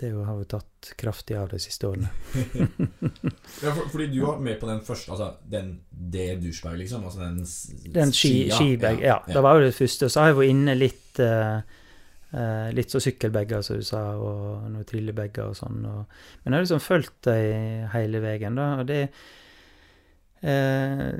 Det 0.00 0.10
har 0.16 0.36
jo 0.36 0.46
tatt 0.48 0.90
kraftig 1.00 1.36
av 1.36 1.48
de 1.52 1.60
siste 1.60 1.88
årene. 1.88 2.08
Ja, 3.64 3.72
for, 3.76 3.88
fordi 3.92 4.06
du 4.12 4.22
var 4.24 4.40
med 4.40 4.56
på 4.60 4.68
den 4.68 4.80
første, 4.84 5.12
altså 5.12 5.34
den 5.52 5.74
det 5.90 6.30
douchebag, 6.40 6.78
liksom? 6.80 7.04
Altså 7.04 7.20
den, 7.20 7.42
Den 7.92 8.12
ski, 8.12 8.32
skia. 8.48 8.56
skibag, 8.56 9.04
ja, 9.04 9.18
Det 9.26 9.42
var 9.44 9.58
jo 9.58 9.66
det 9.68 9.76
første. 9.76 10.08
Og 10.08 10.12
så 10.12 10.22
har 10.22 10.30
jeg 10.30 10.38
vært 10.40 10.54
inne 10.54 10.76
litt 10.76 11.20
eh, 11.24 11.79
eh, 12.32 12.70
Litt 12.76 12.92
så 12.92 13.02
sykkelbager, 13.02 13.62
som 13.66 13.80
du 13.80 13.86
sa, 13.86 14.02
og 14.16 14.70
noen 14.70 14.88
trillebager 14.88 15.50
og 15.50 15.58
sånn. 15.58 15.84
Og, 15.88 16.16
men 16.42 16.52
jeg 16.52 16.58
har 16.58 16.66
liksom 16.66 16.82
fulgt 16.84 17.20
dem 17.28 17.86
hele 17.94 18.22
veien, 18.24 18.58
da, 18.58 18.72
og 18.80 18.90
det 18.90 19.02
eh, 20.46 21.12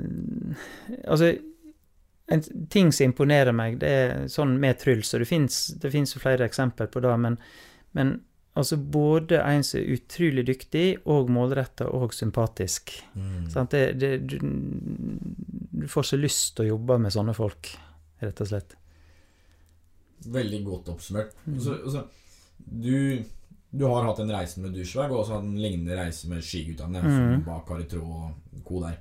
Altså, 1.05 1.33
en 2.31 2.43
ting 2.71 2.91
som 2.95 3.09
imponerer 3.09 3.55
meg, 3.55 3.79
det 3.81 3.91
er 3.91 4.27
sånn 4.31 4.55
med 4.61 4.79
Truls, 4.79 5.11
og 5.13 5.23
det 5.23 5.29
fins 5.91 6.15
jo 6.15 6.21
flere 6.23 6.47
eksempler 6.47 6.87
på 6.91 7.01
det, 7.03 7.15
men, 7.19 7.35
men 7.97 8.13
altså 8.53 8.77
både 8.77 9.41
en 9.43 9.63
som 9.67 9.79
er 9.81 9.95
utrolig 9.97 10.45
dyktig, 10.47 10.85
og 11.11 11.31
målretta 11.33 11.89
og 11.91 12.15
sympatisk. 12.15 12.93
Mm. 13.15 13.49
Det, 13.71 13.83
det, 13.99 14.11
du, 14.31 14.37
du 15.81 15.87
får 15.91 16.11
så 16.11 16.19
lyst 16.19 16.55
til 16.55 16.67
å 16.67 16.73
jobbe 16.75 17.01
med 17.03 17.15
sånne 17.15 17.35
folk, 17.37 17.73
rett 18.23 18.43
og 18.43 18.51
slett. 18.51 18.77
Veldig 20.25 20.63
godt 20.65 20.91
oppsummert. 20.93 21.31
Mm. 21.45 21.59
Så, 21.59 21.77
altså, 21.81 22.03
du, 22.57 23.23
du 23.71 23.85
har 23.87 24.05
hatt 24.05 24.19
en 24.21 24.33
reise 24.33 24.61
med 24.61 24.75
Duschberg, 24.75 25.13
og 25.13 25.23
også 25.23 25.37
hatt 25.39 25.47
en 25.47 25.61
lignende 25.61 25.97
reise 25.97 26.29
med 26.29 26.43
skiguttene. 26.45 27.01
Mm. 27.01 27.45
Bak 27.47 27.65
Karitro 27.69 28.03
og 28.05 28.61
co. 28.67 28.81
der. 28.83 28.99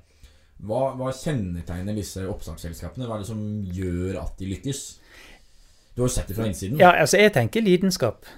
Hva, 0.61 0.83
hva 0.99 1.13
kjennetegner 1.17 1.97
disse 1.97 2.27
oppstartsselskapene? 2.29 3.09
Hva 3.09 3.17
er 3.17 3.25
det 3.25 3.31
som 3.31 3.41
gjør 3.65 4.21
at 4.21 4.37
de 4.41 4.51
lykkes? 4.51 4.83
Du 5.97 6.05
har 6.05 6.13
sett 6.13 6.29
det 6.31 6.37
fra 6.37 6.47
innsiden. 6.49 6.79
Ja, 6.81 6.93
altså, 7.01 7.19
jeg 7.21 7.33
tenker 7.37 7.65
lidenskap. 7.65 8.29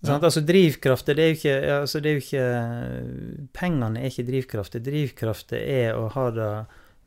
Ja. 0.00 0.16
Altså, 0.16 0.40
drivkrafter, 0.40 1.14
det 1.14 1.22
er 1.22 1.28
jo 1.28 1.36
ikke 1.36 1.56
altså, 1.74 2.00
det 2.00 2.08
er 2.08 2.14
jo 2.14 2.22
ikke 2.24 3.48
Pengene 3.52 4.00
er 4.00 4.08
ikke 4.08 4.26
drivkrafter. 4.30 4.82
Drivkrafter 4.84 5.60
er 5.60 5.98
å 5.98 6.06
ha 6.14 6.26
det 6.32 6.52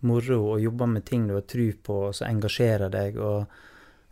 moro 0.06 0.40
og 0.54 0.62
jobbe 0.62 0.88
med 0.92 1.06
ting 1.08 1.26
du 1.28 1.34
har 1.38 1.46
tro 1.50 1.66
på, 1.84 2.00
og 2.10 2.18
så 2.18 2.28
engasjere 2.28 2.90
deg. 2.94 3.18
og 3.18 3.46
eh, 3.46 3.62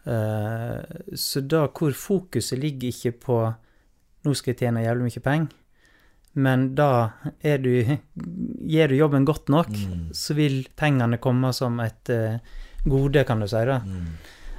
Så 0.06 1.42
da 1.46 1.68
hvor 1.68 1.94
fokuset 1.94 2.58
ligger 2.60 2.90
ikke 2.90 3.12
på 3.22 3.36
nå 4.26 4.34
skal 4.38 4.54
jeg 4.54 4.60
tjene 4.64 4.84
jævlig 4.86 5.08
mye 5.10 5.24
penger, 5.26 5.54
men 6.42 6.68
da 6.78 6.88
er 7.44 7.58
du 7.62 7.72
Gjør 8.72 8.88
du 8.94 8.96
jobben 8.96 9.26
godt 9.26 9.50
nok, 9.50 9.68
Mm. 9.72 10.14
så 10.14 10.34
vil 10.38 10.68
pengene 10.78 11.18
komme 11.20 11.50
som 11.54 11.80
et 11.84 12.10
eh, 12.10 12.38
gode, 12.86 13.24
kan 13.26 13.40
du 13.42 13.48
si. 13.48 13.64
da. 13.66 13.80
Mm. 13.80 14.08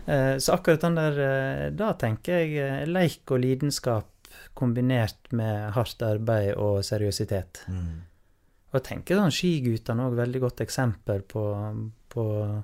Eh, 0.07 0.37
Så 0.39 0.53
akkurat 0.59 0.81
den 0.81 0.95
der 0.97 1.19
eh, 1.19 1.71
Da 1.71 1.93
tenker 1.95 2.33
jeg 2.43 2.57
eh, 2.59 2.87
leik 2.87 3.31
og 3.31 3.41
lidenskap 3.41 4.09
kombinert 4.55 5.31
med 5.33 5.73
hardt 5.73 6.03
arbeid 6.03 6.55
og 6.57 6.83
seriøsitet. 6.85 7.63
Mm. 7.69 8.03
Og 8.73 8.75
jeg 8.81 8.83
tenker 8.85 9.17
sånn 9.17 9.31
skigutene 9.33 10.09
òg 10.11 10.17
veldig 10.17 10.41
godt 10.41 10.61
eksempel 10.61 11.23
på, 11.23 11.43
på 12.11 12.27
eh, 12.43 12.63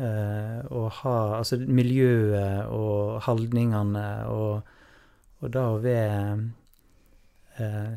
å 0.00 0.88
ha 1.02 1.14
Altså 1.38 1.56
miljøet 1.58 2.66
og 2.70 3.20
holdningene 3.26 4.04
og, 4.30 4.62
og 5.42 5.50
da 5.54 5.64
å 5.72 5.80
være 5.82 6.50
eh, 7.58 7.96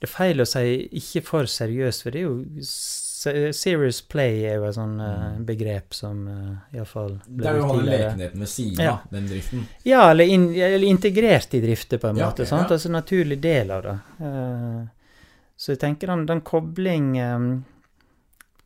Det 0.00 0.06
er 0.08 0.12
feil 0.12 0.40
å 0.42 0.46
si 0.46 0.88
ikke 0.98 1.22
for 1.26 1.46
seriøst, 1.50 2.02
for 2.02 2.10
det 2.14 2.20
er 2.24 2.28
jo 2.28 2.42
Serious 3.52 3.98
play 4.06 4.44
er 4.46 4.60
jo 4.60 4.66
et 4.68 4.76
sånt 4.76 5.00
eh, 5.02 5.14
Mm. 5.38 5.44
begrep 5.46 5.94
som 5.94 6.20
uh, 6.30 6.52
iallfall 6.74 7.16
Det 7.26 7.48
er 7.50 7.56
jo 7.58 7.64
å 7.64 7.70
ha 7.72 7.78
den 7.80 7.88
lekenheten 7.90 8.40
ved 8.44 8.48
siden 8.52 8.84
Ja. 8.84 8.92
den 9.10 9.26
driften. 9.26 9.64
Ja, 9.84 10.04
eller, 10.12 10.24
in, 10.30 10.44
eller 10.54 10.86
integrert 10.86 11.54
i 11.54 11.60
drifter, 11.60 11.98
på 11.98 12.08
en 12.12 12.16
Ja, 12.16 12.28
måte. 12.28 12.42
Okay, 12.44 12.46
sant? 12.46 12.70
ja. 12.70 12.76
Altså 12.78 12.88
naturlig 12.94 13.40
del 13.42 13.70
av 13.74 13.82
det. 13.82 13.96
Eh, 14.22 14.78
så 15.58 15.72
jeg 15.74 15.80
tenker 15.82 16.06
den, 16.12 16.26
den 16.30 16.40
kobling 16.46 17.18
eh, 17.18 17.48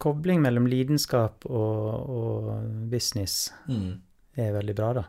Kobling 0.03 0.41
mellom 0.43 0.67
lidenskap 0.67 1.45
og, 1.47 2.09
og 2.11 2.89
business 2.91 3.53
Mm. 3.69 4.01
er 4.37 4.53
veldig 4.57 4.75
bra, 4.79 4.93
da. 4.99 5.05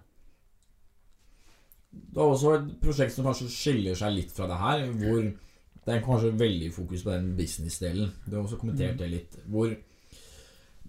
Det 1.93 2.17
er 2.21 2.25
også 2.33 2.53
et 2.57 2.69
prosjekt 2.81 3.13
som 3.15 3.25
kanskje 3.27 3.49
skiller 3.53 3.97
seg 3.97 4.13
litt 4.15 4.31
fra 4.33 4.47
det 4.49 4.57
her, 4.61 4.85
hvor 5.01 5.21
det 5.23 5.93
er 5.95 6.03
kanskje 6.05 6.31
veldig 6.39 6.69
fokus 6.73 7.03
på 7.05 7.11
den 7.13 7.33
business-delen. 7.37 8.11
Du 8.25 8.35
har 8.37 8.43
også 8.45 8.57
kommentert 8.61 8.93
Mm. 8.95 8.97
det 9.01 9.09
litt. 9.11 9.37
Hvor 9.49 9.73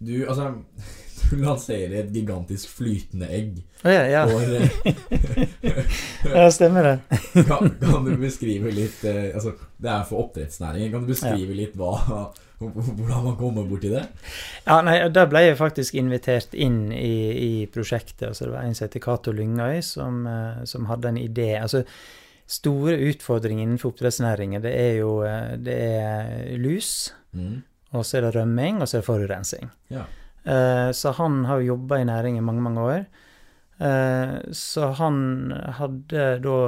du 0.04 0.26
Altså, 0.28 0.52
du 1.30 1.36
lanserer 1.40 2.00
et 2.02 2.12
gigantisk 2.14 2.68
flytende 2.78 3.28
egg 3.32 3.62
Oh, 3.84 3.92
ja, 3.92 4.06
ja. 4.08 4.22
for 4.24 4.40
eh, 4.40 4.70
ja, 6.34 6.50
stemmer 6.50 6.82
det. 6.82 7.18
kan, 7.50 7.68
kan 7.80 8.06
du 8.06 8.14
beskrive 8.16 8.72
litt 8.72 9.02
eh, 9.04 9.26
Altså, 9.34 9.52
det 9.76 9.90
er 9.92 10.06
for 10.08 10.22
oppdrettsnæringen. 10.22 10.88
Kan 10.94 11.04
du 11.04 11.10
beskrive 11.12 11.56
litt 11.58 11.76
hva 11.76 11.92
hvordan 12.64 13.24
man 13.26 13.36
kommer 13.36 13.66
borti 13.68 13.90
det? 13.92 14.06
Ja, 14.64 14.78
nei, 14.86 14.94
Da 15.12 15.26
ble 15.28 15.42
jeg 15.44 15.58
faktisk 15.58 15.98
invitert 16.00 16.54
inn 16.56 16.86
i, 16.96 17.16
i 17.36 17.52
prosjektet. 17.68 18.30
altså 18.30 18.46
Det 18.46 18.54
var 18.54 18.64
en 18.64 18.78
som 18.78 18.86
heter 18.86 19.04
Cato 19.04 19.34
Lyngøy, 19.36 19.82
som, 19.84 20.22
eh, 20.32 20.64
som 20.70 20.88
hadde 20.88 21.12
en 21.12 21.20
idé. 21.20 21.50
altså 21.60 21.84
Store 22.48 22.96
utfordringer 23.10 23.66
innenfor 23.66 23.92
oppdrettsnæringen, 23.92 24.62
det 24.64 24.72
er 24.76 24.98
jo 25.02 25.12
det 25.64 25.76
er 25.76 26.56
lus. 26.60 27.12
Mm. 27.32 27.62
Og 27.94 28.06
så 28.06 28.18
er 28.18 28.26
det 28.26 28.34
rømming, 28.36 28.82
og 28.82 28.88
så 28.88 28.98
er 28.98 29.04
det 29.04 29.08
forurensning. 29.08 29.70
Ja. 29.94 30.04
Eh, 30.44 30.90
så 30.92 31.14
han 31.16 31.44
har 31.48 31.60
jo 31.60 31.74
jobba 31.74 32.00
i 32.00 32.08
næring 32.08 32.38
i 32.38 32.44
mange, 32.44 32.64
mange 32.64 32.80
år. 32.80 33.04
Eh, 33.78 34.52
så 34.52 34.86
han 34.94 35.50
hadde 35.50 36.26
da 36.38 36.58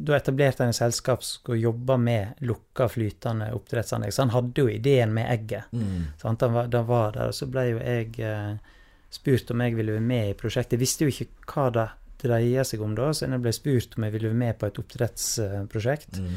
Da 0.00 0.16
etablerte 0.16 0.64
han 0.64 0.72
et 0.72 0.78
selskap 0.78 1.22
som 1.22 1.38
skulle 1.38 1.60
jobbe 1.62 1.96
med 2.00 2.40
lukka, 2.42 2.88
flytende 2.88 3.52
oppdrettsanlegg. 3.54 4.12
Så 4.12 4.24
han 4.24 4.34
hadde 4.34 4.64
jo 4.64 4.68
ideen 4.68 5.14
med 5.14 5.30
egget. 5.30 5.70
Mm. 5.72 6.10
Sant? 6.18 6.42
Han, 6.42 6.56
var, 6.56 6.82
var 6.88 7.12
der. 7.14 7.30
Og 7.30 7.36
så 7.36 7.46
ble 7.46 7.66
jo 7.68 7.82
jeg 7.82 8.16
eh, 8.24 8.56
spurt 9.10 9.50
om 9.50 9.62
jeg 9.62 9.76
ville 9.76 9.98
være 9.98 10.08
med 10.08 10.32
i 10.32 10.38
prosjektet. 10.38 10.78
Jeg 10.78 10.84
visste 10.86 11.06
jo 11.06 11.12
ikke 11.12 11.52
hva 11.52 11.68
det 11.74 11.88
dreier 12.20 12.66
seg 12.68 12.82
om 12.84 12.94
da, 12.96 13.10
så 13.16 13.26
jeg 13.26 13.42
ble 13.42 13.52
spurt 13.56 13.96
om 13.96 14.04
jeg 14.04 14.14
ville 14.16 14.32
være 14.32 14.40
med 14.42 14.58
på 14.60 14.68
et 14.68 14.80
oppdrettsprosjekt. 14.82 16.20
Mm. 16.20 16.34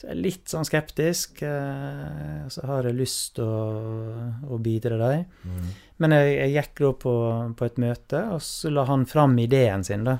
Så 0.00 0.06
jeg 0.08 0.14
er 0.14 0.20
litt 0.24 0.48
sånn 0.48 0.64
skeptisk. 0.64 1.42
Eh, 1.44 2.46
så 2.48 2.62
har 2.64 2.86
jeg 2.88 2.96
lyst 2.96 3.34
til 3.36 3.44
å, 3.44 4.30
å 4.48 4.58
bidra 4.64 4.96
der. 4.96 5.26
Mm. 5.44 5.66
Men 6.00 6.14
jeg, 6.16 6.30
jeg 6.38 6.54
gikk 6.54 6.80
da 6.86 6.92
på, 7.02 7.12
på 7.58 7.66
et 7.68 7.80
møte, 7.84 8.22
og 8.32 8.40
så 8.40 8.72
la 8.72 8.86
han 8.88 9.04
fram 9.10 9.36
ideen 9.42 9.84
sin, 9.84 10.06
da. 10.08 10.16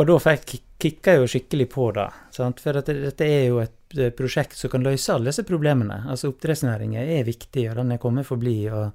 Og 0.00 0.08
da 0.08 0.16
fikk 0.24 0.56
kicka 0.82 1.14
jeg 1.14 1.20
jo 1.22 1.30
skikkelig 1.30 1.68
på 1.70 1.86
det. 1.94 2.08
Sant? 2.34 2.58
For 2.64 2.74
dette, 2.80 2.96
dette 3.04 3.28
er 3.30 3.44
jo 3.52 3.60
et 3.62 3.94
eh, 4.00 4.10
prosjekt 4.18 4.58
som 4.58 4.72
kan 4.72 4.82
løse 4.82 5.14
alle 5.14 5.30
disse 5.30 5.44
problemene. 5.46 6.00
Altså 6.10 6.32
Oppdrettsnæringen 6.32 6.98
er 7.20 7.28
viktig, 7.28 7.68
og 7.70 7.78
den 7.78 7.94
er 7.94 8.02
kommet 8.02 8.26
for 8.26 8.40
å 8.40 8.42
bli. 8.42 8.56
og- 8.70 8.90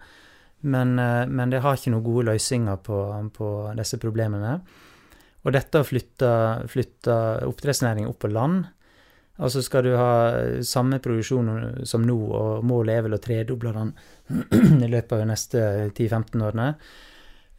Men, 0.68 0.98
eh, 1.00 1.26
men 1.30 1.50
det 1.54 1.62
har 1.62 1.78
ikke 1.78 1.92
noen 1.94 2.04
gode 2.04 2.26
løsninger 2.34 2.78
på, 2.84 3.32
på 3.32 3.76
disse 3.78 3.98
problemene. 4.02 4.60
Og 5.46 5.54
dette 5.54 5.80
å 5.80 5.86
flytte, 5.88 6.68
flytte 6.68 7.16
oppdrettsnæringen 7.48 8.10
opp 8.10 8.20
på 8.20 8.34
land 8.34 8.66
Altså 9.38 9.62
skal 9.62 9.84
du 9.86 9.92
ha 9.96 10.14
samme 10.66 10.98
produksjon 11.04 11.84
som 11.86 12.02
nå, 12.02 12.16
og 12.34 12.64
målet 12.66 12.96
er 12.98 13.04
vel 13.06 13.18
å 13.18 13.22
tredoble 13.22 13.74
den 13.76 13.92
i 14.86 14.90
løpet 14.90 15.12
av 15.14 15.22
de 15.22 15.28
neste 15.30 15.62
10-15 15.94 16.42
årene. 16.48 16.72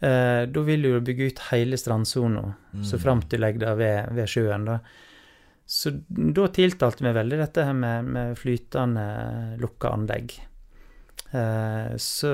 Eh, 0.00 0.42
da 0.50 0.64
vil 0.66 0.82
du 0.82 0.88
jo 0.96 1.04
bygge 1.06 1.30
ut 1.32 1.44
hele 1.52 1.78
strandsona, 1.78 2.54
Mm. 2.68 2.82
så 2.84 2.98
fram 3.00 3.22
til 3.22 3.38
du 3.40 3.42
legger 3.46 3.62
det 3.62 3.76
ved, 3.78 4.10
ved 4.14 4.28
sjøen. 4.28 4.66
da. 4.68 4.78
Så 5.66 5.90
da 6.08 6.48
tiltalte 6.52 7.02
vi 7.04 7.12
veldig 7.16 7.38
dette 7.40 7.64
her 7.64 7.72
med, 7.74 8.04
med 8.04 8.36
flytende 8.38 9.06
lukka 9.60 9.90
anlegg. 9.96 10.34
Eh, 11.30 11.96
så, 11.96 12.30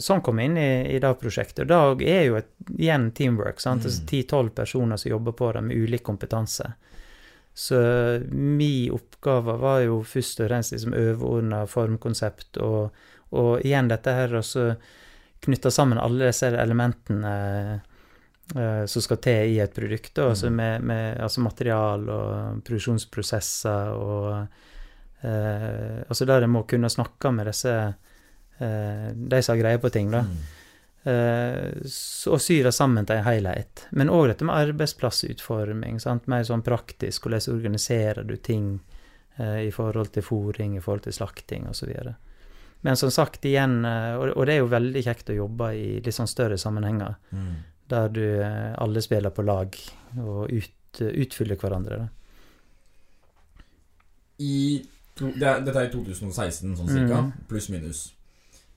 sånn 0.00 0.22
kom 0.24 0.36
vi 0.40 0.46
inn 0.48 0.56
i, 0.60 0.68
i 0.94 0.98
det 1.02 1.14
prosjektet. 1.20 1.70
Og 1.70 1.98
det 2.00 2.12
er 2.12 2.22
jo 2.28 2.36
et, 2.40 2.50
igjen 2.78 3.10
teamwork. 3.12 3.60
sant? 3.60 3.82
Mm. 3.84 3.88
Altså 3.90 4.04
10-12 4.08 4.50
personer 4.60 4.96
som 5.00 5.10
jobber 5.10 5.32
på 5.36 5.50
det 5.56 5.64
med 5.68 5.76
ulik 5.76 6.02
kompetanse. 6.06 6.70
Så 7.58 7.78
min 8.30 8.92
oppgave 8.94 9.56
var 9.58 9.80
jo 9.82 9.96
først 10.06 10.44
og 10.44 10.46
fremst 10.50 10.72
liksom 10.76 10.94
overordna 10.94 11.64
formkonsept, 11.66 12.60
og, 12.62 12.94
og 13.34 13.64
igjen 13.66 13.90
dette 13.90 14.14
her 14.14 14.36
også 14.38 14.68
knytte 15.42 15.70
sammen 15.74 15.98
alle 15.98 16.28
disse 16.30 16.50
elementene 16.54 17.32
eh, 18.54 18.84
som 18.86 19.02
skal 19.04 19.20
til 19.26 19.56
i 19.56 19.58
et 19.62 19.74
produkt. 19.74 20.14
da, 20.14 20.28
Altså 20.30 20.50
Mm. 20.50 20.56
med, 20.56 20.82
med 20.82 21.20
altså 21.20 21.40
material 21.40 22.08
og 22.08 22.62
produksjonsprosesser 22.64 23.90
og 23.94 24.46
eh, 25.22 26.04
Altså 26.08 26.24
der 26.24 26.40
jeg 26.46 26.50
må 26.50 26.62
kunne 26.62 26.90
snakke 26.90 27.32
med 27.34 27.46
disse 27.50 27.74
eh, 28.60 29.08
de 29.14 29.42
som 29.42 29.56
har 29.56 29.62
greie 29.62 29.78
på 29.78 29.90
ting, 29.90 30.10
da. 30.14 30.22
Mm. 30.22 30.38
Eh, 31.06 31.78
og 32.26 32.40
syre 32.42 32.72
sammen 32.74 33.06
til 33.06 33.20
en 33.20 33.26
helhet. 33.28 33.84
Men 33.94 34.10
òg 34.12 34.26
dette 34.32 34.46
med 34.46 34.58
arbeidsplassutforming. 34.58 36.00
Sant? 36.02 36.26
Mer 36.30 36.44
sånn 36.44 36.64
praktisk. 36.66 37.24
Hvordan 37.24 37.54
organiserer 37.54 38.26
du 38.26 38.34
ting 38.36 38.80
eh, 39.38 39.68
i 39.68 39.70
forhold 39.74 40.12
til 40.16 40.26
fôring, 40.26 40.76
i 40.76 40.82
forhold 40.82 41.06
til 41.06 41.14
slakting 41.16 41.68
osv. 41.70 41.94
Men 42.82 42.98
som 42.98 43.10
sagt, 43.14 43.46
igjen, 43.46 43.80
eh, 43.86 44.16
og, 44.18 44.42
det 44.46 44.56
er 44.56 44.62
jo 44.62 44.72
veldig 44.74 45.04
kjekt 45.06 45.30
å 45.32 45.38
jobbe 45.38 45.72
i 45.78 45.88
litt 46.02 46.14
sånn 46.14 46.30
større 46.30 46.58
sammenhenger, 46.58 47.16
Mm. 47.32 47.54
der 47.88 48.08
du 48.08 48.24
alle 48.76 49.00
spiller 49.00 49.30
på 49.30 49.42
lag 49.42 49.76
og 50.18 50.50
ut, 50.52 51.00
utfyller 51.00 51.56
hverandre. 51.56 51.96
Da. 51.96 52.08
I 54.38 54.84
to, 55.16 55.30
det 55.32 55.42
er, 55.48 55.62
Dette 55.64 55.80
er 55.80 55.88
i 55.88 55.92
2016, 55.92 56.76
sånn 56.76 56.90
cirka. 56.90 57.22
Mm. 57.22 57.32
Pluss 57.48 57.68
minus. 57.72 58.02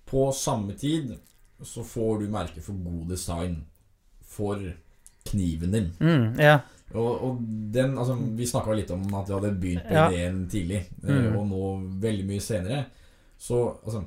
På 0.05 0.31
samme 0.31 0.73
tid 0.79 1.17
så 1.63 1.83
får 1.83 2.19
du 2.19 2.29
merke 2.31 2.61
for 2.61 2.73
god 2.83 3.09
design 3.09 3.63
for 4.31 4.61
kniven 5.31 5.71
din. 5.75 5.89
Mm, 5.99 6.39
ja. 6.39 6.59
Og, 6.93 7.21
og 7.23 7.37
den, 7.73 7.93
altså 7.97 8.15
Vi 8.35 8.45
snakka 8.49 8.73
litt 8.75 8.89
om 8.91 9.03
at 9.15 9.29
vi 9.29 9.33
hadde 9.33 9.51
begynt 9.61 9.85
på 9.87 9.93
Ja. 9.93 10.07
ideen 10.09 10.47
tidlig, 10.51 10.81
eh, 11.03 11.09
Mm. 11.15 11.35
og 11.37 11.47
nå 11.47 11.99
veldig 12.01 12.25
mye 12.27 12.39
senere. 12.41 12.85
Så 13.39 13.61
altså 13.85 14.03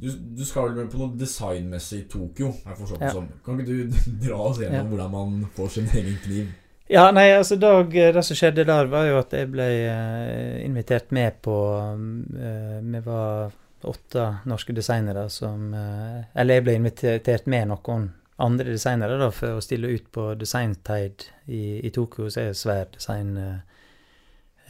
du, 0.00 0.08
du 0.36 0.44
skal 0.44 0.72
vel 0.74 0.88
på 0.88 0.96
noe 0.98 1.16
designmessig 1.20 1.98
i 2.00 2.08
Tokyo, 2.08 2.54
jeg 2.64 2.76
forstått 2.78 2.98
det 2.98 3.06
Ja. 3.06 3.12
som. 3.12 3.28
Kan 3.44 3.60
ikke 3.60 3.66
du 3.66 4.00
dra 4.26 4.38
oss 4.48 4.58
gjennom 4.58 4.74
Ja. 4.74 4.82
hvordan 4.88 5.10
man 5.10 5.46
får 5.56 5.68
sin 5.70 5.86
egen 5.92 6.16
kniv? 6.24 6.48
Ja, 6.90 7.10
nei, 7.12 7.28
altså 7.30 7.54
Dag, 7.60 7.92
det 7.92 8.24
som 8.24 8.34
skjedde 8.34 8.64
der, 8.66 8.86
var 8.90 9.04
jo 9.06 9.18
at 9.18 9.30
jeg 9.30 9.50
ble 9.52 9.62
eh, 9.62 10.64
invitert 10.66 11.12
med 11.12 11.32
på 11.42 11.54
eh, 11.78 12.80
Vi 12.82 13.00
var 13.04 13.52
åtte 13.88 14.26
norske 14.50 14.74
designere 14.76 15.28
som 15.32 15.74
eh, 15.74 16.24
Eller 16.34 16.58
jeg 16.58 16.66
ble 16.66 16.74
invitert 16.78 17.46
med 17.50 17.70
noen 17.72 18.10
andre 18.40 18.72
designere 18.72 19.18
da, 19.20 19.30
for 19.34 19.58
å 19.58 19.64
stille 19.64 19.90
ut 19.92 20.06
på 20.12 20.30
Design 20.40 20.74
Tide 20.86 21.28
i, 21.46 21.80
i 21.84 21.90
Tokyo, 21.92 22.30
som 22.32 22.42
er 22.42 22.52
en 22.52 22.56
svær 22.56 22.86
design 22.94 23.34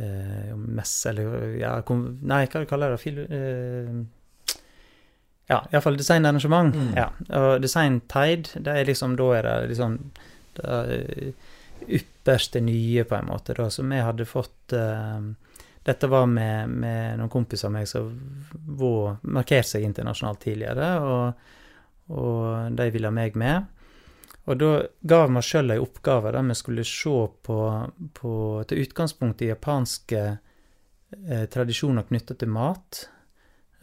eh, 0.00 0.54
mess, 0.56 0.94
eller 1.06 1.54
ja, 1.61 1.76
kom, 1.86 2.02
Nei, 2.26 2.44
hva 2.50 2.64
kaller 2.66 2.96
det? 2.96 3.02
Fil, 3.02 3.20
eh, 3.22 4.00
ja, 5.50 5.61
iallfall 5.72 5.98
designarrangement. 5.98 6.74
Mm. 6.74 6.90
Ja, 6.98 7.08
og 7.38 7.62
Design 7.62 8.00
Tide, 8.11 8.61
det 8.62 8.74
er 8.74 8.90
liksom, 8.90 9.16
da 9.18 9.30
er 9.38 9.46
det 9.48 9.54
liksom 9.72 9.96
det 10.58 10.76
eh, 10.96 11.32
ypperste 12.00 12.61
nye, 12.62 13.04
på 13.08 13.16
en 13.16 13.30
måte, 13.30 13.56
da, 13.58 13.70
som 13.72 13.90
jeg 13.94 14.06
hadde 14.06 14.28
fått 14.28 14.74
eh, 14.76 15.30
dette 15.87 16.09
var 16.12 16.26
med, 16.28 16.68
med 16.68 17.18
noen 17.18 17.33
kompiser 17.33 17.70
av 17.70 17.74
meg 17.78 17.89
som 17.89 18.11
markerte 19.22 19.68
seg 19.72 19.87
internasjonalt 19.87 20.43
tidligere, 20.45 20.89
og, 21.01 21.45
og 22.12 22.74
de 22.76 22.89
ville 22.93 23.09
ha 23.09 23.16
meg 23.16 23.39
med. 23.41 23.68
Og 24.51 24.59
da 24.61 24.70
ga 25.07 25.22
vi 25.24 25.37
meg 25.37 25.47
sjøl 25.47 25.74
ei 25.74 25.81
oppgave 25.81 26.33
der 26.35 26.47
vi 26.49 26.57
skulle 26.59 26.85
se 26.89 27.16
på, 27.47 27.59
på 28.16 28.33
til 28.68 28.85
utgangspunkt 28.85 29.45
i 29.45 29.51
japanske 29.53 30.20
eh, 30.26 31.47
tradisjoner 31.53 32.09
knytta 32.09 32.37
til 32.41 32.53
mat, 32.53 33.05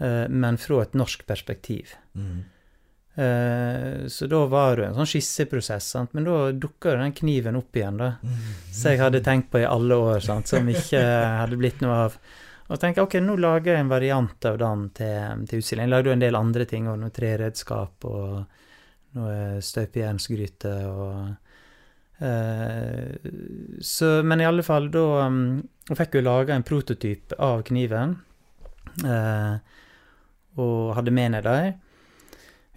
eh, 0.01 0.25
men 0.29 0.59
fra 0.61 0.83
et 0.83 0.97
norsk 0.97 1.25
perspektiv. 1.29 1.93
Mm. 2.17 2.43
Eh, 3.17 4.07
så 4.07 4.27
da 4.27 4.43
var 4.45 4.77
det 4.77 4.91
en 4.91 4.97
sånn 4.99 5.07
skisseprosess, 5.09 5.87
sant? 5.95 6.11
men 6.13 6.27
da 6.27 6.51
dukka 6.53 6.93
den 6.99 7.15
kniven 7.17 7.55
opp 7.57 7.77
igjen, 7.79 7.97
da. 7.97 8.11
Som 8.69 8.93
jeg 8.93 9.01
hadde 9.01 9.23
tenkt 9.25 9.49
på 9.53 9.63
i 9.63 9.65
alle 9.65 9.97
år, 9.97 10.19
sant? 10.21 10.49
som 10.51 10.69
ikke 10.69 11.01
hadde 11.41 11.57
blitt 11.57 11.81
noe 11.81 11.95
av. 12.03 12.19
Og 12.67 12.77
tenkte 12.77 13.01
ok, 13.07 13.15
nå 13.23 13.39
lager 13.41 13.73
jeg 13.73 13.85
en 13.85 13.89
variant 13.89 14.45
av 14.49 14.59
den 14.61 14.83
til, 14.99 15.41
til 15.49 15.63
utstilling. 15.63 15.87
Jeg 15.87 15.93
lagde 15.95 16.11
jo 16.11 16.17
en 16.17 16.23
del 16.27 16.37
andre 16.37 16.67
ting, 16.69 16.91
og 16.91 16.99
noe 17.01 17.15
treredskap 17.15 18.05
og 18.05 18.37
noe 19.17 19.63
støpejernsgryte 19.65 20.75
og 20.91 22.21
eh, 22.21 23.31
så, 23.81 24.11
Men 24.27 24.43
i 24.43 24.45
alle 24.45 24.65
fall, 24.67 24.91
da 24.93 25.05
um, 25.25 25.39
Jeg 25.87 25.97
fikk 26.03 26.19
jo 26.19 26.25
laga 26.27 26.53
en 26.53 26.67
prototyp 26.67 27.33
av 27.39 27.63
kniven, 27.65 28.17
eh, 29.07 29.57
og 30.61 30.95
hadde 30.99 31.15
med 31.15 31.33
ned 31.33 31.47
der 31.47 31.71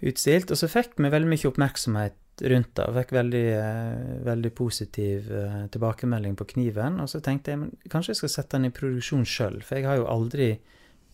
utstilt. 0.01 0.51
Og 0.51 0.57
så 0.59 0.69
fikk 0.71 0.97
vi 0.97 1.11
veldig 1.13 1.29
mye 1.31 1.49
oppmerksomhet 1.51 2.17
rundt 2.51 2.71
det. 2.77 2.85
og 2.87 2.95
Fikk 2.97 3.11
veldig, 3.13 3.43
eh, 3.53 4.13
veldig 4.25 4.51
positiv 4.57 5.31
eh, 5.31 5.57
tilbakemelding 5.73 6.35
på 6.39 6.47
kniven. 6.53 6.99
Og 7.03 7.09
så 7.09 7.21
tenkte 7.21 7.51
jeg 7.53 7.59
men 7.59 7.73
kanskje 7.91 8.15
jeg 8.15 8.21
skal 8.23 8.33
sette 8.37 8.57
den 8.57 8.69
i 8.71 8.73
produksjon 8.75 9.25
sjøl, 9.25 9.61
for 9.65 9.77
jeg 9.77 9.85
har 9.89 9.99
jo 10.01 10.07
aldri 10.09 10.53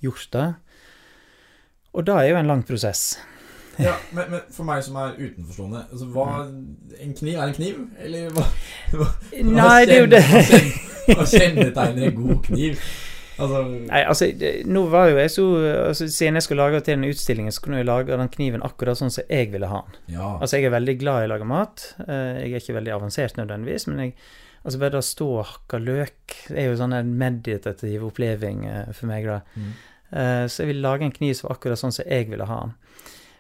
gjort 0.03 0.29
det. 0.31 0.47
Og 1.97 2.05
det 2.05 2.13
er 2.15 2.29
jo 2.31 2.38
en 2.43 2.53
lang 2.53 2.63
prosess. 2.67 3.17
Ja, 3.77 3.91
men, 4.09 4.31
men 4.31 4.39
for 4.49 4.65
meg 4.65 4.79
som 4.81 4.95
er 4.97 5.11
utenforstående 5.19 5.83
altså, 5.91 6.05
hva, 6.09 6.23
En 6.97 7.11
kniv 7.13 7.35
er 7.38 7.43
en 7.43 7.53
kniv? 7.53 7.75
Eller 8.01 8.31
hva, 8.33 8.45
hva, 8.97 9.05
Nei, 9.38 9.83
det 9.85 9.93
er 9.93 10.01
jo 10.01 10.07
det. 10.09 10.21
Hva 10.25 10.39
kjenner- 10.47 10.88
hva 11.13 11.25
kjennetegner 11.29 12.07
en 12.09 12.17
god 12.17 12.41
kniv? 12.49 12.81
Altså 13.38 13.59
Nei, 13.69 13.99
altså, 14.09 14.27
det, 14.39 14.51
nå 14.65 14.81
var 14.89 15.11
jo 15.11 15.17
jeg 15.19 15.29
så 15.33 15.43
altså, 15.89 16.07
Siden 16.09 16.39
jeg 16.39 16.45
skulle 16.47 16.63
lage 16.65 16.79
til 16.81 16.95
den 16.97 17.09
utstillingen, 17.11 17.53
så 17.53 17.61
kunne 17.61 17.77
jeg 17.81 17.85
lage 17.89 18.17
den 18.17 18.31
kniven 18.33 18.63
akkurat 18.65 18.97
sånn 18.99 19.13
som 19.13 19.27
jeg 19.29 19.51
ville 19.53 19.69
ha 19.69 19.83
den. 19.85 19.99
Ja. 20.15 20.31
Altså, 20.41 20.57
jeg 20.57 20.69
er 20.71 20.73
veldig 20.77 20.95
glad 21.03 21.21
i 21.23 21.27
å 21.27 21.31
lage 21.35 21.47
mat. 21.49 21.83
Eh, 22.07 22.41
Jeg 22.43 22.51
er 22.51 22.63
ikke 22.63 22.77
veldig 22.79 22.95
avansert 22.97 23.38
nødvendigvis, 23.39 23.88
men 23.91 24.03
jeg 24.07 24.17
Altså, 24.67 24.79
bare 24.81 24.91
det 24.97 24.99
å 24.99 25.05
stå 25.05 25.25
og 25.38 25.45
hakke 25.47 25.77
løk 25.79 26.33
er 26.51 26.65
jo 26.65 26.73
sånn 26.75 26.91
en 26.97 27.11
meditativ 27.15 28.01
oppleving 28.03 28.65
eh, 28.67 28.89
for 28.91 29.07
meg, 29.07 29.23
da. 29.29 29.38
Mm. 29.55 29.69
Eh, 30.11 30.41
Så 30.51 30.63
jeg 30.63 30.71
ville 30.73 30.83
lage 30.83 31.05
en 31.07 31.13
kniv 31.15 31.38
som 31.38 31.47
var 31.47 31.55
akkurat 31.55 31.79
sånn 31.79 31.93
som 31.95 32.09
jeg 32.09 32.27
ville 32.33 32.47
ha 32.49 32.57
den. 32.65 32.73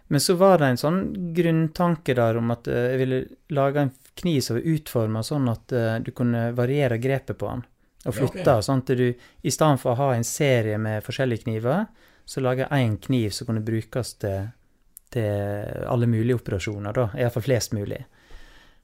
Men 0.07 0.23
så 0.23 0.37
var 0.39 0.61
det 0.61 0.69
en 0.71 0.79
sånn 0.79 1.01
grunntanke 1.35 2.15
der 2.15 2.37
om 2.39 2.53
at 2.53 2.69
jeg 2.71 3.01
ville 3.01 3.17
lage 3.51 3.81
en 3.81 3.91
kniv 4.21 4.39
som 4.45 4.55
var 4.55 4.69
utforma 4.71 5.23
sånn 5.25 5.49
at 5.51 5.73
du 6.05 6.11
kunne 6.15 6.53
variere 6.55 6.95
grepet 7.01 7.35
på 7.41 7.49
den. 7.49 7.65
Og 8.05 8.15
Ja, 8.15 8.23
okay. 8.23 8.43
sånn 8.63 8.83
at 8.83 8.91
du 8.97 9.13
i 9.43 9.51
stedet 9.51 9.79
for 9.81 9.91
å 9.91 9.95
ha 9.95 10.13
en 10.15 10.23
serie 10.23 10.77
med 10.77 11.03
forskjellige 11.03 11.43
kniver, 11.43 11.87
så 12.25 12.41
lager 12.41 12.67
jeg 12.67 12.85
én 12.87 12.97
kniv 13.01 13.29
som 13.31 13.47
kunne 13.47 13.63
brukes 13.65 14.13
til, 14.21 14.49
til 15.11 15.87
alle 15.87 16.07
mulige 16.07 16.35
operasjoner, 16.35 16.93
da. 16.93 17.09
Iallfall 17.17 17.43
flest 17.43 17.73
mulig. 17.73 18.05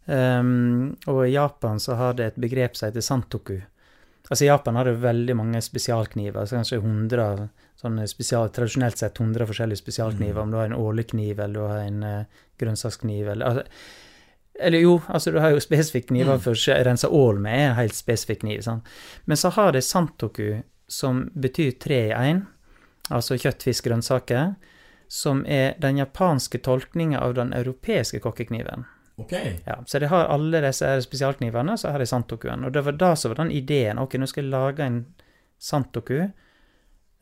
Um, 0.05 0.97
og 1.07 1.21
i 1.27 1.31
Japan 1.33 1.79
så 1.79 1.95
har 1.95 2.13
det 2.17 2.25
et 2.25 2.41
begrep 2.43 2.75
som 2.75 2.89
heter 2.89 3.01
santoku. 3.05 3.61
Altså 4.29 4.43
I 4.45 4.49
Japan 4.49 4.75
har 4.75 4.87
det 4.87 4.97
veldig 5.03 5.35
mange 5.35 5.61
spesialkniver, 5.63 6.41
Altså 6.41 6.55
kanskje 6.55 6.79
100 6.81 7.49
sånne 7.79 8.07
spesial, 8.07 8.49
tradisjonelt 8.49 8.97
sett 8.97 9.19
100 9.19 9.45
forskjellige 9.47 9.79
spesialkniver, 9.83 10.39
Mm. 10.39 10.43
om 10.43 10.51
du 10.51 10.57
har 10.57 10.65
en 10.65 10.79
ålekniv 10.79 11.39
eller 11.39 11.53
du 11.53 11.67
har 11.67 11.77
en 11.79 12.03
uh, 12.03 12.25
grønnsakskniv 12.59 13.27
eller 13.31 13.45
altså, 13.45 13.63
Eller 14.63 14.79
jo, 14.79 15.01
altså 15.07 15.31
du 15.31 15.39
har 15.39 15.51
jo 15.51 15.59
spesifikke 15.59 16.07
kniver 16.07 16.37
Mm. 16.37 16.41
for 16.41 16.51
å 16.53 16.83
rense 16.85 17.07
ål 17.07 17.39
med, 17.39 17.53
er 17.59 17.69
en 17.69 17.75
helt 17.75 17.93
spesifikk 17.95 18.39
kniv. 18.39 18.61
sant? 18.63 18.83
Men 19.25 19.37
så 19.37 19.49
har 19.51 19.71
det 19.71 19.83
santoku, 19.83 20.63
som 20.87 21.29
betyr 21.35 21.79
tre 21.79 21.99
i 22.07 22.13
én, 22.13 22.45
altså 23.11 23.35
kjøtt, 23.37 23.63
fisk, 23.63 23.85
grønnsaker, 23.85 24.55
som 25.07 25.45
er 25.45 25.75
den 25.79 25.97
japanske 25.97 26.57
tolkninga 26.63 27.19
av 27.21 27.33
den 27.35 27.51
europeiske 27.53 28.19
kokkekniven. 28.19 28.85
Ok. 29.17 29.31
Ja, 29.67 29.75
så 29.85 29.99
de 29.99 30.07
har 30.07 30.25
alle 30.25 30.61
disse 30.61 31.01
spesialknivene, 31.05 31.77
så 31.77 31.91
har 31.91 31.99
de 31.99 32.05
santokuen. 32.05 32.65
Og 32.65 32.71
det 32.73 32.83
var 32.85 32.91
da 32.97 33.15
som 33.15 33.29
var 33.29 33.43
den 33.45 33.51
ideen. 33.51 33.99
Ok, 33.99 34.13
nå 34.17 34.25
skal 34.27 34.43
jeg 34.43 34.51
lage 34.51 34.79
en 34.85 35.05
santoku, 35.59 36.31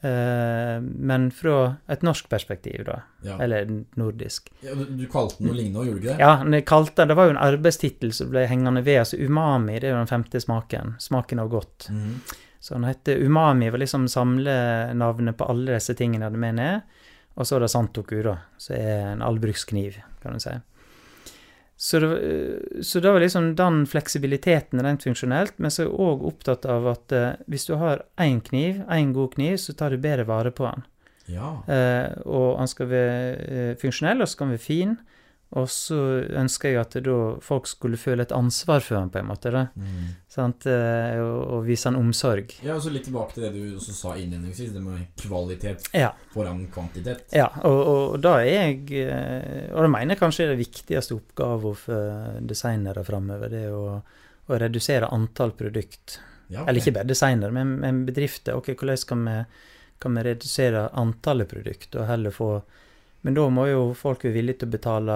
men 0.01 1.27
fra 1.35 1.57
et 1.93 2.01
norsk 2.01 2.29
perspektiv, 2.29 2.85
da. 2.87 3.01
Ja. 3.21 3.35
Eller 3.43 3.67
nordisk. 3.99 4.49
Ja, 4.65 4.73
du, 4.73 5.03
kalte 5.11 5.37
den 5.37 5.51
noe 5.51 5.57
lignende, 5.59 5.85
gjorde 5.85 5.99
du 5.99 6.07
ikke 6.07 6.15
det? 6.15 6.23
Ja, 6.23 6.31
men 6.43 6.57
jeg 6.57 6.65
kalte 6.69 7.05
det 7.05 7.17
var 7.19 7.29
jo 7.29 7.35
en 7.35 7.41
arbeidstittel 7.41 8.13
som 8.17 8.31
ble 8.33 8.47
hengende 8.49 8.81
ved. 8.85 9.03
altså 9.03 9.19
Umami, 9.21 9.77
det 9.79 9.89
er 9.89 9.93
jo 9.93 9.99
den 10.01 10.09
femte 10.09 10.41
smaken. 10.41 10.95
Smaken 10.99 11.43
av 11.43 11.51
godt. 11.53 11.91
Mhm. 11.93 12.15
Så 12.61 12.75
den 12.75 12.83
heter 12.85 13.17
Umami, 13.17 13.69
var 13.73 13.81
liksom 13.81 14.07
samlenavnet 14.07 15.37
på 15.37 15.45
alle 15.49 15.79
disse 15.79 15.95
tingene 15.97 16.27
jeg 16.27 16.29
hadde 16.29 16.41
med 16.43 16.59
ned. 16.59 16.81
Og 17.39 17.47
så 17.47 17.55
er 17.55 17.63
det 17.63 17.71
Santoku, 17.73 18.19
da, 18.25 18.35
som 18.61 18.75
er 18.77 19.05
en 19.15 19.23
allbrukskniv, 19.25 19.97
kan 20.21 20.37
du 20.37 20.43
si. 20.43 20.53
Så 21.81 21.97
det, 21.99 22.07
var- 22.11 22.81
så 22.85 22.99
det 23.01 23.11
var 23.15 23.23
liksom 23.23 23.45
den 23.57 23.79
fleksibiliteten 23.89 24.81
rent 24.85 25.01
funksjonelt, 25.07 25.55
men 25.57 25.71
så 25.73 25.81
er 25.81 25.87
jeg 25.87 25.97
òg 25.97 26.25
opptatt 26.29 26.65
av 26.69 26.85
at 26.91 27.11
eh, 27.17 27.31
hvis 27.49 27.65
du 27.65 27.73
har 27.81 28.03
én 28.21 28.37
kniv, 28.45 28.83
én 28.85 29.13
god 29.15 29.33
kniv, 29.33 29.55
så 29.57 29.73
tar 29.73 29.89
du 29.89 29.97
bedre 29.97 30.27
vare 30.29 30.51
på 30.53 30.67
den. 30.69 30.83
Ja. 31.33 31.55
Eh, 31.65 32.11
og 32.29 32.59
han 32.59 32.69
skal 32.69 32.89
være 32.91 33.15
eh, 33.47 33.71
funksjonell, 33.81 34.21
og 34.21 34.27
så 34.29 34.35
skal 34.37 34.47
han 34.51 34.53
være 34.59 34.67
fin. 34.67 34.93
Og 35.59 35.65
så 35.67 35.97
ønsker 36.39 36.71
jeg 36.71 36.79
at 36.79 36.93
da 37.03 37.15
folk 37.43 37.65
skulle 37.67 37.97
føle 37.99 38.23
et 38.23 38.31
ansvar 38.31 38.79
for 38.85 38.95
ham, 38.95 39.09
på 39.11 39.19
en 39.19 39.27
måte. 39.27 39.51
da, 39.51 39.65
mm. 39.75 40.05
sant? 40.31 40.63
Eh, 40.71 41.17
og, 41.19 41.39
og 41.57 41.65
vise 41.67 41.89
han 41.89 41.97
omsorg. 41.99 42.53
ja, 42.63 42.77
og 42.77 42.85
så 42.85 42.93
litt 42.93 43.03
tilbake 43.09 43.35
til 43.35 43.43
det 43.43 43.51
du 43.57 43.75
også 43.75 43.95
sa 43.97 44.13
innledningsvis, 44.15 44.71
det 44.71 44.83
med 44.85 45.09
kvalitet 45.19 45.89
Ja. 45.97 46.13
foran 46.31 46.63
kvantitet. 46.71 47.25
Ja, 47.35 47.49
og, 47.67 47.79
og, 47.81 48.15
da 48.23 48.37
er 48.39 48.47
jeg 48.47 49.03
eh, 49.03 49.67
Og 49.75 49.83
det 49.83 49.91
mener 49.91 50.15
jeg 50.15 50.21
kanskje 50.21 50.45
er 50.45 50.53
det 50.53 50.61
viktigste 50.61 51.19
oppgaven 51.19 51.75
for 51.83 52.39
designere 52.47 53.03
framover. 53.03 53.51
Det 53.51 53.65
å, 53.75 53.99
å 54.47 54.61
redusere 54.63 55.11
antall 55.11 55.51
produkt. 55.59 56.21
Ja, 56.47 56.61
okay. 56.61 56.69
Eller 56.69 56.79
ikke 56.79 56.95
bare 56.95 57.11
designere, 57.11 57.51
men, 57.51 57.75
men 57.83 58.01
bedrifter. 58.07 58.55
Ok, 58.55 58.71
hvordan 58.79 59.03
kan 59.07 59.27
vi, 59.27 59.35
kan 59.99 60.15
vi 60.15 60.25
redusere 60.31 60.87
antallet 60.95 61.51
produkt, 61.51 61.91
og 61.99 62.07
heller 62.07 62.31
få 62.31 62.53
Men 63.21 63.35
da 63.37 63.43
må 63.53 63.67
jo 63.67 63.81
folk 63.93 64.23
være 64.25 64.33
villige 64.33 64.63
til 64.63 64.71
å 64.71 64.73
betale 64.73 65.15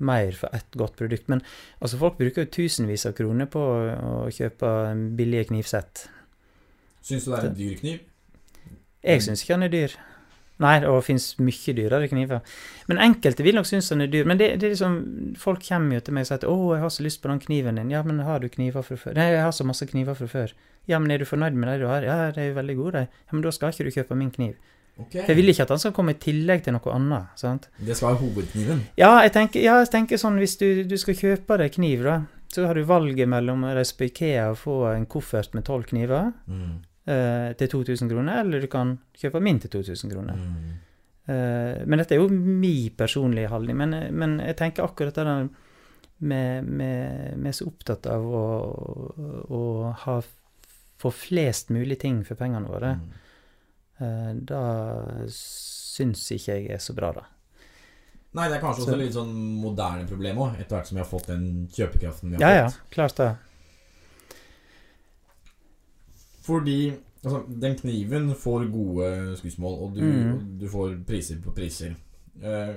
mer 0.00 0.36
for 0.36 0.52
ett 0.56 0.78
godt 0.78 0.96
produkt. 0.98 1.28
Men 1.32 1.42
altså, 1.80 1.98
folk 2.00 2.18
bruker 2.20 2.44
jo 2.44 2.52
tusenvis 2.58 3.06
av 3.08 3.16
kroner 3.18 3.48
på 3.50 3.62
å, 3.62 4.28
kjøpe 4.34 4.70
billige 5.18 5.50
knivsett. 5.50 6.06
Syns 7.02 7.26
du 7.26 7.32
det 7.32 7.40
er 7.40 7.50
en 7.50 7.58
dyr 7.58 7.76
kniv? 7.80 8.06
Jeg 9.00 9.24
syns 9.24 9.44
ikke 9.44 9.56
den 9.56 9.68
er 9.68 9.74
dyr. 9.74 9.98
Nei, 10.60 10.74
og 10.84 10.98
det 10.98 11.06
fins 11.06 11.26
mye 11.40 11.72
dyrere 11.72 12.08
kniver. 12.10 12.42
Men 12.90 12.98
enkelte 13.00 13.44
vil 13.46 13.56
nok 13.56 13.68
synes 13.68 13.88
den 13.88 14.04
er 14.04 14.10
dyr. 14.12 14.26
Men 14.28 14.36
det, 14.40 14.50
det 14.60 14.68
er 14.68 14.74
liksom, 14.74 14.98
folk 15.40 15.62
kommer 15.64 15.96
jo 15.96 16.02
til 16.04 16.16
meg 16.16 16.26
og 16.26 16.28
sier 16.28 16.40
at 16.42 16.44
'Å, 16.44 16.56
jeg 16.74 16.82
har 16.82 16.92
så 16.92 17.06
lyst 17.06 17.22
på 17.22 17.30
den 17.32 17.40
kniven 17.40 17.80
din'. 17.80 17.90
'Ja, 17.90 18.02
men 18.02 18.18
har 18.20 18.38
du 18.40 18.48
kniver 18.48 18.84
fra 18.84 18.96
før?' 18.96 19.14
'Nei, 19.16 19.30
jeg 19.32 19.42
har 19.42 19.56
så 19.56 19.64
masse 19.64 19.86
kniver 19.86 20.14
fra 20.14 20.26
før'. 20.26 20.52
'Ja, 20.88 20.98
men 20.98 21.10
er 21.10 21.18
du 21.18 21.24
fornøyd 21.24 21.56
med 21.56 21.68
de 21.68 21.80
du 21.80 21.86
har?' 21.88 22.04
'Ja, 22.04 22.30
de 22.30 22.40
er 22.40 22.48
jo 22.48 22.60
veldig 22.60 22.76
gode, 22.76 22.92
de'. 22.92 23.08
'Ja, 23.08 23.32
men 23.32 23.42
da 23.42 23.50
skal 23.50 23.72
ikke 23.72 23.84
du 23.84 23.90
kjøpe 23.90 24.14
min 24.14 24.30
kniv'. 24.30 24.60
Ok. 25.00 25.14
For 25.18 25.32
jeg 25.32 25.36
vil 25.40 25.52
ikke 25.52 25.62
at 25.66 25.72
han 25.74 25.80
skal 25.82 25.92
komme 25.96 26.14
i 26.14 26.18
tillegg 26.20 26.62
til 26.66 26.74
noe 26.76 26.92
annet. 26.94 27.30
sant? 27.40 27.68
Det 27.78 27.96
skal 27.96 28.12
være 28.12 28.20
hovedkniven. 28.24 28.82
Ja, 29.00 29.12
jeg 29.24 29.32
tenker, 29.36 29.60
ja, 29.64 29.78
jeg 29.84 29.90
tenker 29.94 30.20
sånn 30.20 30.36
hvis 30.42 30.56
du, 30.60 30.68
du 30.88 30.96
skal 31.00 31.14
kjøpe 31.18 31.58
deg 31.62 31.72
kniv, 31.78 32.04
da, 32.06 32.18
så 32.50 32.66
har 32.66 32.74
du 32.74 32.82
valget 32.88 33.28
mellom 33.30 33.62
å 33.64 33.74
reise 33.76 33.94
på 33.96 34.08
Ikea 34.08 34.48
og 34.50 34.58
få 34.58 34.76
en 34.94 35.06
koffert 35.06 35.52
med 35.54 35.64
tolv 35.68 35.86
kniver 35.90 36.32
Mm. 36.50 36.78
eh, 37.06 37.52
til 37.58 37.68
2000 37.68 38.10
kroner, 38.10 38.40
eller 38.44 38.60
du 38.60 38.66
kan 38.70 38.98
kjøpe 39.18 39.40
min 39.42 39.58
til 39.62 39.70
2000 39.70 40.10
kroner. 40.12 40.34
Mm. 40.38 40.70
Eh, 41.30 41.84
men 41.86 41.98
dette 42.02 42.14
er 42.16 42.20
jo 42.22 42.28
min 42.28 42.90
personlige 42.98 43.48
holdning. 43.52 43.76
Men, 43.78 43.94
men 44.14 44.38
jeg 44.42 44.56
tenker 44.58 44.84
akkurat 44.88 45.14
det 45.14 45.24
der 45.26 45.48
med, 46.20 46.64
med, 46.66 47.54
så 47.54 47.66
opptatt 47.70 48.06
av 48.10 48.24
å, 48.26 48.44
å 49.48 49.60
ha 50.04 50.18
få 51.00 51.10
flest 51.16 51.70
mulig 51.72 51.96
ting 52.02 52.18
for 52.26 52.36
pengene 52.36 52.68
våre. 52.68 52.96
Mm. 52.98 53.19
Eh, 54.00 54.32
da 54.48 54.60
syns 55.28 56.22
ikke 56.32 56.54
jeg 56.56 56.70
er 56.70 56.78
så 56.80 56.94
bra, 56.96 57.12
da. 57.12 57.26
Nei, 58.32 58.46
det 58.48 58.56
er 58.56 58.62
kanskje 58.62 58.84
Så- 58.84 58.92
også 58.92 58.96
litt 58.98 59.12
sånn 59.12 59.34
moderne 59.60 60.06
problem 60.08 60.36
òg, 60.38 60.60
etter 60.60 60.76
hvert 60.76 60.86
som 60.86 60.96
vi 60.96 61.02
har 61.02 61.10
fått 61.10 61.26
den 61.26 61.68
kjøpekraften 61.68 62.30
vi 62.30 62.36
har 62.36 62.40
Ja, 62.54 62.62
ja, 62.64 62.70
klart 62.90 63.16
det. 63.16 63.36
Fordi 66.42 66.92
altså, 67.24 67.42
den 67.60 67.76
kniven 67.78 68.30
får 68.34 68.68
gode 68.72 69.36
skussmål, 69.36 69.80
og 69.82 69.94
du, 69.94 70.00
Mm. 70.02 70.32
og 70.34 70.58
du 70.60 70.68
får 70.68 71.04
priser 71.06 71.36
på 71.44 71.52
priser. 71.54 71.94
Eh, 72.42 72.74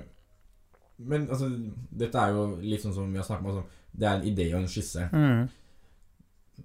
men 0.97 1.27
altså, 1.29 1.49
dette 1.97 2.15
er 2.17 2.33
jo 2.33 2.55
litt 2.61 2.81
sånn 2.81 2.93
som 2.93 3.11
vi 3.11 3.17
har 3.17 3.25
snakket 3.25 3.45
om. 3.45 3.51
Altså, 3.57 3.63
det 3.97 4.07
er 4.07 4.15
en 4.15 4.27
idé 4.35 4.53
og 4.53 4.61
en 4.61 4.67
skisse. 4.67 5.09
Mm. 5.13 5.49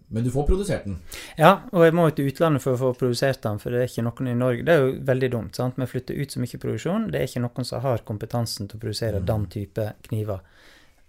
Men 0.09 0.25
du 0.25 0.31
får 0.33 0.47
produsert 0.49 0.85
den. 0.89 0.99
Ja, 1.37 1.51
og 1.73 1.83
jeg 1.85 1.93
må 1.93 2.07
jo 2.09 2.15
til 2.17 2.31
utlandet 2.31 2.63
for 2.65 2.73
å 2.73 2.81
få 2.81 2.93
produsert 2.97 3.43
den, 3.45 3.59
for 3.61 3.75
det 3.75 3.83
er 3.83 3.91
ikke 3.91 4.07
noen 4.07 4.31
i 4.31 4.37
Norge 4.39 4.65
Det 4.65 4.73
er 4.73 4.81
jo 4.81 4.95
veldig 5.05 5.31
dumt, 5.35 5.59
sant. 5.59 5.77
Vi 5.77 5.89
flytter 5.91 6.17
ut 6.17 6.33
så 6.33 6.41
mye 6.41 6.61
produksjon. 6.63 7.11
Det 7.13 7.21
er 7.21 7.29
ikke 7.29 7.45
noen 7.45 7.69
som 7.69 7.85
har 7.85 8.05
kompetansen 8.09 8.69
til 8.69 8.79
å 8.79 8.85
produsere 8.87 9.21
Mm. 9.21 9.27
den 9.27 9.47
type 9.53 9.93
kniver. 10.09 10.41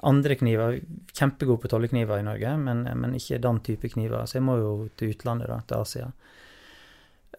Andre 0.03 0.35
kniver 0.35 0.79
Kjempegode 1.13 1.61
på 1.61 1.67
tollekniver 1.71 2.19
i 2.19 2.23
Norge, 2.23 2.57
men, 2.57 2.83
men 2.95 3.15
ikke 3.15 3.39
den 3.41 3.59
type 3.59 3.89
kniver. 3.89 4.25
Så 4.25 4.39
jeg 4.39 4.43
må 4.43 4.57
jo 4.59 4.89
til 4.97 5.13
utlandet, 5.15 5.47
da, 5.47 5.59
til 5.67 5.77
Asia. 5.81 6.11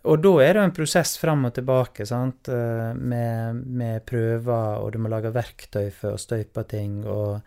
Og 0.05 0.23
da 0.23 0.31
er 0.41 0.55
det 0.55 0.61
jo 0.61 0.69
en 0.69 0.77
prosess 0.77 1.19
fram 1.21 1.45
og 1.45 1.55
tilbake, 1.55 2.07
sant, 2.09 2.49
eh, 2.49 2.93
med, 2.97 3.57
med 3.67 4.05
prøver, 4.09 4.79
og 4.81 4.93
du 4.93 4.99
må 4.99 5.11
lage 5.13 5.33
verktøy 5.35 5.91
for 5.93 6.17
å 6.17 6.21
støype 6.21 6.65
ting, 6.69 7.03
og, 7.05 7.41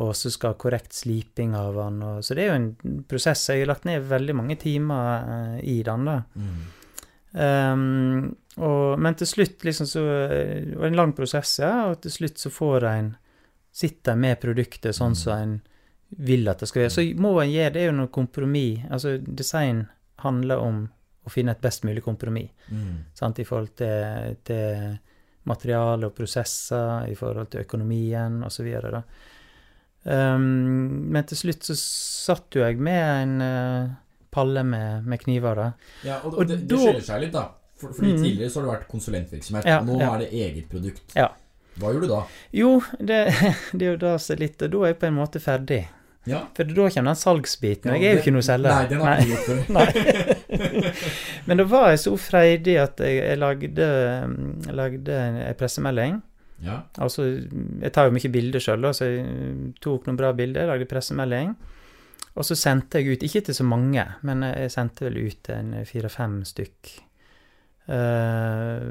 og 0.00 0.14
så 0.16 0.30
skal 0.32 0.54
korrekt 0.60 0.94
sliping 0.96 1.56
av 1.56 1.76
den. 1.76 1.98
Og, 2.02 2.22
så 2.24 2.36
det 2.36 2.46
er 2.46 2.52
jo 2.52 2.60
en 2.60 3.00
prosess. 3.08 3.42
Jeg 3.50 3.64
har 3.64 3.74
lagt 3.74 3.84
ned 3.88 4.06
veldig 4.08 4.36
mange 4.38 4.56
timer 4.60 5.26
eh, 5.34 5.58
i 5.68 5.82
den, 5.84 6.06
da. 6.08 6.22
Um, 7.32 8.32
og, 8.60 8.98
men 9.00 9.16
til 9.16 9.28
slutt, 9.28 9.62
liksom, 9.64 9.86
så 9.88 10.00
eh, 10.04 10.56
Det 10.68 10.76
var 10.76 10.90
en 10.90 10.98
lang 10.98 11.12
prosess, 11.16 11.54
ja, 11.62 11.86
og 11.88 12.02
til 12.04 12.12
slutt 12.12 12.40
så 12.42 12.52
får 12.52 12.88
en 12.90 13.12
Sitter 13.72 14.18
med 14.20 14.36
produktet 14.36 14.92
sånn 14.92 15.14
som 15.16 15.32
en 15.32 15.52
vil 16.20 16.44
at 16.52 16.60
det 16.60 16.66
skal 16.68 16.82
være. 16.82 16.92
Så 16.92 17.04
må 17.16 17.30
en 17.40 17.48
gjøre 17.48 17.72
Det 17.72 17.80
er 17.80 17.86
jo 17.88 17.94
noe 18.02 18.10
kompromiss. 18.12 18.82
Altså, 18.92 19.14
design 19.24 19.86
handler 20.20 20.60
om 20.60 20.82
å 21.24 21.32
finne 21.32 21.54
et 21.54 21.62
best 21.62 21.86
mulig 21.88 22.02
kompromiss 22.04 22.50
Mm. 22.72 23.04
sant, 23.14 23.38
i 23.38 23.44
forhold 23.44 23.72
til, 23.76 24.36
til 24.44 24.98
materiale 25.44 26.06
og 26.06 26.14
prosesser, 26.14 27.08
i 27.08 27.14
forhold 27.14 27.50
til 27.50 27.60
økonomien 27.60 28.42
osv. 28.44 28.68
Um, 30.02 30.46
men 31.14 31.26
til 31.30 31.38
slutt 31.38 31.66
så 31.68 31.76
satt 31.78 32.56
jo 32.58 32.64
jeg 32.64 32.80
med 32.82 33.02
en 33.02 33.34
uh, 33.44 33.92
palle 34.34 34.64
med, 34.66 35.06
med 35.06 35.22
kniver, 35.22 35.54
da. 35.54 35.68
Ja, 36.06 36.20
og, 36.24 36.40
Og 36.40 36.48
det, 36.48 36.62
det 36.66 36.80
skiller 36.80 37.06
seg 37.06 37.26
litt, 37.26 37.36
da. 37.36 37.48
For, 37.78 37.94
fordi 37.94 38.12
Mm. 38.12 38.22
tidligere 38.22 38.50
så 38.50 38.60
har 38.60 38.66
det 38.66 38.72
vært 38.76 38.90
konsulentvirksomhet. 38.90 39.66
Ja, 39.66 39.80
og 39.80 39.88
nå 39.90 39.98
ja. 40.00 40.10
er 40.14 40.22
det 40.24 40.28
eget 40.32 40.68
produkt. 40.70 41.02
Ja. 41.18 41.28
Hva 41.80 41.90
gjør 41.92 42.04
du 42.04 42.10
da? 42.10 42.20
Jo, 42.54 42.70
det, 42.98 43.18
det 43.76 43.86
er 43.86 43.90
jo 43.94 43.98
da 44.02 44.14
er 44.20 44.40
litt 44.42 44.62
Og 44.62 44.70
da 44.74 44.82
er 44.82 44.92
jeg 44.92 44.98
på 45.00 45.08
en 45.08 45.18
måte 45.18 45.42
ferdig. 45.42 45.82
Ja. 46.28 46.44
For 46.54 46.68
da 46.68 46.88
kommer 46.94 47.10
den 47.10 47.18
salgsbiten. 47.18 47.90
og 47.90 47.98
jeg 47.98 48.10
er 48.10 48.14
jo 48.14 48.22
ikke 48.22 48.34
noe 48.36 48.46
selger. 48.46 48.70
Nei, 48.70 48.90
den 48.92 49.00
har 49.02 49.22
ikke 49.22 49.32
gjort 49.32 49.48
før. 49.48 49.62
Nei. 49.78 50.92
Men 51.48 51.58
da 51.58 51.66
var 51.72 51.88
jeg 51.90 52.02
så 52.04 52.12
freidig 52.20 52.76
at 52.78 53.02
jeg, 53.02 53.16
jeg 53.24 53.40
lagde, 53.42 53.88
lagde 54.70 55.18
en 55.18 55.40
pressemelding. 55.58 56.20
Ja. 56.62 56.82
Altså, 57.02 57.26
jeg 57.82 57.92
tar 57.94 58.08
jo 58.08 58.14
mye 58.14 58.32
bilder 58.32 58.62
sjøl, 58.62 58.88
så 58.94 59.08
jeg 59.08 59.72
tok 59.82 60.06
noen 60.06 60.18
bra 60.20 60.32
bilder, 60.36 60.68
lagde 60.70 60.88
pressemelding. 60.90 61.54
Og 62.32 62.46
så 62.48 62.56
sendte 62.56 63.00
jeg 63.00 63.18
ut, 63.18 63.24
ikke 63.26 63.42
til 63.44 63.56
så 63.58 63.66
mange, 63.66 64.04
men 64.24 64.44
jeg 64.46 64.72
sendte 64.72 65.04
vel 65.08 65.18
ut 65.26 65.50
en 65.52 65.74
fire-fem 65.88 66.38
stykk. 66.48 66.92
Eh, 67.92 68.88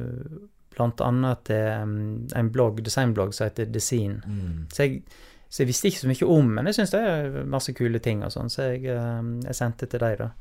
blant 0.75 1.03
annet 1.03 1.43
til 1.47 1.89
mm, 1.89 2.05
en 2.37 2.51
blogg, 2.53 2.83
designblogg 2.85 3.33
som 3.35 3.49
heter 3.49 3.71
Design. 3.71 4.19
Mm. 4.27 4.67
Så 4.71 4.85
jeg, 4.85 5.01
så 5.49 5.63
jeg 5.63 5.71
visste 5.71 5.89
ikke 5.89 6.03
så 6.03 6.11
mye 6.11 6.31
om, 6.37 6.53
men 6.57 6.69
jeg 6.69 6.79
syns 6.79 6.93
det 6.93 7.01
er 7.07 7.41
masse 7.49 7.73
kule 7.77 8.01
ting 8.03 8.21
og 8.23 8.33
sånn, 8.35 8.51
så 8.51 8.71
jeg, 8.73 8.85
eh, 8.93 9.21
jeg 9.47 9.57
sendte 9.57 9.89
til 9.89 10.03
deg, 10.03 10.21
da. 10.21 10.31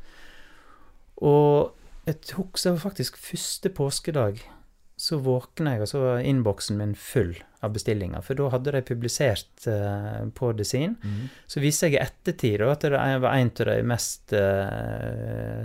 Og 1.27 1.77
jeg 2.09 2.21
tok 2.27 2.61
så 2.61 2.75
faktisk 2.81 3.19
første 3.21 3.73
påskedag, 3.77 4.43
så 5.01 5.17
våkna 5.25 5.75
jeg, 5.75 5.85
og 5.85 5.89
så 5.89 6.01
var 6.03 6.27
innboksen 6.29 6.77
min 6.77 6.93
full 6.99 7.33
av 7.65 7.73
bestillinger. 7.73 8.21
For 8.25 8.37
da 8.37 8.51
hadde 8.53 8.75
de 8.75 8.83
publisert 8.85 9.65
uh, 9.69 10.27
på 10.37 10.51
Design. 10.59 10.97
Mm. 11.01 11.31
Så 11.49 11.63
viste 11.65 11.89
jeg 11.89 11.97
i 11.97 12.03
ettertid 12.03 12.65
at 12.67 12.85
det 12.85 12.93
var 12.97 13.33
en 13.33 13.49
av 13.49 13.71
de 13.71 13.79
mest 13.89 14.35
uh, 14.37 15.65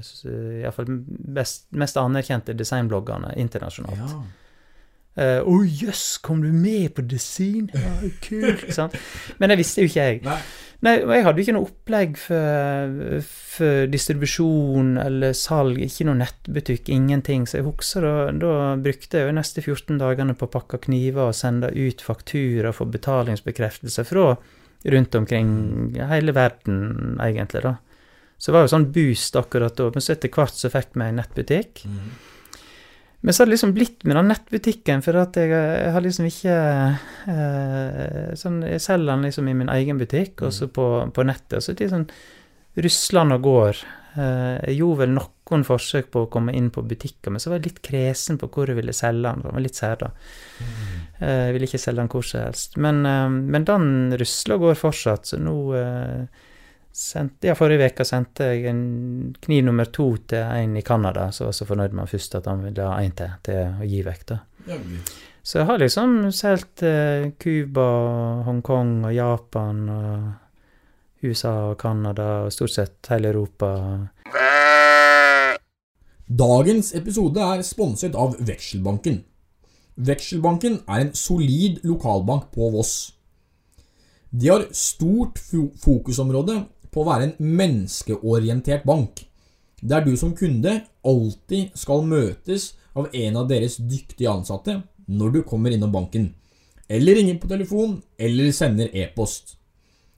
Iallfall 0.62 0.88
mest, 1.36 1.68
mest 1.76 2.00
anerkjente 2.00 2.56
designbloggerne 2.56 3.36
internasjonalt. 3.44 4.16
Ja. 4.16 4.24
Eh, 5.16 5.40
Å 5.40 5.56
jøss, 5.64 6.18
kom 6.24 6.42
du 6.44 6.52
med 6.52 6.94
på 6.96 7.06
Design? 7.08 7.70
Ja, 7.74 7.96
kult. 8.26 8.68
sant? 8.76 8.98
Men 9.40 9.54
det 9.54 9.60
visste 9.62 9.84
jo 9.84 9.92
ikke 9.92 10.08
jeg. 10.10 10.24
Nei. 10.28 10.40
Nei, 10.86 11.00
jeg 11.00 11.24
hadde 11.26 11.40
jo 11.40 11.46
ikke 11.46 11.54
noe 11.56 11.66
opplegg 11.70 12.18
for, 12.20 13.22
for 13.56 13.88
distribusjon 13.90 14.92
eller 15.02 15.34
salg, 15.38 15.80
ikke 15.82 16.06
noe 16.10 16.20
nettbutikk, 16.20 16.92
ingenting. 16.94 17.48
Så 17.50 17.58
jeg 17.62 17.66
husker 17.66 18.06
da, 18.06 18.12
da 18.38 18.52
brukte 18.84 19.22
jeg 19.24 19.32
de 19.32 19.38
neste 19.40 19.64
14 19.64 19.98
dagene 20.02 20.36
på 20.38 20.46
å 20.46 20.52
pakke 20.52 20.82
kniver 20.84 21.32
og 21.32 21.38
sende 21.38 21.72
ut 21.74 22.04
faktura 22.06 22.74
for 22.76 22.86
få 22.86 22.92
betalingsbekreftelse 23.00 24.06
fra 24.06 24.28
rundt 24.86 25.18
omkring 25.18 25.50
hele 26.12 26.36
verden, 26.36 27.16
egentlig, 27.24 27.64
da. 27.66 27.78
Så 28.38 28.52
det 28.52 28.58
var 28.58 28.66
jo 28.68 28.74
sånn 28.76 28.90
boost 28.94 29.38
akkurat 29.40 29.78
da. 29.80 29.88
Men 29.96 30.04
så 30.04 30.14
etter 30.14 30.30
hvert 30.36 30.60
så 30.60 30.70
fikk 30.70 30.92
vi 30.94 31.08
en 31.08 31.22
nettbutikk. 31.22 31.86
Mm. 31.88 32.10
Men 33.26 33.34
så 33.34 33.42
har 33.42 33.48
det 33.50 33.56
liksom 33.56 33.74
blitt 33.74 34.04
med 34.06 34.20
den 34.20 34.28
nettbutikken, 34.30 35.02
for 35.02 35.18
at 35.18 35.38
jeg, 35.40 35.50
jeg 35.50 35.94
har 35.96 36.04
liksom 36.06 36.28
ikke 36.30 36.56
eh, 37.34 38.34
sånn, 38.38 38.60
Jeg 38.70 38.84
selger 38.84 39.10
den 39.16 39.26
liksom 39.26 39.50
i 39.50 39.56
min 39.58 39.72
egen 39.74 39.98
butikk, 39.98 40.44
og 40.46 40.54
så 40.54 40.70
på, 40.70 40.86
på 41.10 41.26
nettet. 41.26 41.64
Så 41.66 41.74
er 41.74 41.80
det 41.80 41.90
sånn 41.90 42.06
Russland 42.86 43.34
og 43.34 43.48
går. 43.48 43.82
Eh, 44.14 44.54
jeg 44.70 44.78
gjorde 44.78 45.02
vel 45.02 45.16
noen 45.16 45.66
forsøk 45.66 46.12
på 46.14 46.26
å 46.28 46.30
komme 46.32 46.54
inn 46.54 46.70
på 46.70 46.86
butikker, 46.86 47.34
men 47.34 47.42
så 47.42 47.50
var 47.50 47.60
jeg 47.60 47.72
litt 47.72 47.82
kresen 47.90 48.38
på 48.38 48.52
hvor 48.54 48.70
jeg 48.70 48.78
ville 48.78 48.94
selge 48.94 49.26
den. 49.32 49.42
Det 49.42 49.58
var 49.58 49.66
litt 49.66 49.82
sær, 49.82 49.98
da. 50.06 50.12
Eh, 51.18 51.42
jeg 51.48 51.58
ville 51.58 51.72
ikke 51.72 51.82
selge 51.82 52.04
den 52.04 52.14
hvor 52.14 52.30
som 52.30 52.46
helst. 52.46 52.78
Men, 52.78 53.06
eh, 53.10 53.30
men 53.56 53.66
den 53.66 53.88
rusler 54.22 54.60
og 54.60 54.68
går 54.68 54.84
fortsatt, 54.86 55.34
så 55.34 55.42
nå 55.42 55.58
eh, 55.82 56.45
sendte, 56.96 57.50
ja, 57.50 57.56
Forrige 57.58 57.90
uke 57.92 58.06
sendte 58.08 58.48
jeg 58.54 58.70
en 58.72 59.36
kniv 59.44 59.66
nummer 59.68 59.90
to 59.92 60.08
til 60.32 60.40
en 60.40 60.78
i 60.80 60.84
Canada, 60.86 61.28
som 61.36 61.50
var 61.50 61.58
så 61.58 61.68
fornøyd 61.68 61.96
med 61.98 62.08
først 62.10 62.38
at 62.40 62.48
han 62.48 62.64
ville 62.64 62.88
ha 62.88 63.02
en 63.04 63.16
til 63.18 63.34
til 63.44 63.60
å 63.84 63.88
gi 63.90 64.02
vekk. 64.06 64.26
da. 64.32 64.40
Ja, 64.70 64.80
Så 65.44 65.60
jeg 65.60 65.68
har 65.68 65.78
liksom 65.78 66.32
solgt 66.32 66.82
Cuba, 67.38 67.90
eh, 68.40 68.44
Hongkong 68.48 69.06
og 69.06 69.14
Japan 69.14 69.90
og 69.90 70.34
USA 71.24 71.72
og 71.72 71.78
Canada 71.78 72.46
og 72.46 72.54
stort 72.54 72.72
sett 72.72 73.08
hele 73.10 73.30
Europa. 73.30 74.10
Dagens 76.26 76.96
episode 76.96 77.38
er 77.38 77.62
sponset 77.62 78.16
av 78.16 78.38
Vekselbanken. 78.40 79.24
Vekselbanken 79.96 80.80
er 80.88 81.04
en 81.04 81.14
solid 81.14 81.84
lokalbank 81.84 82.50
på 82.56 82.72
Voss. 82.74 83.12
De 84.32 84.50
har 84.50 84.66
stort 84.74 85.38
fokusområde 85.84 86.66
på 86.96 87.04
å 87.04 87.10
være 87.10 87.28
en 87.28 87.56
menneskeorientert 87.60 88.86
bank, 88.88 89.26
der 89.84 90.06
du 90.06 90.16
som 90.18 90.32
kunde 90.38 90.80
alltid 91.06 91.76
skal 91.76 92.08
møtes 92.08 92.72
av 92.96 93.12
en 93.12 93.42
av 93.42 93.50
deres 93.52 93.76
dyktige 93.84 94.32
ansatte 94.32 94.80
når 95.12 95.36
du 95.36 95.42
kommer 95.44 95.76
innom 95.76 95.92
banken, 95.92 96.32
eller 96.88 97.20
ringer 97.20 97.38
på 97.42 97.52
telefon 97.52 98.00
eller 98.18 98.56
sender 98.56 98.96
e-post. 98.96 99.58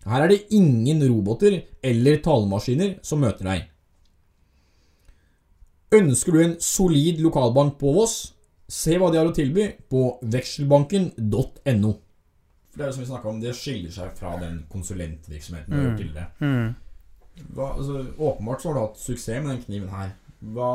Her 0.07 0.23
er 0.23 0.32
det 0.32 0.53
ingen 0.55 1.01
roboter 1.03 1.63
eller 1.84 2.21
talemaskiner 2.23 2.99
som 3.03 3.19
møter 3.25 3.49
deg. 3.49 3.65
Ønsker 5.97 6.36
du 6.36 6.43
en 6.43 6.57
solid 6.63 7.19
lokalbank 7.23 7.78
på 7.82 7.91
Voss? 7.95 8.17
Se 8.67 8.97
hva 8.99 9.09
de 9.11 9.19
har 9.19 9.28
å 9.28 9.36
tilby 9.36 9.69
på 9.89 10.17
vekselbanken.no. 10.28 11.93
For 12.78 12.84
Det 12.84 12.86
er 12.86 12.91
jo 12.91 12.93
som 12.93 13.01
vi 13.01 13.09
snakket 13.09 13.30
om, 13.32 13.41
det 13.41 13.55
skiller 13.57 13.93
seg 13.93 14.17
fra 14.19 14.36
den 14.38 14.59
konsulentvirksomheten 14.69 15.73
du 15.73 15.78
har 15.78 15.88
gjort 15.88 15.97
tidligere. 15.97 16.28
Mm. 16.39 16.75
Hva, 17.57 17.71
altså, 17.73 18.05
åpenbart 18.17 18.61
så 18.61 18.69
har 18.69 18.78
du 18.78 18.82
hatt 18.84 18.99
suksess 19.01 19.41
med 19.41 19.51
den 19.55 19.63
kniven 19.63 19.89
her. 19.89 20.11
Hva, 20.53 20.69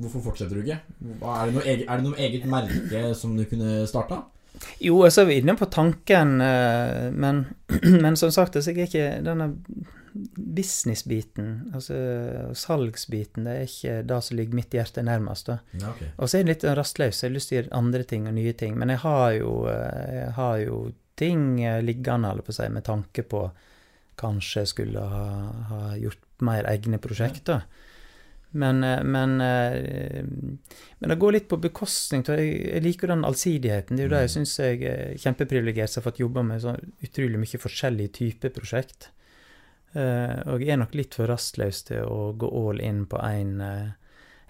hvorfor 0.00 0.24
fortsetter 0.30 0.56
du 0.56 0.64
ikke? 0.64 0.78
Hva, 1.20 1.34
er, 1.34 1.50
det 1.50 1.56
noe 1.58 1.66
eget, 1.66 1.84
er 1.84 2.00
det 2.00 2.06
noe 2.06 2.20
eget 2.24 2.48
merke 2.48 3.02
som 3.20 3.36
du 3.36 3.44
kunne 3.50 3.82
starta? 3.90 4.22
Jo, 4.80 5.02
altså, 5.04 5.26
vi 5.28 5.36
er 5.36 5.44
inne 5.44 5.56
på 5.60 5.68
tanken, 5.68 6.40
eh, 6.44 7.10
men, 7.12 7.44
men 8.04 8.16
som 8.16 8.32
sagt, 8.32 8.56
altså, 8.56 8.72
jeg 8.72 8.88
er 8.88 8.88
ikke 8.88 9.24
denne 9.28 9.52
businessbiten, 10.14 11.70
altså 11.74 11.96
salgsbiten, 12.58 13.44
det 13.46 13.52
er 13.54 13.68
ikke 13.68 13.96
det 14.10 14.20
som 14.26 14.38
ligger 14.38 14.58
mitt 14.58 14.74
hjerte 14.74 15.04
nærmest. 15.06 15.52
Ja. 15.80 15.92
Og 16.16 16.28
så 16.28 16.38
er 16.38 16.44
jeg 16.44 16.50
litt 16.50 16.64
rastløs, 16.64 17.22
jeg 17.22 17.30
har 17.30 17.36
lyst 17.36 17.52
til 17.52 17.58
å 17.58 17.60
gjøre 17.60 17.76
andre 17.78 18.06
ting 18.10 18.26
og 18.26 18.34
nye 18.34 18.52
ting. 18.52 18.78
Men 18.78 18.94
jeg 18.94 19.02
har 19.04 19.32
jo, 19.38 19.52
eh, 19.70 20.14
jeg 20.16 20.32
har 20.38 20.56
jo 20.64 20.80
ting 21.20 21.44
eh, 21.64 21.82
liggende, 21.84 22.28
holder 22.32 22.46
på 22.46 22.54
å 22.54 22.58
si, 22.58 22.68
med 22.72 22.86
tanke 22.88 23.22
på 23.22 23.44
kanskje 24.20 24.66
skulle 24.68 25.00
ha, 25.00 25.28
ha 25.70 25.94
gjort 25.96 26.42
mer 26.44 26.66
egne 26.68 26.98
prosjekter. 27.00 27.62
Men, 28.50 28.82
eh, 28.82 29.04
men, 29.06 29.36
men 29.38 31.08
det 31.12 31.18
går 31.22 31.36
litt 31.38 31.48
på 31.48 31.60
bekostning 31.62 32.26
av 32.26 32.40
jeg, 32.42 32.82
liker 32.82 33.12
den 33.14 33.24
allsidigheten. 33.24 33.94
Det 33.94 34.04
er 34.04 34.08
jo 34.08 34.14
det 34.16 34.24
jeg 34.26 34.30
Mm. 34.30 34.34
syns 34.34 34.58
jeg 34.58 34.82
er 34.82 35.16
kjempeprivilegert 35.22 35.88
som 35.88 36.02
har 36.02 36.10
fått 36.10 36.20
jobba 36.20 36.42
med 36.42 36.60
sånn 36.66 36.92
utrolig 37.02 37.38
mye 37.38 37.62
forskjellige 37.62 38.16
typer 38.18 38.50
prosjekt. 38.50 39.10
Eh, 39.94 40.42
og 40.46 40.60
jeg 40.62 40.68
er 40.70 40.76
nok 40.78 40.94
litt 40.94 41.14
for 41.18 41.26
rastløs 41.26 41.82
til 41.88 42.04
å 42.06 42.32
gå 42.38 42.46
all 42.46 42.78
in 42.80 43.06
på 43.10 43.18
én 43.18 43.56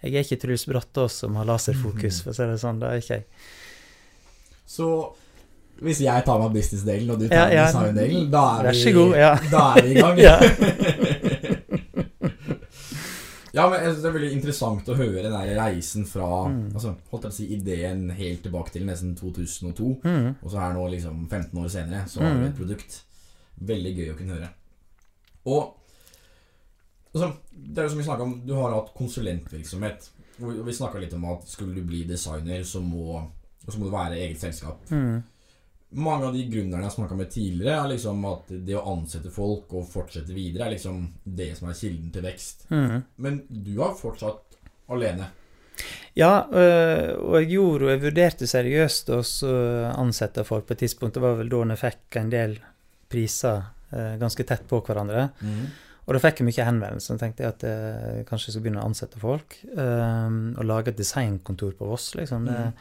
Jeg 0.03 0.15
er 0.15 0.21
ikke 0.25 0.41
Truls 0.41 0.65
Brattås 0.69 1.13
som 1.23 1.35
har 1.37 1.45
laserfokus, 1.49 2.23
for 2.23 2.31
å 2.33 2.35
si 2.37 2.43
det 2.49 2.59
sånn. 2.61 2.79
Det 2.81 2.89
er 2.89 3.01
ikke 3.01 3.15
jeg. 3.19 3.25
Så 4.67 4.87
hvis 5.81 6.01
jeg 6.05 6.25
tar 6.25 6.39
meg 6.41 6.53
business-delen, 6.53 7.11
og 7.11 7.19
du 7.21 7.29
tar 7.29 7.51
ja. 7.53 7.67
design-delen, 7.67 8.31
da, 8.31 8.45
er 8.61 8.73
vi- 8.73 8.93
god, 8.93 9.17
ja. 9.17 9.35
da 9.51 9.75
er 9.77 9.83
vi 9.83 9.91
i 9.91 10.01
gang. 10.01 10.17
Ja. 10.29 10.37
ja, 13.53 13.65
men 13.67 13.81
jeg 13.83 13.89
synes 13.91 14.03
det 14.05 14.09
er 14.11 14.15
veldig 14.15 14.33
interessant 14.37 14.89
å 14.93 14.97
høre 14.99 15.23
den 15.25 15.33
der 15.35 15.55
reisen 15.59 16.05
fra 16.07 16.29
Mm. 16.49 16.71
altså, 16.75 16.95
holdt 17.11 17.25
jeg 17.25 17.31
på 17.31 17.35
å 17.35 17.39
si, 17.41 17.47
ideen 17.57 18.11
helt 18.15 18.43
tilbake 18.45 18.71
til 18.77 18.85
nesten 18.87 19.17
2002, 19.19 20.01
Mm. 20.05 20.35
og 20.43 20.51
så 20.51 20.59
her 20.61 20.73
nå 20.75 20.87
liksom 20.91 21.29
15 21.29 21.59
år 21.65 21.69
senere, 21.69 22.05
så 22.09 22.21
har 22.21 22.35
vi 22.35 22.41
Mm. 22.41 22.47
et 22.49 22.57
produkt. 22.57 23.03
Veldig 23.61 23.97
gøy 23.97 24.13
å 24.13 24.17
kunne 24.17 24.35
høre. 24.39 24.49
Og 25.49 25.77
altså, 27.13 27.33
det 27.51 27.81
er 27.81 27.89
jo 27.89 27.93
som 27.95 28.01
vi 28.01 28.07
snakket 28.07 28.27
om, 28.27 28.39
du 28.47 28.55
har 28.59 28.77
hatt 28.77 28.95
konsulentvirksomhet. 28.97 30.11
Hvor 30.41 30.63
vi 30.65 30.77
snakka 30.77 31.03
litt 31.03 31.17
om 31.17 31.27
at 31.33 31.49
skulle 31.49 31.77
du 31.77 31.85
bli 31.85 32.05
designer, 32.09 32.63
så 32.65 32.81
må, 32.85 33.21
så 33.67 33.77
må 33.77 33.89
du 33.89 33.93
være 33.95 34.21
eget 34.21 34.41
selskap. 34.41 34.87
Mm. 34.91 35.21
Mange 36.01 36.29
av 36.29 36.37
de 36.37 36.45
gründerne 36.47 36.85
jeg 36.85 36.87
har 36.87 36.95
snakka 36.95 37.17
med 37.19 37.33
tidligere, 37.35 37.81
er 37.81 37.91
liksom 37.91 38.23
at 38.31 38.53
det 38.69 38.77
å 38.79 38.87
ansette 38.93 39.33
folk 39.35 39.73
og 39.75 39.89
fortsette 39.91 40.37
videre, 40.37 40.69
er 40.69 40.77
liksom 40.77 41.03
det 41.25 41.51
som 41.59 41.69
er 41.69 41.81
kilden 41.81 42.13
til 42.15 42.25
vekst. 42.25 42.69
Mm. 42.71 43.03
Men 43.27 43.43
du 43.51 43.75
har 43.81 43.99
fortsatt 43.99 44.59
alene. 44.91 45.27
Ja, 46.19 46.47
øh, 46.53 47.11
og 47.19 47.37
jeg 47.41 47.51
gjorde 47.55 47.87
og 47.87 47.93
jeg 47.93 48.03
vurderte 48.05 48.49
seriøst 48.51 49.13
å 49.15 49.21
ansette 49.97 50.45
folk 50.47 50.67
på 50.69 50.77
et 50.77 50.85
tidspunkt. 50.85 51.17
Det 51.17 51.25
var 51.25 51.39
vel 51.39 51.51
da 51.53 51.63
jeg 51.73 51.83
fikk 51.85 52.19
en 52.21 52.33
del 52.33 52.57
priser 53.11 53.71
ganske 53.91 54.45
tett 54.47 54.67
på 54.71 54.83
hverandre. 54.87 55.29
Og 56.07 56.17
da 56.17 56.21
fikk 56.23 56.41
jeg 56.41 56.49
mye 56.49 56.67
henvendelser. 56.67 57.15
Så 57.15 57.21
tenkte 57.21 57.45
jeg 57.45 57.55
at 57.55 57.65
jeg 57.67 58.27
kanskje 58.29 58.55
skulle 58.55 58.65
begynne 58.67 58.83
å 58.83 58.89
ansette 58.89 59.21
folk. 59.23 59.61
Um, 59.77 60.57
og 60.57 60.67
lage 60.67 60.91
et 60.91 60.99
designkontor 60.99 61.77
på 61.79 61.87
Voss, 61.91 62.13
liksom. 62.19 62.49
Mhm. 62.51 62.75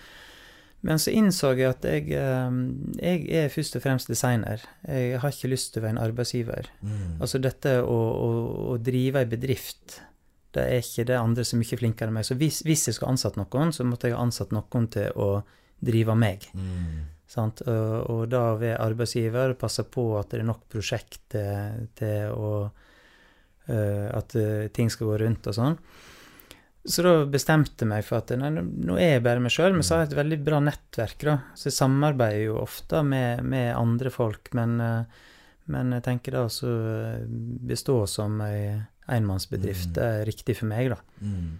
Men 0.87 0.99
så 1.01 1.11
innså 1.11 1.51
jeg 1.59 1.67
at 1.73 1.83
jeg, 1.83 2.05
jeg 2.15 3.23
er 3.35 3.49
først 3.51 3.75
og 3.75 3.83
fremst 3.83 4.07
designer. 4.07 4.61
Jeg 4.87 5.19
har 5.19 5.33
ikke 5.33 5.51
lyst 5.51 5.73
til 5.73 5.81
å 5.81 5.85
være 5.85 5.97
en 5.97 6.03
arbeidsgiver. 6.05 6.69
Mm. 6.79 7.17
Altså 7.19 7.41
dette 7.43 7.73
å, 7.83 7.97
å, 7.97 8.29
å 8.71 8.77
drive 8.79 9.19
ei 9.19 9.27
bedrift, 9.27 9.99
det 10.55 10.63
er 10.63 10.79
ikke 10.79 11.09
det 11.11 11.19
andre 11.19 11.43
som 11.43 11.59
er 11.59 11.65
mye 11.65 11.79
flinkere 11.81 12.07
enn 12.07 12.15
meg. 12.15 12.27
Så 12.29 12.39
hvis, 12.39 12.61
hvis 12.63 12.87
jeg 12.87 12.95
skulle 12.95 13.11
ansatt 13.11 13.35
noen, 13.35 13.73
så 13.75 13.83
måtte 13.85 14.07
jeg 14.07 14.15
ha 14.15 14.23
ansatt 14.23 14.55
noen 14.55 14.87
til 14.95 15.11
å 15.19 15.29
drive 15.83 16.15
meg. 16.19 16.47
Mm. 16.55 17.03
Sant? 17.29 17.61
Og, 17.69 17.95
og 18.09 18.21
da 18.31 18.43
vil 18.57 18.77
arbeidsgiver 18.79 19.53
passe 19.59 19.85
på 19.85 20.11
at 20.17 20.31
det 20.31 20.41
er 20.41 20.47
nok 20.49 20.63
prosjekt 20.71 21.21
til, 21.35 21.89
til 21.99 22.33
å 22.33 22.53
eh, 23.69 24.07
At 24.09 24.33
eh, 24.39 24.69
ting 24.73 24.89
skal 24.89 25.11
gå 25.11 25.19
rundt 25.21 25.49
og 25.51 25.57
sånn. 25.57 25.77
Så 26.89 27.03
da 27.05 27.13
bestemte 27.29 27.83
jeg 27.83 27.89
meg 27.91 28.05
for 28.07 28.23
at 28.23 28.31
nei, 28.39 28.49
nå 28.49 28.95
er 28.97 29.17
jeg 29.17 29.23
bare 29.25 29.43
meg 29.43 29.53
sjøl, 29.53 29.75
men 29.75 29.85
så 29.85 29.97
har 29.97 30.05
jeg 30.05 30.13
et 30.13 30.21
veldig 30.21 30.39
bra 30.41 30.61
nettverk. 30.63 31.25
da. 31.27 31.35
Så 31.53 31.67
jeg 31.69 31.75
samarbeider 31.75 32.45
jo 32.47 32.61
ofte 32.63 33.03
med, 33.05 33.43
med 33.45 33.73
andre 33.77 34.09
folk, 34.13 34.49
men, 34.57 34.79
eh, 34.81 35.25
men 35.69 35.93
jeg 35.97 36.05
tenker 36.07 36.37
da 36.37 36.45
å 36.47 36.71
eh, 36.71 37.27
bestå 37.69 37.99
som 38.09 38.39
ei 38.47 38.79
enmannsbedrift. 39.09 39.91
Mm. 39.91 39.97
Det 39.97 40.07
er 40.07 40.25
riktig 40.29 40.55
for 40.57 40.71
meg, 40.71 40.89
da. 40.95 40.99
Mm. 41.21 41.59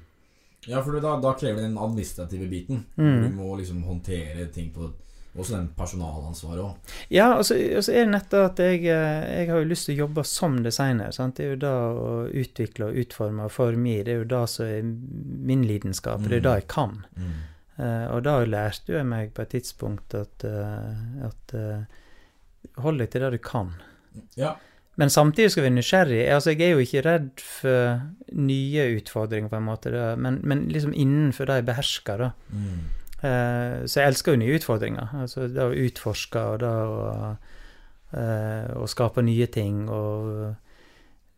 Ja, 0.70 0.82
for 0.84 0.98
da, 0.98 1.14
da 1.22 1.36
krever 1.38 1.62
det 1.62 1.70
den 1.70 1.78
administrative 1.82 2.50
biten. 2.50 2.84
Mm. 2.98 3.22
Du 3.22 3.38
må 3.38 3.54
liksom 3.60 3.84
håndtere 3.86 4.48
ting 4.54 4.74
på 4.74 4.90
Også 5.38 5.54
den 5.54 5.68
personalansvaret 5.78 6.64
òg. 6.64 6.94
Ja, 7.14 7.28
og 7.38 7.44
så 7.46 7.56
og 7.78 7.84
så 7.86 7.94
er 7.94 8.08
det 8.08 8.14
nettopp 8.16 8.48
at 8.48 8.62
jeg, 8.64 8.82
eh, 8.90 9.28
jeg 9.42 9.52
har 9.52 9.62
jo 9.62 9.70
lyst 9.70 9.86
til 9.88 9.96
å 9.96 10.02
jobbe 10.06 10.24
som 10.26 10.58
designer. 10.66 11.14
Sant? 11.16 11.38
Det 11.38 11.46
er 11.46 11.54
jo 11.54 11.60
da 11.62 11.74
å 11.94 12.10
utvikle 12.28 12.90
og 12.90 12.98
utforme 13.04 13.46
og 13.46 13.54
forme. 13.54 14.00
Det 14.06 14.16
er 14.16 14.24
jo 14.24 14.30
det 14.32 14.42
som 14.50 14.66
er 14.66 14.90
min 15.52 15.68
lidenskap. 15.70 16.26
Det 16.26 16.40
er 16.40 16.48
det 16.48 16.56
jeg 16.64 16.68
kan. 16.74 16.98
Mm. 17.16 17.38
Uh, 17.80 18.06
og 18.12 18.26
da 18.26 18.40
lærte 18.44 18.92
jeg 18.92 19.08
meg 19.08 19.30
på 19.32 19.46
et 19.46 19.54
tidspunkt 19.54 20.12
at, 20.18 20.44
uh, 20.44 21.30
at 21.30 21.54
uh, 21.56 21.86
hold 22.84 23.00
deg 23.00 23.14
til 23.14 23.24
det 23.24 23.30
du 23.38 23.40
kan. 23.40 23.72
Ja. 24.36 24.58
Men 25.00 25.14
samtidig 25.14 25.54
skal 25.54 25.64
vi 25.64 25.70
være 25.70 25.78
nysgjerrig. 25.78 26.24
Altså, 26.28 26.52
jeg 26.52 26.66
er 26.66 26.74
jo 26.74 26.84
ikke 26.84 27.04
redd 27.06 27.30
for 27.40 28.02
nye 28.36 28.88
utfordringer, 28.98 29.48
på 29.48 29.62
en 29.62 29.68
måte, 29.70 29.94
det, 29.94 30.08
men, 30.20 30.42
men 30.44 30.66
liksom 30.74 30.92
innenfor 30.92 31.48
det 31.48 31.62
jeg 31.62 31.70
behersker. 31.70 32.26
da. 32.26 32.32
Mm. 32.52 32.82
Eh, 33.22 33.86
så 33.86 34.00
jeg 34.00 34.08
elsker 34.14 34.32
jo 34.36 34.40
nye 34.40 34.56
utfordringer. 34.60 35.10
Altså 35.24 35.48
det 35.52 35.64
å 35.66 35.74
utforske 35.76 36.40
og 36.54 36.60
det 36.60 36.70
å, 36.72 37.38
eh, 38.14 38.70
å 38.80 38.88
skape 38.88 39.22
nye 39.26 39.48
ting. 39.48 39.90
og 39.90 40.56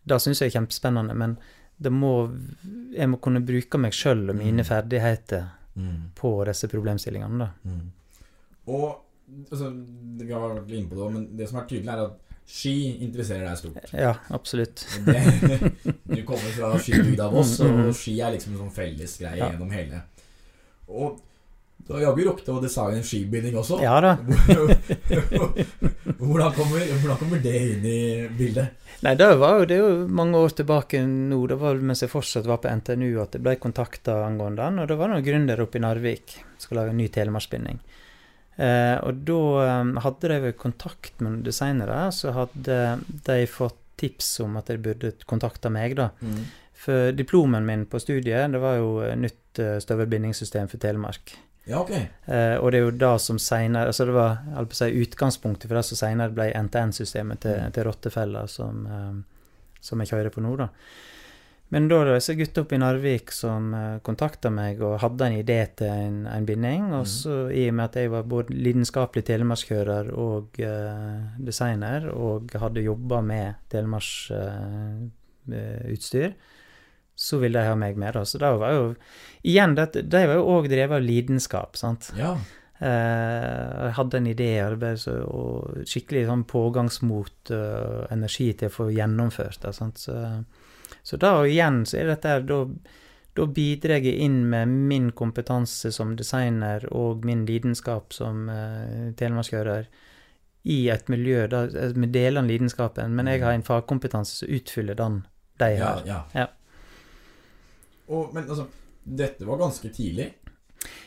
Det 0.06 0.20
syns 0.22 0.40
jeg 0.42 0.52
er 0.54 0.60
kjempespennende. 0.60 1.16
Men 1.18 1.38
det 1.82 1.92
må, 1.92 2.30
jeg 2.94 3.10
må 3.10 3.20
kunne 3.22 3.42
bruke 3.46 3.80
meg 3.82 3.92
sjøl 3.94 4.30
og 4.30 4.36
mine 4.36 4.62
Mm. 4.64 4.66
ferdigheter 4.70 5.48
Mm. 5.78 6.12
på 6.16 6.46
disse 6.46 6.68
problemstillingene. 6.68 7.50
Mm. 7.66 7.92
Og 8.68 9.00
altså, 9.52 9.72
Vi 10.18 10.32
har 10.32 10.40
vært 10.42 10.70
inne 10.70 10.90
på 10.90 10.96
det, 10.96 11.14
men 11.14 11.38
det 11.38 11.48
som 11.50 11.60
er 11.60 11.66
tydelig, 11.68 11.88
er 11.88 12.06
at 12.06 12.18
ski 12.46 12.98
interesserer 13.02 13.48
deg 13.48 13.58
stort. 13.58 13.94
Ja, 13.94 14.14
absolutt. 14.30 14.86
Det, 15.06 15.96
du 16.06 16.24
kommer 16.24 16.52
fra 16.52 16.78
skibygda 16.78 17.30
Voss, 17.32 17.60
Mm, 17.60 17.72
mm, 17.78 17.88
og 17.88 17.96
ski 17.96 18.20
er 18.22 18.32
liksom 18.36 18.54
en 18.54 18.60
sånn 18.70 18.76
fellesgreie 18.76 19.38
Ja. 19.38 19.50
gjennom 19.52 19.72
hele. 19.72 20.02
Og 20.90 21.20
du 21.88 21.94
har 21.96 22.04
jaggu 22.06 22.24
rukket 22.28 22.50
å 22.54 22.60
designe 22.64 23.02
skibinding 23.06 23.56
også. 23.58 23.80
Ja 23.84 23.98
da. 24.04 24.14
hvordan, 26.22 26.54
kommer, 26.56 26.86
hvordan 27.02 27.18
kommer 27.20 27.42
det 27.44 27.56
inn 27.58 27.86
i 27.88 28.02
bildet? 28.38 28.78
Nei, 29.02 29.16
det 29.18 29.30
var 29.42 29.60
jo, 29.60 29.68
det 29.70 29.80
jo 29.80 29.90
mange 30.14 30.38
år 30.38 30.54
tilbake 30.62 31.02
nå. 31.08 31.40
Det 31.50 31.58
var 31.62 31.82
mens 31.82 32.04
jeg 32.06 32.12
fortsatt 32.12 32.50
var 32.50 32.62
på 32.62 32.70
NTNU 32.82 33.10
at 33.24 33.38
jeg 33.38 33.44
ble 33.46 33.56
kontakta 33.62 34.20
angående 34.28 34.62
den. 34.62 34.84
Og 34.84 34.92
det 34.92 35.00
var 35.00 35.12
noen 35.12 35.26
gründere 35.26 35.66
oppe 35.66 35.80
i 35.80 35.84
Narvik 35.84 36.38
som 36.38 36.68
skulle 36.68 36.84
lage 36.84 36.94
en 36.94 37.02
ny 37.02 37.10
telemarksbinding. 37.14 37.82
Eh, 38.62 38.98
og 39.02 39.24
da 39.26 39.42
eh, 39.66 39.94
hadde 40.06 40.32
de 40.34 40.40
vel 40.46 40.58
kontakt 40.60 41.16
med 41.20 41.30
noen 41.30 41.46
designere, 41.46 42.04
så 42.14 42.36
hadde 42.36 42.82
de 43.26 43.40
fått 43.50 43.80
tips 44.02 44.40
om 44.46 44.58
at 44.58 44.70
de 44.70 44.82
burde 44.82 45.14
kontakte 45.30 45.70
meg, 45.74 45.96
da. 45.98 46.10
Mm. 46.22 46.42
For 46.82 47.14
diplomen 47.14 47.66
min 47.66 47.86
på 47.90 48.00
studiet, 48.02 48.50
det 48.54 48.62
var 48.62 48.80
jo 48.80 48.96
nytt 49.14 49.60
uh, 49.62 49.76
støvelbindingssystem 49.84 50.66
for 50.72 50.82
Telemark. 50.82 51.36
Ja, 51.72 51.80
ok. 51.82 51.91
Eh, 51.95 52.57
og 52.59 52.67
det 52.72 52.78
er 52.82 52.86
jo 52.86 52.91
det 53.01 53.13
som 53.24 53.38
senere 53.39 53.88
Altså 53.91 54.05
det 54.09 54.15
var 54.17 54.32
jeg 54.57 54.74
si, 54.78 54.89
utgangspunktet 55.05 55.67
for 55.72 55.76
det 55.80 55.86
som 55.88 55.97
senere 56.01 56.34
ble 56.36 56.49
NTN-systemet 56.67 57.38
til, 57.45 57.55
Mm. 57.61 57.72
til 57.78 57.84
Rottefella, 57.88 58.41
som, 58.51 58.76
eh, 58.88 59.13
som 59.82 59.99
jeg 60.03 60.09
kjører 60.11 60.30
på 60.36 60.41
nå, 60.43 60.51
da. 60.59 60.67
Men 61.72 61.86
da 61.88 61.95
var 62.01 62.05
det 62.09 62.15
disse 62.17 62.34
gutta 62.36 62.61
oppe 62.65 62.76
i 62.76 62.80
Narvik 62.82 63.32
som 63.32 63.69
eh, 63.74 63.99
kontakta 64.03 64.49
meg 64.51 64.82
og 64.84 64.97
hadde 64.99 65.26
en 65.30 65.38
idé 65.39 65.61
til 65.80 65.88
en, 65.88 66.17
en 66.28 66.45
binding. 66.45 66.89
Og 66.93 67.05
Mm. 67.05 67.11
så 67.13 67.38
i 67.55 67.69
og 67.69 67.74
med 67.78 67.86
at 67.86 67.95
jeg 67.95 68.11
var 68.11 68.24
både 68.28 68.49
lidenskapelig 68.51 69.24
telemarkskjører 69.30 70.11
og 70.13 70.59
eh, 70.59 71.19
designer, 71.39 72.09
og 72.11 72.51
hadde 72.59 72.84
jobba 72.84 73.22
med 73.24 73.53
telemarksutstyr, 73.72 76.34
så 77.22 77.38
vil 77.41 77.53
de 77.53 77.65
ha 77.67 77.76
meg 77.78 77.99
med. 78.01 78.15
da. 78.17 78.26
Så 78.26 78.41
det 78.41 78.49
var 78.61 78.74
jo 78.78 78.88
Igjen, 79.41 79.74
det, 79.74 80.03
de 80.05 80.19
var 80.30 80.36
jo 80.38 80.49
òg 80.53 80.67
drevet 80.69 80.99
av 80.99 81.01
lidenskap, 81.01 81.78
sant. 81.80 82.11
Ja. 82.13 82.36
Eh, 82.82 83.86
jeg 83.88 83.93
hadde 83.97 84.19
en 84.19 84.28
idé 84.30 84.49
og, 84.65 85.80
skikkelig 85.89 86.28
sånn 86.28 86.43
pågangsmot 86.49 87.51
og 87.57 88.11
energi 88.13 88.51
til 88.57 88.69
å 88.69 88.76
få 88.76 88.88
gjennomført 88.93 89.65
det. 89.65 89.74
Så, 89.74 90.13
så 91.01 91.19
da 91.22 91.34
og 91.39 91.49
igjen 91.49 91.82
så 91.89 91.97
er 92.03 92.11
dette 92.11 92.36
da, 92.49 92.59
da 93.38 93.47
bidrar 93.49 94.05
jeg 94.05 94.22
inn 94.28 94.43
med 94.53 94.69
min 94.93 95.09
kompetanse 95.17 95.89
som 95.93 96.13
designer 96.19 96.86
og 96.93 97.26
min 97.26 97.45
lidenskap 97.49 98.13
som 98.13 98.45
uh, 98.49 99.09
telemarkskjører 99.17 99.89
i 100.69 100.84
et 100.93 101.07
miljø 101.09 101.47
da, 101.49 101.65
Vi 101.65 102.07
deler 102.13 102.43
den 102.43 102.49
lidenskapen, 102.53 103.15
men 103.17 103.26
jeg 103.26 103.41
har 103.41 103.57
en 103.57 103.65
fagkompetanse 103.65 104.43
som 104.43 104.53
utfyller 104.53 104.97
den 105.01 105.24
de 105.57 105.69
Ja, 105.78 105.86
har. 105.95 106.03
ja. 106.05 106.24
Ja. 106.38 106.47
Og, 108.12 108.34
men 108.36 108.43
altså, 108.49 108.68
dette 109.01 109.47
var 109.47 109.57
ganske 109.62 109.89
tidlig? 109.95 110.30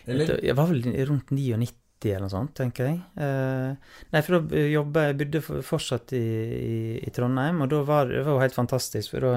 Eller? 0.06 0.26
Det- 0.34 0.42
Jeg 0.48 0.56
var 0.56 0.66
vel 0.70 0.82
rundt 1.08 1.30
99 1.34 1.72
eller 2.04 2.20
noe 2.26 2.32
sånt, 2.32 2.52
tenker 2.58 2.84
jeg. 2.90 2.98
Eh, 3.16 3.76
nei, 4.12 4.20
for 4.26 4.40
da 4.44 4.64
jobba 4.68 5.06
jeg 5.08 5.16
bodde 5.22 5.40
fortsatt 5.64 6.12
i, 6.12 6.20
i, 6.20 6.74
i 7.06 7.10
Trondheim, 7.16 7.62
og 7.64 7.70
da 7.72 7.78
var 7.88 8.10
det 8.12 8.24
var 8.26 8.42
helt 8.42 8.56
fantastisk, 8.56 9.14
for 9.14 9.24
da, 9.24 9.30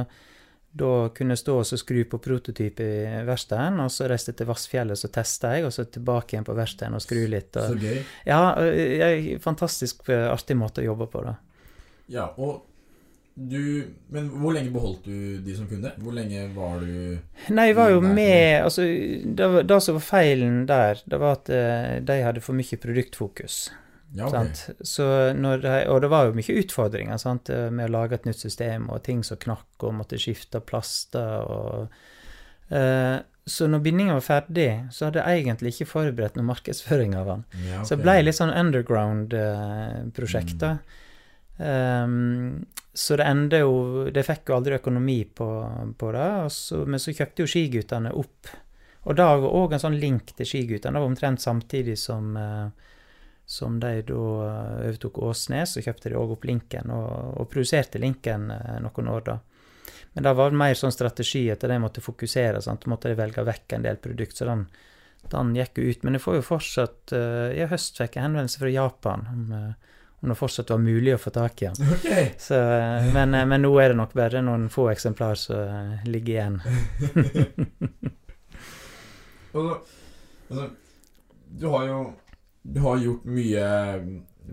da 0.77 0.89
kunne 1.15 1.31
jeg 1.37 1.41
stå 1.45 1.55
og 1.61 1.65
så 1.69 1.79
skru 1.79 2.01
på 2.11 2.19
prototyp 2.19 2.81
i 2.83 2.89
verkstedet, 3.25 3.79
og 3.79 3.89
så 3.95 4.09
reiste 4.11 4.33
jeg 4.33 4.41
til 4.41 4.49
Vassfjellet, 4.51 4.99
så 4.99 5.07
testa 5.15 5.53
jeg, 5.55 5.63
og 5.69 5.71
så 5.77 5.85
tilbake 5.87 6.35
igjen 6.35 6.45
på 6.49 6.57
verkstedet 6.59 6.99
og 6.99 7.05
skru 7.05 7.23
litt. 7.31 7.55
Så 7.55 7.77
gøy. 7.79 8.01
ja, 8.27 8.41
eh, 8.59 8.97
jeg- 8.99 9.39
fantastisk 9.41 10.09
eh, 10.11 10.27
artig 10.33 10.57
måte 10.59 10.83
å 10.83 10.89
jobbe 10.91 11.07
på, 11.15 11.23
da. 11.23 11.37
Ja, 12.11 12.27
og 12.37 12.65
du 13.37 13.93
Men 14.09 14.29
hvor 14.41 14.55
lenge 14.55 14.71
beholdt 14.73 15.05
du 15.05 15.37
de 15.45 15.55
som 15.55 15.67
kunne? 15.69 15.91
Hvor 16.01 16.13
lenge 16.15 16.47
var 16.55 16.79
du 16.81 17.19
Nei, 17.53 17.67
jeg 17.69 17.75
var 17.77 17.91
jo 17.93 17.99
med 18.01 18.63
Altså, 18.63 18.81
det, 18.81 19.49
det 19.69 19.77
som 19.85 19.95
var 19.99 20.05
feilen 20.07 20.63
der, 20.69 21.03
det 21.05 21.19
var 21.21 21.31
at 21.37 21.51
eh, 21.53 21.99
de 22.01 22.15
hadde 22.25 22.41
for 22.41 22.57
mye 22.57 22.79
produktfokus. 22.81 23.67
Ja, 24.15 24.25
ok. 24.25 24.31
Sant? 24.33 24.69
Så 24.81 25.33
når 25.37 25.57
de, 25.63 25.87
og 25.91 26.01
det 26.01 26.09
var 26.11 26.25
jo 26.27 26.33
mye 26.37 26.59
utfordringer 26.63 27.17
sant? 27.21 27.49
eh, 27.53 27.69
med 27.69 27.85
å 27.89 27.93
lage 27.99 28.13
et 28.17 28.25
nytt 28.27 28.41
system, 28.41 28.81
og 28.89 29.03
ting 29.05 29.19
som 29.27 29.37
knakk, 29.41 29.69
og 29.83 29.97
måtte 29.99 30.21
skifte 30.21 30.59
plaster 30.63 31.31
og 31.45 31.73
uh, 32.73 33.17
Så 33.47 33.63
når 33.69 33.79
bindinga 33.85 34.13
var 34.17 34.25
ferdig, 34.25 34.71
så 34.91 35.05
hadde 35.07 35.23
jeg 35.23 35.33
egentlig 35.43 35.69
ikke 35.75 35.93
forberedt 35.93 36.35
noen 36.39 36.49
markedsføring 36.49 37.11
av 37.19 37.25
den. 37.31 37.41
Ja, 37.69 37.79
Så 37.87 37.91
det 37.95 38.03
ble 38.03 38.15
litt 38.25 38.39
sånn 38.39 38.57
underground-prosjekter. 38.63 40.73
Uh, 40.75 40.81
mm. 40.83 41.57
Um, 41.57 42.49
så 42.97 43.17
det 43.19 43.27
enda 43.29 43.59
jo 43.61 44.07
De 44.09 44.23
fikk 44.25 44.49
jo 44.49 44.55
aldri 44.57 44.77
økonomi 44.79 45.19
på, 45.37 45.47
på 45.99 46.11
det, 46.15 46.29
så, 46.53 46.81
men 46.89 47.01
så 47.01 47.13
kjøpte 47.13 47.43
jo 47.43 47.51
skiguttene 47.51 48.13
opp. 48.17 48.49
Og 49.07 49.15
da 49.15 49.27
var 49.37 49.53
òg 49.59 49.75
en 49.75 49.83
sånn 49.83 49.99
link 50.01 50.33
til 50.33 50.49
skiguttene. 50.49 50.97
Det 50.97 51.03
var 51.03 51.11
omtrent 51.11 51.43
samtidig 51.43 51.93
som 52.01 52.31
eh, 52.41 52.87
som 53.47 53.77
de 53.79 54.01
da 54.03 54.23
eh, 54.43 54.87
overtok 54.89 55.21
Åsnes, 55.23 55.77
så 55.77 55.83
kjøpte 55.83 56.09
de 56.11 56.17
òg 56.19 56.33
opp 56.35 56.47
Linken, 56.49 56.89
og, 56.91 57.11
og 57.39 57.47
produserte 57.53 58.01
Linken 58.01 58.49
eh, 58.51 58.73
noen 58.83 59.11
år 59.13 59.23
da. 59.29 59.37
Men 60.17 60.25
det 60.25 60.33
var 60.35 60.57
mer 60.57 60.75
sånn 60.75 60.91
strategi 60.91 61.45
at 61.53 61.63
de 61.63 61.77
måtte 61.79 62.03
fokusere, 62.03 62.59
sant? 62.65 62.89
måtte 62.91 63.13
de 63.13 63.15
velge 63.15 63.45
vekk 63.47 63.77
en 63.77 63.85
del 63.85 64.01
produkt, 64.03 64.35
så 64.35 64.49
den, 64.49 64.65
den 65.31 65.53
gikk 65.55 65.79
jo 65.79 65.93
ut. 65.93 66.03
Men 66.03 66.17
jeg 66.17 66.25
får 66.25 66.39
jo 66.39 66.47
fortsatt 66.49 67.13
I 67.13 67.69
høst 67.69 68.01
fikk 68.01 68.17
jeg 68.17 68.25
henvendelse 68.25 68.59
fra 68.59 68.73
Japan 68.73 69.27
om, 69.31 69.53
om 70.21 70.29
det 70.29 70.35
fortsatt 70.39 70.69
var 70.73 70.79
mulig 70.81 71.13
å 71.13 71.19
få 71.21 71.29
tak 71.35 71.61
i 71.61 71.65
den. 71.69 71.89
Okay. 71.97 72.31
Så, 72.41 72.55
eh, 72.57 73.09
men, 73.13 73.33
eh, 73.37 73.45
men 73.45 73.61
nå 73.61 73.71
er 73.81 73.89
det 73.93 73.97
nok 73.99 74.13
bare 74.17 74.41
noen 74.41 74.67
få 74.73 74.87
eksemplar 74.91 75.35
som 75.37 75.59
eh, 75.61 76.07
ligger 76.09 76.33
igjen. 76.33 76.61
Altså, 79.57 79.77
altså, 80.51 80.65
du 81.59 81.67
har 81.71 81.85
jo 81.87 81.99
Du 82.67 82.79
har 82.83 82.97
gjort 83.01 83.23
mye 83.25 83.67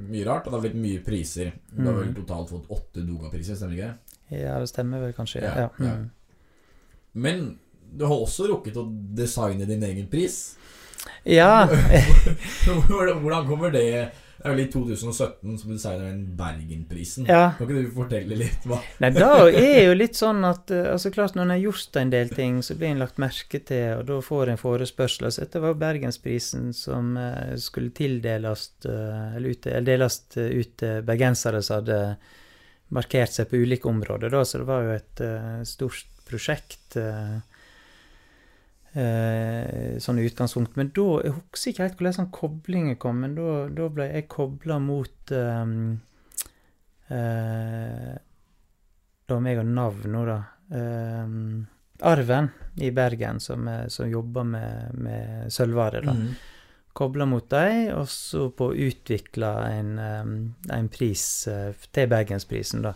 Mye 0.09 0.25
rart, 0.27 0.47
og 0.47 0.53
det 0.53 0.57
har 0.57 0.63
blitt 0.65 0.79
mye 0.81 1.01
priser. 1.07 1.51
Du 1.71 1.85
har 1.87 1.93
vel 1.99 2.09
Mm. 2.09 2.15
totalt 2.17 2.49
fått 2.51 2.65
åtte 2.73 3.03
Doga-priser, 3.07 3.55
stemmer 3.55 3.77
ikke 3.77 3.91
det? 3.93 4.41
Ja, 4.41 4.57
det 4.59 4.69
stemmer 4.73 4.99
vel 5.05 5.13
kanskje. 5.15 5.43
Ja, 5.45 5.53
Ja, 5.61 5.69
ja. 5.79 5.93
Mm. 5.95 6.09
Men 7.15 7.59
du 7.95 8.03
har 8.07 8.17
også 8.25 8.49
rukket 8.51 8.75
å 8.81 8.89
designe 9.15 9.67
din 9.69 9.83
egen 9.87 10.09
pris. 10.11 10.57
ja. 11.25 11.67
Hvordan 12.89 13.21
hvordan 13.23 13.47
kommer 13.47 13.71
det 13.71 14.11
Det 14.37 14.45
er 14.45 14.53
vel 14.55 14.63
i 14.65 14.67
2017 14.73 15.59
som 15.61 15.71
du 15.71 15.75
designer 15.75 16.11
den 16.11 16.25
Bergenprisen. 16.39 17.29
ja. 17.31 17.53
Kan 17.59 17.69
ikke 17.69 17.85
du 17.85 17.95
fortelle 17.95 18.39
litt 18.39 18.67
hva 18.69 18.81
Nei, 19.03 19.11
da 19.15 19.31
er 19.49 19.87
jo 19.87 19.97
litt 19.97 20.19
sånn 20.19 20.45
at 20.49 20.73
eh, 20.75 20.91
altså 20.93 21.13
klart 21.15 21.37
Når 21.37 21.47
en 21.47 21.55
har 21.55 21.63
gjort 21.63 21.99
en 22.01 22.13
del 22.13 22.33
ting, 22.35 22.61
så 22.63 22.77
blir 22.79 22.93
en 22.93 23.03
lagt 23.05 23.21
merke 23.23 23.61
til, 23.61 23.99
og 23.99 24.07
da 24.11 24.21
får 24.25 24.53
en 24.53 24.61
forespørsel. 24.61 25.31
Så 25.31 25.45
dette 25.47 25.63
var 25.63 25.79
Bergensprisen 25.81 26.73
som 26.77 27.15
eh, 27.21 27.55
skulle 27.63 27.95
tildeles 27.97 28.71
eh, 28.85 29.37
eller, 29.37 29.55
ut, 29.55 29.67
eller 29.71 29.91
deles 29.93 30.21
ut 30.35 30.75
til 30.81 31.05
bergensere 31.07 31.63
som 31.63 31.81
hadde 31.83 32.01
markert 32.95 33.33
seg 33.33 33.49
på 33.51 33.59
ulike 33.65 33.89
områder, 33.91 34.31
da, 34.31 34.45
så 34.47 34.61
det 34.61 34.67
var 34.69 34.85
jo 34.85 34.93
et 34.95 35.23
stort 35.67 36.05
prosjekt. 36.29 36.97
eh, 36.97 37.39
eh, 38.95 39.97
sånn 40.03 40.23
utgangspunkt. 40.23 40.77
Men 40.81 40.93
da 40.97 41.07
Jeg 41.25 41.37
husker 41.37 41.73
ikke 41.73 41.87
helt 41.87 41.99
hvordan 41.99 42.19
sånn 42.19 42.35
koblingen 42.35 43.01
kom, 43.01 43.23
men 43.25 43.35
da, 43.39 43.67
da 43.71 43.89
ble 43.93 44.11
jeg 44.11 44.31
kobla 44.33 44.79
mot 44.83 45.35
eh, 45.35 45.75
eh, 47.15 48.15
var 49.29 49.45
meg 49.45 49.61
og 49.61 49.71
navnet 49.71 50.13
nå, 50.13 50.25
da. 50.29 50.41
Um, 50.75 51.65
Arven 52.05 52.51
i 52.83 52.91
Bergen, 52.95 53.41
som, 53.41 53.69
eh, 53.69 53.87
som 53.89 54.11
jobber 54.11 54.45
med, 54.45 54.99
med 54.99 55.53
sølvvare. 55.53 56.03
da. 56.05 56.13
Mm. 56.13 56.35
Kobla 56.95 57.27
mot 57.27 57.49
dem, 57.51 57.89
og 57.97 58.09
så 58.11 58.49
på 58.55 58.71
å 58.71 58.77
utvikle 58.87 59.51
en, 59.67 59.95
um, 59.99 60.35
en 60.71 60.91
pris 60.93 61.25
eh, 61.51 61.87
til 61.95 62.11
Bergensprisen, 62.11 62.85
da. 62.87 62.95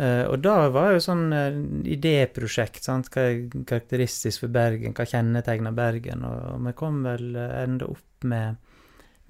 Eh, 0.00 0.24
og 0.24 0.38
da 0.44 0.56
var 0.72 0.94
jo 0.94 1.02
sånn 1.04 1.26
uh, 1.34 1.60
idéprosjekt, 1.84 2.82
sant. 2.86 3.10
Hva 3.12 3.28
er 3.28 3.44
karakteristisk 3.68 4.46
for 4.46 4.54
Bergen, 4.54 4.96
hva 4.96 5.06
kjennetegner 5.08 5.76
Bergen? 5.76 6.24
Og, 6.28 6.58
vi 6.66 6.74
kom 6.78 7.02
vel 7.06 7.36
uh, 7.36 7.60
enda 7.60 7.90
opp 7.92 8.26
med, 8.28 8.60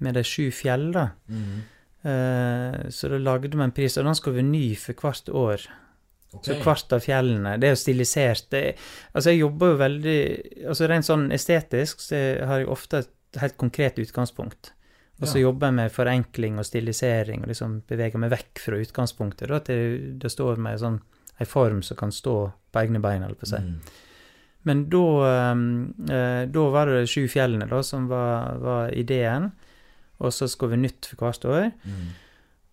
med 0.03 0.19
de 0.19 0.25
sju 0.27 0.47
fjell, 0.55 0.91
da. 0.95 1.09
Mm. 1.27 1.63
Eh, 2.03 2.89
så 2.89 3.07
da 3.07 3.17
lagde 3.17 3.57
vi 3.57 3.63
en 3.63 3.71
pris, 3.71 3.95
og 3.97 4.07
den 4.07 4.17
skulle 4.19 4.41
være 4.41 4.51
ny 4.51 4.65
for 4.79 4.99
hvert 4.99 5.29
år. 5.31 5.65
Okay. 6.33 6.47
Så 6.49 6.59
hvert 6.65 6.95
av 6.95 7.03
fjellene. 7.05 7.57
Det 7.61 7.69
er 7.69 7.75
jo 7.75 7.79
stilisert. 7.79 8.47
Det, 8.51 8.63
altså, 9.13 9.31
jeg 9.31 9.43
jobber 9.43 9.73
jo 9.73 9.81
veldig 9.83 10.19
altså 10.71 10.87
Rent 10.89 11.07
sånn 11.07 11.27
estetisk 11.35 12.01
så 12.01 12.21
har 12.49 12.63
jeg 12.63 12.71
ofte 12.73 13.03
et 13.03 13.41
helt 13.41 13.57
konkret 13.61 14.01
utgangspunkt. 14.01 14.73
Og 15.21 15.27
så 15.27 15.37
Ja. 15.37 15.41
jobber 15.47 15.67
jeg 15.67 15.73
med 15.75 15.91
forenkling 15.91 16.57
og 16.59 16.65
stilisering, 16.65 17.41
og 17.43 17.47
liksom 17.47 17.81
beveger 17.87 18.17
meg 18.19 18.31
vekk 18.31 18.59
fra 18.59 18.75
utgangspunktet. 18.81 19.47
Da, 19.47 19.59
til 19.59 20.17
det 20.19 20.31
står 20.31 20.57
med 20.57 20.79
sånn 20.79 21.01
ei 21.39 21.45
form 21.45 21.81
som 21.83 21.97
kan 21.97 22.09
stå 22.11 22.51
på 22.73 22.79
egne 22.81 22.99
bein, 23.01 23.21
holdt 23.21 23.39
på 23.39 23.45
å 23.45 23.49
si. 23.49 23.61
Mm. 23.61 23.79
Men 24.65 24.89
da, 24.89 25.05
eh, 25.27 26.15
eh, 26.15 26.45
da 26.45 26.69
var 26.71 26.85
det 26.87 27.07
sju 27.09 27.27
fjellene 27.27 27.67
da, 27.69 27.81
som 27.83 28.07
var, 28.07 28.57
var 28.59 28.89
ideen. 28.91 29.51
Og 30.19 30.31
så 30.31 30.47
skulle 30.49 30.71
vi 30.77 30.87
nytt 30.87 31.05
for 31.05 31.27
hvert 31.31 31.45
år. 31.45 31.71
Mm. 31.85 32.07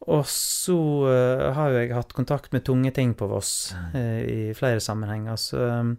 Og 0.09 0.25
så 0.25 0.77
eh, 1.11 1.53
har 1.53 1.71
jo 1.71 1.79
jeg 1.79 1.93
hatt 1.93 2.13
kontakt 2.15 2.53
med 2.53 2.65
tunge 2.65 2.93
ting 2.95 3.15
på 3.15 3.29
Voss 3.29 3.75
Mm. 3.93 4.29
i 4.29 4.53
flere 4.55 4.81
sammenhenger. 4.81 5.37
Så, 5.37 5.97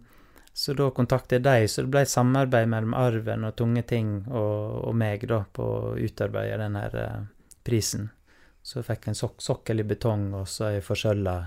så 0.54 0.74
da 0.76 0.90
kontaktet 0.92 1.38
jeg 1.38 1.44
deg, 1.46 1.68
så 1.70 1.84
det 1.84 1.92
ble 1.94 2.02
et 2.04 2.12
samarbeid 2.12 2.68
mellom 2.68 2.92
Arven 2.98 3.46
og 3.48 3.54
Tunge 3.56 3.82
ting 3.88 4.18
og, 4.28 4.82
og 4.88 4.96
meg 5.00 5.24
da, 5.28 5.40
på 5.48 5.64
å 5.64 5.94
utarbeide 5.96 6.58
den 6.60 6.76
her 6.76 6.98
eh, 7.00 7.22
prisen. 7.64 8.10
Så 8.62 8.84
fikk 8.84 9.08
jeg 9.08 9.14
en 9.14 9.18
sok 9.18 9.40
sokkel 9.42 9.80
i 9.80 9.86
betong 9.88 10.28
og 10.38 10.44
så 10.50 10.68
ei 10.74 10.82
forsølva 10.84 11.46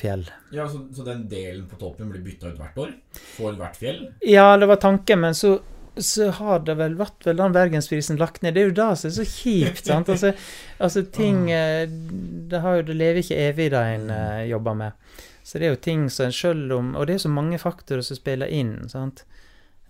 fjell. 0.00 0.24
Ja, 0.54 0.64
så, 0.70 0.80
så 0.96 1.04
den 1.06 1.28
delen 1.28 1.68
på 1.68 1.76
toppen 1.78 2.08
blir 2.10 2.24
bytta 2.24 2.54
ut 2.54 2.58
hvert 2.62 2.80
år? 2.86 2.96
For 3.36 3.60
hvert 3.60 3.76
fjell? 3.78 4.00
Ja, 4.26 4.56
det 4.56 4.70
var 4.72 4.80
tanken, 4.82 5.20
men 5.26 5.36
så, 5.38 5.58
så 6.00 6.30
har 6.40 6.64
det 6.64 6.78
vel 6.80 6.96
vært 6.98 7.28
vel 7.28 7.38
den 7.38 7.54
Bergensprisen 7.54 8.18
lagt 8.18 8.40
ned. 8.42 8.56
Det 8.56 8.64
er 8.64 8.72
jo 8.72 8.78
det 8.80 8.88
som 9.02 9.12
er 9.12 9.16
så 9.20 9.28
kjipt, 9.28 9.84
sant. 9.92 10.08
Altså, 10.08 10.32
altså 10.80 11.04
ting 11.04 11.52
eh, 11.52 11.84
Det, 11.84 12.64
har 12.64 12.80
jo, 12.80 12.88
det 12.88 12.98
lever 12.98 13.22
ikke 13.22 13.44
evig, 13.44 13.70
det 13.76 13.86
en 13.92 14.10
eh, 14.16 14.48
jobber 14.54 14.80
med. 14.80 15.22
Så 15.44 15.58
det 15.60 15.66
er 15.68 15.74
jo 15.74 15.80
ting 15.84 16.06
som 16.10 16.30
sjøl 16.32 16.72
om 16.72 16.94
Og 16.96 17.06
det 17.06 17.14
er 17.18 17.18
så 17.26 17.28
mange 17.28 17.58
faktorer 17.60 18.00
som 18.02 18.16
spiller 18.16 18.48
inn, 18.48 18.88
sant. 18.88 19.24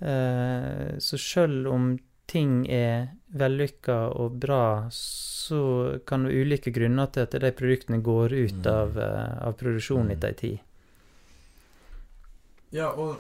Eh, 0.01 0.97
så 0.99 1.17
sjøl 1.21 1.67
om 1.71 1.93
ting 2.27 2.65
er 2.73 3.11
vellykka 3.37 3.97
og 4.17 4.39
bra, 4.41 4.89
så 4.91 6.01
kan 6.09 6.25
det 6.25 6.33
være 6.33 6.45
ulike 6.47 6.73
grunner 6.75 7.07
til 7.13 7.23
at 7.27 7.31
de 7.39 7.51
produktene 7.53 8.03
går 8.03 8.33
ut 8.33 8.65
Mm. 8.65 8.73
av, 8.73 8.99
eh, 8.99 9.47
av 9.47 9.53
produksjon 9.61 10.07
Mm. 10.07 10.11
etter 10.17 10.29
ei 10.29 10.35
tid. 10.35 10.59
Ja, 12.75 12.89
og 12.91 13.17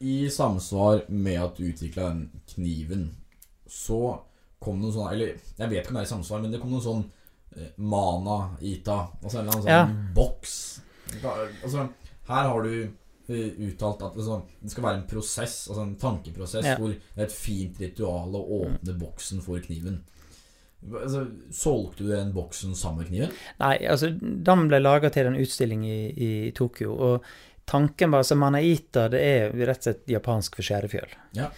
i 0.00 0.26
samsvar 0.28 1.04
med 1.08 1.38
at 1.40 1.56
du 1.56 1.68
utvikla 1.68 2.08
den 2.08 2.30
kniven, 2.54 3.10
så 3.70 4.18
kom 4.60 4.80
det 4.80 4.88
noen 4.88 4.94
sånn 4.96 5.12
Eller 5.12 5.26
jeg 5.58 5.70
vet 5.70 5.84
ikke 5.84 5.88
om 5.88 5.94
det 5.94 6.02
er 6.02 6.08
i 6.08 6.14
samsvar, 6.16 6.42
men 6.42 6.50
det 6.54 6.60
kom 6.60 6.70
noen 6.72 6.82
sånn 6.84 7.04
eh, 7.56 7.68
Mana-Ita. 7.78 8.96
Altså 9.22 9.38
en 9.38 9.44
eller 9.46 9.52
annen 9.52 9.62
sånn 9.62 9.68
Ja. 9.68 10.12
boks. 10.14 10.80
Altså, 11.62 11.88
her 12.28 12.48
har 12.50 12.62
du 12.64 12.72
eh, 13.28 13.52
uttalt 13.68 14.02
at 14.02 14.16
altså, 14.16 14.40
det 14.62 14.70
skal 14.72 14.84
være 14.86 15.00
en 15.02 15.06
prosess, 15.10 15.68
altså 15.68 15.82
en 15.84 15.96
tankeprosess, 16.00 16.66
Ja. 16.66 16.76
hvor 16.80 16.92
det 16.94 17.00
er 17.16 17.26
et 17.28 17.32
fint 17.36 17.80
ritual 17.80 18.34
å 18.36 18.42
åpne 18.64 18.96
boksen 19.00 19.42
for 19.44 19.60
kniven. 19.64 20.02
Altså, 20.84 21.22
solgte 21.54 22.04
du 22.04 22.10
den 22.12 22.32
boksen 22.36 22.74
sammen 22.76 22.98
med 23.04 23.08
kniven? 23.12 23.30
Nei, 23.62 23.76
altså, 23.88 24.10
den 24.20 24.66
ble 24.68 24.82
laga 24.82 25.10
til 25.14 25.30
en 25.30 25.38
utstilling 25.40 25.84
i, 25.88 25.98
i 26.12 26.32
Tokyo, 26.56 26.92
og 26.92 27.24
tanken 27.70 28.12
var 28.12 28.20
altså 28.24 28.36
Manaita, 28.36 29.06
det 29.12 29.22
er 29.24 29.46
jo 29.56 29.64
rett 29.70 29.80
og 29.80 29.86
slett 29.88 30.12
japansk 30.12 30.58
for 30.60 30.66
skjærefjøl. 30.68 31.14
Ja. 31.38 31.48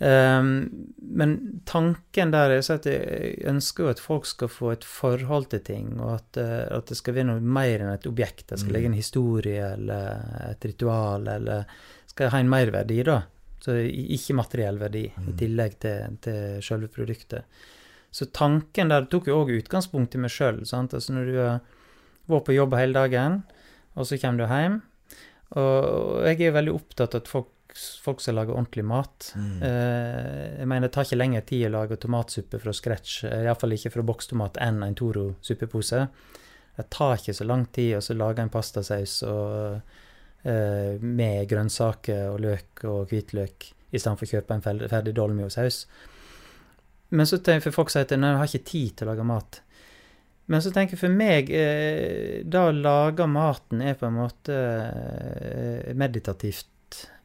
Ehm, 0.00 0.52
men 1.12 1.60
tanken 1.68 2.30
der 2.32 2.54
er 2.54 2.62
så 2.64 2.78
at 2.78 2.86
jeg 2.88 3.34
ønsker 3.50 3.84
jo 3.84 3.90
at 3.92 4.00
folk 4.00 4.24
skal 4.28 4.48
få 4.48 4.70
et 4.72 4.84
forhold 4.88 5.50
til 5.52 5.60
ting, 5.66 5.90
og 6.00 6.14
at, 6.14 6.38
eh, 6.40 6.68
at 6.78 6.86
det 6.88 6.96
skal 6.96 7.14
være 7.18 7.28
noe 7.28 7.40
mer 7.44 7.82
enn 7.84 7.92
et 7.92 8.06
objekt. 8.08 8.46
Det 8.48 8.58
skal 8.58 8.70
Mm. 8.70 8.76
ligge 8.78 8.86
en 8.86 9.00
historie 9.00 9.72
eller 9.74 10.50
et 10.50 10.64
ritual, 10.64 11.28
eller 11.28 11.66
skal 12.06 12.30
ha 12.30 12.38
en 12.40 12.48
merverdi, 12.48 13.02
da. 13.04 13.22
Så 13.60 13.76
ikke 13.76 14.34
materiell 14.34 14.78
verdi, 14.78 15.04
i 15.04 15.12
Mm. 15.20 15.36
tillegg 15.36 15.78
til, 15.80 16.16
til 16.22 16.62
selve 16.62 16.88
produktet. 16.88 17.44
Så 18.10 18.24
tanken 18.32 18.88
der 18.88 19.04
tok 19.04 19.26
jo 19.26 19.44
òg 19.44 19.52
utgangspunkt 19.62 20.14
i 20.14 20.18
meg 20.18 20.30
sjøl. 20.30 20.60
Altså 20.60 21.10
når 21.12 21.24
du 21.26 21.36
har 21.38 21.60
vært 22.28 22.44
på 22.46 22.54
jobb 22.56 22.72
hele 22.74 22.92
dagen, 22.94 23.42
og 23.96 24.06
så 24.06 24.18
kommer 24.20 24.38
du 24.38 24.46
hjem 24.46 24.82
Og 25.52 26.22
jeg 26.24 26.40
er 26.42 26.52
veldig 26.52 26.72
opptatt 26.74 27.14
av 27.16 27.22
at 27.22 27.28
folk, 27.28 27.48
folk 27.76 28.20
som 28.20 28.34
lager 28.34 28.54
ordentlig 28.54 28.84
mat. 28.84 29.32
Mm. 29.36 29.62
Eh, 29.62 30.58
jeg 30.58 30.68
mener 30.68 30.88
det 30.88 30.92
tar 30.94 31.06
ikke 31.06 31.18
lengre 31.18 31.42
tid 31.46 31.66
å 31.68 31.72
lage 31.74 31.98
tomatsuppe 32.00 32.60
fra 32.62 32.74
scratch, 32.74 33.24
eh, 33.24 33.44
iallfall 33.46 33.76
ikke 33.76 33.92
fra 33.94 34.04
bokstomat, 34.06 34.60
enn 34.64 34.82
en 34.86 34.96
Toro 34.98 35.34
suppepose. 35.44 36.06
Det 36.76 36.86
tar 36.90 37.16
ikke 37.18 37.36
så 37.36 37.46
lang 37.46 37.66
tid 37.66 37.98
å 37.98 38.16
lage 38.16 38.42
en 38.42 38.52
pastasaus 38.52 39.22
og, 39.28 39.80
eh, 40.44 40.98
med 41.00 41.48
grønnsaker 41.48 42.30
og 42.32 42.40
løk 42.40 42.84
og 42.84 43.08
hvitløk 43.10 43.72
istedenfor 43.92 44.26
å 44.26 44.32
kjøpe 44.34 44.54
en 44.54 44.88
ferdig 44.88 45.14
dolmio-saus. 45.14 45.86
Men 47.10 47.26
så 47.26 47.38
tenker 47.38 47.54
jeg 47.54 47.62
for 47.62 47.82
folk 47.82 47.90
sier 47.90 48.02
at 48.02 48.10
jeg 48.10 48.20
har 48.20 48.46
ikke 48.46 48.64
tid 48.64 48.96
til 48.96 49.06
å 49.06 49.10
lage 49.10 49.26
mat. 49.26 49.60
Men 50.46 50.60
så 50.60 50.70
tenker 50.72 50.96
jeg 50.96 50.98
for 50.98 51.14
meg 51.14 51.50
eh, 51.50 52.42
Da 52.42 52.64
å 52.66 52.74
lage 52.74 53.26
maten 53.26 53.82
er 53.82 53.94
på 53.94 54.06
en 54.06 54.16
måte 54.18 54.54
meditativt. 55.94 56.66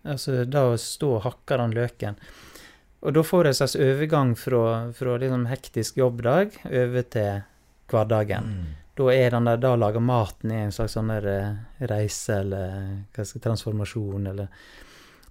Altså 0.06 0.44
da 0.46 0.68
å 0.70 0.78
stå 0.80 1.16
og 1.18 1.26
hakke 1.26 1.58
den 1.62 1.76
løken. 1.76 2.20
Og 3.06 3.14
da 3.14 3.22
får 3.26 3.46
jeg 3.46 3.54
en 3.54 3.60
slags 3.60 3.76
overgang 3.76 4.32
fra, 4.40 4.64
fra 4.98 5.18
liksom 5.22 5.46
hektisk 5.50 6.00
jobbdag 6.02 6.56
over 6.66 7.06
til 7.14 7.44
hverdagen. 7.92 8.50
Mm. 8.50 8.74
Da 8.96 9.12
er 9.14 9.36
den 9.36 9.50
der, 9.50 9.60
da 9.62 9.74
å 9.76 9.80
lage 9.80 10.02
maten 10.02 10.54
i 10.56 10.64
en 10.64 10.74
slags 10.74 10.96
sånn 10.96 11.12
eh, 11.12 11.52
reise 11.92 12.40
eller 12.40 12.76
skal, 13.12 13.42
transformasjon 13.44 14.32
eller 14.32 14.48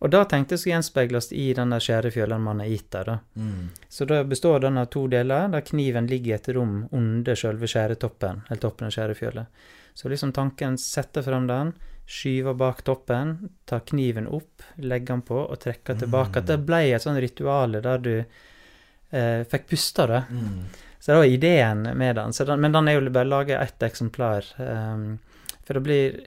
Og 0.05 0.11
da 0.12 0.25
tenkte 0.29 0.55
jeg 0.55 0.61
skulle 0.61 0.75
gjenspeiles 0.75 1.31
i 1.33 1.47
den 1.57 1.70
der 1.72 1.81
skjærefjølen 1.81 2.43
man 2.45 2.61
har 2.61 2.68
gitt 2.68 2.91
der, 2.93 3.09
da. 3.09 3.18
Mm. 3.41 3.70
Så 3.89 4.05
da 4.05 4.20
består 4.29 4.61
den 4.61 4.79
av 4.79 4.91
to 4.93 5.07
deler, 5.09 5.49
der 5.49 5.64
kniven 5.64 6.11
ligger 6.11 6.35
i 6.35 6.37
et 6.37 6.51
rom 6.53 6.83
under 6.93 7.39
selve 7.39 7.70
skjæretoppen, 7.70 8.43
eller 8.51 8.61
toppen 8.61 8.91
av 8.91 8.93
skjærefjølet. 8.93 9.64
Så 9.95 10.11
liksom 10.11 10.32
tanken 10.34 10.78
setter 10.78 11.22
frem 11.22 11.47
den, 11.47 11.72
skyver 12.07 12.55
bak 12.55 12.82
toppen, 12.82 13.36
tar 13.64 13.84
kniven 13.86 14.26
opp, 14.26 14.62
legger 14.76 15.14
den 15.14 15.22
på 15.22 15.38
og 15.38 15.61
trekker 15.62 15.99
tilbake. 16.01 16.42
At 16.42 16.51
det 16.51 16.59
ble 16.66 16.82
et 16.92 17.05
sånn 17.05 17.20
ritual 17.22 17.78
der 17.78 18.03
du 18.03 18.16
eh, 18.18 19.45
fikk 19.49 19.70
puste, 19.70 20.09
det. 20.11 20.24
Mm. 20.30 20.59
Så 20.99 21.12
det 21.12 21.20
var 21.20 21.30
ideen 21.30 21.82
med 21.82 22.16
den. 22.16 22.32
Så 22.32 22.45
den 22.49 22.61
men 22.61 22.72
den 22.72 22.88
er 22.88 22.99
jo 22.99 23.12
bare 23.12 23.28
laga 23.28 23.61
ett 23.61 23.82
eksemplar. 23.82 24.47
Um, 24.59 25.18
for 25.64 25.78
det 25.78 25.84
blir 25.84 26.26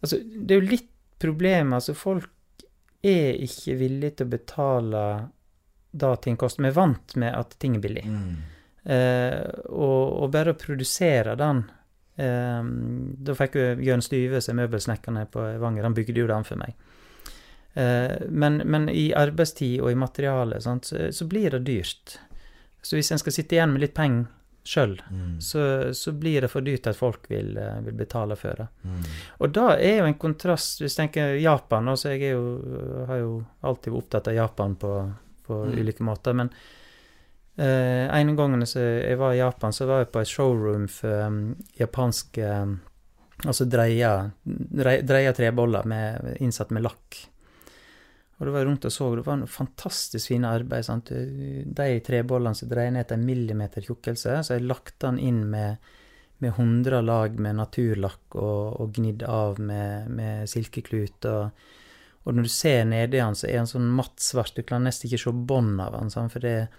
Altså, 0.00 0.16
det 0.16 0.54
er 0.54 0.62
jo 0.62 0.70
litt 0.70 0.88
problemet. 1.20 1.74
Altså, 1.76 1.92
folk 1.94 2.64
er 3.04 3.36
ikke 3.44 3.74
villige 3.76 4.16
til 4.16 4.26
å 4.26 4.32
betale 4.32 5.02
da 5.90 6.14
ting 6.16 6.38
koster. 6.40 6.64
Vi 6.64 6.70
er 6.70 6.78
vant 6.78 7.14
med 7.20 7.34
at 7.36 7.52
ting 7.60 7.76
er 7.76 7.82
billig. 7.84 8.06
Mm. 8.08 8.30
Uh, 8.80 9.44
og, 9.68 10.24
og 10.24 10.32
bare 10.32 10.54
å 10.54 10.58
produsere 10.58 11.36
den 11.36 11.66
Da 12.20 13.34
fikk 13.38 13.54
jo 13.56 13.66
Jørn 13.86 14.02
Styve 14.04 14.40
seg 14.44 14.56
møbelsnekker 14.58 15.16
her 15.16 15.28
på 15.32 15.44
Evanger. 15.56 15.86
Han 15.88 15.94
bygde 15.96 16.20
jo 16.20 16.26
den 16.30 16.44
for 16.44 16.60
meg. 16.60 16.74
Eh, 17.74 18.26
men, 18.28 18.60
men 18.66 18.88
i 18.90 19.12
arbeidstid 19.16 19.80
og 19.80 19.92
i 19.92 19.98
materiale 19.98 20.58
sant, 20.60 20.88
så, 20.90 21.08
så 21.14 21.26
blir 21.30 21.50
det 21.54 21.62
dyrt. 21.68 22.18
Så 22.82 22.96
hvis 22.98 23.12
en 23.12 23.20
skal 23.22 23.32
sitte 23.36 23.56
igjen 23.58 23.72
med 23.74 23.84
litt 23.86 23.94
penger 23.96 24.28
sjøl, 24.64 24.98
Mm. 25.10 25.38
så, 25.40 25.62
så 25.96 26.12
blir 26.12 26.42
det 26.44 26.50
for 26.52 26.60
dyrt 26.60 26.86
at 26.86 26.96
folk 26.98 27.24
vil, 27.32 27.54
eh, 27.58 27.78
vil 27.86 27.94
betale 27.96 28.36
for 28.36 28.58
det. 28.60 28.66
Mm. 28.84 29.06
Og 29.40 29.54
da 29.56 29.70
er 29.80 29.96
jo 30.02 30.08
en 30.10 30.18
kontrast 30.20 30.82
Hvis 30.82 30.94
jeg 30.98 31.08
tenker 31.08 31.32
Japan 31.40 31.88
altså 31.88 32.12
Jeg 32.12 32.34
jo, 32.34 32.42
har 33.08 33.22
jo 33.22 33.30
alltid 33.64 33.92
vært 33.94 34.02
opptatt 34.04 34.28
av 34.28 34.36
Japan 34.36 34.76
på, 34.76 34.92
på 35.46 35.62
Mm. 35.64 35.72
ulike 35.80 36.04
måter. 36.06 36.34
Men 36.36 36.50
eh, 37.60 38.06
en 38.10 38.66
så 38.66 38.80
jeg 38.80 39.18
var 39.20 39.34
i 39.34 39.40
Japan, 39.40 39.72
så 39.72 39.86
var 39.86 40.04
jeg 40.04 40.12
på 40.12 40.22
et 40.22 40.30
showroom 40.30 40.86
for 40.88 41.26
um, 41.26 41.42
japanske 41.78 42.54
um, 42.62 42.78
Altså 43.40 43.64
dreia, 43.64 44.28
treboller 45.32 45.86
med, 45.88 46.34
innsatt 46.44 46.74
med 46.76 46.82
lakk. 46.84 47.16
Og 48.36 48.42
da 48.44 48.52
var 48.52 48.60
jeg 48.60 48.66
rundt 48.68 48.84
og 48.84 48.92
så, 48.92 49.06
det 49.16 49.24
var 49.24 49.38
noe 49.40 49.48
fantastisk 49.48 50.28
fine 50.28 50.50
arbeid. 50.52 50.84
sant? 50.84 51.08
De 51.08 51.86
trebollene 52.04 52.58
som 52.58 52.68
dreier 52.68 52.92
ned 52.92 53.08
til 53.08 53.16
en 53.16 53.24
millimeter 53.24 53.86
tjukkelse, 53.86 54.42
så 54.44 54.58
jeg 54.58 54.66
lagt 54.68 54.98
den 55.00 55.16
inn 55.24 55.40
med 55.48 55.80
med 56.40 56.56
hundre 56.56 57.02
lag 57.04 57.36
med 57.36 57.58
naturlakk 57.58 58.36
og, 58.40 58.80
og 58.80 58.94
gnidd 58.96 59.22
av 59.28 59.58
med, 59.60 60.08
med 60.08 60.48
silkeklut. 60.48 61.26
Og, 61.28 61.66
og 62.24 62.36
når 62.36 62.48
du 62.48 62.52
ser 62.52 62.86
nedi 62.88 63.18
den, 63.18 63.36
så 63.36 63.48
er 63.48 63.58
den 63.60 63.68
sånn 63.68 63.90
matt 63.92 64.24
svart. 64.24 64.56
Du 64.56 64.64
kan 64.64 64.86
nesten 64.88 65.10
ikke 65.10 65.20
se 65.20 65.34
bånd 65.52 65.82
av 65.84 65.98
den. 65.98 66.12
Sånn, 66.12 66.32
for 66.32 66.44
det, 66.44 66.70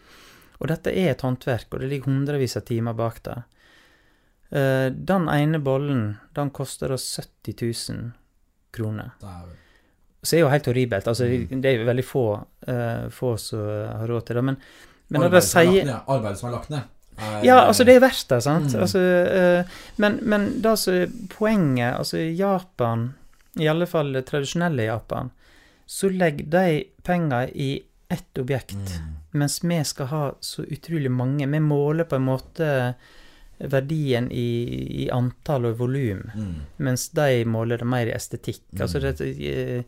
og 0.61 0.67
dette 0.69 0.91
er 0.93 1.11
et 1.15 1.21
håndverk, 1.25 1.67
og 1.73 1.79
det 1.81 1.89
ligger 1.89 2.11
hundrevis 2.11 2.55
av 2.59 2.65
timer 2.67 2.93
bak 2.97 3.17
det. 3.25 3.37
Eh, 4.51 4.89
den 4.93 5.27
ene 5.31 5.59
bollen, 5.63 6.17
den 6.35 6.49
koster 6.53 6.91
oss 6.93 7.07
70 7.17 7.55
000 7.89 8.11
kroner. 8.75 9.11
Så 10.21 10.35
det 10.35 10.39
er 10.39 10.43
jo 10.45 10.49
helt 10.53 10.67
horribelt. 10.69 11.07
Altså, 11.07 11.25
Mm. 11.25 11.61
det 11.61 11.65
er 11.71 11.77
jo 11.79 11.85
veldig 11.87 12.05
få, 12.05 12.25
eh, 12.67 13.09
få 13.09 13.37
som 13.39 13.59
har 13.97 14.07
råd 14.07 14.25
til 14.25 14.35
det. 14.35 14.43
Men, 14.43 14.57
men 15.09 15.21
når 15.21 15.29
det 15.31 15.37
er 15.41 15.47
sier 15.47 15.85
ned, 15.85 16.01
Arbeid 16.07 16.37
som 16.37 16.49
er 16.49 16.53
lagt 16.57 16.69
ned. 16.69 16.81
ja, 17.43 17.57
altså 17.67 17.83
det 17.85 17.95
er 17.95 17.99
verdt 18.05 18.27
det, 18.29 18.41
sant. 18.43 18.73
Mm. 18.73 18.81
Altså, 18.81 18.99
eh, 18.99 19.63
men, 19.97 20.19
men 20.23 20.61
det 20.61 20.77
som 20.79 20.93
er 20.93 21.07
poenget 21.29 21.95
Altså, 21.97 22.17
Japan, 22.17 23.13
i 23.59 23.67
alle 23.67 23.85
fall 23.87 24.13
det 24.13 24.25
tradisjonelle 24.29 24.83
Japan, 24.87 25.31
så 25.87 26.07
legger 26.09 26.45
de 26.49 26.83
penger 27.03 27.49
i 27.55 27.81
ett 28.09 28.37
objekt, 28.39 28.75
Mm. 28.75 29.17
Mens 29.33 29.59
vi 29.63 29.77
skal 29.87 30.07
ha 30.11 30.23
så 30.43 30.63
utrolig 30.65 31.11
mange. 31.11 31.47
Vi 31.49 31.59
måler 31.63 32.03
på 32.09 32.15
en 32.19 32.25
måte 32.27 32.95
verdien 33.61 34.31
i, 34.33 35.05
i 35.05 35.09
antall 35.13 35.65
og 35.69 35.77
volum, 35.77 36.23
Mm. 36.35 36.55
mens 36.77 37.09
de 37.13 37.43
måler 37.45 37.77
det 37.77 37.87
mer 37.87 38.07
i 38.09 38.15
estetikk. 38.15 38.63
Mm. 38.73 38.81
Altså 38.81 38.99
det 38.99 39.21
eh, 39.21 39.83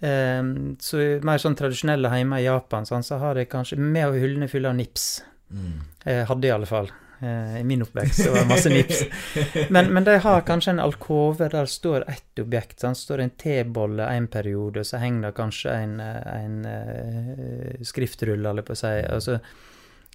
eh, 0.00 0.42
Så 0.80 1.02
mer 1.22 1.38
sånn 1.38 1.56
tradisjonelle 1.58 2.08
hjemme 2.08 2.40
i 2.40 2.46
Japan, 2.46 2.84
sånn, 2.88 3.04
så 3.04 3.18
har 3.18 3.34
de 3.34 3.44
kanskje 3.44 3.76
Vi 3.76 4.00
har 4.00 4.12
hyllene 4.12 4.48
fulle 4.48 4.68
av 4.68 4.76
nips. 4.76 5.22
Mm. 5.52 5.80
Jeg 6.04 6.26
hadde 6.26 6.48
i 6.48 6.50
alle 6.50 6.66
fall. 6.66 6.88
Eh, 7.26 7.60
I 7.60 7.64
min 7.64 7.82
oppvekst 7.82 8.22
så 8.22 8.30
var 8.30 8.44
det 8.44 8.48
masse 8.50 8.72
nips. 8.72 9.02
Men, 9.74 9.92
men 9.94 10.04
de 10.06 10.16
har 10.22 10.44
kanskje 10.46 10.76
en 10.76 10.82
alkove 10.84 11.48
der 11.52 11.66
står 11.70 12.04
ett 12.10 12.38
objekt. 12.42 12.80
Sant? 12.80 12.98
står 12.98 13.24
en 13.24 13.32
T-bolle 13.42 14.06
en 14.06 14.28
periode, 14.30 14.80
og 14.80 14.86
så 14.86 15.00
henger 15.02 15.28
det 15.28 15.36
kanskje 15.38 15.74
en, 15.74 15.96
eh, 16.00 16.28
en 16.44 16.58
eh, 16.70 17.80
skriftrull, 17.82 18.46
eller 18.46 18.66
på 18.66 18.76
å 18.76 18.78
si, 18.78 18.92
altså, 19.10 19.40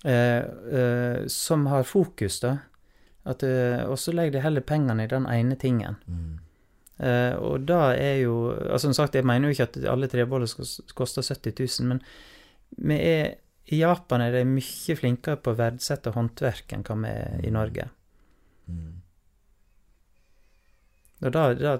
eh, 0.05 0.45
eh, 0.81 1.17
som 1.27 1.67
har 1.71 1.83
fokus, 1.89 2.39
da. 2.45 2.57
At, 3.21 3.43
og 3.85 3.99
så 4.01 4.15
legger 4.17 4.39
de 4.39 4.41
heller 4.41 4.63
pengene 4.65 5.03
i 5.05 5.09
den 5.09 5.27
ene 5.29 5.55
tingen. 5.61 5.99
Mm. 6.09 6.39
Eh, 7.01 7.35
og 7.41 7.65
da 7.65 7.95
er 7.97 8.19
jo 8.21 8.51
altså 8.53 8.87
Som 8.87 8.93
sagt, 8.93 9.15
jeg 9.17 9.25
mener 9.25 9.49
jo 9.49 9.55
ikke 9.55 9.69
at 9.69 9.77
alle 9.89 10.09
treboller 10.09 10.49
skal 10.49 10.67
koste 10.93 11.23
70 11.25 11.81
000, 11.81 11.87
men 11.89 12.01
vi 12.77 12.97
er, 13.01 13.31
i 13.71 13.79
Japan 13.79 14.23
er 14.25 14.35
de 14.35 14.43
mye 14.47 14.95
flinkere 14.99 15.39
på 15.39 15.53
å 15.53 15.59
verdsette 15.59 16.13
håndverk 16.15 16.73
enn 16.75 16.83
hva 16.87 16.97
vi 17.03 17.11
er 17.11 17.45
i 17.47 17.53
Norge. 17.55 17.87
Mm. 18.67 18.89
Og 21.21 21.31
da, 21.35 21.43
da, 21.53 21.75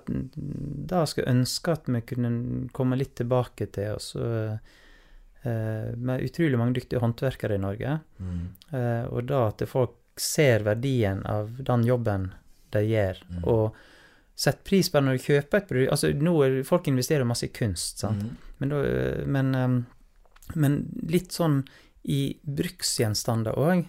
da 0.92 1.02
skulle 1.10 1.26
jeg 1.26 1.40
ønske 1.40 1.74
at 1.74 1.90
vi 1.90 2.04
kunne 2.14 2.32
komme 2.76 3.00
litt 3.00 3.16
tilbake 3.18 3.68
til 3.74 3.96
oss. 3.98 4.12
Eh, 4.16 5.98
med 5.98 6.22
utrolig 6.22 6.60
mange 6.60 6.78
dyktige 6.78 7.02
håndverkere 7.02 7.58
i 7.58 7.62
Norge. 7.62 7.96
Mm. 8.22 8.42
Uh, 8.70 9.06
og 9.10 9.26
da 9.26 9.48
at 9.50 9.64
folk 9.70 9.98
ser 10.22 10.62
verdien 10.68 11.24
av 11.26 11.56
den 11.66 11.86
jobben 11.88 12.28
de 12.72 12.84
gjør, 12.86 13.24
Mm. 13.32 13.48
og 13.50 13.76
setter 14.36 14.64
pris 14.64 14.90
på 14.90 15.00
det 15.00 15.06
når 15.08 15.18
de 15.18 15.24
kjøper 15.26 15.58
et 15.58 15.68
produkt. 15.68 15.92
Altså, 15.92 16.14
nå 16.14 16.34
er 16.46 16.64
folk 16.64 16.88
investerer 16.88 17.26
masse 17.26 17.46
i 17.46 17.54
kunst, 17.54 18.00
sant. 18.00 18.22
Mm. 18.22 18.38
Men, 18.60 18.70
da, 18.70 18.78
men, 19.26 19.56
ehm, 19.56 19.86
men 20.56 20.86
litt 21.08 21.32
sånn 21.32 21.62
i 22.04 22.38
bruksgjenstander 22.44 23.58
òg. 23.58 23.86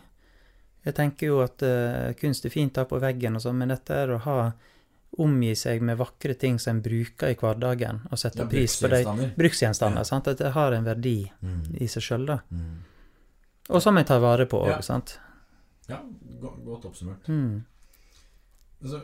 Jeg 0.85 0.95
tenker 0.95 1.27
jo 1.27 1.41
at 1.45 1.63
uh, 1.63 2.13
kunst 2.19 2.45
er 2.45 2.51
fint 2.51 2.77
å 2.77 2.83
ha 2.83 2.89
på 2.91 2.99
veggen, 3.01 3.37
og 3.39 3.43
sånn, 3.45 3.57
men 3.59 3.69
dette 3.69 3.95
er 3.95 4.09
å 4.17 4.19
ha 4.25 4.53
omgi 5.23 5.53
seg 5.57 5.83
med 5.85 5.99
vakre 6.01 6.35
ting 6.35 6.59
som 6.59 6.77
en 6.79 6.83
bruker 6.83 7.29
i 7.31 7.37
hverdagen, 7.37 8.01
og 8.11 8.19
sette 8.19 8.39
Ja, 8.43 8.47
pris 8.49 8.79
på 8.81 8.89
de 8.89 9.03
bruksgjenstander. 9.03 9.35
bruksgjenstander. 9.37 10.01
Ja. 10.01 10.05
sant? 10.09 10.29
At 10.29 10.39
det 10.39 10.53
har 10.55 10.73
en 10.73 10.85
verdi 10.85 11.31
Mm. 11.43 11.77
i 11.81 11.87
seg 11.87 12.03
sjøl, 12.03 12.27
da. 12.27 12.39
Mm. 12.51 12.79
Og 13.71 13.83
som 13.83 13.97
en 13.99 14.05
tar 14.05 14.21
vare 14.21 14.47
på 14.47 14.59
òg, 14.63 14.69
Ja. 14.71 14.81
sant. 14.81 15.19
Ja, 15.89 16.01
godt 16.41 16.85
oppsummert. 16.85 17.29
Mm. 17.29 17.65
Altså, 18.83 19.03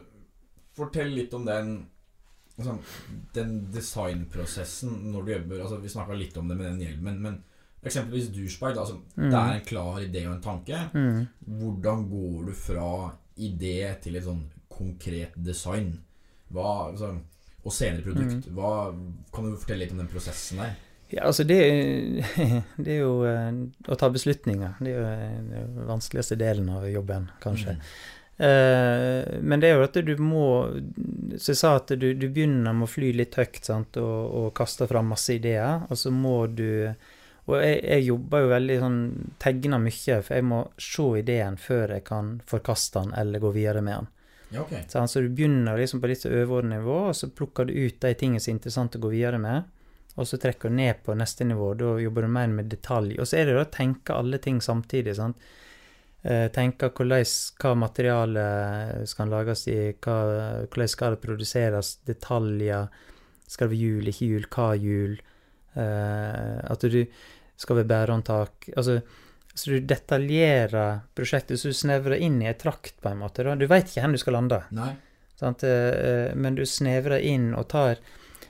fortell 0.74 1.10
litt 1.14 1.34
om 1.34 1.44
den 1.44 1.86
altså, 2.58 2.74
Den 3.34 3.54
designprosessen 3.74 5.12
når 5.12 5.24
du 5.24 5.32
jobber 5.32 5.62
altså, 5.62 5.78
Vi 5.82 5.92
snakka 5.92 6.18
litt 6.18 6.36
om 6.36 6.50
det 6.50 6.58
med 6.58 6.72
den 6.72 6.82
hjelmen, 6.84 7.22
men 7.22 7.38
eksempelvis 7.86 8.32
douchebag. 8.34 8.76
Altså, 8.76 8.98
Mm. 9.16 9.30
Det 9.30 9.38
er 9.38 9.54
en 9.54 9.64
klar 9.66 10.00
idé 10.02 10.26
og 10.26 10.34
en 10.34 10.42
tanke. 10.42 10.78
Mm. 10.94 11.26
Hvordan 11.60 12.04
går 12.10 12.44
du 12.46 12.52
fra 12.52 12.90
idé 13.38 13.94
til 14.02 14.16
et 14.16 14.24
sånn 14.24 14.44
konkret 14.68 15.34
design? 15.36 16.00
Hva, 16.50 16.90
altså, 16.90 17.14
og 17.64 17.72
senere 17.72 18.02
produkt. 18.02 18.46
Mm. 18.46 18.54
Hva, 18.54 18.74
kan 19.34 19.48
du 19.48 19.56
fortelle 19.56 19.84
litt 19.84 19.92
om 19.92 20.02
den 20.02 20.10
prosessen 20.10 20.62
der? 20.62 20.76
Ja, 21.10 21.24
altså 21.24 21.44
det, 21.44 21.58
det 22.84 22.92
er 22.92 23.00
jo 23.00 23.24
eh, 23.24 23.62
å 23.88 23.96
ta 23.96 24.10
beslutninger. 24.12 24.76
Det 24.78 24.92
er 24.92 24.98
jo 24.98 25.06
eh, 25.08 25.38
den 25.50 25.88
vanskeligste 25.88 26.36
delen 26.40 26.68
av 26.72 26.84
jobben, 26.90 27.30
kanskje. 27.42 27.78
Mm. 27.78 27.86
Eh, 28.38 29.38
men 29.40 29.60
det 29.60 29.70
er 29.70 29.80
jo 29.80 29.86
at 29.88 29.96
du 30.06 30.12
må 30.22 30.42
Så 31.34 31.50
jeg 31.50 31.58
sa 31.58 31.72
at 31.80 31.90
du, 31.98 32.12
du 32.14 32.28
begynner 32.30 32.70
med 32.70 32.86
å 32.86 32.90
fly 32.90 33.08
litt 33.18 33.34
høyt 33.34 33.64
sant, 33.66 33.98
og, 33.98 34.18
og 34.38 34.52
kaste 34.54 34.86
fram 34.86 35.10
masse 35.10 35.34
ideer, 35.34 35.82
og 35.90 35.98
så 35.98 36.12
må 36.14 36.44
du 36.46 36.86
Og 37.48 37.56
jeg, 37.58 37.80
jeg 37.82 38.06
jobber 38.06 38.44
jo 38.44 38.52
veldig 38.52 38.76
sånn 38.84 39.00
Tegner 39.42 39.82
mye, 39.82 40.20
for 40.22 40.36
jeg 40.38 40.46
må 40.46 40.60
se 40.78 41.08
ideen 41.18 41.58
før 41.58 41.96
jeg 41.96 42.06
kan 42.06 42.36
forkaste 42.46 43.02
den 43.02 43.16
eller 43.18 43.42
gå 43.42 43.50
videre 43.56 43.82
med 43.82 43.96
den. 43.96 44.12
Ja, 44.50 44.62
okay. 44.62 44.84
så, 44.88 45.02
Så 45.08 45.20
du 45.20 45.28
begynner 45.28 45.78
liksom 45.78 46.00
på 46.00 46.08
litt 46.08 46.26
overordnet 46.28 46.78
nivå, 46.78 46.98
og 47.10 47.16
så 47.16 47.28
plukker 47.28 47.66
du 47.68 47.74
ut 47.74 48.00
de 48.00 48.14
tingene 48.14 48.40
som 48.40 48.52
er 48.52 48.58
interessant 48.58 48.96
å 48.96 49.02
gå 49.02 49.10
videre 49.12 49.40
med. 49.42 49.66
Og 50.18 50.26
så 50.26 50.38
trekker 50.40 50.70
du 50.70 50.78
ned 50.78 51.02
på 51.04 51.14
neste 51.14 51.46
nivå, 51.46 51.72
da 51.78 51.94
jobber 52.00 52.26
du 52.26 52.32
mer 52.32 52.48
med 52.50 52.70
detalj. 52.72 53.18
Og 53.18 53.28
så 53.28 53.38
er 53.38 53.50
det 53.50 53.58
å 53.60 53.70
tenke 53.70 54.16
alle 54.16 54.40
ting 54.42 54.60
samtidig. 54.64 55.16
sant? 55.16 55.36
Eh, 56.26 56.48
tenke 56.50 56.90
hvordan, 56.90 57.22
hva 57.62 57.74
materiale 57.78 58.44
skal 59.06 59.30
lages 59.30 59.66
i, 59.70 59.78
hva, 60.02 60.16
hvordan 60.66 60.90
skal 60.90 61.14
det 61.14 61.22
produseres, 61.22 61.92
detaljer. 62.08 62.88
Skal 63.48 63.68
det 63.68 63.76
være 63.76 63.84
hjul, 63.84 64.10
ikke 64.10 64.30
hjul, 64.32 64.48
hva 64.52 64.68
hjul? 64.76 65.18
Eh, 65.78 66.58
at 66.66 66.84
du 66.90 67.00
skal 67.58 67.80
være 67.80 67.90
bærehåndtak. 67.92 68.70
Altså, 68.76 68.98
så 69.54 69.74
du 69.74 69.86
detaljerer 69.90 71.00
prosjektet, 71.18 71.58
så 71.58 71.70
du 71.70 71.74
snevrer 71.74 72.20
inn 72.22 72.42
i 72.42 72.50
en 72.50 72.58
trakt, 72.58 72.98
på 73.02 73.10
en 73.10 73.22
måte. 73.22 73.46
Da. 73.46 73.56
Du 73.58 73.66
veit 73.70 73.88
ikke 73.88 74.04
hvor 74.04 74.14
du 74.14 74.22
skal 74.22 74.38
lande. 74.38 74.60
Sant? 75.38 75.62
Eh, 75.66 76.34
Men 76.34 76.58
du 76.58 76.64
snevrer 76.66 77.22
inn 77.22 77.52
og 77.54 77.68
tar 77.70 78.02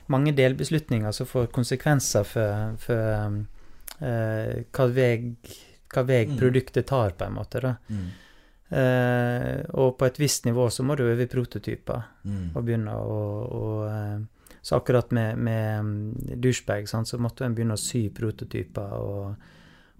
mange 0.09 0.33
delbeslutninger 0.33 1.13
som 1.13 1.29
får 1.29 1.51
konsekvenser 1.53 2.25
for, 2.25 2.75
for 2.81 3.41
eh, 4.01 4.53
hva 4.73 4.87
vei 4.89 5.35
hva 5.93 6.03
vei 6.05 6.25
Mm. 6.27 6.37
produktet 6.37 6.85
tar, 6.87 7.11
på 7.17 7.25
en 7.25 7.33
måte. 7.33 7.59
da. 7.61 7.75
Mm. 7.89 8.09
Eh, 8.71 9.63
og 9.73 9.95
på 9.97 10.05
et 10.05 10.19
visst 10.21 10.45
nivå 10.45 10.67
så 10.69 10.83
må 10.85 10.95
du 10.95 11.03
øve 11.03 11.23
i 11.23 11.31
prototyper 11.31 12.03
Mm. 12.25 12.51
og 12.55 12.65
begynne 12.65 12.93
å, 12.93 13.21
å 13.49 13.87
eh, 13.89 14.19
Så 14.61 14.75
akkurat 14.75 15.11
med, 15.11 15.37
med 15.37 15.79
mm, 15.85 16.15
douchebag 16.41 16.87
sant, 16.87 17.07
så 17.07 17.17
måtte 17.17 17.45
en 17.45 17.53
begynne 17.55 17.77
å 17.77 17.79
sy 17.79 18.09
prototyper 18.09 18.91
og, 18.91 19.35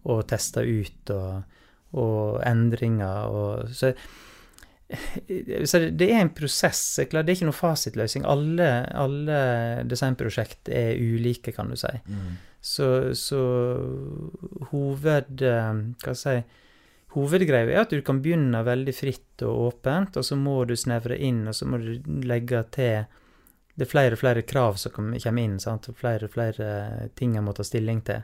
og 0.05 0.27
teste 0.27 0.59
ut 0.67 1.09
og, 1.15 1.43
og 1.93 2.41
endringer 2.45 3.29
og 3.31 3.69
så 3.71 3.93
det- 5.27 5.97
det 5.97 6.07
er 6.11 6.21
en 6.21 6.29
prosess. 6.33 6.81
Det 6.97 7.13
er 7.13 7.35
ikke 7.35 7.45
noe 7.49 7.53
fasitløsning. 7.57 8.25
Alle, 8.25 8.69
alle 8.97 9.39
designprosjekt 9.85 10.69
er 10.73 10.95
ulike, 10.97 11.53
kan 11.53 11.69
du 11.69 11.75
si. 11.77 11.91
Mm. 12.07 12.37
Så, 12.61 12.87
så 13.15 13.41
hoved... 14.71 15.41
eh, 15.41 15.73
Hva 16.03 16.15
skal 16.15 16.33
jeg 16.35 16.43
si 16.43 16.65
Hovedgreia 17.15 17.71
er 17.73 17.79
at 17.81 17.89
du 17.89 18.03
kan 18.05 18.19
begynne 18.21 18.59
veldig 18.61 18.93
fritt 18.93 19.41
og 19.41 19.63
åpent, 19.71 20.17
og 20.19 20.25
så 20.27 20.35
må 20.37 20.59
du 20.69 20.75
snevre 20.77 21.15
inn, 21.17 21.39
og 21.49 21.55
så 21.57 21.65
må 21.65 21.79
du 21.81 21.95
legge 22.29 22.59
til 22.75 23.07
Det 23.73 23.87
er 23.87 23.89
flere 23.89 24.13
og 24.13 24.19
flere 24.21 24.43
krav 24.45 24.75
som 24.77 24.91
kommer 24.93 25.41
inn, 25.41 25.55
sant? 25.63 25.87
og 25.89 25.95
flere 25.97 26.27
og 26.27 26.33
flere 26.35 27.09
ting 27.15 27.37
en 27.39 27.45
må 27.47 27.53
ta 27.55 27.63
stilling 27.63 28.01
til. 28.05 28.21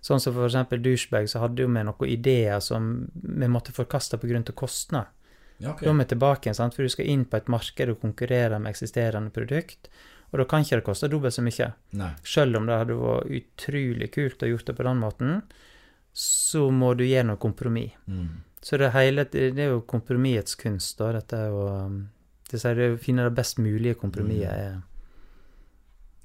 Sånn 0.00 0.20
som 0.22 0.32
eksempel 0.46 0.80
douchebag, 0.82 1.26
så 1.28 1.42
hadde 1.42 1.60
jo 1.64 1.68
vi 1.68 1.82
noen 1.84 2.08
ideer 2.08 2.60
som 2.62 3.08
vi 3.12 3.48
måtte 3.50 3.74
forkaste 3.74 4.16
av 4.16 4.22
kostnad. 4.54 5.06
Ja, 5.58 5.72
okay. 5.72 5.86
Da 5.86 5.92
er 5.92 5.98
vi 6.00 6.08
tilbake 6.12 6.54
sant? 6.54 6.74
for 6.76 6.86
du 6.86 6.92
skal 6.92 7.10
inn 7.12 7.26
på 7.28 7.38
et 7.38 7.50
marked 7.52 7.92
og 7.92 8.00
konkurrere 8.02 8.58
med 8.58 8.72
eksisterende 8.72 9.34
produkt, 9.34 9.90
og 10.32 10.40
da 10.40 10.46
kan 10.48 10.64
ikke 10.64 10.80
det 10.80 10.86
koste 10.86 11.10
dobbelt 11.12 11.36
så 11.36 11.44
mye. 11.44 11.68
Nei. 12.00 12.12
Selv 12.24 12.56
om 12.58 12.66
det 12.66 12.78
hadde 12.80 12.96
vært 12.96 13.34
utrolig 13.36 14.08
kult 14.14 14.42
å 14.42 14.48
gjort 14.48 14.70
det 14.70 14.76
på 14.78 14.86
den 14.88 15.02
måten, 15.02 15.42
så 16.12 16.64
må 16.72 16.94
du 16.96 17.04
gjøre 17.04 17.28
noe 17.30 17.40
kompromiss. 17.40 17.92
Mm. 18.06 18.40
Så 18.62 18.78
det 18.78 18.92
hele, 18.94 19.24
det 19.26 19.58
er 19.58 19.72
jo 19.72 19.82
kompromissets 19.90 20.54
kunst, 20.60 20.94
da. 21.00 21.10
Dette 21.16 21.40
jo 21.50 21.66
um, 21.66 21.96
det 22.52 22.60
å 22.94 22.98
finne 23.00 23.26
det 23.26 23.36
best 23.36 23.60
mulige 23.62 23.98
kompromisset 24.00 24.72
Mm. 24.72 24.88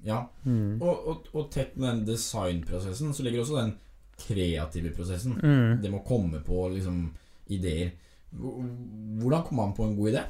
Ja. 0.08 0.30
mm. 0.46 0.82
Og, 0.82 1.08
og, 1.10 1.30
og 1.34 1.48
tett 1.52 1.76
med 1.76 1.90
den 1.90 2.04
designprosessen 2.06 3.14
så 3.14 3.24
ligger 3.26 3.42
også 3.42 3.58
den 3.58 3.72
kreative 4.22 4.92
prosessen. 4.96 5.34
Mm. 5.42 5.82
Det 5.82 5.92
må 5.92 6.04
komme 6.06 6.40
på 6.46 6.68
liksom 6.70 7.02
ideer. 7.54 7.92
Hvor- 8.36 8.60
Hvordan 9.18 9.44
kommer 9.44 9.64
man 9.66 9.74
på 9.74 9.84
en 9.88 9.96
god 9.98 10.10
idé? 10.14 10.22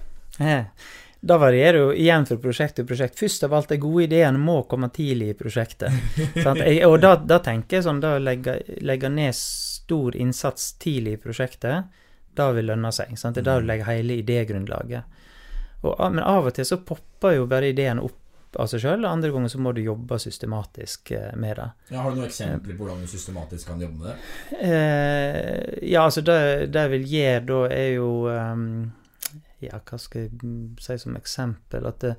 Da 1.20 1.38
varierer 1.42 1.78
jo 1.82 1.92
igjen 1.98 2.26
fra 2.30 2.38
prosjekt 2.38 2.76
til 2.78 2.86
prosjekt. 2.88 3.18
Først 3.20 3.44
av 3.44 3.54
alt, 3.58 3.70
de 3.74 3.78
gode 3.82 4.04
ideene 4.06 4.38
må 4.40 4.60
komme 4.70 4.90
tidlig 4.94 5.32
i 5.34 5.38
prosjektet. 5.40 5.92
Jeg, 6.36 6.86
og 6.86 7.00
da, 7.02 7.16
da 7.18 7.40
tenker 7.44 7.78
jeg 7.80 7.84
sånn, 7.88 8.00
da 8.04 8.18
legger 8.22 8.62
legge, 8.62 8.82
legge 8.86 9.10
ned 9.10 9.36
stor 9.36 10.16
innsats 10.16 10.74
tidlig 10.80 11.18
i 11.18 11.22
prosjektet, 11.26 11.90
da 12.38 12.52
vil 12.54 12.70
lønne 12.70 12.92
seg. 12.94 13.18
Sant? 13.18 13.36
Det 13.36 13.42
er 13.42 13.50
da 13.50 13.58
du 13.60 13.66
legger 13.68 13.90
hele 13.90 14.20
idégrunnlaget. 14.22 15.04
Og, 15.84 15.98
men 16.14 16.22
av 16.24 16.48
og 16.50 16.54
til 16.58 16.66
så 16.70 16.78
popper 16.86 17.36
jo 17.40 17.48
bare 17.50 17.74
ideene 17.74 18.04
opp 18.06 18.27
av 18.58 18.68
seg 18.72 18.82
sjøl, 18.84 19.06
andre 19.06 19.30
ganger 19.34 19.52
så 19.54 19.60
må 19.62 19.72
du 19.78 19.82
jobbe 19.86 20.18
systematisk 20.20 21.12
eh, 21.14 21.30
med 21.38 21.60
det. 21.60 21.68
Ja, 21.94 22.02
har 22.02 22.12
du 22.12 22.18
noen 22.22 22.30
eksempler 22.30 22.74
på 22.78 22.86
hvordan 22.88 23.04
du 23.06 23.12
systematisk 23.12 23.70
kan 23.70 23.84
jobbe 23.84 24.00
med 24.02 24.10
det? 24.10 24.18
Eh, 24.66 25.90
ja, 25.92 26.04
altså 26.08 26.22
det, 26.26 26.40
det 26.74 26.84
jeg 26.88 26.94
vil 26.96 27.08
gjøre 27.14 27.46
da, 27.52 27.62
er 27.78 27.92
jo 28.00 28.10
ehm, 28.34 28.68
Ja, 29.64 29.80
hva 29.82 29.98
skal 30.02 30.28
jeg 30.28 30.76
si 30.84 30.98
som 31.02 31.16
eksempel? 31.18 31.88
At 31.90 32.04
det, 32.06 32.16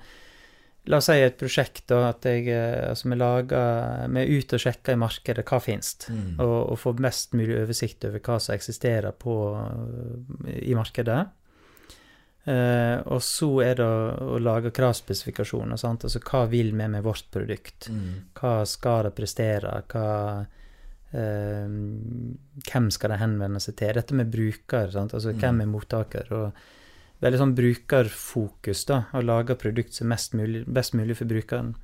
La 0.89 0.97
oss 1.03 1.09
si 1.11 1.19
et 1.21 1.35
prosjekt, 1.37 1.83
da, 1.91 1.99
at 2.15 2.25
jeg 2.25 2.47
eh, 2.49 2.87
Altså, 2.89 3.11
vi 3.11 3.19
lager 3.21 4.07
Vi 4.15 4.23
er 4.23 4.31
ute 4.41 4.57
og 4.57 4.63
sjekker 4.63 4.97
i 4.97 5.01
markedet 5.03 5.45
hva 5.51 5.59
finnes, 5.61 5.91
Mm. 6.09 6.39
og, 6.41 6.55
og 6.73 6.79
får 6.81 7.03
mest 7.05 7.35
mulig 7.37 7.59
oversikt 7.61 8.07
over 8.09 8.23
hva 8.25 8.39
som 8.41 8.55
eksisterer 8.55 9.13
på, 9.21 9.35
i 10.63 10.73
markedet. 10.79 11.19
Eh, 12.49 13.01
og 13.13 13.21
så 13.25 13.49
er 13.61 13.75
det 13.77 13.85
å, 13.85 14.37
å 14.37 14.39
lage 14.41 14.73
kravspesifikasjoner. 14.75 15.77
Sant? 15.81 16.07
Altså 16.09 16.23
hva 16.25 16.47
vil 16.49 16.71
vi 16.73 16.87
med 16.89 17.05
vårt 17.05 17.29
produkt? 17.35 17.91
Mm. 17.93 18.31
Hva 18.39 18.63
skal 18.69 19.05
det 19.09 19.13
prestere? 19.19 19.75
Hva, 19.91 20.07
uh, 21.13 21.75
hvem 22.71 22.91
skal 22.95 23.13
det 23.13 23.21
henvende 23.21 23.61
seg 23.61 23.77
til? 23.81 23.93
Dette 23.99 24.17
med 24.17 24.33
bruker, 24.33 24.89
sant? 24.95 25.13
altså 25.13 25.35
Mm. 25.35 25.41
hvem 25.43 25.61
er 25.61 25.73
mottaker? 25.75 26.33
Og 26.33 26.63
veldig 27.21 27.43
sånn 27.43 27.57
brukerfokus, 27.59 28.85
da. 28.87 29.03
Å 29.13 29.25
lage 29.25 29.59
produkt 29.59 29.93
som 29.93 30.07
er 30.07 30.15
mest 30.15 30.39
mulig, 30.39 30.65
best 30.65 30.95
mulig 30.95 31.19
for 31.19 31.29
brukeren. 31.29 31.75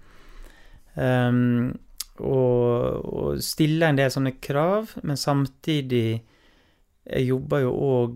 Um, 0.95 1.75
og, 2.23 3.05
og 3.05 3.43
stille 3.43 3.89
en 3.91 3.99
del 3.99 4.13
sånne 4.15 4.37
krav, 4.39 4.95
men 5.03 5.19
samtidig 5.19 6.23
Jeg 7.05 7.27
jobber 7.27 7.61
jo 7.61 7.73
òg 7.85 8.13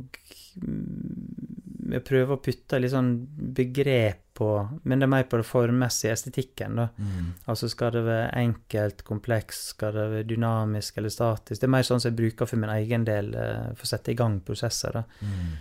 med 1.89 2.03
å 2.03 2.07
prøve 2.07 2.36
å 2.36 2.43
putte 2.43 2.80
litt 2.80 2.93
sånn 2.93 3.12
begrep 3.57 4.24
på 4.39 4.49
Men 4.84 5.01
det 5.01 5.07
er 5.09 5.11
mer 5.11 5.24
på 5.26 5.41
det 5.41 5.47
formmessige, 5.49 6.14
estetikken, 6.14 6.76
da. 6.78 6.84
Mm. 6.95 7.30
Altså 7.51 7.66
skal 7.72 7.91
det 7.97 8.05
være 8.07 8.28
enkelt, 8.39 9.03
kompleks, 9.07 9.64
skal 9.72 9.97
det 9.97 10.05
være 10.12 10.28
dynamisk 10.30 11.01
eller 11.01 11.11
statisk? 11.11 11.59
Det 11.59 11.66
er 11.66 11.72
mer 11.74 11.86
sånn 11.89 12.03
som 12.03 12.12
jeg 12.12 12.18
bruker 12.20 12.47
for 12.47 12.62
min 12.62 12.70
egen 12.76 13.07
del, 13.09 13.32
eh, 13.34 13.72
for 13.74 13.89
å 13.89 13.91
sette 13.91 14.12
i 14.14 14.18
gang 14.18 14.39
prosesser. 14.47 15.01
da. 15.01 15.03
Mm. 15.26 15.57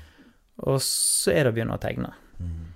Og 0.69 0.77
så 0.85 1.33
er 1.33 1.45
det 1.45 1.53
å 1.53 1.57
begynne 1.57 1.77
å 1.77 1.81
tegne. 1.81 2.11
Mm. 2.37 2.67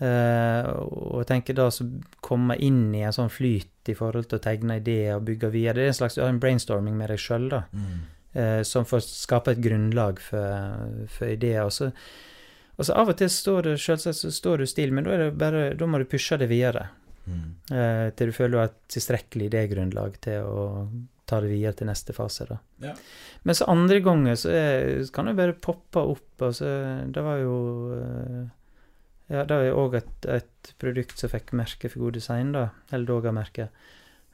Uh, 0.00 0.64
og 0.80 1.18
jeg 1.20 1.28
tenker 1.28 1.58
da 1.58 1.66
så 1.68 1.84
komme 2.24 2.56
inn 2.64 2.86
i 2.96 3.02
en 3.04 3.12
sånn 3.12 3.28
flyt 3.28 3.90
i 3.92 3.96
forhold 3.98 4.30
til 4.30 4.38
å 4.38 4.44
tegne 4.46 4.78
ideer 4.80 5.18
og 5.18 5.26
bygge 5.28 5.52
videre. 5.52 5.76
Det 5.76 5.90
er 5.90 5.92
en 5.92 5.98
slags 5.98 6.16
en 6.24 6.40
brainstorming 6.40 6.96
med 6.96 7.12
deg 7.12 7.20
sjøl, 7.20 7.50
da. 7.52 7.66
Mm. 7.76 8.00
Uh, 8.30 8.60
som 8.64 8.88
får 8.88 9.04
skape 9.04 9.52
et 9.52 9.60
grunnlag 9.60 10.24
for, 10.24 11.04
for 11.12 11.36
ideer. 11.36 11.68
Og 11.68 11.74
så, 11.76 11.90
og 12.80 12.86
så 12.88 12.96
av 12.96 13.10
og 13.12 13.18
til 13.20 13.28
står 13.28 13.66
det 13.66 13.76
selvsagt 13.82 14.16
så 14.22 14.30
står 14.32 14.62
du 14.62 14.68
stille, 14.70 14.94
men 14.96 15.04
da, 15.04 15.18
det 15.20 15.30
bare, 15.36 15.66
da 15.76 15.88
må 15.90 16.00
du 16.00 16.06
pushe 16.08 16.38
det 16.40 16.48
videre. 16.48 16.86
Mm. 17.28 17.42
Eh, 17.76 18.06
til 18.16 18.30
du 18.30 18.32
føler 18.32 18.54
du 18.54 18.60
har 18.62 18.70
tilstrekkelig 18.88 19.50
idégrunnlag 19.50 20.16
til 20.24 20.46
å 20.48 20.62
ta 21.28 21.42
det 21.44 21.50
videre 21.52 21.76
til 21.76 21.90
neste 21.90 22.16
fase. 22.16 22.46
da. 22.48 22.56
Ja. 22.86 22.94
Men 23.44 23.58
så 23.58 23.68
andre 23.70 24.00
ganger 24.04 24.40
så, 24.40 24.54
er, 24.56 25.04
kan 25.12 25.28
det 25.28 25.36
bare 25.38 25.58
poppe 25.60 26.06
opp. 26.14 26.42
altså, 26.48 26.72
Det 27.12 27.26
var 27.26 27.44
jo 27.44 27.58
eh, 27.98 28.40
Ja, 29.30 29.44
det 29.44 29.60
jo 29.68 29.76
òg 29.84 30.00
et, 30.00 30.26
et 30.26 30.72
produkt 30.80 31.20
som 31.20 31.30
fikk 31.30 31.52
merke 31.54 31.92
for 31.92 32.08
god 32.08 32.16
design, 32.16 32.56
da. 32.56 32.70
Eller 32.90 33.12
Doga-merket. 33.12 33.70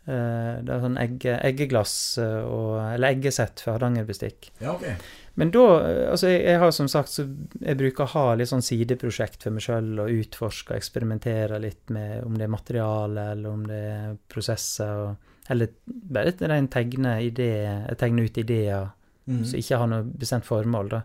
Eh, 0.06 0.62
det 0.62 0.70
er 0.70 0.82
sånn 0.84 0.98
egge, 1.02 1.32
eggeglass 1.42 1.94
eh, 2.22 2.42
og 2.46 2.76
Eller 2.92 3.16
eggesett 3.16 3.58
for 3.64 3.74
hardangerbestikk. 3.74 4.52
Ja, 4.62 4.76
okay. 4.76 4.94
Men 5.34 5.50
da 5.50 5.64
eh, 5.82 6.02
Altså, 6.12 6.28
jeg, 6.30 6.44
jeg 6.46 6.60
har 6.62 6.70
som 6.76 6.86
sagt 6.92 7.10
så 7.10 7.24
Jeg 7.58 7.78
bruker 7.80 8.04
å 8.04 8.12
ha 8.12 8.26
litt 8.38 8.52
sånn 8.52 8.62
sideprosjekt 8.62 9.42
for 9.42 9.56
meg 9.56 9.64
sjøl 9.66 9.88
og 10.04 10.12
utforske 10.14 10.70
og 10.70 10.78
eksperimentere 10.78 11.58
litt 11.64 11.90
med 11.90 12.22
om 12.22 12.38
det 12.38 12.46
er 12.46 12.52
materiale, 12.54 13.24
eller 13.34 13.50
om 13.50 13.64
det 13.66 13.80
er 13.96 14.14
prosesser, 14.30 15.02
og, 15.08 15.32
eller 15.50 15.74
bare 15.86 16.30
et 16.30 16.46
ren 16.46 16.70
tegne 16.70 17.16
idé, 17.26 17.50
tegne 17.98 18.28
ut 18.28 18.38
ideer 18.44 18.92
Mm. 19.26 19.40
som 19.42 19.58
ikke 19.58 19.78
har 19.80 19.88
noe 19.90 20.04
bestemt 20.06 20.44
formål, 20.46 20.88
da. 20.92 20.98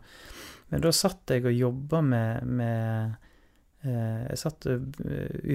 Men 0.70 0.84
da 0.84 0.92
satt 0.94 1.32
jeg 1.34 1.42
og 1.50 1.56
jobba 1.58 2.04
med, 2.06 2.44
med 2.46 3.16
Jeg 3.82 4.38
satt 4.38 4.68
og 4.70 5.00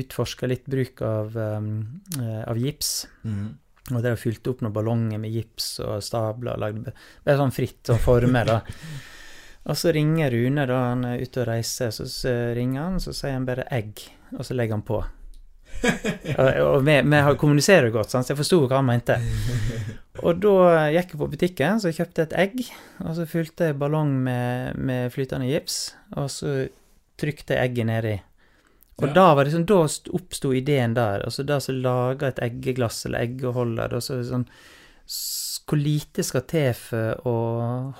utforska 0.01 0.48
litt 0.51 0.65
bruk 0.66 1.03
av, 1.07 1.36
eh, 1.39 2.40
av 2.43 2.59
gips. 2.59 3.07
Mm. 3.23 3.53
Og 3.94 4.03
der 4.03 4.19
fylte 4.19 4.51
opp 4.51 4.65
noen 4.65 4.74
ballonger 4.74 5.20
med 5.23 5.31
gips 5.31 5.77
og 5.85 6.01
stabler 6.03 6.57
og 6.57 6.62
lagde 6.65 6.94
Bare 7.23 7.39
sånn 7.39 7.55
fritt 7.55 7.86
sånn 7.86 8.03
former, 8.03 8.48
da. 8.48 8.62
Og 9.66 9.74
så 9.74 9.90
ringer 9.94 10.31
Rune, 10.31 10.62
da 10.70 10.78
han 10.93 11.01
er 11.09 11.23
ute 11.23 11.43
og 11.43 11.48
reiser, 11.48 11.90
så 11.90 12.32
ringer 12.55 12.85
han, 12.85 12.98
så 13.03 13.11
sier 13.11 13.35
han 13.35 13.47
bare 13.48 13.65
'egg', 13.66 14.05
og 14.39 14.44
så 14.47 14.55
legger 14.55 14.78
han 14.78 14.85
på. 14.86 15.01
og 16.39 16.61
og 16.62 16.85
vi, 16.86 16.94
vi 17.03 17.23
kommuniserer 17.40 17.90
godt, 17.90 18.12
sant? 18.12 18.28
så 18.28 18.32
jeg 18.32 18.39
forsto 18.39 18.61
hva 18.62 18.78
han 18.78 18.86
mente. 18.86 19.19
Og 20.27 20.39
da 20.40 20.86
gikk 20.94 21.11
jeg 21.12 21.19
på 21.20 21.27
butikken, 21.28 21.81
så 21.81 21.90
jeg 21.90 21.98
kjøpte 21.98 22.23
et 22.23 22.36
egg, 22.40 22.61
og 23.05 23.11
så 23.19 23.27
fylte 23.28 23.66
jeg 23.69 23.77
ballong 23.77 24.15
med, 24.24 24.78
med 24.78 25.11
flytende 25.12 25.51
gips, 25.51 25.97
og 26.16 26.31
så 26.32 26.55
trykte 27.16 27.55
jeg 27.56 27.70
egget 27.70 27.86
nedi. 27.86 28.14
Og 28.98 29.09
Ja. 29.09 29.12
da 29.14 29.34
var 29.34 29.44
det 29.44 29.52
sånn, 29.52 29.66
da 29.68 29.82
oppsto 30.16 30.52
ideen 30.56 30.94
der. 30.94 31.22
Altså 31.24 31.44
det 31.44 31.62
som 31.62 31.74
lager 31.82 32.28
et 32.28 32.38
eggeglass 32.40 33.05
eller 33.06 33.18
eggeholder. 33.26 33.93
Og 33.94 34.01
så 34.02 34.16
det 34.22 34.30
sånn, 34.30 34.47
hvor 35.66 35.76
lite 35.78 36.22
skal 36.24 36.40
til 36.48 36.72
for 36.74 37.20
å 37.26 37.34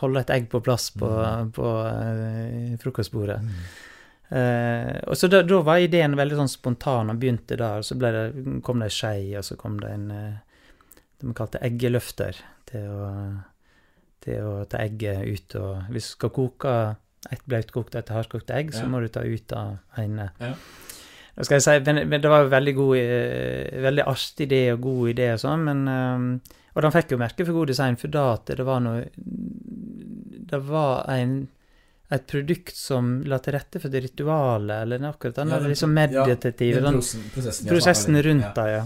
holde 0.01 0.21
et 0.21 0.31
egg 0.31 0.49
på 0.49 0.61
plass 0.63 0.91
på, 0.91 1.07
Mm. 1.09 1.53
på 1.53 1.67
eh, 1.87 2.77
frokostbordet. 2.79 3.41
Eh, 4.31 5.01
og 5.07 5.15
så 5.17 5.29
da, 5.31 5.43
da 5.47 5.61
var 5.63 5.79
ideen 5.79 6.17
veldig 6.19 6.37
sånn 6.41 6.51
spontan, 6.51 7.11
og 7.13 7.21
begynte 7.21 7.57
der. 7.57 7.79
Og 7.79 7.85
så 7.87 7.95
det, 7.99 8.63
kom 8.65 8.81
det 8.81 8.89
ei 8.91 8.97
skei, 8.97 9.37
og 9.39 9.45
så 9.47 9.57
kom 9.61 9.79
det 9.83 9.91
en 9.91 10.11
eh, 10.11 10.33
det 11.19 11.25
man 11.31 11.35
kalte 11.39 11.61
eggeløfter 11.65 12.37
til 12.67 12.89
å, 12.93 13.43
til 14.21 14.43
å 14.45 14.65
ta 14.69 14.79
egget 14.85 15.23
ut. 15.27 15.55
Og 15.61 15.87
hvis 15.95 16.11
du 16.11 16.17
skal 16.17 16.31
koke 16.31 16.73
et 17.33 17.41
bløtkokt 17.49 17.95
og 17.95 17.99
et 18.03 18.09
hardkokt 18.15 18.51
egg, 18.51 18.71
så 18.73 18.83
Ja. 18.85 18.89
må 18.89 19.01
du 19.01 19.09
ta 19.09 19.21
ut 19.25 19.53
av 19.53 19.79
ene. 19.99 20.31
Ja. 20.41 20.55
Da 21.37 21.45
skal 21.45 21.57
jeg 21.59 21.63
si, 21.63 21.79
men, 21.93 22.09
men 22.09 22.21
det 22.21 22.31
var 22.31 22.45
jo 22.45 22.49
veldig 22.51 22.75
god, 22.75 22.97
eh, 22.97 23.81
veldig 23.83 24.05
artig 24.07 24.47
idé 24.49 24.73
og 24.73 24.81
god 24.81 25.11
idé 25.15 25.33
og 25.35 25.39
sånn, 25.43 25.65
men 25.65 25.89
eh, 25.89 26.55
Og 26.77 26.83
den 26.83 26.93
fikk 26.93 27.11
jo 27.13 27.17
merke 27.17 27.45
for 27.47 27.53
god 27.57 27.67
design, 27.69 27.97
for 27.97 28.09
da 28.09 28.33
at 28.35 28.45
det 28.47 28.65
var 28.65 28.81
noe 28.85 29.07
Det 29.17 30.61
var 30.63 31.05
en 31.09 31.49
et 32.13 32.23
produkt 32.31 32.71
som 32.77 33.23
la 33.27 33.39
til 33.43 33.53
rette 33.57 33.81
for 33.83 33.89
det 33.91 34.03
ritualet, 34.05 34.83
eller 34.85 35.01
noe 35.03 35.11
akkurat 35.17 35.35
den 35.41 35.49
Ja, 35.49 35.55
der 35.57 35.61
den- 35.65 35.71
liksom 35.73 35.97
ja, 35.99 36.25
meditative. 36.27 36.81
Sånn- 36.81 36.93
prosessen, 37.01 37.31
prosessen, 37.35 37.67
prosessen 37.67 38.23
rundt 38.23 38.55
det, 38.55 38.67
ja. 38.77 38.85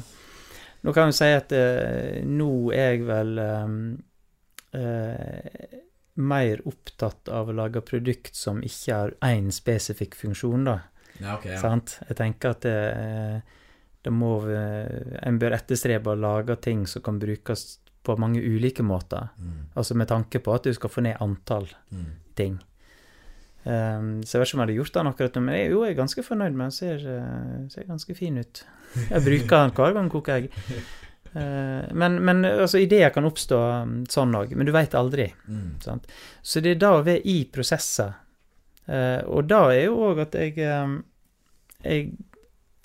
Nå 0.85 0.95
kan 0.95 1.07
vi 1.11 1.12
si 1.12 1.25
at 1.37 1.53
eh, 1.53 2.23
nå 2.25 2.73
er 2.73 2.95
jeg 2.97 3.03
vel 3.05 3.39
ehm, 3.39 4.03
eh, 4.73 5.81
mer 6.21 6.63
opptatt 6.69 7.29
av 7.33 7.51
å 7.51 7.57
lage 7.57 7.83
produkt 7.87 8.37
som 8.37 8.63
ikke 8.65 8.97
har 8.97 9.15
én 9.27 9.51
spesifikk 9.55 10.17
funksjon, 10.19 10.69
da. 10.69 10.79
Ja, 11.21 11.37
okay, 11.37 11.55
ja. 11.57 11.61
Sant? 11.61 11.99
Jeg 12.09 12.17
tenker 12.21 12.55
at 12.55 12.65
det, 12.65 12.77
eh, 12.97 13.57
det 14.01 14.13
må 14.17 14.39
En 14.41 15.37
bør 15.37 15.53
etterstrebe 15.53 16.15
å 16.15 16.17
lage 16.17 16.55
ting 16.65 16.87
som 16.89 17.03
kan 17.05 17.19
brukes 17.21 17.81
på 18.03 18.17
mange 18.17 18.41
ulike 18.41 18.83
måter. 18.83 19.29
Mm, 19.37 19.69
Altså 19.75 19.95
med 19.95 20.09
tanke 20.09 20.41
på 20.41 20.55
at 20.55 20.65
du 20.65 20.73
skal 20.75 20.91
få 20.91 21.05
ned 21.05 21.21
antall 21.21 21.69
mm. 21.91 22.11
ting. 22.35 22.59
Um, 23.65 24.23
så 24.25 24.39
jeg 24.39 24.41
vet 24.41 24.49
ikke 24.49 24.57
om 24.57 24.63
jeg 24.63 24.67
hadde 24.67 24.77
gjort 24.79 24.95
den 24.95 25.11
akkurat 25.11 25.35
nå, 25.37 25.41
men 25.45 25.57
jeg, 25.59 25.71
jo, 25.75 25.83
jeg 25.85 25.93
er 25.93 25.99
ganske 25.99 26.25
fornøyd 26.25 26.55
med 26.57 26.65
den. 26.65 26.73
Ser, 26.73 27.05
eh, 27.05 27.69
ser 27.75 27.89
ganske 27.89 28.17
fin 28.17 28.41
ut. 28.41 28.63
Jeg 28.97 29.25
bruker 29.27 29.57
den 29.57 29.75
hver 29.77 29.93
gang 29.97 30.09
jeg 30.09 30.15
koker 30.15 30.39
egg. 30.39 30.49
Eh, 31.35 31.93
men, 31.94 32.16
men 32.24 32.44
altså, 32.44 32.78
ideer 32.82 33.11
kan 33.15 33.24
oppstå 33.28 33.59
um, 33.82 33.93
sånn 34.11 34.35
òg, 34.35 34.57
men 34.59 34.66
du 34.66 34.73
veit 34.74 34.94
aldri. 34.98 35.28
Mm. 35.47 35.77
Så 36.43 36.61
det 36.65 36.73
er 36.77 36.81
da 36.82 36.90
vi 37.07 37.12
er 37.19 37.27
i 37.31 37.36
prosesser. 37.52 38.16
Eh, 38.86 39.20
og 39.31 39.47
da 39.47 39.61
er 39.74 39.85
jo 39.86 40.01
òg 40.11 40.24
at 40.24 40.35
jeg 40.35 40.57
um, 40.66 40.97
Jeg 41.85 42.09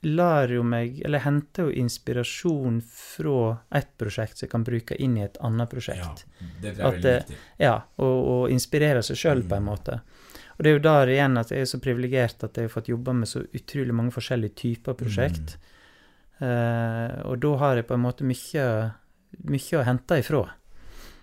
lar 0.06 0.52
jo 0.54 0.62
meg 0.68 1.00
Eller 1.08 1.24
henter 1.24 1.66
jo 1.66 1.72
inspirasjon 1.82 2.76
fra 2.86 3.56
et 3.74 3.88
prosjekt 3.98 4.38
som 4.38 4.46
jeg 4.46 4.52
kan 4.52 4.66
bruke 4.68 4.98
inn 5.02 5.16
i 5.18 5.24
et 5.26 5.40
annet 5.42 5.66
Ja, 5.66 5.72
prosjekt. 5.72 6.26
det 6.62 6.76
er 6.76 6.84
At 6.86 6.94
veldig 7.00 7.14
viktig. 7.24 7.38
Ja, 7.64 7.74
og, 7.98 8.16
og 8.36 8.54
inspirere 8.54 9.02
seg 9.08 9.18
sjøl 9.24 9.42
på 9.50 9.56
en 9.58 9.64
Mm. 9.66 9.72
måte. 9.72 9.98
Og 10.58 10.64
det 10.64 10.70
er 10.70 10.76
jo 10.78 10.84
der 10.86 11.08
igjen 11.16 11.38
at 11.42 11.50
jeg 11.52 11.62
er 11.66 11.72
så 11.74 11.80
privilegert 11.82 12.44
at 12.46 12.56
jeg 12.56 12.70
har 12.70 12.76
fått 12.76 12.88
jobba 12.94 13.14
med 13.14 13.28
så 13.28 13.42
utrolig 13.44 13.94
mange 13.98 14.14
forskjellige 14.16 14.56
typer 14.62 14.94
prosjekt. 14.94 15.56
Eh, 15.58 15.72
og 16.42 17.40
da 17.40 17.56
har 17.62 17.76
jeg 17.76 17.88
på 17.88 17.94
en 17.96 18.02
måte 18.04 18.24
mye, 18.28 18.68
mye 19.48 19.80
å 19.80 19.84
hente 19.88 20.20
ifra. 20.20 20.44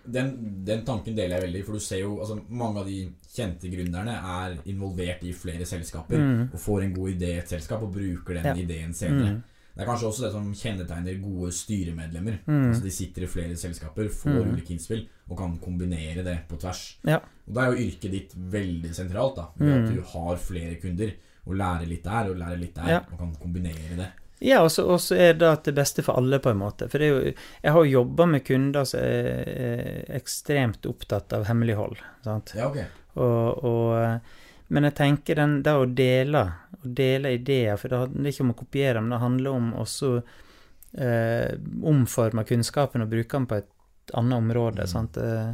Den, 0.04 0.32
den 0.66 0.80
tanken 0.84 1.14
deler 1.14 1.36
jeg 1.38 1.44
veldig, 1.46 1.60
for 1.64 1.72
du 1.78 1.80
ser 1.84 2.00
jo 2.02 2.16
altså, 2.18 2.40
mange 2.50 2.80
av 2.80 2.86
de 2.90 3.04
kjente 3.32 3.70
gründerne 3.70 4.16
er 4.18 4.56
involvert 4.66 5.22
i 5.22 5.32
flere 5.32 5.64
selskaper 5.68 6.18
Mm. 6.18 6.48
og 6.52 6.58
får 6.58 6.82
en 6.82 6.94
god 6.96 7.10
idé 7.14 7.28
i 7.36 7.38
et 7.38 7.48
selskap 7.48 7.82
og 7.82 7.92
bruker 7.94 8.34
den 8.34 8.44
Ja. 8.44 8.54
ideen 8.54 8.92
senere. 8.92 9.30
Mm. 9.36 9.42
Det 9.74 9.80
er 9.82 9.86
kanskje 9.86 10.08
også 10.08 10.22
det 10.26 10.32
som 10.32 10.52
kjennetegner 10.52 11.22
gode 11.22 11.52
styremedlemmer. 11.52 12.40
Mm. 12.46 12.66
Altså 12.72 12.82
De 12.82 12.90
sitter 12.90 13.22
i 13.22 13.26
flere 13.26 13.56
selskaper, 13.56 14.08
får 14.10 14.42
Mm. 14.44 14.50
ulike 14.54 14.70
innspill 14.74 15.06
og 15.30 15.38
kan 15.38 15.56
kombinere 15.58 16.24
det 16.24 16.48
på 16.48 16.58
tvers. 16.58 16.96
Ja. 17.06 17.20
Og 17.48 17.54
Da 17.54 17.60
er 17.62 17.72
jo 17.76 17.86
yrket 17.88 18.10
ditt 18.10 18.34
veldig 18.34 18.92
sentralt. 18.94 19.36
da 19.36 19.46
Ved 19.56 19.68
Mm. 19.68 19.84
At 19.88 19.94
du 19.94 20.02
har 20.02 20.36
flere 20.36 20.74
kunder 20.80 21.12
og 21.46 21.54
lærer 21.54 21.86
litt 21.88 22.02
der 22.02 22.28
og 22.30 22.36
lærer 22.36 22.58
litt 22.58 22.74
der, 22.74 22.86
Ja. 22.88 22.98
og 23.12 23.18
kan 23.18 23.34
kombinere 23.36 23.96
det. 23.96 24.08
Ja, 24.42 24.62
og 24.64 24.72
så 25.00 25.14
er 25.14 25.36
det 25.38 25.50
det 25.68 25.74
beste 25.76 26.02
for 26.02 26.18
alle, 26.18 26.40
på 26.42 26.50
en 26.50 26.58
måte. 26.58 26.88
For 26.90 26.98
det 26.98 27.08
er 27.08 27.12
jo, 27.12 27.34
jeg 27.62 27.74
har 27.74 27.84
jo 27.84 27.92
jobba 28.00 28.26
med 28.26 28.44
kunder 28.46 28.86
som 28.88 29.02
er, 29.02 29.42
er 29.52 30.16
ekstremt 30.18 30.88
opptatt 30.90 31.34
av 31.36 31.46
hemmelighold. 31.46 32.00
Sant? 32.26 32.54
Ja, 32.58 32.66
ok. 32.70 32.80
Og, 33.22 33.64
og, 33.68 34.32
men 34.72 34.88
jeg 34.88 34.96
tenker 34.98 35.38
den, 35.38 35.60
det 35.62 35.76
å 35.78 35.86
dele, 35.86 36.42
å 36.80 36.94
dele 37.02 37.36
ideer, 37.36 37.78
for 37.78 37.92
det 37.92 38.00
handler 38.02 38.32
ikke 38.32 38.46
om 38.46 38.54
å 38.54 38.58
kopiere, 38.58 39.02
men 39.04 39.14
det 39.14 39.22
handler 39.22 39.58
om 39.60 39.70
også 39.84 40.12
eh, 40.18 41.52
omforme 41.92 42.46
kunnskapen 42.48 43.04
og 43.04 43.12
bruke 43.12 43.36
den 43.36 43.48
på 43.50 43.60
et 43.62 44.14
annet 44.18 44.42
område. 44.42 44.88
Mm. 44.88 44.90
Sant? 44.90 45.22
Eh, 45.22 45.52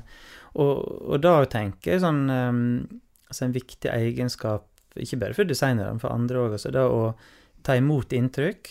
og, 0.56 0.77
og 1.12 1.20
da 1.23 1.43
tenker 1.51 1.97
jeg 1.97 2.05
sånn 2.06 2.24
eh, 2.32 2.62
altså 3.28 3.44
En 3.44 3.52
viktig 3.52 3.90
egenskap, 3.93 4.70
ikke 4.97 5.19
bare 5.20 5.36
for 5.36 5.44
designere, 5.44 5.93
men 5.93 6.01
for 6.01 6.15
andre 6.15 6.47
òg, 6.47 6.55
altså 6.56 6.73
det 6.73 6.86
å 6.89 7.10
ta 7.63 7.77
imot 7.77 8.13
inntrykk, 8.13 8.69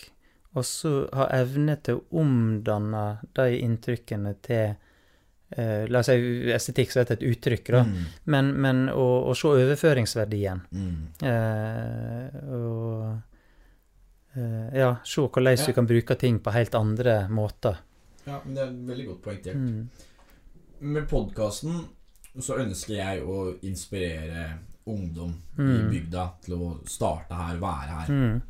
og 0.56 0.64
så 0.64 0.92
ha 1.14 1.26
evne 1.36 1.76
til 1.84 1.98
å 2.00 2.20
omdanne 2.22 3.02
de 3.36 3.58
inntrykkene 3.62 4.32
til 4.42 4.74
eh, 5.50 5.84
La 5.88 6.00
oss 6.00 6.06
si 6.10 6.16
estetikk, 6.52 6.90
så 6.92 7.00
er 7.00 7.04
det 7.10 7.18
et 7.20 7.26
uttrykk, 7.30 7.70
da. 7.72 7.82
Mm. 7.84 8.06
Men, 8.34 8.48
men 8.60 8.80
å, 8.92 9.04
å 9.30 9.34
se 9.38 9.48
overføringsverdien. 9.48 10.60
Mm. 10.72 10.96
Eh, 11.22 12.40
og 12.58 13.18
eh, 14.36 14.78
ja, 14.80 14.90
se 15.04 15.20
hvordan 15.24 15.56
Ja. 15.56 15.66
du 15.66 15.72
kan 15.72 15.86
bruke 15.86 16.14
ting 16.20 16.40
på 16.40 16.50
helt 16.52 16.74
andre 16.74 17.28
måter. 17.28 17.78
Ja, 18.26 18.40
men 18.44 18.54
det 18.54 18.62
er 18.66 18.74
veldig 18.90 19.06
godt 19.12 19.22
poengtert. 19.24 19.54
Mm. 19.56 19.88
Med 20.80 21.08
podkasten 21.10 21.78
så 22.38 22.58
ønsker 22.60 22.94
jeg 22.98 23.22
å 23.24 23.54
inspirere 23.66 24.58
ungdom 24.88 25.32
i 25.58 25.62
Mm. 25.62 25.90
bygda 25.90 26.26
til 26.44 26.54
å 26.54 26.68
starte 26.86 27.34
her, 27.34 27.56
være 27.60 27.96
her. 28.02 28.40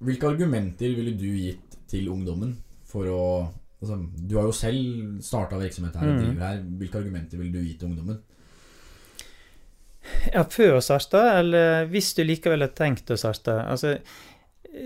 Mm. 0.00 0.06
Hvilke 0.06 0.28
argumenter 0.30 0.94
ville 0.96 1.16
du 1.18 1.26
gitt 1.36 1.76
til 1.90 2.08
ungdommen 2.08 2.56
for 2.86 3.04
å 3.10 3.22
altså, 3.82 3.96
Du 4.28 4.36
har 4.36 4.44
jo 4.46 4.52
selv 4.52 5.20
starta 5.22 5.58
virksomhet 5.58 5.94
her 5.96 6.06
og 6.08 6.14
Mm. 6.16 6.22
driver 6.24 6.46
her. 6.46 6.62
Hvilke 6.78 6.98
argumenter 7.02 7.38
ville 7.38 7.52
du 7.52 7.62
gitt 7.64 7.78
til 7.80 7.88
ungdommen? 7.90 8.18
Ja, 10.32 10.42
før 10.48 10.78
å 10.78 10.82
starte, 10.84 11.20
eller 11.38 11.86
hvis 11.90 12.14
du 12.16 12.22
likevel 12.24 12.60
har 12.64 12.72
tenkt 12.76 13.10
å 13.12 13.16
starte. 13.20 13.58
Altså, 13.68 13.96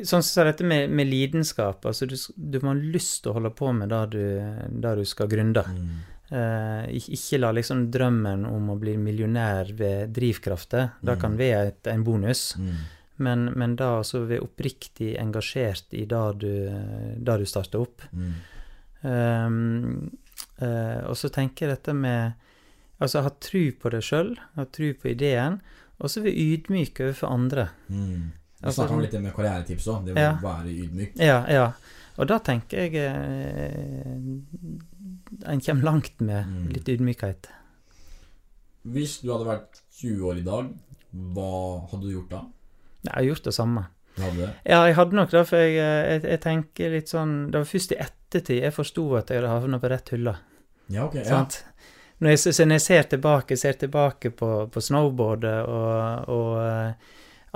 sånn 0.02 0.22
som 0.22 0.30
så 0.30 0.44
dette 0.48 0.64
med, 0.66 0.90
med 0.90 1.06
lidenskap. 1.10 1.84
Altså, 1.86 2.06
du, 2.10 2.16
du 2.36 2.58
må 2.64 2.72
ha 2.72 2.80
lyst 2.80 3.22
til 3.22 3.30
å 3.32 3.36
holde 3.38 3.52
på 3.54 3.70
med 3.76 3.92
det 3.92 4.00
du, 4.16 4.24
det 4.82 4.94
du 4.98 5.04
skal 5.08 5.28
gründe. 5.30 5.62
Eh, 6.32 6.88
ikke, 7.12 7.38
la 7.42 7.52
liksom 7.52 7.84
drømmen 7.92 8.46
om 8.48 8.70
å 8.72 8.78
bli 8.80 8.96
millionær 8.98 9.70
ved 9.78 10.14
drivkrafter. 10.16 10.90
Det 11.04 11.18
kan 11.20 11.36
Mm. 11.36 11.38
være 11.38 11.66
et, 11.68 11.86
en 11.92 12.04
bonus. 12.04 12.56
Mm. 12.58 12.76
Men, 13.18 13.50
men 13.56 13.76
da 13.76 13.98
altså 13.98 14.24
være 14.26 14.42
oppriktig 14.42 15.16
engasjert 15.20 15.92
i 15.92 16.04
det 16.08 16.22
du, 16.40 16.48
det 17.18 17.38
du 17.38 17.44
starter 17.46 17.80
opp. 17.84 18.02
Mm. 18.12 18.32
Um, 19.02 20.10
uh, 20.62 21.00
og 21.10 21.16
så 21.18 21.28
tenker 21.34 21.66
jeg 21.68 21.76
dette 21.76 21.94
med 21.94 22.32
Altså 23.02 23.18
ha 23.24 23.32
tru 23.42 23.72
på 23.82 23.90
deg 23.90 24.02
sjøl, 24.06 24.28
ha 24.54 24.62
tru 24.70 24.92
på 24.94 25.08
ideen, 25.10 25.56
og 25.98 26.06
så 26.12 26.20
være 26.22 26.38
ydmyk 26.38 27.00
overfor 27.02 27.32
andre. 27.34 27.64
Mm. 27.90 28.28
Vi 28.30 28.68
Altså, 28.68 28.84
snakka 28.86 29.00
litt 29.02 29.16
med 29.24 29.34
karrieretips 29.34 29.88
òg. 29.90 30.04
Det 30.06 30.12
å 30.14 30.20
Ja. 30.20 30.36
være 30.38 30.70
ydmyk. 30.70 31.16
Ja, 31.18 31.40
ja. 31.50 31.64
Og 32.16 32.28
da 32.30 32.38
tenker 32.38 32.78
jeg 32.78 32.94
eh, 32.94 34.14
En 35.50 35.60
kommer 35.60 35.82
langt 35.82 36.20
med 36.20 36.46
Mm. 36.46 36.68
litt 36.76 36.88
ydmykhet. 36.88 37.48
Hvis 38.86 39.20
du 39.22 39.32
hadde 39.32 39.46
vært 39.50 39.80
20 39.98 40.22
år 40.30 40.38
i 40.38 40.42
dag, 40.46 40.70
hva 41.34 41.88
hadde 41.90 42.02
du 42.06 42.12
gjort 42.12 42.30
da? 42.30 42.44
Jeg 43.04 43.14
har 43.14 43.22
gjort 43.26 43.44
det 43.44 43.54
samme. 43.54 43.86
Hadde? 44.18 44.50
Ja, 44.68 44.82
jeg 44.86 44.94
hadde 44.98 45.16
nok 45.16 45.30
det, 45.32 45.46
for 45.48 45.56
jeg, 45.56 45.76
eh, 45.80 46.12
jeg, 46.12 46.22
jeg 46.28 46.40
tenker 46.44 46.90
litt 46.92 47.08
sånn 47.08 47.50
Det 47.50 47.62
var 47.62 47.64
først 47.70 47.92
i 47.94 47.96
ettertid 48.04 48.58
jeg 48.62 48.74
forsto 48.76 49.06
at 49.16 49.30
jeg 49.32 49.40
hadde 49.40 49.48
havna 49.54 49.78
på 49.80 49.88
rett 49.90 50.12
hylle. 50.12 50.34
Ja, 50.92 51.06
ok. 51.06 51.14
Ja. 51.24 51.46
Når 52.22 52.28
jeg, 52.34 52.38
så 52.54 52.64
når 52.68 52.76
jeg 52.78 52.84
ser 52.84 53.02
tilbake, 53.14 53.56
ser 53.56 53.72
tilbake 53.80 54.30
på, 54.36 54.50
på 54.70 54.80
snowboardet 54.84 55.64
og, 55.66 56.28
og 56.28 56.60
eh, 56.62 56.92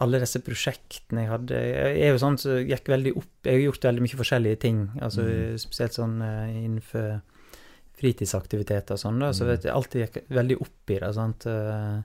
alle 0.02 0.18
disse 0.20 0.40
prosjektene 0.44 1.22
jeg 1.22 1.30
hadde 1.30 1.60
Jeg 1.60 2.00
er 2.04 2.10
jo 2.12 2.18
sånn 2.24 2.36
som 2.40 2.56
gikk 2.68 2.88
veldig 2.92 3.12
opp 3.16 3.46
Jeg 3.48 3.54
har 3.60 3.62
gjort 3.68 3.84
veldig 3.88 4.02
mye 4.04 4.18
forskjellige 4.24 4.58
ting, 4.64 4.80
altså 5.00 5.22
Mm. 5.28 5.58
spesielt 5.62 5.92
sånn 5.96 6.16
eh, 6.22 6.56
innenfor 6.64 7.20
fritidsaktiviteter 7.96 8.96
og 8.96 9.00
sånn, 9.00 9.20
da, 9.22 9.30
så 9.32 9.44
Mm. 9.44 9.48
vet 9.52 9.62
jeg 9.64 9.72
alltid 9.72 10.00
gikk 10.02 10.16
veldig 10.28 10.56
opp 10.60 10.90
i 10.90 10.98
det. 10.98 11.14
sant? 11.14 11.46
Eh, 11.46 12.00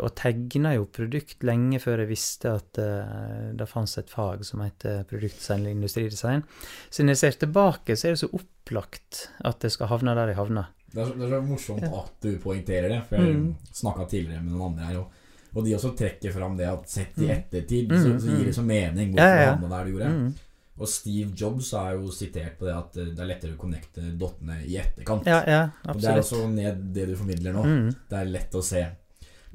og 0.00 0.14
tegna 0.14 0.74
jo 0.76 0.84
produkt 0.86 1.42
lenge 1.42 1.80
før 1.82 1.98
jeg 2.04 2.08
visste 2.12 2.52
at 2.60 2.78
eh, 2.78 3.50
det 3.58 3.66
fantes 3.68 3.98
et 3.98 4.10
fag 4.12 4.44
som 4.46 4.60
heter 4.62 5.02
produktdesign 5.10 5.60
eller 5.64 5.74
industridesign. 5.74 6.44
Så 6.90 7.02
når 7.02 7.16
jeg 7.16 7.22
ser 7.24 7.38
tilbake, 7.46 7.96
så 7.98 8.06
er 8.08 8.14
det 8.14 8.22
så 8.22 8.30
opplagt 8.38 9.24
at 9.44 9.66
jeg 9.66 9.74
skal 9.74 9.90
havne 9.90 10.14
der 10.14 10.30
jeg 10.32 10.36
havna. 10.38 10.66
Det 10.94 11.02
er, 11.02 11.06
så, 11.10 11.18
det 11.18 11.26
er 11.26 11.34
så 11.34 11.42
morsomt 11.48 11.84
at 11.90 12.12
du 12.22 12.30
poengterer 12.38 12.88
det, 12.88 13.02
for 13.08 13.16
jeg 13.18 13.34
Mm. 13.34 13.54
snakka 13.74 14.04
tidligere 14.08 14.42
med 14.46 14.52
noen 14.52 14.72
andre 14.72 14.84
her. 14.92 14.98
Og 15.02 15.20
Og 15.54 15.62
de 15.64 15.70
også 15.76 15.92
trekker 15.94 16.32
fram 16.34 16.56
det 16.58 16.66
at 16.66 16.88
sett 16.90 17.18
i 17.18 17.26
Mm. 17.28 17.30
ettertid, 17.30 17.88
Mm, 17.92 17.98
så, 18.02 18.14
så 18.20 18.26
gir 18.26 18.40
mm. 18.40 18.44
det 18.46 18.54
så 18.54 18.62
mening 18.66 19.10
hvorfor 19.12 19.22
Ja, 19.22 19.36
ja, 19.36 19.58
ja. 19.60 19.68
der 19.68 19.84
du 19.84 19.90
gjorde. 19.92 20.08
Mm. 20.10 20.34
Og 20.80 20.88
Steve 20.88 21.30
Jobs 21.36 21.72
er 21.72 21.92
jo 21.94 22.08
sitert 22.10 22.58
på 22.58 22.64
det 22.66 22.74
at 22.74 22.96
eh, 22.96 23.04
det 23.14 23.20
er 23.22 23.28
lettere 23.28 23.54
å 23.54 23.56
connecte 23.60 24.02
dottene 24.18 24.56
i 24.66 24.74
etterkant. 24.76 25.24
Ja, 25.26 25.44
ja, 25.46 25.60
og 25.86 26.00
det 26.00 26.10
er 26.10 26.18
også 26.18 26.48
ned 26.50 26.80
det 26.92 27.06
du 27.06 27.14
formidler 27.16 27.52
nå. 27.54 27.62
Mm. 27.64 27.94
Det 28.10 28.18
er 28.18 28.24
lett 28.24 28.50
å 28.58 28.62
se. 28.66 28.82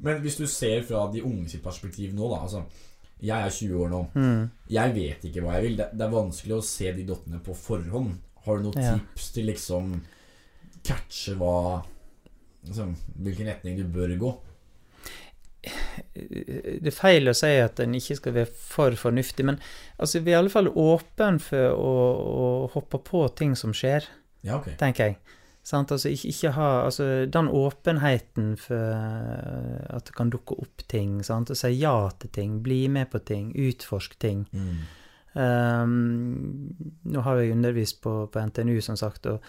Men 0.02 0.20
hvis 0.24 0.36
du 0.40 0.46
ser 0.48 0.82
fra 0.88 1.06
de 1.12 1.22
unge 1.22 1.48
sitt 1.52 1.62
perspektiv 1.64 2.14
nå, 2.16 2.28
da 2.32 2.40
altså, 2.46 2.62
Jeg 3.20 3.36
er 3.46 3.50
20 3.52 3.80
år 3.84 3.88
nå. 3.92 3.98
Mm. 4.14 4.44
Jeg 4.72 4.94
vet 4.96 5.24
ikke 5.28 5.42
hva 5.44 5.58
jeg 5.58 5.66
vil. 5.66 5.74
Det, 5.76 5.90
det 5.92 6.06
er 6.06 6.12
vanskelig 6.14 6.54
å 6.56 6.64
se 6.64 6.92
de 6.96 7.02
dottene 7.04 7.40
på 7.44 7.52
forhånd. 7.54 8.14
Har 8.46 8.56
du 8.56 8.62
noen 8.70 8.80
Ja. 8.80 8.94
tips 8.96 9.26
til 9.34 9.44
liksom 9.50 9.90
catche 10.82 11.34
hva 11.36 11.82
altså, 12.66 12.86
Hvilken 13.20 13.50
retning 13.52 13.76
du 13.76 13.84
bør 13.92 14.14
gå? 14.22 14.30
Det 16.14 16.88
er 16.88 16.96
feil 16.96 17.28
å 17.28 17.34
si 17.36 17.50
at 17.60 17.80
en 17.84 17.92
ikke 17.98 18.16
skal 18.16 18.32
være 18.38 18.48
for 18.56 18.96
fornuftig, 18.96 19.44
men 19.44 19.58
altså, 20.00 20.22
vi 20.24 20.32
er 20.32 20.38
i 20.38 20.40
alle 20.40 20.52
fall 20.52 20.70
åpen 20.72 21.36
for 21.44 21.74
å, 21.76 21.90
å 22.40 22.46
hoppe 22.72 23.00
på 23.04 23.26
ting 23.36 23.52
som 23.58 23.74
skjer, 23.76 24.06
Ja, 24.46 24.56
okay. 24.56 24.78
tenker 24.80 25.10
jeg. 25.10 25.18
Sant? 25.70 25.92
Altså, 25.94 26.10
ikke, 26.10 26.30
ikke 26.32 26.54
ha 26.56 26.68
altså, 26.88 27.08
den 27.30 27.50
åpenheten 27.54 28.54
for 28.58 28.90
eh, 28.90 29.82
at 29.94 30.08
det 30.08 30.16
kan 30.16 30.32
dukke 30.32 30.56
opp 30.64 30.86
ting. 30.90 31.20
Sant? 31.26 31.52
Og 31.52 31.58
si 31.58 31.74
ja 31.78 31.94
til 32.18 32.32
ting, 32.34 32.58
bli 32.64 32.82
med 32.92 33.10
på 33.12 33.22
ting, 33.22 33.52
utforske 33.54 34.18
ting. 34.22 34.46
Mm. 34.50 34.80
Um, 35.30 36.72
nå 37.06 37.22
har 37.22 37.38
jeg 37.38 37.54
undervist 37.54 38.00
på, 38.02 38.24
på 38.32 38.46
NTNU, 38.48 38.80
som 38.82 38.96
sagt, 38.98 39.28
og, 39.30 39.44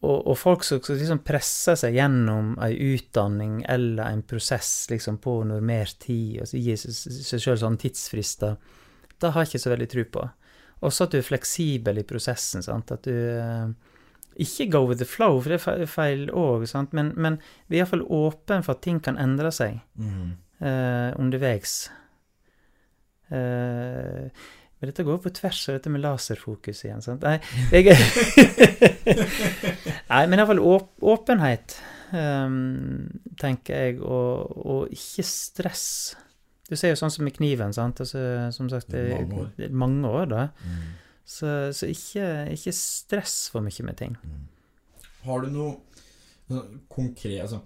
og, 0.00 0.22
og 0.32 0.38
folk 0.40 0.64
som 0.64 0.80
som 0.80 0.96
liksom 0.96 1.20
presser 1.28 1.76
seg 1.76 1.98
gjennom 1.98 2.54
ei 2.64 2.72
utdanning 2.94 3.58
eller 3.68 4.08
en 4.08 4.22
prosess 4.24 4.86
liksom 4.88 5.20
på 5.20 5.42
normert 5.50 5.98
tid, 6.06 6.40
og 6.40 6.48
så 6.48 6.62
gir 6.62 6.80
seg, 6.80 6.96
seg 7.20 7.44
sjøl 7.44 7.60
sånne 7.66 7.82
tidsfrister, 7.84 8.56
det 9.20 9.34
har 9.34 9.44
jeg 9.44 9.52
ikke 9.52 9.64
så 9.66 9.74
veldig 9.74 9.90
tro 9.92 10.06
på. 10.16 10.24
Også 10.88 11.04
at 11.04 11.12
du 11.12 11.20
er 11.20 11.28
fleksibel 11.28 12.00
i 12.00 12.08
prosessen, 12.08 12.64
sant? 12.64 12.96
at 12.96 13.04
du 13.04 13.12
eh, 13.12 13.92
ikke 14.40 14.70
go 14.72 14.84
with 14.88 14.98
the 14.98 15.04
flow, 15.08 15.38
for 15.40 15.50
det 15.54 15.60
er 15.84 15.86
feil 15.86 16.26
òg, 16.30 16.64
men, 16.92 17.12
men 17.16 17.38
vi 17.68 17.76
er 17.78 17.84
iallfall 17.84 18.04
åpne 18.08 18.62
for 18.64 18.74
at 18.76 18.82
ting 18.82 19.00
kan 19.04 19.18
endre 19.18 19.52
seg 19.54 19.78
Mm. 19.98 20.32
uh, 20.64 21.12
underveis. 21.20 21.90
Uh, 23.30 24.28
men 24.80 24.90
dette 24.90 25.04
går 25.06 25.18
på 25.24 25.30
tvers 25.32 25.62
av 25.70 25.78
dette 25.78 25.90
med 25.90 26.02
laserfokus 26.04 26.82
igjen, 26.84 27.00
sant? 27.04 27.22
Nei, 27.24 27.38
jeg, 27.72 27.94
Nei 30.10 30.24
men 30.28 30.38
iallfall 30.42 30.60
åp 30.60 30.90
åpenhet, 31.14 31.78
um, 32.12 33.06
tenker 33.40 33.80
jeg, 33.86 33.96
og, 34.02 34.52
og 34.64 34.92
ikke 34.94 35.24
stress. 35.26 35.86
Du 36.68 36.76
ser 36.80 36.92
jo 36.94 36.98
sånn 37.00 37.12
som 37.12 37.24
med 37.26 37.34
kniven, 37.36 37.72
sant. 37.76 38.00
Altså, 38.04 38.20
som 38.56 38.68
sagt, 38.72 38.90
det 38.92 39.06
er 39.08 39.24
Mange 39.24 39.40
år. 39.42 39.48
det 39.58 39.66
er 39.70 39.74
mange 39.84 40.12
år, 40.20 40.28
da. 40.30 40.44
Mm. 40.64 40.84
Så, 41.24 41.72
så 41.72 41.88
ikke, 41.88 42.26
ikke 42.52 42.72
stress 42.76 43.48
for 43.52 43.64
mye 43.64 43.86
med 43.86 43.96
ting. 43.96 44.16
Mm. 44.22 44.44
Har 45.24 45.40
du 45.40 45.48
noe 45.52 46.60
konkret 46.92 47.40
altså, 47.40 47.62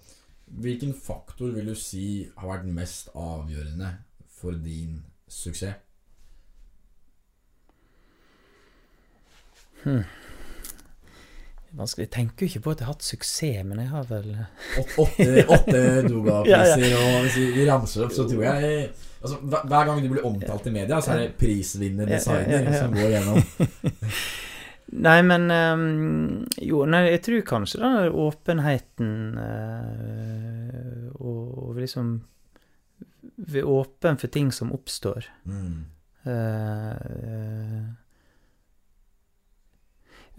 Hvilken 0.48 0.94
faktor 0.94 1.51
vil 1.52 1.66
du 1.68 1.74
si 1.76 2.28
har 2.39 2.48
vært 2.48 2.70
mest 2.72 3.10
avgjørende 3.12 3.90
for 4.32 4.56
din 4.64 5.02
suksess? 5.28 5.76
Hmm. 9.82 10.06
Vanskelig. 11.77 12.07
Jeg 12.07 12.12
tenker 12.15 12.47
jo 12.47 12.49
ikke 12.49 12.62
på 12.65 12.73
at 12.73 12.81
jeg 12.81 12.86
har 12.89 12.95
hatt 12.95 13.05
suksess, 13.05 13.61
men 13.69 13.82
jeg 13.82 13.90
har 13.93 14.07
vel 14.09 14.28
Åtte, 14.95 15.27
åtte 15.53 15.82
Doga-priser, 16.09 16.85
Ja, 16.89 17.03
og 17.05 17.27
hvis 17.27 17.39
vi 17.59 17.66
ramser 17.69 18.07
opp, 18.07 18.15
så 18.16 18.24
tror 18.28 18.45
jeg 18.47 18.86
altså, 19.20 19.40
hver, 19.45 19.85
gang 19.90 20.01
du 20.03 20.09
blir 20.15 20.24
omtalt 20.24 20.69
i 20.70 20.73
media, 20.78 21.01
så 21.05 21.15
er 21.15 21.24
det 21.27 21.35
prisvinner 21.40 22.09
Ja, 22.09 22.16
ja, 22.16 22.39
ja, 22.40 22.45
designer 22.49 22.73
ja. 22.73 22.81
som 22.81 22.97
går 22.97 23.12
gjennom. 23.16 23.43
Nei, 25.09 25.19
men 25.20 25.51
ehm, 25.53 26.47
Jo, 26.65 26.86
nei, 26.89 27.03
jeg 27.11 27.20
tror 27.27 27.45
kanskje 27.51 27.82
den 27.82 28.15
åpenheten 28.24 29.11
eh, 29.43 31.03
og, 31.20 31.43
og 31.69 31.77
liksom 31.82 32.15
Være 33.39 33.69
åpen 33.69 34.16
for 34.19 34.32
ting 34.35 34.49
som 34.51 34.73
oppstår. 34.74 35.28
Mm. 35.47 35.85
Eh, 36.27 37.82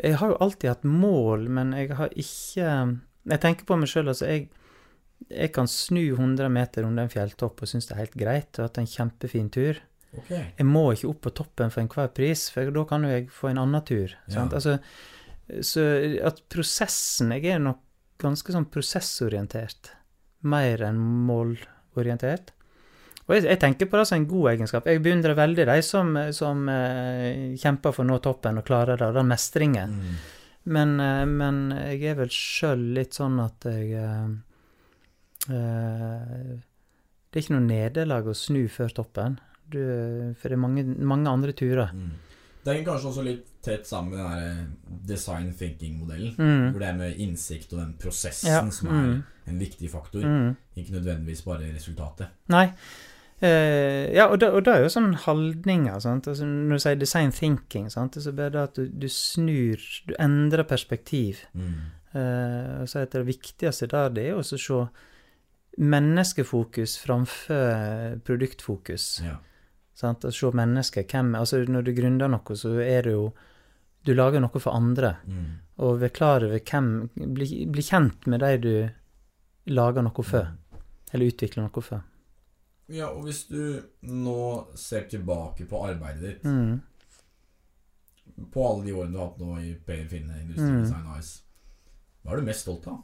jeg 0.04 0.20
har 0.22 0.32
jo 0.32 0.40
alltid 0.44 0.72
hatt 0.72 0.88
mål, 0.88 1.48
men 1.52 1.74
jeg 1.78 1.94
har 1.98 2.14
ikke 2.16 2.72
Jeg 3.30 3.42
tenker 3.44 3.68
på 3.68 3.78
meg 3.78 3.90
sjøl, 3.92 4.10
altså. 4.10 4.26
Jeg, 4.30 4.48
jeg 5.28 5.52
kan 5.54 5.68
snu 5.70 6.02
100 6.16 6.50
meter 6.50 6.88
under 6.88 7.06
en 7.06 7.12
fjelltopp 7.12 7.62
og 7.62 7.70
synes 7.70 7.90
det 7.90 7.96
er 7.96 8.04
helt 8.06 8.18
greit, 8.18 8.52
og 8.58 8.70
hatt 8.70 8.80
en 8.82 8.90
kjempefin 8.90 9.50
tur. 9.54 9.82
Okay. 10.18 10.48
Jeg 10.58 10.66
må 10.66 10.88
ikke 10.96 11.12
opp 11.12 11.22
på 11.28 11.34
toppen 11.38 11.74
for 11.74 11.84
enhver 11.84 12.10
pris, 12.16 12.48
for 12.54 12.72
da 12.74 12.86
kan 12.90 13.06
jo 13.06 13.12
jeg 13.12 13.28
få 13.34 13.52
en 13.52 13.62
annen 13.62 13.86
tur. 13.86 14.16
Ja. 14.32 14.48
Altså, 14.48 14.80
så 15.66 15.84
at 16.26 16.44
prosessen 16.50 17.32
Jeg 17.34 17.56
er 17.56 17.62
nok 17.62 17.84
ganske 18.20 18.54
sånn 18.54 18.68
prosessorientert, 18.72 19.94
mer 20.42 20.82
enn 20.86 21.00
målorientert. 21.28 22.54
Og 23.30 23.36
jeg, 23.38 23.44
jeg 23.46 23.60
tenker 23.62 23.86
på 23.86 24.00
det 24.00 24.08
som 24.10 24.18
en 24.18 24.26
god 24.28 24.48
egenskap. 24.56 24.88
Jeg 24.90 25.04
beundrer 25.06 25.36
veldig 25.38 25.66
de 25.70 25.78
som, 25.86 26.12
som 26.34 26.64
eh, 26.74 27.56
kjemper 27.62 27.94
for 27.94 28.02
å 28.04 28.10
nå 28.10 28.18
toppen 28.26 28.58
og 28.58 28.66
klarer 28.66 28.98
det, 28.98 29.06
og 29.12 29.20
den 29.20 29.30
mestringen. 29.30 29.94
Mm. 30.02 30.16
Men, 30.76 30.96
eh, 31.00 31.26
men 31.30 31.60
jeg 31.94 32.04
er 32.10 32.18
vel 32.24 32.32
sjøl 32.34 32.88
litt 32.98 33.14
sånn 33.14 33.38
at 33.44 33.70
jeg 33.70 33.94
eh, 34.02 34.32
eh, 35.54 36.58
Det 37.30 37.38
er 37.38 37.44
ikke 37.46 37.56
noe 37.58 37.68
nederlag 37.70 38.28
å 38.32 38.34
snu 38.38 38.64
før 38.74 38.90
toppen. 39.02 39.38
Du, 39.70 39.78
for 40.42 40.50
det 40.50 40.56
er 40.58 40.62
mange, 40.64 40.84
mange 41.06 41.30
andre 41.30 41.54
turer. 41.54 41.92
Mm. 41.94 42.10
Det 42.66 42.74
henger 42.74 42.88
kanskje 42.90 43.10
også 43.12 43.24
litt 43.24 43.46
tett 43.64 43.86
sammen 43.88 44.18
med 44.18 44.42
den 44.42 45.04
design 45.08 45.52
thinking-modellen. 45.58 46.34
Mm. 46.40 46.66
Hvor 46.74 46.82
det 46.82 46.88
er 46.90 46.98
med 46.98 47.22
innsikt 47.22 47.76
og 47.76 47.84
den 47.84 47.94
prosessen 48.02 48.50
Ja. 48.50 48.64
som 48.74 48.90
er 48.90 48.98
Mm. 49.06 49.24
en 49.48 49.60
viktig 49.62 49.90
faktor. 49.94 50.22
Mm. 50.26 50.56
Ikke 50.76 50.98
nødvendigvis 50.98 51.46
bare 51.46 51.70
resultatet. 51.74 52.28
Nei. 52.50 52.66
Eh, 53.40 54.11
ja, 54.11 54.26
og 54.28 54.41
det, 54.41 54.49
og 54.52 54.66
det 54.68 54.74
er 54.74 54.84
jo 54.84 54.91
sånn 54.91 55.14
holdninger. 55.24 55.94
Altså, 55.95 56.44
når 56.44 56.80
du 56.80 56.84
sier 56.84 56.99
design 56.99 57.32
thinking, 57.36 57.88
sant? 57.91 58.18
så 58.20 58.34
blir 58.36 58.52
det 58.52 58.66
at 58.66 58.80
du, 58.80 58.90
du 58.91 59.07
snur 59.11 59.80
Du 60.10 60.16
endrer 60.20 60.68
perspektiv. 60.68 61.45
Mm. 61.53 61.78
Eh, 62.11 62.74
og 62.82 62.90
så 62.90 63.03
er 63.03 63.11
det 63.14 63.28
viktigste 63.30 63.88
der, 63.91 64.11
det 64.11 64.28
er 64.30 64.40
å 64.40 64.44
se 64.44 64.82
menneskefokus 65.80 66.98
framfor 66.99 68.20
produktfokus. 68.28 69.06
Ja. 69.24 69.38
Sant? 69.95 70.26
Å 70.28 70.34
se 70.34 70.52
mennesket. 70.56 71.11
Hvem 71.11 71.36
Altså, 71.40 71.61
når 71.64 71.88
du 71.88 71.94
gründer 71.95 72.32
noe, 72.32 72.60
så 72.60 72.76
er 72.84 73.07
det 73.07 73.16
jo 73.16 73.32
Du 74.07 74.14
lager 74.16 74.40
noe 74.40 74.60
for 74.64 74.72
andre. 74.72 75.18
Mm. 75.28 75.48
Og 75.84 75.98
vær 75.99 76.11
klar 76.16 76.44
over 76.48 76.60
hvem 76.64 77.10
Bli, 77.36 77.66
bli 77.68 77.84
kjent 77.84 78.28
med 78.32 78.40
de 78.40 78.57
du 78.64 79.74
lager 79.76 80.02
noe 80.02 80.24
for. 80.24 80.48
Eller 81.14 81.32
utvikler 81.34 81.68
noe 81.68 81.84
for. 81.84 82.03
Ja, 82.90 83.11
og 83.14 83.24
hvis 83.28 83.44
du 83.49 83.82
nå 84.10 84.38
ser 84.80 85.03
tilbake 85.11 85.68
på 85.70 85.84
arbeidet 85.86 86.22
ditt, 86.24 86.44
Mm. 86.44 86.80
på 88.52 88.64
alle 88.66 88.86
de 88.88 88.94
årene 88.95 89.11
du 89.14 89.18
har 89.20 89.28
hatt 89.30 89.40
nå 89.44 89.57
i 89.61 89.74
Per 89.86 90.06
Finne 90.10 90.40
Industridesign 90.41 91.03
Mm. 91.06 91.14
AS, 91.18 91.32
hva 92.24 92.34
er 92.34 92.38
du 92.41 92.45
mest 92.49 92.61
stolt 92.66 92.88
av? 92.88 92.99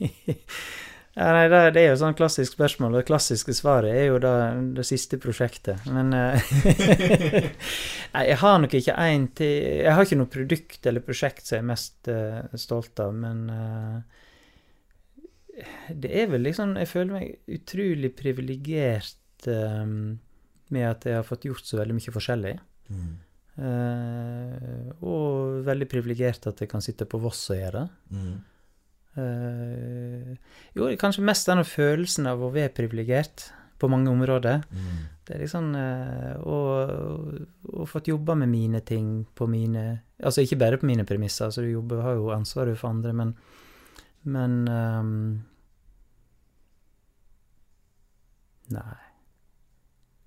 Ja, 1.18 1.32
nei, 1.34 1.48
det, 1.50 1.60
det 1.74 1.80
er 1.82 1.88
jo 1.88 1.96
sånn 1.98 2.14
klassisk 2.14 2.52
spørsmål, 2.54 2.92
det 2.94 3.06
klassiske 3.08 3.50
svaret 3.56 3.90
er 3.90 4.04
jo 4.06 4.18
da 4.22 4.32
det 4.76 4.84
siste 4.86 5.18
prosjektet. 5.18 5.80
Men 5.90 6.12
eh, 6.14 6.38
Nei, 8.14 8.22
jeg 8.28 8.36
har 8.38 8.58
nok 8.62 8.76
ikke 8.78 8.94
én 9.02 9.24
til 9.34 9.50
Jeg 9.82 9.94
har 9.96 10.04
ikke 10.06 10.18
noe 10.20 10.30
produkt 10.30 10.86
eller 10.86 11.02
prosjekt 11.02 11.42
som 11.48 11.56
jeg 11.56 11.64
er 11.64 11.70
mest 11.72 12.10
uh, 12.12 12.54
stolt 12.54 13.02
av, 13.02 13.16
men 13.18 13.50
uh, 13.50 13.98
det 15.90 16.12
er 16.22 16.30
vel 16.30 16.46
liksom 16.46 16.76
Jeg 16.78 16.86
føler 16.92 17.12
meg 17.16 17.56
utrolig 17.58 18.12
privilegert 18.14 19.16
med 19.46 20.84
at 20.88 21.06
jeg 21.06 21.16
har 21.16 21.26
fått 21.26 21.46
gjort 21.46 21.64
så 21.64 21.78
veldig 21.78 21.94
mye 21.96 22.14
forskjellig. 22.14 22.54
Mm. 22.90 23.12
Eh, 23.58 24.90
og 25.02 25.64
veldig 25.66 25.88
privilegert 25.90 26.46
at 26.50 26.60
jeg 26.62 26.70
kan 26.70 26.84
sitte 26.84 27.08
på 27.10 27.20
Voss 27.22 27.40
og 27.52 27.58
gjøre 27.58 27.82
det. 27.82 27.88
Mm. 28.14 28.34
Eh, 29.18 30.58
jo, 30.78 30.90
kanskje 31.00 31.26
mest 31.26 31.48
denne 31.50 31.66
følelsen 31.66 32.28
av 32.30 32.42
å 32.44 32.52
være 32.54 32.74
privilegert 32.76 33.48
på 33.78 33.90
mange 33.90 34.10
områder. 34.10 34.62
Mm. 34.70 35.00
Det 35.26 35.34
er 35.34 35.42
liksom 35.42 35.72
eh, 35.78 36.34
og, 36.46 37.42
og 37.74 37.90
fått 37.90 38.10
jobba 38.10 38.36
med 38.38 38.50
mine 38.52 38.82
ting 38.86 39.26
på 39.34 39.48
mine 39.50 40.04
Altså 40.18 40.42
ikke 40.42 40.56
bare 40.58 40.78
på 40.82 40.86
mine 40.88 41.04
premisser, 41.06 41.46
altså 41.46 41.62
du 41.62 41.68
jobber, 41.70 42.00
har 42.02 42.16
jo 42.18 42.32
ansvaret 42.34 42.74
for 42.78 42.90
andre, 42.90 43.12
men 43.14 43.36
Men 44.26 44.54
um, 44.66 45.44
Nei. 48.74 49.07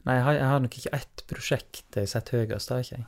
Nei, 0.05 0.15
jeg 0.17 0.23
har, 0.25 0.33
jeg 0.33 0.49
har 0.49 0.59
nok 0.63 0.77
ikke 0.79 0.93
ett 0.97 1.23
prosjekt 1.29 1.97
jeg 1.99 2.07
setter 2.09 2.39
høyest, 2.45 2.67
det 2.69 2.75
har 2.75 2.85
ikke 2.85 2.97
jeg. 2.97 3.05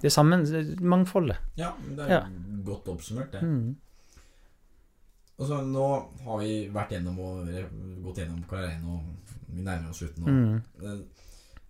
Det 0.00 0.06
er 0.08 0.14
sammen, 0.14 0.44
mangfoldet. 0.80 1.36
Ja, 1.58 1.72
det 1.88 1.98
er 2.06 2.08
Ja. 2.14 2.20
godt 2.64 2.86
oppsummert, 2.88 3.32
det. 3.32 3.42
Mm. 3.42 3.76
så 5.40 5.58
nå 5.64 5.86
har 6.24 6.38
vi 6.38 6.68
vært 6.68 6.90
gjennom 6.92 7.18
og 7.18 7.46
gått 8.04 8.18
gjennom 8.20 8.42
karrieren, 8.48 8.84
og 8.84 9.00
vi 9.48 9.62
nærmer 9.62 9.88
oss 9.90 9.98
slutten 10.02 10.24
nå. 10.24 10.62
Mm. 10.84 11.04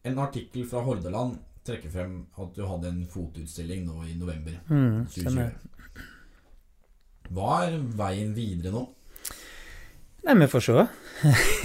En 0.04 0.18
artikkel 0.18 0.66
fra 0.66 0.82
Hordaland 0.82 1.38
trekker 1.64 1.90
frem 1.92 2.26
at 2.40 2.54
du 2.56 2.64
hadde 2.66 2.88
en 2.88 3.06
fotoutstilling 3.06 3.84
nå 3.86 4.02
i 4.08 4.14
november 4.18 4.58
Mm, 4.68 5.06
2020. 5.06 5.20
stemmer. 5.20 5.52
Hva 7.30 7.50
er 7.68 7.78
veien 7.78 8.34
videre 8.34 8.72
nå? 8.74 8.88
Nei, 10.22 10.34
vi 10.36 10.48
får 10.52 10.64
se. 10.64 10.86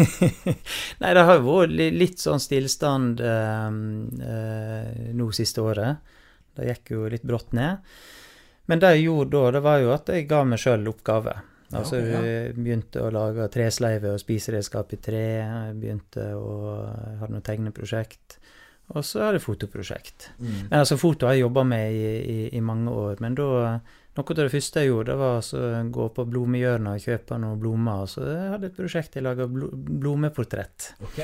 Nei, 1.02 1.14
det 1.18 1.24
har 1.28 1.40
jo 1.40 1.48
vært 1.48 1.74
litt 1.76 2.22
sånn 2.24 2.40
stillstand 2.40 3.20
eh, 3.20 3.66
eh, 4.30 5.10
nå 5.16 5.28
siste 5.36 5.64
året. 5.64 6.14
Det 6.56 6.70
gikk 6.70 6.94
jo 6.96 7.10
litt 7.12 7.26
brått 7.28 7.52
ned. 7.58 7.84
Men 8.72 8.82
det 8.82 8.96
jeg 8.96 9.10
gjorde 9.10 9.36
da, 9.36 9.52
det 9.58 9.66
var 9.66 9.82
jo 9.84 9.92
at 9.94 10.10
jeg 10.10 10.30
ga 10.30 10.42
meg 10.48 10.62
sjøl 10.62 10.88
oppgave. 10.90 11.36
Altså, 11.76 12.00
ja, 12.00 12.22
ja. 12.22 12.54
begynte 12.56 13.02
å 13.04 13.12
lage 13.14 13.50
tresleiver 13.52 14.16
og 14.16 14.22
spiseredskap 14.22 14.94
i 14.96 15.02
tre. 15.04 15.26
Jeg 15.42 15.76
begynte 15.82 16.30
å 16.38 16.56
ha 17.20 17.30
noe 17.30 17.44
tegneprosjekt. 17.46 18.40
Og 18.94 19.02
så 19.02 19.24
hadde 19.26 19.40
jeg 19.40 19.48
fotoprosjekt. 19.48 20.30
Mm. 20.38 20.70
Men 20.70 20.80
altså, 20.80 20.98
foto 21.02 21.28
har 21.28 21.36
jeg 21.36 21.48
jobba 21.48 21.66
med 21.68 21.94
i, 21.94 22.10
i, 22.22 22.40
i 22.56 22.64
mange 22.64 22.94
år. 22.94 23.22
Men 23.24 23.38
da 23.38 23.50
Noe 24.16 24.32
av 24.32 24.38
det 24.38 24.52
første 24.54 24.80
jeg 24.80 24.88
gjorde, 24.94 25.16
var 25.20 25.38
altså 25.42 25.60
å 25.60 25.80
gå 25.92 26.06
på 26.16 26.24
blomehjørnet 26.32 26.94
og 26.96 27.04
kjøpe 27.04 27.38
noen 27.44 27.60
blomster. 27.60 28.06
Så 28.14 28.22
jeg 28.30 28.52
hadde 28.54 28.70
et 28.70 28.78
prosjekt 28.78 29.18
jeg 29.20 29.26
laga 29.26 29.48
blo 29.52 29.68
blomeportrett. 29.76 30.94
Ok. 31.04 31.18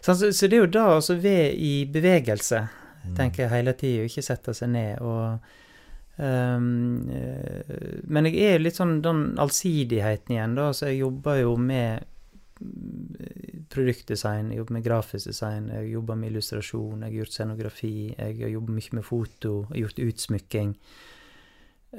Så, 0.00 0.14
altså, 0.14 0.30
så 0.32 0.48
det 0.48 0.56
er 0.56 0.62
jo 0.64 0.70
da 0.72 0.86
å 0.96 1.16
ved 1.20 1.54
i 1.60 1.74
bevegelse, 1.92 2.62
Mm. 3.00 3.14
tenker 3.16 3.42
jeg 3.46 3.50
hele 3.54 3.72
tida, 3.72 4.04
ikke 4.04 4.22
sette 4.22 4.52
seg 4.52 4.68
ned 4.74 4.98
og 5.00 5.38
eh, 6.20 6.58
Men 8.04 8.28
jeg 8.28 8.40
er 8.44 8.58
litt 8.60 8.76
sånn 8.76 8.98
den 9.04 9.22
allsidigheten 9.40 10.34
igjen, 10.36 10.56
da. 10.58 10.66
Så 10.76 10.90
jeg 10.90 11.00
jobber 11.00 11.40
jo 11.40 11.54
med 11.56 12.04
mm, 12.60 13.64
produktdesign, 13.72 14.50
jeg 14.52 14.60
jobber 14.60 14.76
med 14.78 14.84
grafisk 14.84 15.30
design, 15.30 15.70
jeg 15.72 15.92
jobber 15.94 16.18
med 16.20 16.32
illustrasjon, 16.34 17.00
jeg 17.00 17.08
har 17.08 17.18
gjort 17.22 17.36
scenografi, 17.36 17.94
jeg 18.16 18.36
har 18.42 18.52
jobbet 18.56 18.76
mye 18.76 18.98
med 19.00 19.06
foto, 19.08 19.54
jeg 19.70 19.76
har 19.76 19.82
gjort 19.86 20.04
utsmykking. 20.10 20.74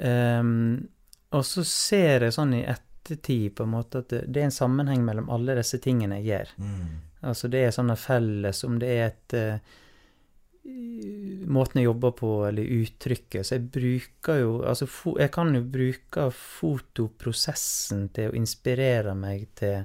Ehm, 0.00 0.88
og 1.32 1.44
så 1.46 1.64
ser 1.68 2.26
jeg 2.26 2.34
sånn 2.36 2.56
i 2.56 2.64
ettertid 2.68 3.56
på 3.56 3.66
en 3.66 3.74
måte 3.74 4.02
at 4.02 4.10
det, 4.12 4.24
det 4.32 4.42
er 4.42 4.50
en 4.50 4.54
sammenheng 4.54 5.04
mellom 5.04 5.30
alle 5.32 5.56
disse 5.58 5.80
tingene 5.82 6.20
jeg 6.20 6.30
gjør. 6.30 6.52
Mm. 6.64 6.90
Altså 7.32 7.48
det 7.52 7.62
er 7.66 7.74
sånne 7.74 7.96
felles, 8.00 8.64
om 8.66 8.76
det 8.82 8.90
er 8.96 9.06
et 9.12 9.38
uh, 9.38 9.78
Måten 10.62 11.80
jeg 11.80 11.88
jobber 11.88 12.12
på, 12.14 12.28
eller 12.46 12.68
uttrykket. 12.76 13.42
Så 13.42 13.56
jeg 13.56 13.64
bruker 13.74 14.36
jo 14.38 14.52
Altså, 14.62 14.86
fo 14.86 15.16
jeg 15.18 15.32
kan 15.34 15.50
jo 15.56 15.62
bruke 15.66 16.28
fotoprosessen 16.38 18.04
til 18.14 18.30
å 18.30 18.36
inspirere 18.38 19.16
meg 19.18 19.48
til 19.58 19.80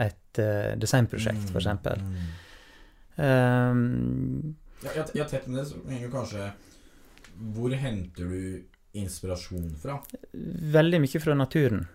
et 0.00 0.40
uh, 0.40 0.72
designprosjekt, 0.80 1.50
for 1.52 1.60
eksempel. 1.60 2.00
Mm. 2.00 2.24
Um, 3.18 4.56
Ja, 4.84 4.94
ja, 4.94 5.04
ja, 5.18 5.24
tett 5.28 5.48
med 5.50 5.58
det 5.58 5.66
så 5.72 5.80
henger 5.90 6.10
kanskje 6.12 6.52
Hvor 7.56 7.72
henter 7.74 8.28
du 8.30 8.42
inspirasjon 9.04 9.70
fra? 9.82 10.00
veldig 10.78 11.00
mye 11.04 11.20
fra 11.22 11.36
naturen. 11.38 11.86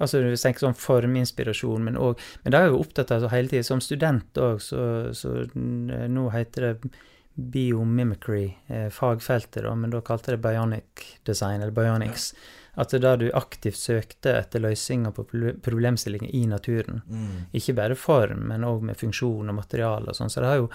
Altså 0.00 0.22
hvis 0.22 0.40
jeg 0.40 0.46
tenker 0.46 0.66
sånn 0.66 0.78
forminspirasjon, 0.78 1.84
men 1.84 1.98
òg 2.00 2.20
Men 2.42 2.52
det 2.52 2.58
er 2.58 2.66
jeg 2.66 2.72
jo 2.72 2.80
opptatt 2.80 3.12
av 3.12 3.28
hele 3.30 3.48
tiden. 3.48 3.66
Som 3.66 3.82
student 3.84 4.38
òg, 4.40 4.60
så, 4.64 5.12
så 5.12 5.34
nå 5.54 6.28
heter 6.32 6.68
det 6.68 6.92
biomimicry, 7.34 8.56
eh, 8.68 8.88
fagfeltet, 8.92 9.62
da, 9.64 9.74
men 9.74 9.90
da 9.90 10.02
kalte 10.04 10.34
det 10.34 10.42
bionic 10.44 11.06
design, 11.24 11.62
eller 11.62 11.72
bionics. 11.72 12.34
At 12.74 12.90
det 12.92 12.98
er 12.98 13.04
da 13.04 13.12
du 13.20 13.26
aktivt 13.36 13.76
søkte 13.76 14.34
etter 14.38 14.60
løsninger 14.64 15.12
på 15.16 15.24
proble- 15.28 15.54
problemstillinger 15.64 16.32
i 16.34 16.46
naturen. 16.48 17.02
Mm. 17.08 17.38
Ikke 17.56 17.76
bare 17.76 17.96
form, 17.96 18.46
men 18.48 18.64
òg 18.68 18.84
med 18.88 19.00
funksjon 19.00 19.48
og 19.48 19.58
materiale 19.58 20.12
og 20.12 20.16
sånn. 20.16 20.32
Så 20.32 20.40
det 20.40 20.48
har 20.48 20.60
jo 20.60 20.70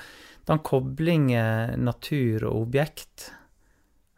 den 0.48 0.62
koblingen 0.66 1.84
natur 1.86 2.48
og 2.50 2.68
objekt 2.68 3.32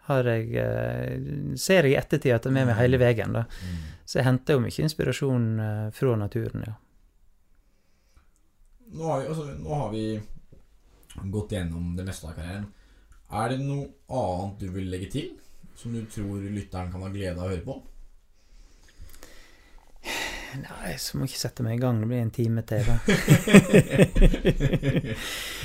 har 0.09 0.27
jeg, 0.29 0.49
eh, 0.57 1.55
ser 1.59 1.87
jeg 1.87 1.93
i 1.93 1.99
ettertid 1.99 2.35
at 2.35 2.45
det 2.45 2.51
er 2.51 2.57
med 2.57 2.69
meg 2.69 2.79
hele 2.79 2.99
veien. 3.01 3.33
da. 3.35 3.45
Mm. 3.45 3.79
Så 4.05 4.19
jeg 4.19 4.27
henter 4.27 4.57
jo 4.57 4.63
mye 4.63 4.85
inspirasjon 4.85 5.47
eh, 5.65 5.87
fra 5.95 6.15
naturen, 6.19 6.65
ja. 6.67 6.75
Nå, 8.89 9.05
har 9.05 9.21
vi, 9.21 9.27
altså, 9.29 9.45
nå 9.53 9.81
har 9.83 9.91
vi 9.93 10.03
gått 11.29 11.53
gjennom 11.53 11.93
det 11.97 12.07
meste 12.07 12.25
av 12.29 12.33
karrieren. 12.39 12.65
Er 13.29 13.53
det 13.53 13.59
noe 13.61 13.85
annet 14.09 14.63
du 14.63 14.71
vil 14.73 14.89
legge 14.89 15.11
til? 15.13 15.29
Som 15.77 15.93
du 15.93 16.01
tror 16.11 16.41
lytteren 16.41 16.91
kan 16.91 17.05
ha 17.05 17.11
glede 17.13 17.37
av 17.37 17.45
å 17.45 17.51
høre 17.53 17.65
på? 17.67 17.77
Nei, 20.59 20.95
så 20.97 21.15
må 21.15 21.27
jeg 21.27 21.35
ikke 21.35 21.43
sette 21.43 21.63
meg 21.63 21.77
i 21.77 21.81
gang. 21.83 22.01
Det 22.01 22.09
blir 22.09 22.23
en 22.23 22.33
time 22.33 22.65
til, 22.65 22.81
da. 22.89 22.95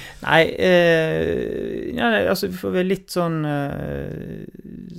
Nei, 0.25 0.43
eh, 0.57 1.95
ja, 1.97 2.07
altså 2.31 2.49
vi 2.49 2.57
får 2.57 2.73
være 2.79 2.89
litt 2.89 3.13
sånn 3.13 3.45
eh, 3.45 4.45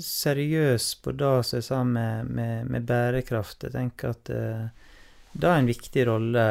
seriøs 0.01 0.87
på 1.01 1.13
det 1.17 1.31
som 1.47 1.57
jeg 1.59 1.65
sa 1.65 1.79
med, 1.87 2.29
med, 2.29 2.69
med 2.69 2.85
bærekraft. 2.89 3.63
Jeg 3.65 3.73
tenker 3.73 4.13
at 4.13 4.29
eh, 4.33 4.65
det 5.35 5.49
er 5.49 5.59
en 5.61 5.69
viktig 5.69 6.05
rolle 6.07 6.45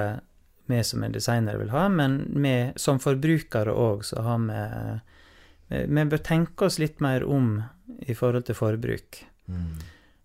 vi 0.66 0.78
som 0.86 1.02
er 1.04 1.12
designere 1.12 1.60
vil 1.60 1.70
ha, 1.74 1.86
men 1.92 2.18
vi 2.40 2.54
som 2.80 2.98
forbrukere 3.02 3.72
òg, 3.72 4.04
så 4.08 4.22
har 4.24 4.38
vi 4.38 4.60
vi- 5.68 5.86
Vi 5.88 6.04
bør 6.04 6.18
tenke 6.22 6.64
oss 6.66 6.78
litt 6.78 7.00
mer 7.00 7.24
om 7.24 7.62
i 8.06 8.12
forhold 8.14 8.44
til 8.46 8.54
forbruk. 8.54 9.22
Mm. 9.48 9.78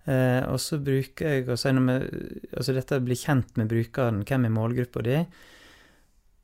Eh, 0.06 0.44
og 0.52 0.60
så 0.60 0.78
bruker 0.84 1.28
jeg 1.30 1.46
å 1.48 1.58
si 1.58 1.70
når 1.72 1.86
vi, 1.88 2.50
altså 2.58 2.74
dette 2.74 3.00
blir 3.04 3.16
kjent 3.16 3.56
med 3.58 3.68
brukeren, 3.70 4.24
hvem 4.26 4.46
er 4.46 4.50
målgruppa 4.50 5.02
di, 5.04 5.16
eh, 5.16 5.26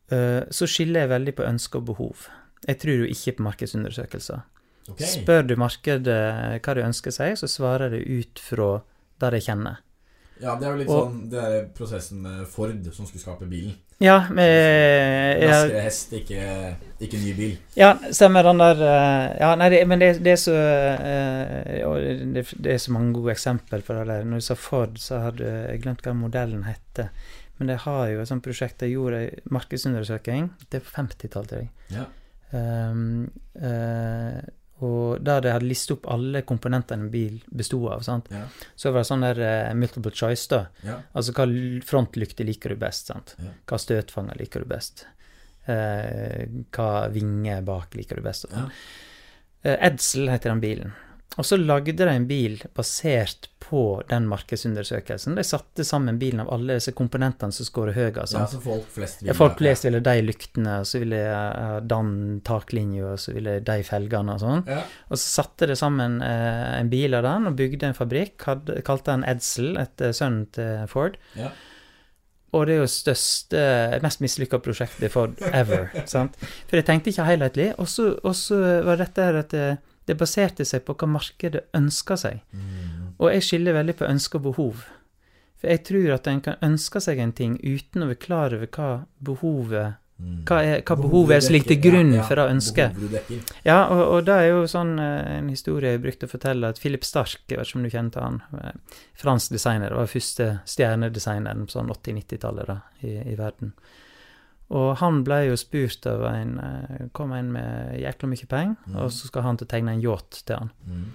så 0.09 0.67
skiller 0.69 1.01
jeg 1.05 1.09
veldig 1.09 1.33
på 1.35 1.43
ønske 1.47 1.79
og 1.79 1.85
behov. 1.89 2.27
Jeg 2.67 2.77
tror 2.81 2.99
jo 3.03 3.07
ikke 3.09 3.37
på 3.37 3.43
markedsundersøkelser. 3.47 4.43
Okay. 4.89 5.05
Spør 5.09 5.41
du 5.49 5.55
markedet 5.57 6.17
hva 6.61 6.75
de 6.77 6.83
ønsker 6.85 7.11
seg, 7.13 7.33
så 7.41 7.47
svarer 7.49 7.89
de 7.89 8.03
ut 8.19 8.37
fra 8.41 8.67
det 9.21 9.31
de 9.33 9.39
kjenner. 9.41 9.79
Ja, 10.41 10.57
det 10.59 10.67
er 10.67 10.71
jo 10.73 10.77
litt 10.81 10.89
Og- 10.91 11.05
sånn 11.11 11.29
Det 11.31 11.39
er 11.41 11.65
prosessen 11.73 12.21
med 12.21 12.45
Ford 12.51 12.93
som 12.93 13.05
skulle 13.07 13.21
skape 13.23 13.47
bilen. 13.49 13.73
Ja, 14.03 14.27
ja, 14.27 15.47
Raskere 15.63 15.81
hest, 15.85 16.11
ikke, 16.11 16.75
ikke 16.99 17.17
ny 17.21 17.33
bil. 17.33 17.53
ja, 17.79 17.93
stemmer 18.11 18.43
den 18.43 18.57
der 18.59 18.81
eh, 18.83 19.37
Ja, 19.39 19.55
nei, 19.55 19.69
det, 19.69 19.87
men 19.87 19.99
det, 19.99 20.09
det 20.21 20.33
er 20.33 20.41
så 20.41 20.51
eh, 20.53 22.33
det, 22.35 22.43
det 22.59 22.73
er 22.73 22.77
så 22.83 22.91
mange 22.91 23.13
gode 23.15 23.31
eksempler 23.31 23.81
på 23.85 23.95
det 23.95 24.07
der. 24.09 24.23
Når 24.27 24.41
du 24.43 24.45
sa 24.49 24.55
Ford, 24.59 24.97
så 24.99 25.21
hadde 25.29 25.47
jeg 25.71 25.81
glemt 25.85 26.03
hva 26.03 26.13
modellen 26.13 26.63
hette. 26.67 27.09
Men 27.57 27.71
det 27.71 27.79
har 27.85 28.09
jo 28.11 28.19
et 28.21 28.29
sånt 28.29 28.43
prosjekt 28.43 28.83
jeg 28.83 28.95
gjorde, 28.97 29.23
en 29.29 29.55
markedsundersøking. 29.55 30.51
Det 30.67 30.79
er 30.79 30.85
på 30.85 30.93
50-tallet, 30.97 31.49
tror 31.51 31.63
jeg. 31.63 31.71
Ja. 31.95 32.05
Um, 32.55 33.25
uh, 33.59 34.39
og 34.85 35.23
der 35.23 35.39
de 35.43 35.53
hadde 35.53 35.67
listet 35.69 35.95
opp 35.95 36.09
alle 36.11 36.41
komponentene 36.47 37.07
en 37.07 37.11
bil 37.13 37.37
bestod 37.47 37.87
av. 37.95 38.03
Ja. 38.31 38.43
Så 38.75 38.91
var 38.91 39.03
det 39.03 39.09
sånn 39.09 39.23
der 39.23 39.39
uh, 39.39 39.71
multiple 39.77 40.11
choice, 40.11 40.49
da. 40.51 40.65
Ja. 40.83 40.99
Altså 41.15 41.35
hva 41.37 41.47
frontlykte 41.87 42.47
liker 42.47 42.75
du 42.75 42.81
best? 42.81 43.13
Hva 43.39 43.79
støtfanger 43.79 44.39
liker 44.41 44.65
du 44.65 44.71
best? 44.75 45.07
Uh, 45.65 46.43
hva 46.75 47.07
vinge 47.13 47.61
bak 47.65 47.95
liker 47.95 48.19
du 48.19 48.27
best? 48.27 48.49
sånn. 48.49 48.71
Edsel 49.65 50.27
heter 50.29 50.51
den 50.51 50.61
bilen. 50.61 50.91
Og 51.39 51.47
så 51.47 51.57
lagde 51.57 51.95
de 51.97 52.11
en 52.11 52.27
bil 52.29 52.59
basert 52.77 53.49
på 53.69 53.81
den 54.09 54.27
markedsundersøkelsen. 54.29 55.35
De 55.37 55.43
satte 55.43 55.83
sammen 55.87 56.19
bilen 56.21 56.43
av 56.43 56.51
alle 56.53 56.77
disse 56.77 56.93
komponentene 56.93 57.55
som 57.55 57.65
scorer 57.65 57.95
høyest. 57.97 58.35
ja, 58.37 58.45
så 58.49 58.59
folk 58.61 58.89
flest 58.93 59.21
ville 59.23 59.31
Ja, 59.31 59.37
folk 59.37 59.57
flest 59.57 59.87
ville 59.87 60.01
de 60.05 60.15
lyktene, 60.21 60.79
og 60.83 60.89
så 60.89 61.01
ville 61.01 61.21
ha 61.25 61.79
den 61.81 62.41
taklinja, 62.45 63.15
og 63.15 63.21
så 63.23 63.33
ville 63.33 63.57
de 63.65 63.77
felgene 63.87 64.35
og 64.35 64.43
sånn. 64.43 64.65
Ja. 64.69 64.83
Og 65.09 65.17
så 65.17 65.41
satte 65.41 65.69
de 65.71 65.77
sammen 65.79 66.19
eh, 66.25 66.75
en 66.79 66.91
bil 66.93 67.17
av 67.17 67.25
den, 67.25 67.49
og 67.49 67.57
bygde 67.57 67.89
en 67.89 67.97
fabrikk. 67.97 68.37
Hadde, 68.45 68.81
kalte 68.85 69.15
den 69.15 69.25
Edsel, 69.33 69.73
etter 69.81 70.13
sønnen 70.13 70.45
til 70.53 70.85
Ford. 70.91 71.17
Ja. 71.39 71.49
Og 72.55 72.67
det 72.67 72.77
er 72.77 72.83
jo 72.83 72.91
største, 72.91 73.63
mest 74.05 74.21
mislykka 74.23 74.61
prosjektet 74.63 75.11
Ford 75.11 75.33
ever. 75.51 75.89
sant? 76.13 76.37
For 76.69 76.79
jeg 76.79 76.87
tenkte 76.87 77.11
ikke 77.11 77.27
helhetlig. 77.27 77.71
Og 77.81 77.89
så 77.89 78.61
var 78.85 79.01
dette 79.01 79.25
her 79.25 79.41
at 79.41 79.51
det, 79.51 79.67
det 80.05 80.17
baserte 80.19 80.67
seg 80.67 80.85
på 80.85 80.95
hva 80.95 81.09
markedet 81.17 81.65
ønska 81.75 82.17
seg. 82.19 82.39
Mm. 82.53 83.04
Og 83.19 83.31
jeg 83.31 83.45
skiller 83.47 83.77
veldig 83.77 83.97
på 83.99 84.07
ønske 84.09 84.39
og 84.39 84.47
behov. 84.49 84.85
For 85.61 85.71
jeg 85.71 85.85
tror 85.87 86.09
at 86.17 86.27
en 86.27 86.41
kan 86.43 86.57
ønske 86.65 87.01
seg 87.03 87.21
en 87.23 87.35
ting 87.35 87.59
uten 87.63 88.03
å 88.03 88.09
være 88.11 88.23
klar 88.25 88.55
over 88.57 88.71
hva 88.75 88.89
behovet 89.23 90.01
Mm. 90.15 90.45
Hva, 90.47 90.61
er, 90.63 90.81
hva 90.87 90.95
Behovet 90.95 91.35
er 91.35 91.41
som 91.43 91.51
ligger 91.51 91.73
til 91.73 91.79
grunn 91.89 92.13
ja, 92.13 92.21
ja, 92.21 92.25
for 92.29 92.39
det 92.39 92.45
ønsket. 92.53 92.99
Ja, 93.67 93.79
og, 93.91 94.03
og 94.13 94.21
det 94.29 94.37
er 94.39 94.45
jo 94.47 94.61
sånn 94.71 94.93
eh, 95.01 95.33
en 95.41 95.49
historie 95.51 95.91
jeg 95.91 96.03
brukte 96.05 96.29
å 96.29 96.31
fortelle, 96.31 96.69
at 96.71 96.79
Philip 96.79 97.03
Stark, 97.03 97.41
jeg 97.51 97.59
vet 97.59 97.67
ikke 97.67 97.81
om 97.81 97.83
du 97.83 97.91
kjente 97.91 98.23
han, 98.23 98.39
eh, 98.61 99.01
fransk 99.19 99.57
designer, 99.57 99.97
var 99.97 100.07
første 100.07 100.47
stjernedesigneren 100.71 101.67
på 101.67 101.75
sånn 101.75 101.91
80-90-tallet 101.91 103.03
i, 103.03 103.17
i 103.33 103.35
verden. 103.35 103.75
Og 104.75 104.95
han 105.01 105.19
ble 105.27 105.41
jo 105.49 105.59
spurt 105.59 106.07
av 106.09 106.23
en 106.31 106.55
eh, 106.63 107.03
Kom 107.13 107.35
en 107.35 107.51
med 107.53 107.99
jækla 107.99 108.31
mye 108.31 108.49
penger, 108.55 108.79
mm. 108.87 108.97
og 109.03 109.11
så 109.13 109.27
skal 109.27 109.49
han 109.49 109.59
til 109.59 109.67
å 109.67 109.73
tegne 109.75 109.97
en 109.97 110.05
yacht 110.05 110.45
til 110.47 110.63
han. 110.63 110.71
Mm. 110.87 111.05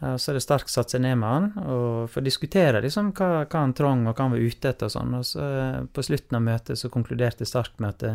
Ja, 0.00 0.18
så 0.20 0.30
er 0.30 0.36
det 0.36 0.44
sterkt 0.44 0.68
satt 0.68 0.92
seg 0.92 1.00
ned 1.06 1.16
med 1.22 1.30
han 1.30 1.46
og 1.62 2.16
å 2.18 2.22
diskutere 2.24 2.82
liksom 2.84 3.14
hva, 3.16 3.46
hva 3.48 3.62
han 3.62 3.72
trong 3.76 4.02
og 4.04 4.12
hva 4.12 4.26
han 4.26 4.34
var 4.34 4.42
ute 4.44 4.68
etter 4.74 4.90
og 4.90 4.92
sånn. 4.92 5.14
Og 5.16 5.24
så 5.24 5.46
eh, 5.46 5.78
på 5.88 6.04
slutten 6.04 6.36
av 6.36 6.44
møtet 6.44 6.80
så 6.80 6.90
konkluderte 6.92 7.48
Stark 7.48 7.78
med 7.80 7.94
at 7.94 8.04
det, 8.04 8.12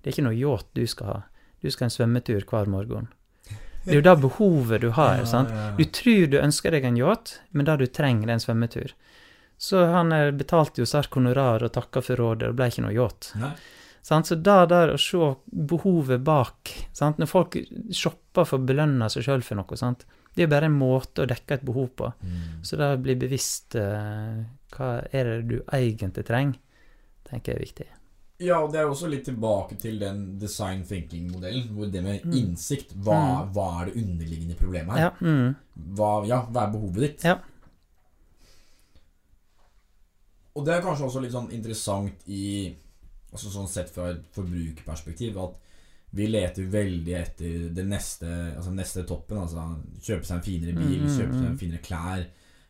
det 0.00 0.08
er 0.08 0.16
ikke 0.16 0.28
noe 0.30 0.38
yacht 0.38 0.70
du 0.78 0.86
skal 0.88 1.10
ha. 1.12 1.18
Du 1.60 1.68
skal 1.68 1.84
ha 1.84 1.90
en 1.90 1.96
svømmetur 1.98 2.46
hver 2.48 2.70
morgen. 2.72 3.10
Det 3.84 3.92
er 3.92 4.00
jo 4.00 4.06
det 4.06 4.16
behovet 4.22 4.82
du 4.84 4.90
har. 4.96 5.20
sant? 5.28 5.52
Du 5.76 5.84
tror 5.84 6.26
du 6.32 6.38
ønsker 6.40 6.72
deg 6.74 6.86
en 6.88 6.98
yacht, 6.98 7.38
men 7.52 7.68
da 7.68 7.76
du 7.76 7.86
trenger 7.86 8.32
en 8.32 8.42
svømmetur. 8.42 8.94
Så 9.60 9.84
han 9.92 10.12
eh, 10.16 10.30
betalte 10.32 10.80
jo 10.80 10.88
Stark 10.88 11.12
honorar 11.18 11.64
og 11.66 11.74
takka 11.76 12.00
for 12.04 12.20
rådet, 12.20 12.48
og 12.48 12.56
det 12.56 12.58
ble 12.60 12.70
ikke 12.72 12.86
noe 12.88 12.96
yacht. 12.96 13.34
Så 14.08 14.38
da 14.40 14.62
der 14.64 14.94
å 14.94 15.00
se 15.00 15.34
behovet 15.52 16.22
bak 16.24 16.72
sant? 16.96 17.18
Når 17.20 17.28
folk 17.28 17.58
shopper 17.92 18.46
for 18.48 18.56
å 18.56 18.64
belønne 18.64 19.10
seg 19.12 19.26
sjøl 19.26 19.44
for 19.44 19.60
noe, 19.60 19.76
sant? 19.76 20.06
Det 20.38 20.44
er 20.44 20.46
jo 20.46 20.54
bare 20.54 20.68
en 20.70 20.78
måte 20.78 21.24
å 21.24 21.26
dekke 21.26 21.56
et 21.58 21.64
behov 21.66 21.88
på. 21.98 22.08
Mm. 22.22 22.62
Så 22.62 22.76
da 22.78 22.92
bli 23.02 23.16
bevisst 23.18 23.74
uh, 23.74 24.38
hva 24.76 24.90
er 25.10 25.32
det 25.32 25.38
du 25.50 25.56
egentlig 25.74 26.22
trenger, 26.28 26.60
tenker 27.26 27.52
jeg 27.52 27.58
er 27.58 27.64
viktig. 27.64 27.86
Ja, 28.38 28.60
og 28.62 28.70
det 28.70 28.78
er 28.78 28.84
jo 28.86 28.92
også 28.92 29.08
litt 29.10 29.24
tilbake 29.26 29.74
til 29.82 29.98
den 29.98 30.20
design 30.38 30.84
thinking-modellen. 30.86 31.72
Hvor 31.74 31.90
det 31.90 32.04
med 32.04 32.22
Mm. 32.24 32.36
innsikt 32.38 32.94
hva, 32.94 33.18
Mm. 33.18 33.52
hva 33.52 33.66
er 33.80 33.90
det 33.90 33.96
underliggende 34.04 34.54
problemet 34.54 34.94
her? 34.94 35.00
Ja, 35.00 35.10
mm, 35.20 35.56
Hva, 35.96 36.26
ja, 36.26 36.46
hva 36.46 36.68
er 36.68 36.72
behovet 36.72 37.00
ditt? 37.00 37.24
Ja. 37.24 37.40
Og 40.54 40.64
det 40.66 40.74
er 40.74 40.82
kanskje 40.82 41.06
også 41.06 41.22
litt 41.22 41.32
sånn 41.34 41.50
interessant 41.52 42.14
i 42.26 42.76
Altså 43.28 43.50
sånn 43.52 43.68
sett 43.68 43.90
fra 43.92 44.06
et 44.14 44.22
forbrukerperspektiv 44.32 45.36
at 45.36 45.56
vi 46.14 46.26
leter 46.26 46.64
veldig 46.72 47.14
etter 47.14 47.68
det 47.76 47.84
neste 47.86 48.26
Altså 48.56 48.70
neste 48.72 49.02
toppen. 49.06 49.38
Altså 49.38 49.64
kjøpe 50.00 50.24
seg 50.24 50.36
en 50.38 50.42
finere 50.46 50.72
bil, 50.76 51.00
Mm, 51.02 51.06
mm, 51.08 51.16
kjøpe 51.18 51.34
seg 51.34 51.42
mm. 51.44 51.50
en 51.50 51.58
finere 51.58 51.82
klær. 51.84 52.24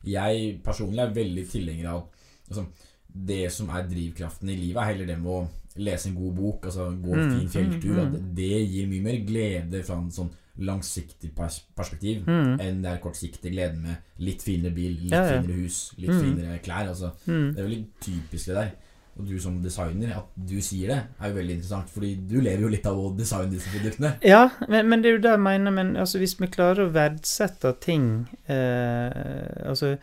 Jeg 0.05 0.61
personlig 0.65 0.99
er 1.05 1.15
veldig 1.15 1.45
tilhenger 1.51 1.87
av 1.93 2.03
altså, 2.49 2.67
Det 3.15 3.51
som 3.53 3.69
er 3.71 3.87
drivkraften 3.89 4.49
i 4.51 4.57
livet, 4.57 4.77
er 4.83 4.93
heller 4.93 5.07
det 5.07 5.19
med 5.19 5.31
å 5.33 5.49
lese 5.79 6.09
en 6.09 6.15
god 6.19 6.35
bok, 6.35 6.67
altså 6.67 6.89
gå 7.03 7.15
en 7.15 7.29
Mm, 7.29 7.39
fin 7.39 7.49
fjelltur. 7.49 7.95
mm, 7.95 7.99
mm. 7.99 8.15
At 8.15 8.35
det 8.37 8.69
gir 8.69 8.87
mye 8.91 9.03
mer 9.03 9.19
glede 9.27 9.85
fra 9.85 9.97
en 9.99 10.11
sånn 10.11 10.31
langsiktig 10.59 11.31
pers 11.37 11.61
perspektiv 11.77 12.25
mm, 12.27 12.59
enn 12.61 12.83
det 12.83 12.91
er 12.91 12.99
kortsiktig 13.03 13.53
glede 13.55 13.77
med 13.79 13.97
litt 14.19 14.43
finere 14.43 14.75
bil, 14.75 14.97
litt 15.05 15.13
Ja, 15.15 15.23
ja. 15.25 15.41
finere 15.41 15.57
hus, 15.63 15.95
litt 15.99 16.11
Mm. 16.11 16.21
finere 16.21 16.59
klær. 16.65 16.89
Altså, 16.89 17.13
mm. 17.27 17.55
det 17.55 17.59
er 17.63 17.69
veldig 17.69 17.85
typisk 18.01 18.47
det 18.47 18.55
der. 18.59 18.71
Og 19.19 19.27
du 19.27 19.35
som 19.43 19.57
designer, 19.63 20.13
at 20.21 20.29
du 20.49 20.61
sier 20.63 20.93
det, 20.93 20.99
er 21.19 21.33
jo 21.33 21.39
veldig 21.41 21.55
interessant. 21.57 21.91
Fordi 21.91 22.13
du 22.31 22.37
lever 22.41 22.63
jo 22.63 22.69
litt 22.71 22.87
av 22.87 22.99
å 23.03 23.09
designe 23.19 23.51
disse 23.51 23.73
produktene. 23.75 24.13
Ja, 24.23 24.45
men, 24.69 24.87
men 24.89 25.03
det 25.03 25.11
er 25.11 25.17
jo 25.17 25.25
det 25.25 25.33
jeg 25.35 25.43
mener. 25.49 25.75
Men 25.75 25.97
altså, 25.99 26.21
hvis 26.23 26.37
vi 26.39 26.47
klarer 26.55 26.87
å 26.87 26.93
verdsette 26.95 27.73
ting 27.83 28.07
eh, 28.47 29.67
Altså 29.67 29.97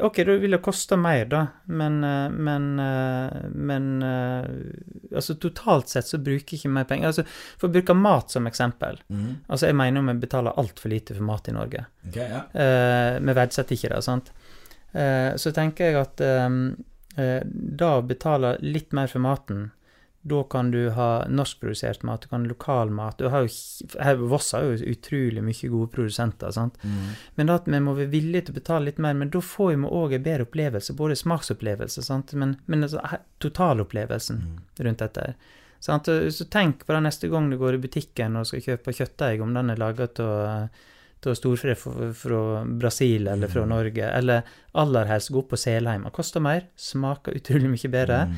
Ok, 0.00 0.22
da 0.24 0.32
vil 0.40 0.54
det 0.54 0.62
koste 0.64 0.96
mer, 0.96 1.26
da, 1.28 1.42
men 1.68 1.98
eh, 2.04 2.30
Men, 2.32 2.68
eh, 2.80 3.48
men 3.52 3.88
eh, 4.02 4.46
Altså, 5.12 5.34
totalt 5.40 5.92
sett 5.92 6.08
så 6.08 6.16
bruker 6.20 6.54
jeg 6.56 6.62
ikke 6.62 6.72
mer 6.72 6.86
penger. 6.88 7.10
Altså, 7.10 7.24
For 7.60 7.68
å 7.68 7.74
bruke 7.74 7.96
mat 7.96 8.32
som 8.32 8.48
eksempel. 8.48 9.00
mm. 9.08 9.30
Altså, 9.48 9.68
jeg 9.68 9.76
mener 9.76 10.04
vi 10.08 10.14
betaler 10.24 10.56
altfor 10.56 10.92
lite 10.92 11.16
for 11.16 11.24
mat 11.28 11.48
i 11.48 11.56
Norge. 11.56 11.84
Okay, 12.08 12.28
ja. 12.32 12.40
Eh, 12.52 13.18
vi 13.20 13.36
verdsetter 13.36 13.76
ikke 13.76 13.92
det, 13.92 14.02
sant. 14.04 14.32
Eh, 14.96 15.32
så 15.36 15.52
tenker 15.52 15.90
jeg 15.90 16.00
at 16.00 16.24
da 17.16 17.90
å 17.96 18.04
betale 18.04 18.56
litt 18.60 18.92
mer 18.96 19.08
for 19.08 19.24
maten, 19.24 19.70
da 20.26 20.42
kan 20.44 20.70
du 20.70 20.90
ha 20.90 21.24
norskprodusert 21.28 22.02
mat, 22.02 22.22
du 22.22 22.28
kan 22.28 22.42
ha 22.42 22.48
lokal 22.48 22.90
mat. 22.90 23.18
Du 23.18 23.28
har 23.28 23.44
jo, 23.46 23.50
her 24.02 24.16
Voss 24.16 24.52
har 24.56 24.64
jo 24.66 24.88
utrolig 24.90 25.42
mye 25.44 25.68
gode 25.70 25.92
produsenter, 25.94 26.50
sant. 26.50 26.80
Mm. 26.82 27.12
Men 27.38 27.46
da 27.46 27.58
at 27.60 27.68
vi 27.70 27.80
må 27.80 27.94
være 27.94 28.10
villige 28.10 28.48
til 28.48 28.56
å 28.56 28.58
betale 28.58 28.88
litt 28.88 28.98
mer, 29.02 29.14
men 29.14 29.30
da 29.30 29.42
får 29.42 29.76
vi 29.76 29.92
òg 30.00 30.16
en 30.16 30.24
bedre 30.24 30.48
opplevelse, 30.48 30.96
både 30.98 31.18
smaksopplevelse, 31.20 32.02
sant, 32.02 32.34
men, 32.34 32.56
men 32.66 32.88
altså, 32.88 33.20
totalopplevelsen 33.44 34.42
mm. 34.42 34.58
rundt 34.88 35.04
dette. 35.04 35.28
Sant? 35.86 36.10
Så 36.10 36.48
tenk 36.50 36.82
på 36.82 36.96
det 36.96 37.04
neste 37.06 37.30
gang 37.30 37.46
du 37.52 37.60
går 37.60 37.78
i 37.78 37.82
butikken 37.86 38.40
og 38.40 38.50
skal 38.50 38.64
kjøpe 38.66 38.96
kjøttdeig, 38.98 39.46
om 39.46 39.54
den 39.54 39.70
er 39.70 39.78
laga 39.78 40.10
av 40.26 40.82
storfe 41.34 41.74
fra, 41.74 42.12
fra 42.14 42.64
Brasil 42.64 43.26
eller 43.28 43.48
fra 43.48 43.62
Mm. 43.64 43.68
Norge, 43.68 44.10
eller 44.10 44.42
aller 44.74 45.04
helst 45.06 45.28
gå 45.30 45.38
opp 45.38 45.48
på 45.50 45.56
Selheim. 45.58 46.04
Det 46.04 46.12
koster 46.12 46.40
mer, 46.40 46.66
smaker 46.76 47.32
utrolig 47.34 47.70
mye 47.70 47.90
bedre. 47.90 48.26
Mhm. 48.26 48.36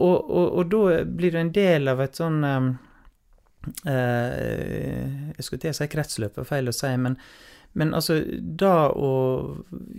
Og, 0.00 0.30
og, 0.30 0.52
og 0.58 0.70
da 0.70 1.04
blir 1.04 1.30
det 1.32 1.40
en 1.40 1.52
del 1.52 1.88
av 1.88 2.00
et 2.00 2.14
sånn 2.16 2.42
um, 2.44 2.78
eh, 3.84 5.32
Jeg 5.36 5.44
skulle 5.44 5.60
til 5.60 5.70
å 5.74 5.76
si 5.78 5.88
kretsløp, 5.92 6.34
det 6.36 6.44
er 6.44 6.48
feil 6.48 6.70
å 6.70 6.74
si, 6.74 6.90
men, 6.96 7.16
men 7.78 7.94
altså 7.96 8.16
Da 8.40 8.90
å 8.90 9.10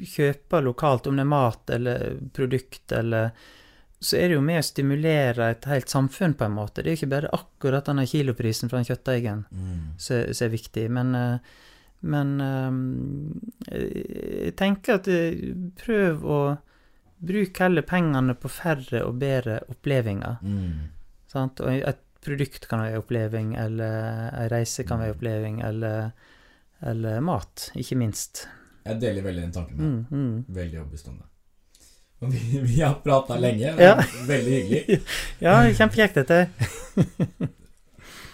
kjøpe 0.02 0.62
lokalt, 0.66 1.08
om 1.08 1.18
det 1.20 1.26
er 1.26 1.32
mat 1.34 1.70
eller 1.78 2.18
produkt 2.36 2.92
eller 2.98 3.32
så 4.02 4.18
er 4.18 4.32
det 4.32 4.34
jo 4.40 4.42
med 4.42 4.58
å 4.58 4.66
stimulere 4.66 5.52
et 5.54 5.66
helt 5.70 5.92
samfunn, 5.94 6.34
på 6.34 6.48
en 6.48 6.56
måte. 6.56 6.82
Det 6.82 6.90
er 6.90 6.96
jo 6.96 7.00
ikke 7.04 7.10
bare 7.12 7.30
akkurat 7.38 7.86
denne 7.86 8.08
kiloprisen 8.10 8.72
fra 8.72 8.80
den 8.80 8.88
kjøttdeigen 8.90 9.44
Mhm. 9.52 9.84
som 10.02 10.34
som 10.34 10.46
er 10.48 10.56
viktig, 10.56 10.88
men 10.90 11.14
eh, 11.16 11.38
men 12.02 12.36
eh, 12.42 13.88
jeg 14.48 14.56
tenker 14.60 15.00
at 15.00 15.10
eh, 15.12 15.52
prøv 15.78 16.26
å 16.26 16.42
bruke 17.22 17.64
heller 17.64 17.86
pengene 17.86 18.34
på 18.34 18.50
færre 18.50 19.04
og 19.06 19.20
bedre 19.22 19.60
opplevelser. 19.70 20.40
Mm. 20.42 20.88
Sant? 21.30 21.62
Og 21.62 21.86
et 21.86 22.02
produkt 22.22 22.66
kan 22.70 22.82
være 22.84 22.98
en 22.98 23.04
oppleving, 23.04 23.54
eller 23.62 24.32
en 24.32 24.50
reise 24.52 24.86
kan 24.88 25.02
være 25.02 25.14
en 25.14 25.18
oppleving, 25.18 25.62
eller, 25.66 26.12
eller 26.92 27.22
mat, 27.26 27.70
ikke 27.78 27.98
minst. 28.02 28.48
Jeg 28.86 29.02
deler 29.02 29.26
veldig 29.26 29.46
den 29.46 29.54
tanken. 29.54 29.78
Mm, 29.78 30.06
mm. 30.10 30.56
Veldig 30.58 30.82
overbestående. 30.82 31.28
Og 32.22 32.34
vi, 32.34 32.62
vi 32.62 32.82
har 32.82 33.00
prata 33.02 33.38
lenge. 33.42 33.74
Ja. 33.82 33.96
Veldig 34.28 34.58
hyggelig. 34.58 35.02
Ja, 35.46 35.62
kjempekjekt 35.74 36.22
dette. 36.22 36.46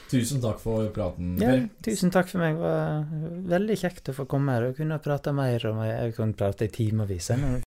Tusen 0.08 0.42
takk 0.44 0.62
for 0.64 0.88
praten. 0.96 1.34
Ja, 1.42 1.56
tusen 1.84 2.12
takk 2.14 2.30
for 2.32 2.40
meg. 2.40 2.56
Det 2.56 2.64
var 2.64 3.08
veldig 3.58 3.78
kjekt 3.82 4.12
å 4.12 4.16
få 4.16 4.28
komme 4.30 4.56
her 4.56 4.70
og 4.70 4.78
kunne 4.80 5.00
prate 5.04 5.34
mer 5.36 5.66
om 5.68 5.82
Jeg 5.84 6.16
kunne 6.16 6.38
prate 6.38 6.70
i 6.70 6.72
timevis. 6.72 7.28